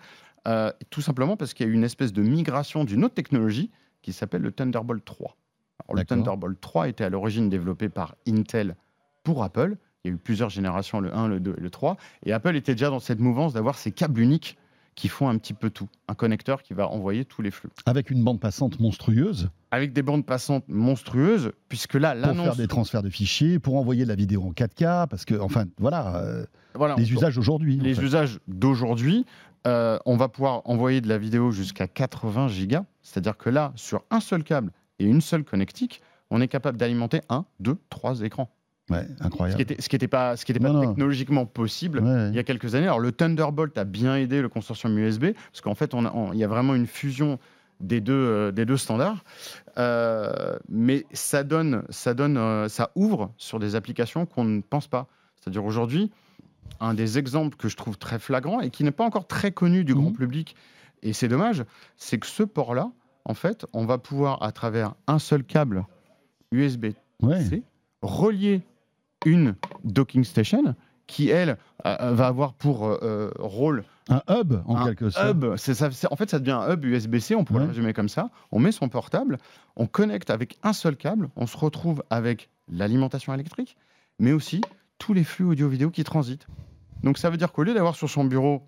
euh, 0.49 0.72
tout 0.91 1.01
simplement 1.01 1.37
parce 1.37 1.55
qu'il 1.55 1.66
y 1.66 1.68
a 1.68 1.72
eu 1.72 1.75
une 1.75 1.85
espèce 1.85 2.12
de 2.12 2.22
migration 2.22 2.85
d'une 2.85 3.05
autre 3.05 3.14
technologie 3.14 3.70
qui 4.03 4.12
s'appelle 4.12 4.43
le 4.43 4.53
Thunderbolt 4.53 5.05
3. 5.05 5.37
Alors, 5.89 5.97
le. 5.97 6.05
Thunderbolt 6.05 6.61
3 6.61 6.89
était 6.89 7.05
à 7.05 7.09
l'origine 7.11 7.49
développé 7.49 7.89
par 7.89 8.16
Intel 8.29 8.77
pour 9.22 9.43
Apple. 9.43 9.77
Il 10.05 10.09
y 10.09 10.11
a 10.12 10.14
eu 10.14 10.18
plusieurs 10.18 10.51
générations, 10.51 11.01
le 11.01 11.14
1, 11.14 11.29
le 11.29 11.41
2 11.41 11.55
et 11.57 11.61
le 11.61 11.70
3. 11.70 11.97
Et 12.27 12.33
Apple 12.33 12.55
était 12.57 12.75
déjà 12.75 12.91
dans 12.91 13.01
cette 13.01 13.20
mouvance 13.20 13.55
d'avoir 13.55 13.79
ces 13.79 13.91
câbles 13.93 14.20
uniques 14.20 14.59
qui 14.95 15.09
font 15.09 15.28
un 15.28 15.36
petit 15.38 15.55
peu 15.55 15.70
tout. 15.70 15.88
Un 16.09 16.14
connecteur 16.14 16.62
qui 16.62 16.74
va 16.74 16.88
envoyer 16.88 17.24
tous 17.24 17.42
les 17.42 17.51
flux. 17.51 17.70
Avec 17.86 18.11
une 18.11 18.22
bande 18.22 18.40
passante 18.40 18.78
monstrueuse 18.80 19.51
Avec 19.70 19.92
des 19.92 20.03
bandes 20.03 20.24
passantes 20.24 20.64
monstrueuses, 20.68 21.53
puisque 21.68 21.95
là, 21.95 22.12
pour 22.14 22.22
faire 22.22 22.34
l'annonce... 22.34 22.57
des 22.57 22.68
transferts 22.68 23.03
de 23.03 23.11
fichiers, 23.11 23.59
pour 23.59 23.76
envoyer 23.76 24.05
de 24.05 24.09
la 24.09 24.14
vidéo 24.14 24.42
en 24.42 24.53
4K, 24.53 25.09
parce 25.09 25.24
que, 25.24 25.34
enfin, 25.34 25.64
voilà, 25.78 26.16
euh, 26.16 26.47
Voilà, 26.74 26.95
les 26.97 27.12
usages 27.12 27.38
aujourd'hui. 27.38 27.78
en 27.80 27.82
les 27.82 27.95
fait. 27.95 28.03
usages 28.03 28.38
d'aujourd'hui, 28.49 29.24
euh, 29.66 29.99
on 30.05 30.16
va 30.16 30.28
pouvoir 30.28 30.62
envoyer 30.66 31.01
de 31.01 31.09
la 31.09 31.18
vidéo 31.18 31.51
jusqu'à 31.51 31.88
80 31.88 32.49
gigas. 32.49 32.84
C'est-à-dire 33.03 33.36
que 33.36 33.51
là, 33.51 33.72
sur 33.76 34.05
un 34.11 34.20
seul 34.20 34.45
câble 34.45 34.70
et 34.99 35.05
une 35.05 35.20
seule 35.20 35.45
connectique, 35.45 36.03
on 36.30 36.40
est 36.40 36.49
capable 36.49 36.78
d'alimenter 36.78 37.20
un, 37.28 37.45
deux, 37.61 37.76
trois 37.90 38.20
écrans. 38.22 38.51
Ouais, 38.91 39.07
Ce 39.51 39.57
qui 39.57 39.62
était, 39.62 39.80
ce 39.80 39.89
qui 39.89 39.97
était 39.97 40.09
pas, 40.09 40.37
ce 40.37 40.45
qui 40.45 40.53
était 40.53 40.61
pas 40.61 40.68
Non, 40.68 40.74
non. 40.82 40.89
technologiquement 40.89 41.47
possible. 41.47 42.01
Ouais. 42.01 42.28
Il 42.28 42.35
y 42.35 42.39
a 42.39 42.43
quelques 42.43 42.74
années. 42.74 42.85
Alors 42.87 43.01
le 43.01 43.12
Thunderbolt 43.12 43.76
a 43.78 43.85
bien 43.85 44.16
aidé 44.16 44.43
le 44.43 44.49
consortium 44.51 44.99
USB 44.99 45.28
parce 45.51 45.62
qu'en 45.62 45.74
fait, 45.74 45.95
on 45.95 46.05
a- 46.05 46.12
on- 46.12 46.32
il 46.35 46.39
y 46.39 46.45
a 46.45 46.49
vraiment 46.49 46.74
une 46.74 46.87
fusion 46.87 47.39
des 47.80 48.01
deux, 48.03 48.12
euh, 48.12 48.51
des 48.53 48.66
deux 48.66 48.76
standards. 48.76 49.24
Euh, 49.78 50.57
mais 50.68 51.07
ça 51.12 51.45
donne, 51.45 51.82
ça 51.89 52.14
donne, 52.14 52.37
euh, 52.37 52.68
ça 52.68 52.91
ouvre 52.95 53.32
sur 53.39 53.59
des 53.59 53.74
applications 53.74 54.26
qu'on 54.26 54.45
ne 54.45 54.61
pense 54.61 54.87
pas. 54.87 55.07
C'est-à-dire 55.41 55.64
aujourd'hui, 55.64 56.11
un 56.80 56.95
des 56.95 57.18
exemples 57.18 57.57
que 57.57 57.68
je 57.68 57.76
trouve 57.76 57.97
très 57.99 58.18
flagrant 58.18 58.61
et 58.61 58.70
qui 58.70 58.85
n'est 58.85 58.91
pas 58.91 59.05
encore 59.05 59.26
très 59.26 59.51
connu 59.51 59.85
du 59.85 59.95
grand 59.95 60.11
Mhm. 60.11 60.16
public, 60.16 60.57
et 61.03 61.12
c'est 61.12 61.28
dommage, 61.28 61.64
c'est 61.97 62.18
que 62.18 62.26
ce 62.26 62.43
port-là, 62.43 62.91
en 63.24 63.35
fait, 63.35 63.66
on 63.72 63.85
va 63.87 63.99
pouvoir 63.99 64.43
à 64.43 64.53
travers 64.53 64.95
un 65.07 65.18
seul 65.18 65.43
câble 65.45 65.85
USB 66.53 66.87
Ouais. 67.22 67.43
c'est 67.43 67.62
relier 68.03 68.61
une 69.25 69.57
docking 69.85 70.25
station 70.25 70.75
qui, 71.07 71.29
elle, 71.29 71.59
va 71.85 72.27
avoir 72.27 72.55
pour 72.55 72.87
euh, 72.87 72.99
euh, 73.03 73.31
rôle 73.39 73.85
Un 74.09 74.22
hub, 74.29 74.55
en 74.66 74.77
un 74.77 74.85
quelque 74.87 75.11
sorte. 75.11 75.29
hub. 75.29 75.57
Ça, 75.57 75.89
en 76.11 76.16
fait, 76.16 76.31
ça 76.31 76.39
devient 76.39 76.53
un 76.53 76.72
hub 76.72 76.83
USB-C, 76.85 77.35
on 77.35 77.45
pourrait 77.45 77.61
Ouais. 77.61 77.64
le 77.66 77.70
résumer 77.72 77.93
comme 77.93 78.09
ça. 78.09 78.31
On 78.53 78.59
met 78.59 78.72
son 78.72 78.89
portable, 78.89 79.37
on 79.77 79.87
connecte 79.87 80.31
avec 80.31 80.57
un 80.62 80.72
seul 80.72 80.97
câble, 80.97 81.29
on 81.37 81.47
se 81.47 81.59
retrouve 81.59 82.03
avec 82.09 82.49
l'alimentation 82.70 83.35
électrique, 83.35 83.77
mais 84.18 84.33
aussi 84.33 84.62
tous 84.99 85.12
les 85.12 85.25
flux 85.25 85.45
audio-vidéo 85.45 85.91
qui 85.91 86.05
transitent. 86.05 86.47
Donc 87.03 87.18
ça 87.18 87.29
veut 87.29 87.37
dire 87.37 87.53
qu'au 87.53 87.64
lieu 87.64 87.75
d'avoir 87.75 87.97
sur 87.97 88.09
son 88.09 88.25
bureau 88.25 88.62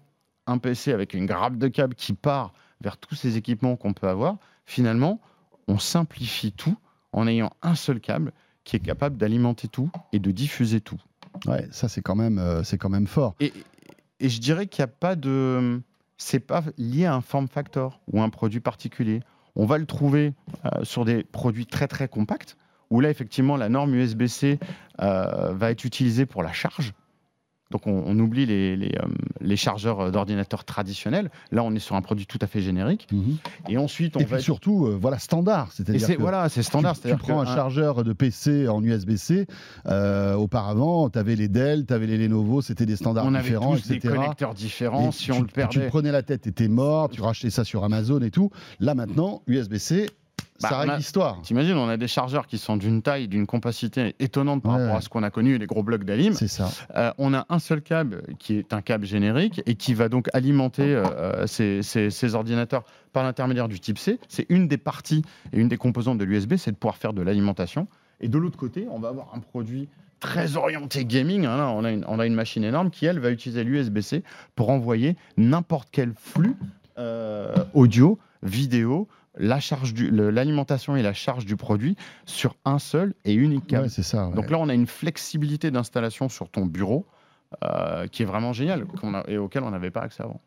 un 0.46 0.58
PC 0.58 0.92
avec 0.92 1.14
une 1.14 1.24
grappe 1.24 1.56
de 1.56 1.68
câbles 1.68 1.94
qui 1.94 2.12
part 2.12 2.52
vers 2.82 2.98
tous 2.98 3.14
ces 3.14 3.38
équipements 3.38 3.76
qu'on 3.76 3.94
peut 3.94 4.08
avoir, 4.08 4.36
finalement, 4.66 5.20
on 5.68 5.78
simplifie 5.78 6.52
tout 6.52 6.76
en 7.12 7.26
ayant 7.26 7.50
un 7.62 7.74
seul 7.74 7.98
câble 8.00 8.32
qui 8.66 8.76
est 8.76 8.80
capable 8.80 9.16
d'alimenter 9.16 9.68
tout 9.68 9.90
et 10.12 10.18
de 10.18 10.30
diffuser 10.30 10.82
tout. 10.82 11.00
Ouais, 11.46 11.66
ça 11.70 11.88
c'est 11.88 12.02
quand 12.02 12.16
même, 12.16 12.38
euh, 12.38 12.64
c'est 12.64 12.76
quand 12.76 12.90
même 12.90 13.06
fort. 13.06 13.34
Et, 13.40 13.52
et 14.20 14.28
je 14.28 14.40
dirais 14.40 14.66
qu'il 14.66 14.82
n'y 14.82 14.90
a 14.90 14.94
pas 14.94 15.16
de. 15.16 15.80
C'est 16.18 16.40
pas 16.40 16.64
lié 16.76 17.04
à 17.06 17.14
un 17.14 17.20
form 17.20 17.46
factor 17.46 18.00
ou 18.10 18.20
un 18.20 18.28
produit 18.28 18.60
particulier. 18.60 19.20
On 19.54 19.66
va 19.66 19.78
le 19.78 19.86
trouver 19.86 20.34
euh, 20.64 20.82
sur 20.82 21.04
des 21.04 21.22
produits 21.22 21.66
très 21.66 21.88
très 21.88 22.08
compacts, 22.08 22.56
où 22.90 23.00
là 23.00 23.08
effectivement 23.08 23.56
la 23.56 23.68
norme 23.68 23.94
USB-C 23.94 24.58
euh, 25.00 25.52
va 25.52 25.70
être 25.70 25.84
utilisée 25.84 26.26
pour 26.26 26.42
la 26.42 26.52
charge. 26.52 26.92
Donc 27.72 27.86
on, 27.88 28.04
on 28.06 28.18
oublie 28.20 28.46
les, 28.46 28.76
les, 28.76 28.92
euh, 29.02 29.06
les 29.40 29.56
chargeurs 29.56 30.12
d'ordinateurs 30.12 30.64
traditionnels. 30.64 31.30
Là 31.50 31.62
on 31.64 31.74
est 31.74 31.78
sur 31.80 31.96
un 31.96 32.02
produit 32.02 32.26
tout 32.26 32.38
à 32.40 32.46
fait 32.46 32.60
générique. 32.60 33.08
Mhm. 33.12 33.36
Et 33.68 33.76
ensuite 33.76 34.16
on 34.16 34.20
Et 34.20 34.22
va. 34.22 34.26
puis 34.28 34.36
être- 34.36 34.42
surtout, 34.42 34.86
euh, 34.86 34.96
voilà, 35.00 35.18
standard. 35.18 35.72
C'est 35.72 35.84
que 35.84 36.20
voilà, 36.20 36.48
c'est 36.48 36.60
tu- 36.60 36.66
standard. 36.66 36.98
tu, 37.00 37.14
prends 37.16 37.40
un 37.40 37.46
chargeur 37.46 38.04
de 38.04 38.12
PC 38.12 38.68
en 38.68 38.82
USB-C. 38.82 39.46
euh, 39.86 40.34
auparavant, 40.34 41.10
tu 41.10 41.18
avais 41.18 41.34
les 41.36 41.48
Dell, 41.48 41.86
tu 41.86 41.92
avais 41.94 42.06
les 42.06 42.18
Lenovo, 42.18 42.62
c'était 42.62 42.86
des 42.86 42.96
standards 42.96 43.24
on 43.26 43.34
avait 43.34 43.44
différents, 43.48 43.76
tous 43.76 43.88
des 43.88 43.94
etc. 43.96 44.14
connecteurs 44.14 44.54
différents. 44.54 45.08
Et 45.08 45.12
si 45.12 45.24
tu, 45.24 45.32
on 45.32 45.40
le 45.40 45.46
tu 45.46 45.52
perdait. 45.54 45.88
prenais 45.88 46.12
la 46.12 46.22
tête, 46.22 46.42
t'étais 46.42 46.68
mort, 46.68 47.08
tu 47.08 47.20
rachetais 47.20 47.50
ça 47.50 47.64
sur 47.64 47.82
Amazon 47.84 48.20
et 48.20 48.30
tout. 48.30 48.50
Là 48.80 48.94
maintenant, 48.94 49.42
USB-C, 49.48 50.06
Bah, 50.62 50.68
ça 50.70 50.78
règle 50.78 50.94
l'histoire. 50.96 51.40
T'imagines, 51.42 51.76
on 51.76 51.88
a 51.88 51.96
des 51.96 52.08
chargeurs 52.08 52.46
qui 52.46 52.58
sont 52.58 52.76
d'une 52.76 53.02
taille, 53.02 53.28
d'une 53.28 53.46
compacité 53.46 54.14
étonnante 54.20 54.62
par 54.62 54.72
Ouais, 54.72 54.78
rapport 54.78 54.92
ouais. 54.94 54.98
à 54.98 55.00
ce 55.02 55.08
qu'on 55.08 55.22
a 55.22 55.30
connu, 55.30 55.58
les 55.58 55.66
gros 55.66 55.82
blocs 55.82 56.04
d'alim. 56.04 56.32
C'est 56.34 56.48
ça. 56.48 56.70
Euh, 56.96 57.12
on 57.18 57.34
a 57.34 57.44
un 57.48 57.58
seul 57.58 57.82
câble 57.82 58.22
qui 58.38 58.54
est 58.56 58.72
un 58.72 58.80
câble 58.82 59.04
générique 59.06 59.62
et 59.66 59.74
qui 59.74 59.94
va 59.94 60.08
donc 60.08 60.28
alimenter 60.32 60.94
euh, 60.94 61.46
ces, 61.46 61.82
ces- 61.82 62.10
ces 62.10 62.34
ordinateurs 62.34 62.84
par 63.12 63.22
l'intermédiaire 63.24 63.68
du 63.68 63.80
type 63.80 63.98
C. 63.98 64.18
C'est 64.28 64.46
une 64.48 64.68
des 64.68 64.78
parties 64.78 65.22
et 65.52 65.58
une 65.58 65.68
des 65.68 65.76
composantes 65.76 66.18
de 66.18 66.24
l'USB, 66.24 66.56
c'est 66.56 66.70
de 66.72 66.76
pouvoir 66.76 66.96
faire 66.96 67.12
de 67.12 67.22
l'alimentation. 67.22 67.86
Et 68.20 68.28
de 68.28 68.38
l'autre 68.38 68.56
côté, 68.56 68.86
on 68.90 68.98
va 68.98 69.08
avoir 69.08 69.34
un 69.34 69.40
produit 69.40 69.88
très 70.20 70.56
orienté 70.56 71.04
gaming. 71.04 71.44
hein. 71.44 71.58
Là, 71.58 71.68
on, 71.70 71.84
a 71.84 71.90
une, 71.90 72.04
on 72.08 72.18
a 72.18 72.24
une 72.26 72.34
machine 72.34 72.64
énorme 72.64 72.88
qui, 72.90 73.04
elle, 73.04 73.18
va 73.18 73.30
utiliser 73.30 73.62
l'USB-C 73.64 74.22
pour 74.54 74.70
envoyer 74.70 75.16
n'importe 75.36 75.88
quel 75.92 76.14
flux 76.16 76.56
euh, 76.98 77.54
audio, 77.74 78.18
vidéo, 78.42 79.08
la 79.36 79.60
charge 79.60 79.94
du- 79.94 80.10
l'alimentation 80.10 80.96
et 80.96 81.02
la 81.02 81.12
charge 81.12 81.44
du 81.44 81.56
produit 81.56 81.96
sur 82.24 82.56
un 82.64 82.78
seul 82.78 83.14
et 83.24 83.34
unique 83.34 83.66
câble. 83.66 83.84
Ouais, 83.84 83.88
c'est 83.88 84.02
ça. 84.02 84.28
ouais. 84.28 84.34
Donc 84.34 84.50
là, 84.50 84.58
on 84.58 84.68
a 84.68 84.74
une 84.74 84.86
flexibilité 84.86 85.70
d'installation 85.70 86.28
sur 86.28 86.48
ton 86.48 86.66
bureau 86.66 87.06
euh, 87.64 88.06
qui 88.06 88.22
est 88.22 88.26
vraiment 88.26 88.52
génial 88.52 88.84
a- 89.14 89.24
et 89.28 89.38
auquel 89.38 89.62
on 89.62 89.70
n'avait 89.70 89.90
pas 89.90 90.00
accès 90.02 90.22
avant. 90.22 90.40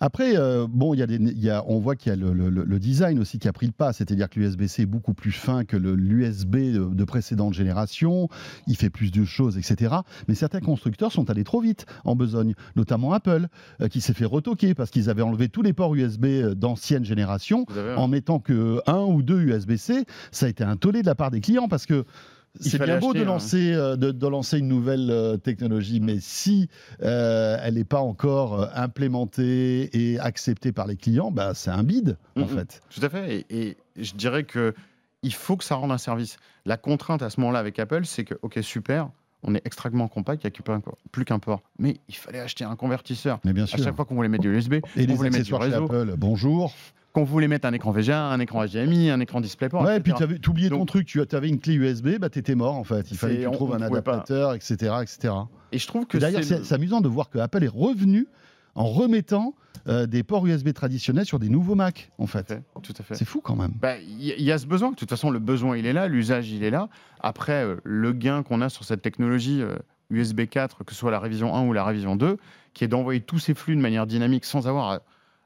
Après, 0.00 0.36
euh, 0.36 0.66
bon, 0.68 0.94
y 0.98 1.02
a 1.02 1.06
des, 1.06 1.16
il 1.16 1.38
y 1.42 1.50
a, 1.50 1.62
on 1.66 1.78
voit 1.78 1.96
qu'il 1.96 2.10
y 2.10 2.12
a 2.12 2.16
le, 2.16 2.32
le- 2.32 2.48
le 2.50 2.78
design 2.78 3.18
aussi 3.18 3.38
qui 3.38 3.48
a 3.48 3.52
pris 3.52 3.66
le 3.66 3.72
pas, 3.72 3.92
c'est-à-dire 3.92 4.28
que 4.30 4.40
l'USB-C 4.40 4.82
est 4.82 4.86
beaucoup 4.86 5.14
plus 5.14 5.32
fin 5.32 5.64
que 5.64 5.76
l'USB 5.76 6.56
de, 6.72 6.94
de 6.94 7.04
précédente 7.04 7.54
génération, 7.54 8.28
il 8.66 8.76
fait 8.76 8.90
plus 8.90 9.10
de 9.10 9.24
choses, 9.24 9.58
etc. 9.58 9.94
Mais 10.28 10.34
certains 10.34 10.60
constructeurs 10.60 11.12
sont 11.12 11.30
allés 11.30 11.44
trop 11.44 11.60
vite 11.60 11.86
en 12.04 12.16
besogne, 12.16 12.54
notamment 12.76 13.12
Apple, 13.12 13.48
euh, 13.80 13.88
qui 13.88 14.00
s'est 14.00 14.14
fait 14.14 14.24
retoquer 14.24 14.74
parce 14.74 14.90
qu'ils 14.90 15.10
avaient 15.10 15.22
enlevé 15.22 15.48
tous 15.48 15.62
les 15.62 15.72
ports 15.72 15.94
USB 15.94 16.26
d'ancienne 16.54 17.04
génération 17.04 17.64
avez 17.76 17.94
en 17.94 18.08
mettant 18.08 18.38
que 18.38 18.80
un 18.86 19.00
ou 19.02 19.22
deux 19.22 19.40
USB-C. 19.40 20.04
Ça 20.32 20.46
a 20.46 20.48
été 20.48 20.64
un 20.64 20.76
tollé 20.76 21.02
de 21.02 21.06
la 21.06 21.14
part 21.14 21.30
des 21.30 21.40
clients 21.40 21.68
parce 21.68 21.86
que 21.86 22.04
c'est 22.60 22.80
bien 22.82 22.98
beau 22.98 23.12
de 23.14 23.22
lancer, 23.22 23.72
euh, 23.74 23.96
de, 23.96 24.10
de 24.12 24.26
lancer 24.28 24.58
une 24.58 24.68
nouvelle 24.68 25.10
euh, 25.10 25.36
technologie, 25.36 26.00
mais 26.00 26.18
si 26.20 26.68
euh, 27.02 27.58
elle 27.62 27.74
n'est 27.74 27.84
pas 27.84 28.00
encore 28.00 28.68
implémentée 28.74 29.90
et 29.92 30.18
acceptée 30.20 30.72
par 30.72 30.86
les 30.86 30.96
clients, 30.96 31.30
bah, 31.30 31.52
c'est 31.54 31.70
un 31.70 31.82
bide, 31.82 32.16
en 32.36 32.40
Mhm. 32.42 32.48
fait. 32.48 32.80
Tout 32.90 33.04
à 33.04 33.08
fait. 33.08 33.44
Et, 33.50 33.60
et 33.68 33.76
je 33.96 34.14
dirais 34.14 34.44
que 34.44 34.74
il 35.22 35.32
faut 35.32 35.56
que 35.56 35.64
ça 35.64 35.76
rende 35.76 35.90
un 35.92 35.98
service. 35.98 36.36
La 36.66 36.76
contrainte 36.76 37.22
à 37.22 37.30
ce 37.30 37.40
moment-là 37.40 37.58
avec 37.58 37.78
Apple, 37.78 38.04
c'est 38.04 38.24
que, 38.24 38.34
ok, 38.42 38.58
super, 38.62 39.08
on 39.42 39.54
est 39.54 39.62
extrêmement 39.66 40.06
compact, 40.08 40.42
il 40.42 40.46
n'y 40.46 40.48
a 40.48 40.80
plus 41.10 41.24
qu'un- 41.24 41.38
port. 41.38 41.62
Mais 41.78 41.96
il 42.08 42.14
fallait 42.14 42.40
acheter 42.40 42.64
un 42.64 42.76
convertisseur. 42.76 43.40
Mais 43.44 43.52
bien 43.52 43.64
À 43.64 43.66
sûr. 43.66 43.78
chaque 43.82 43.96
fois 43.96 44.04
qu'on 44.04 44.14
voulait 44.14 44.28
mettre 44.28 44.42
du 44.42 44.54
USB, 44.54 44.74
Et 44.74 44.80
on 44.96 45.00
les 45.06 45.14
voulait 45.14 45.30
mettre 45.30 45.44
du 45.46 45.54
réseau, 45.54 45.84
Apple, 45.84 46.14
bonjour. 46.18 46.72
Qu'on 47.14 47.24
voulait 47.24 47.48
mettre 47.48 47.66
un 47.66 47.72
écran 47.72 47.92
VGA, 47.92 48.26
un 48.26 48.40
écran 48.40 48.66
HDMI, 48.66 49.08
un 49.08 49.20
écran 49.20 49.40
DisplayPort. 49.40 49.82
Ouais, 49.84 49.96
et 49.98 50.00
puis 50.00 50.12
tu 50.12 50.50
oublié 50.50 50.68
ton 50.68 50.78
Donc- 50.78 50.88
truc, 50.88 51.06
tu 51.06 51.22
avais 51.32 51.48
une 51.48 51.60
clé 51.60 51.74
USB, 51.74 52.18
bah, 52.18 52.28
tu 52.28 52.40
étais 52.40 52.56
mort, 52.56 52.74
en 52.74 52.84
fait. 52.84 53.10
Il 53.12 53.16
fallait 53.16 53.36
que 53.38 53.44
tu 53.48 53.50
trouves 53.52 53.72
un 53.74 53.78
pas. 53.78 53.86
adaptateur, 53.86 54.52
etc. 54.52 54.74
etc. 55.00 55.32
Et 55.72 55.78
je 55.78 55.86
trouve 55.86 56.06
que 56.06 56.18
D'ailleurs, 56.18 56.42
c'est 56.44 56.72
amusant 56.74 57.00
de 57.00 57.08
voir 57.08 57.30
que 57.30 57.38
Apple 57.38 57.62
est 57.62 57.68
revenu 57.68 58.26
en 58.74 58.86
remettant 58.86 59.54
euh, 59.86 60.06
des 60.06 60.24
ports 60.24 60.44
USB 60.44 60.72
traditionnels 60.72 61.24
sur 61.26 61.38
des 61.38 61.48
nouveaux 61.48 61.76
Mac, 61.76 62.10
en 62.18 62.26
fait. 62.26 62.52
tout 62.82 62.92
à 62.98 63.02
fait. 63.04 63.14
C'est 63.14 63.24
fou 63.24 63.40
quand 63.40 63.54
même. 63.54 63.72
Bah, 63.80 63.96
Il 63.98 64.20
y, 64.24 64.30
il 64.36 64.42
y 64.42 64.50
a 64.50 64.58
ce 64.58 64.66
besoin. 64.66 64.90
De 64.90 64.96
toute 64.96 65.10
façon, 65.10 65.30
le 65.30 65.38
besoin, 65.38 65.76
il 65.76 65.86
est 65.86 65.92
là, 65.92 66.08
l'usage, 66.08 66.50
il 66.50 66.64
est 66.64 66.70
là. 66.70 66.88
Après, 67.20 67.64
euh, 67.64 67.76
le 67.84 68.12
gain 68.12 68.42
qu'on 68.42 68.60
a 68.60 68.68
sur 68.68 68.82
cette 68.84 69.02
technologie 69.02 69.62
euh, 69.62 69.76
USB 70.10 70.46
4, 70.46 70.82
que 70.82 70.92
ce 70.92 70.98
soit 70.98 71.12
la 71.12 71.20
révision 71.20 71.54
1 71.54 71.64
ou 71.66 71.72
la 71.72 71.84
révision 71.84 72.16
2, 72.16 72.38
qui 72.72 72.82
est 72.82 72.88
d'envoyer 72.88 73.20
tous 73.20 73.38
ces 73.38 73.54
flux 73.54 73.76
de 73.76 73.80
manière 73.80 74.06
dynamique 74.08 74.44
sans 74.44 74.66
avoir 74.66 75.00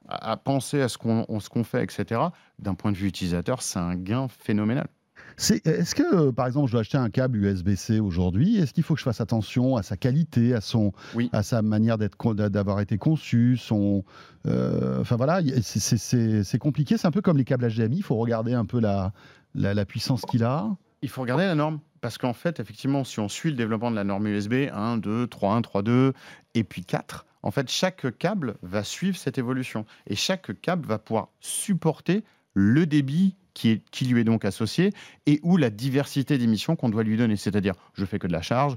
à, 0.09 0.37
penser 0.37 0.81
à 0.81 0.89
ce 0.89 0.99
qu'on 0.99 1.25
qu'on 1.51 1.65
fait, 1.65 1.83
etc., 1.85 2.21
d'un 2.59 2.75
point 2.75 2.93
de 2.93 2.97
vue 2.97 3.09
utilisateur, 3.09 3.63
c'est 3.63 3.79
un 3.79 3.95
gain 3.95 4.27
phénoménal. 4.29 4.87
C'est- 5.37 5.65
Est-ce 5.67 5.95
que, 5.95 6.29
euh, 6.29 6.33
par 6.33 6.47
exemple, 6.47 6.67
je 6.69 6.73
dois 6.73 6.81
acheter 6.81 6.99
un 6.99 7.11
câble 7.11 7.39
USB-C 7.39 8.01
aujourd'hui 8.01 8.57
Est-ce 8.57 8.73
qu'il 8.73 8.83
faut 8.83 8.95
que 8.95 9.01
je 9.01 9.05
fasse 9.05 9.21
attention 9.21 9.77
à 9.77 9.83
sa 9.83 9.97
qualité, 9.97 10.55
à, 10.55 10.61
son, 10.61 10.93
Oui. 11.15 11.29
à 11.33 11.43
sa 11.43 11.63
manière 11.63 11.97
d'avoir 11.99 12.81
été 12.81 12.99
conçu 12.99 13.57
son, 13.57 14.05
euh, 14.47 15.01
Enfin 15.01 15.17
voilà, 15.17 15.41
c'est- 15.63 16.59
compliqué. 16.59 16.97
C'est 16.97 17.07
un 17.07 17.11
peu 17.13 17.21
comme 17.21 17.37
les 17.37 17.45
câbles 17.45 17.67
HDMI. 17.69 17.99
Il 17.99 18.03
faut 18.03 18.17
regarder 18.17 18.55
un 18.55 18.65
peu 18.65 18.81
la, 18.81 19.13
la, 19.55 19.75
la 19.75 19.85
puissance 19.85 20.23
qu'il 20.23 20.43
a. 20.45 20.69
Il 21.03 21.09
faut 21.09 21.23
regarder 21.23 21.45
la 21.45 21.55
norme. 21.55 21.81
Parce 22.01 22.17
qu'en 22.17 22.33
fait, 22.33 22.61
effectivement, 22.61 23.03
si 23.03 23.19
on 23.19 23.29
suit 23.29 23.51
le 23.51 23.57
développement 23.57 23.91
de 23.91 23.97
la 23.97 24.05
norme 24.05 24.29
USB 24.29 24.69
1, 24.73 24.99
2, 24.99 25.27
3.1, 25.27 25.63
3.2 25.63 26.13
et 26.55 26.63
puis 26.63 26.85
4, 26.85 27.27
en 27.43 27.51
fait, 27.51 27.69
chaque 27.71 28.19
câble 28.19 28.57
va 28.63 28.85
suivre 28.85 29.17
cette 29.17 29.39
évolution. 29.39 29.85
Et 30.07 30.15
chaque 30.15 30.61
câble 30.61 30.87
va 30.87 30.99
pouvoir 30.99 31.29
supporter 31.41 32.23
le 32.55 32.87
débit 32.87 33.37
qui, 33.55 33.71
est, 33.71 33.91
qui 33.91 34.05
lui 34.05 34.21
est 34.21 34.25
donc 34.25 34.45
associé 34.45 34.93
et 35.27 35.41
ou 35.43 35.57
la 35.57 35.71
diversité 35.71 36.39
d'émissions 36.39 36.77
qu'on 36.77 36.89
doit 36.89 37.03
lui 37.03 37.17
donner. 37.17 37.37
C'est-à-dire, 37.37 37.75
je 37.95 38.05
fais 38.05 38.19
que 38.19 38.27
de 38.27 38.33
la 38.33 38.43
charge 38.43 38.77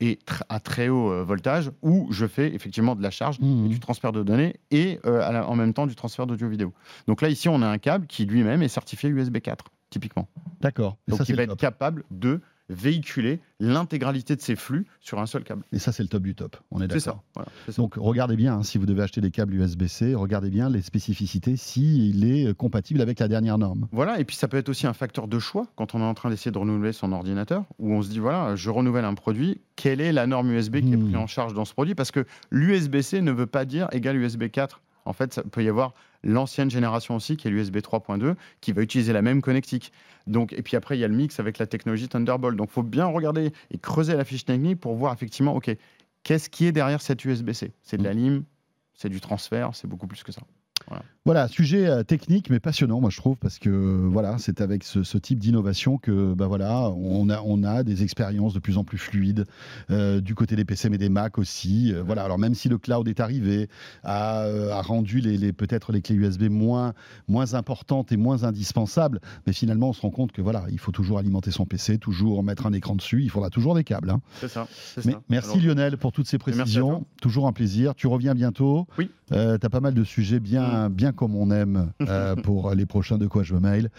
et 0.00 0.18
à 0.48 0.60
très 0.60 0.88
haut 0.88 1.10
euh, 1.10 1.24
voltage 1.24 1.72
ou 1.82 2.06
je 2.10 2.26
fais 2.26 2.54
effectivement 2.54 2.94
de 2.94 3.02
la 3.02 3.10
charge 3.10 3.38
et 3.40 3.68
du 3.68 3.80
transfert 3.80 4.12
de 4.12 4.22
données 4.22 4.56
et 4.70 5.00
euh, 5.06 5.42
en 5.42 5.56
même 5.56 5.74
temps 5.74 5.86
du 5.86 5.96
transfert 5.96 6.26
d'audio-vidéo. 6.26 6.72
Donc 7.06 7.22
là, 7.22 7.28
ici, 7.28 7.48
on 7.48 7.62
a 7.62 7.66
un 7.66 7.78
câble 7.78 8.06
qui 8.06 8.24
lui-même 8.26 8.62
est 8.62 8.68
certifié 8.68 9.08
USB 9.10 9.38
4, 9.38 9.64
typiquement. 9.90 10.28
D'accord. 10.60 10.96
Donc 11.08 11.18
ça, 11.18 11.24
il 11.28 11.36
va 11.36 11.42
être 11.44 11.50
top. 11.50 11.58
capable 11.60 12.04
de 12.10 12.40
véhiculer 12.70 13.40
l'intégralité 13.60 14.36
de 14.36 14.42
ses 14.42 14.54
flux 14.54 14.86
sur 15.00 15.18
un 15.20 15.24
seul 15.24 15.42
câble. 15.42 15.62
Et 15.72 15.78
ça, 15.78 15.90
c'est 15.90 16.02
le 16.02 16.08
top 16.10 16.22
du 16.22 16.34
top. 16.34 16.56
On 16.70 16.80
est 16.80 16.82
C'est 16.92 16.98
d'accord. 17.06 17.22
ça. 17.24 17.30
voilà, 17.34 17.48
c'est 17.64 17.72
ça. 17.72 17.80
Donc 17.80 17.94
regardez 17.96 18.36
bien, 18.36 18.56
hein, 18.56 18.62
si 18.62 18.76
vous 18.76 18.84
devez 18.84 19.02
acheter 19.02 19.22
des 19.22 19.30
câbles 19.30 19.54
USB-C, 19.54 20.14
regardez 20.14 20.50
bien 20.50 20.68
les 20.68 20.82
spécificités, 20.82 21.56
s'il 21.56 22.30
est 22.30 22.48
euh, 22.48 22.52
compatible 22.52 23.00
avec 23.00 23.20
la 23.20 23.28
dernière 23.28 23.56
norme. 23.56 23.88
Voilà, 23.90 24.20
et 24.20 24.24
puis 24.26 24.36
ça 24.36 24.48
peut 24.48 24.58
être 24.58 24.68
aussi 24.68 24.86
un 24.86 24.92
facteur 24.92 25.28
de 25.28 25.38
choix 25.38 25.66
quand 25.76 25.94
on 25.94 26.00
est 26.00 26.04
en 26.04 26.12
train 26.12 26.28
d'essayer 26.28 26.50
de 26.50 26.58
renouveler 26.58 26.92
son 26.92 27.10
ordinateur, 27.12 27.64
où 27.78 27.94
on 27.94 28.02
se 28.02 28.10
dit, 28.10 28.18
voilà, 28.18 28.54
je 28.54 28.68
renouvelle 28.68 29.06
un 29.06 29.14
produit, 29.14 29.62
quelle 29.76 30.02
est 30.02 30.12
la 30.12 30.26
norme 30.26 30.50
USB 30.52 30.80
qui 30.80 30.92
est 30.92 30.96
Hmm. 30.96 31.04
prise 31.04 31.16
en 31.16 31.26
charge 31.26 31.54
dans 31.54 31.64
ce 31.64 31.72
produit? 31.72 31.94
Parce 31.94 32.10
que 32.10 32.26
l'USB-C 32.50 33.22
ne 33.22 33.32
veut 33.32 33.46
pas 33.46 33.64
dire 33.64 33.88
égal 33.92 34.16
USB 34.18 34.48
4. 34.50 34.82
En 35.08 35.12
fait, 35.14 35.32
ça 35.32 35.42
peut 35.42 35.64
y 35.64 35.68
avoir 35.68 35.94
l'ancienne 36.22 36.70
génération 36.70 37.16
aussi, 37.16 37.36
qui 37.36 37.48
est 37.48 37.50
l'USB 37.50 37.78
3.2, 37.78 38.34
qui 38.60 38.72
va 38.72 38.82
utiliser 38.82 39.12
la 39.12 39.22
même 39.22 39.40
connectique. 39.40 39.92
Donc, 40.26 40.52
et 40.52 40.62
puis 40.62 40.76
après, 40.76 40.98
il 40.98 41.00
y 41.00 41.04
a 41.04 41.08
le 41.08 41.14
mix 41.14 41.40
avec 41.40 41.58
la 41.58 41.66
technologie 41.66 42.08
Thunderbolt. 42.08 42.56
Donc, 42.56 42.68
il 42.70 42.74
faut 42.74 42.82
bien 42.82 43.06
regarder 43.06 43.52
et 43.70 43.78
creuser 43.78 44.14
la 44.14 44.24
fiche 44.24 44.44
technique 44.44 44.80
pour 44.80 44.94
voir 44.94 45.12
effectivement, 45.14 45.54
OK, 45.56 45.74
qu'est-ce 46.22 46.50
qui 46.50 46.66
est 46.66 46.72
derrière 46.72 47.00
cette 47.00 47.24
USB-C 47.24 47.72
C'est 47.82 47.96
de 47.96 48.04
la 48.04 48.12
lime, 48.12 48.44
c'est 48.94 49.08
du 49.08 49.20
transfert, 49.20 49.70
c'est 49.74 49.88
beaucoup 49.88 50.06
plus 50.06 50.22
que 50.22 50.32
ça. 50.32 50.42
Voilà, 50.86 51.02
sujet 51.48 51.86
euh, 51.88 52.02
technique 52.02 52.48
mais 52.50 52.60
passionnant, 52.60 53.00
moi 53.00 53.10
je 53.10 53.16
trouve, 53.18 53.36
parce 53.36 53.58
que 53.58 53.68
euh, 53.70 54.08
voilà, 54.10 54.36
c'est 54.38 54.60
avec 54.60 54.84
ce, 54.84 55.02
ce 55.02 55.18
type 55.18 55.38
d'innovation 55.38 55.98
que 55.98 56.32
bah 56.34 56.46
voilà, 56.46 56.90
on 56.90 57.28
a, 57.28 57.42
on 57.44 57.62
a 57.64 57.82
des 57.82 58.02
expériences 58.02 58.54
de 58.54 58.58
plus 58.60 58.78
en 58.78 58.84
plus 58.84 58.98
fluides 58.98 59.44
euh, 59.90 60.20
du 60.20 60.34
côté 60.34 60.56
des 60.56 60.64
PC 60.64 60.88
mais 60.90 60.98
des 60.98 61.08
Mac 61.08 61.38
aussi. 61.38 61.92
Euh, 61.92 62.02
voilà, 62.02 62.22
alors 62.24 62.38
même 62.38 62.54
si 62.54 62.68
le 62.68 62.78
cloud 62.78 63.06
est 63.08 63.20
arrivé, 63.20 63.68
a, 64.04 64.40
a 64.42 64.82
rendu 64.82 65.20
les, 65.20 65.36
les- 65.36 65.52
peut-être 65.52 65.92
les 65.92 66.00
clés 66.02 66.14
USB 66.16 66.44
moins, 66.44 66.94
moins 67.28 67.54
importantes 67.54 68.10
et 68.12 68.16
moins 68.16 68.44
indispensables, 68.44 69.20
mais 69.46 69.52
finalement 69.52 69.90
on 69.90 69.92
se 69.92 70.00
rend 70.00 70.10
compte 70.10 70.32
que 70.32 70.40
voilà, 70.42 70.64
il 70.70 70.78
faut 70.78 70.92
toujours 70.92 71.18
alimenter 71.18 71.50
son 71.50 71.66
PC, 71.66 71.98
toujours 71.98 72.42
mettre 72.42 72.66
un 72.66 72.72
écran 72.72 72.94
dessus, 72.96 73.22
il 73.22 73.30
faudra 73.30 73.50
toujours 73.50 73.74
des 73.74 73.84
câbles. 73.84 74.10
hein. 74.10 74.20
C'est 74.40 74.48
ça. 74.48 74.66
merci 75.28 75.50
Alors, 75.52 75.62
Lionel 75.66 75.96
pour 75.98 76.12
toutes 76.12 76.26
ces 76.26 76.38
précisions. 76.38 77.04
Toujours 77.20 77.46
un 77.46 77.52
plaisir. 77.52 77.94
Tu 77.94 78.06
reviens 78.06 78.34
bientôt. 78.34 78.86
Oui. 78.98 79.10
Euh, 79.32 79.58
tu 79.58 79.66
as 79.66 79.70
pas 79.70 79.80
mal 79.80 79.92
de 79.94 80.04
sujets 80.04 80.40
bien, 80.40 80.88
bien 80.88 81.12
comme 81.18 81.34
on 81.36 81.50
aime 81.50 81.90
euh, 82.02 82.36
pour 82.44 82.70
les 82.74 82.86
prochains 82.86 83.18
De 83.18 83.26
quoi 83.26 83.42
je 83.42 83.54
me 83.54 83.60
mail. 83.60 83.90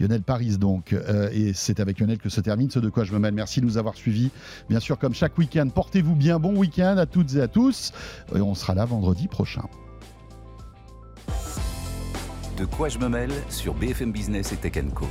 Lionel 0.00 0.22
Paris 0.22 0.56
donc. 0.56 0.92
Euh, 0.92 1.28
et 1.32 1.52
c'est 1.52 1.78
avec 1.78 2.00
Lionel 2.00 2.18
que 2.18 2.28
se 2.28 2.40
termine 2.40 2.70
ce 2.70 2.78
De 2.78 2.88
quoi 2.88 3.04
je 3.04 3.12
me 3.12 3.18
mail. 3.18 3.34
Merci 3.34 3.60
de 3.60 3.66
nous 3.66 3.78
avoir 3.78 3.94
suivis. 3.94 4.30
Bien 4.68 4.80
sûr, 4.80 4.98
comme 4.98 5.14
chaque 5.14 5.36
week-end, 5.38 5.68
portez-vous 5.68 6.16
bien. 6.16 6.38
Bon 6.38 6.56
week-end 6.56 6.96
à 6.96 7.06
toutes 7.06 7.34
et 7.34 7.40
à 7.40 7.48
tous. 7.48 7.92
Et 8.34 8.40
on 8.40 8.54
sera 8.54 8.74
là 8.74 8.84
vendredi 8.86 9.28
prochain. 9.28 9.62
De 12.56 12.64
quoi 12.64 12.88
je 12.88 12.98
me 12.98 13.08
mêle 13.08 13.32
sur 13.48 13.74
BFM 13.74 14.12
Business 14.12 14.52
et 14.52 14.56
Tech 14.56 14.74
Co. 14.94 15.06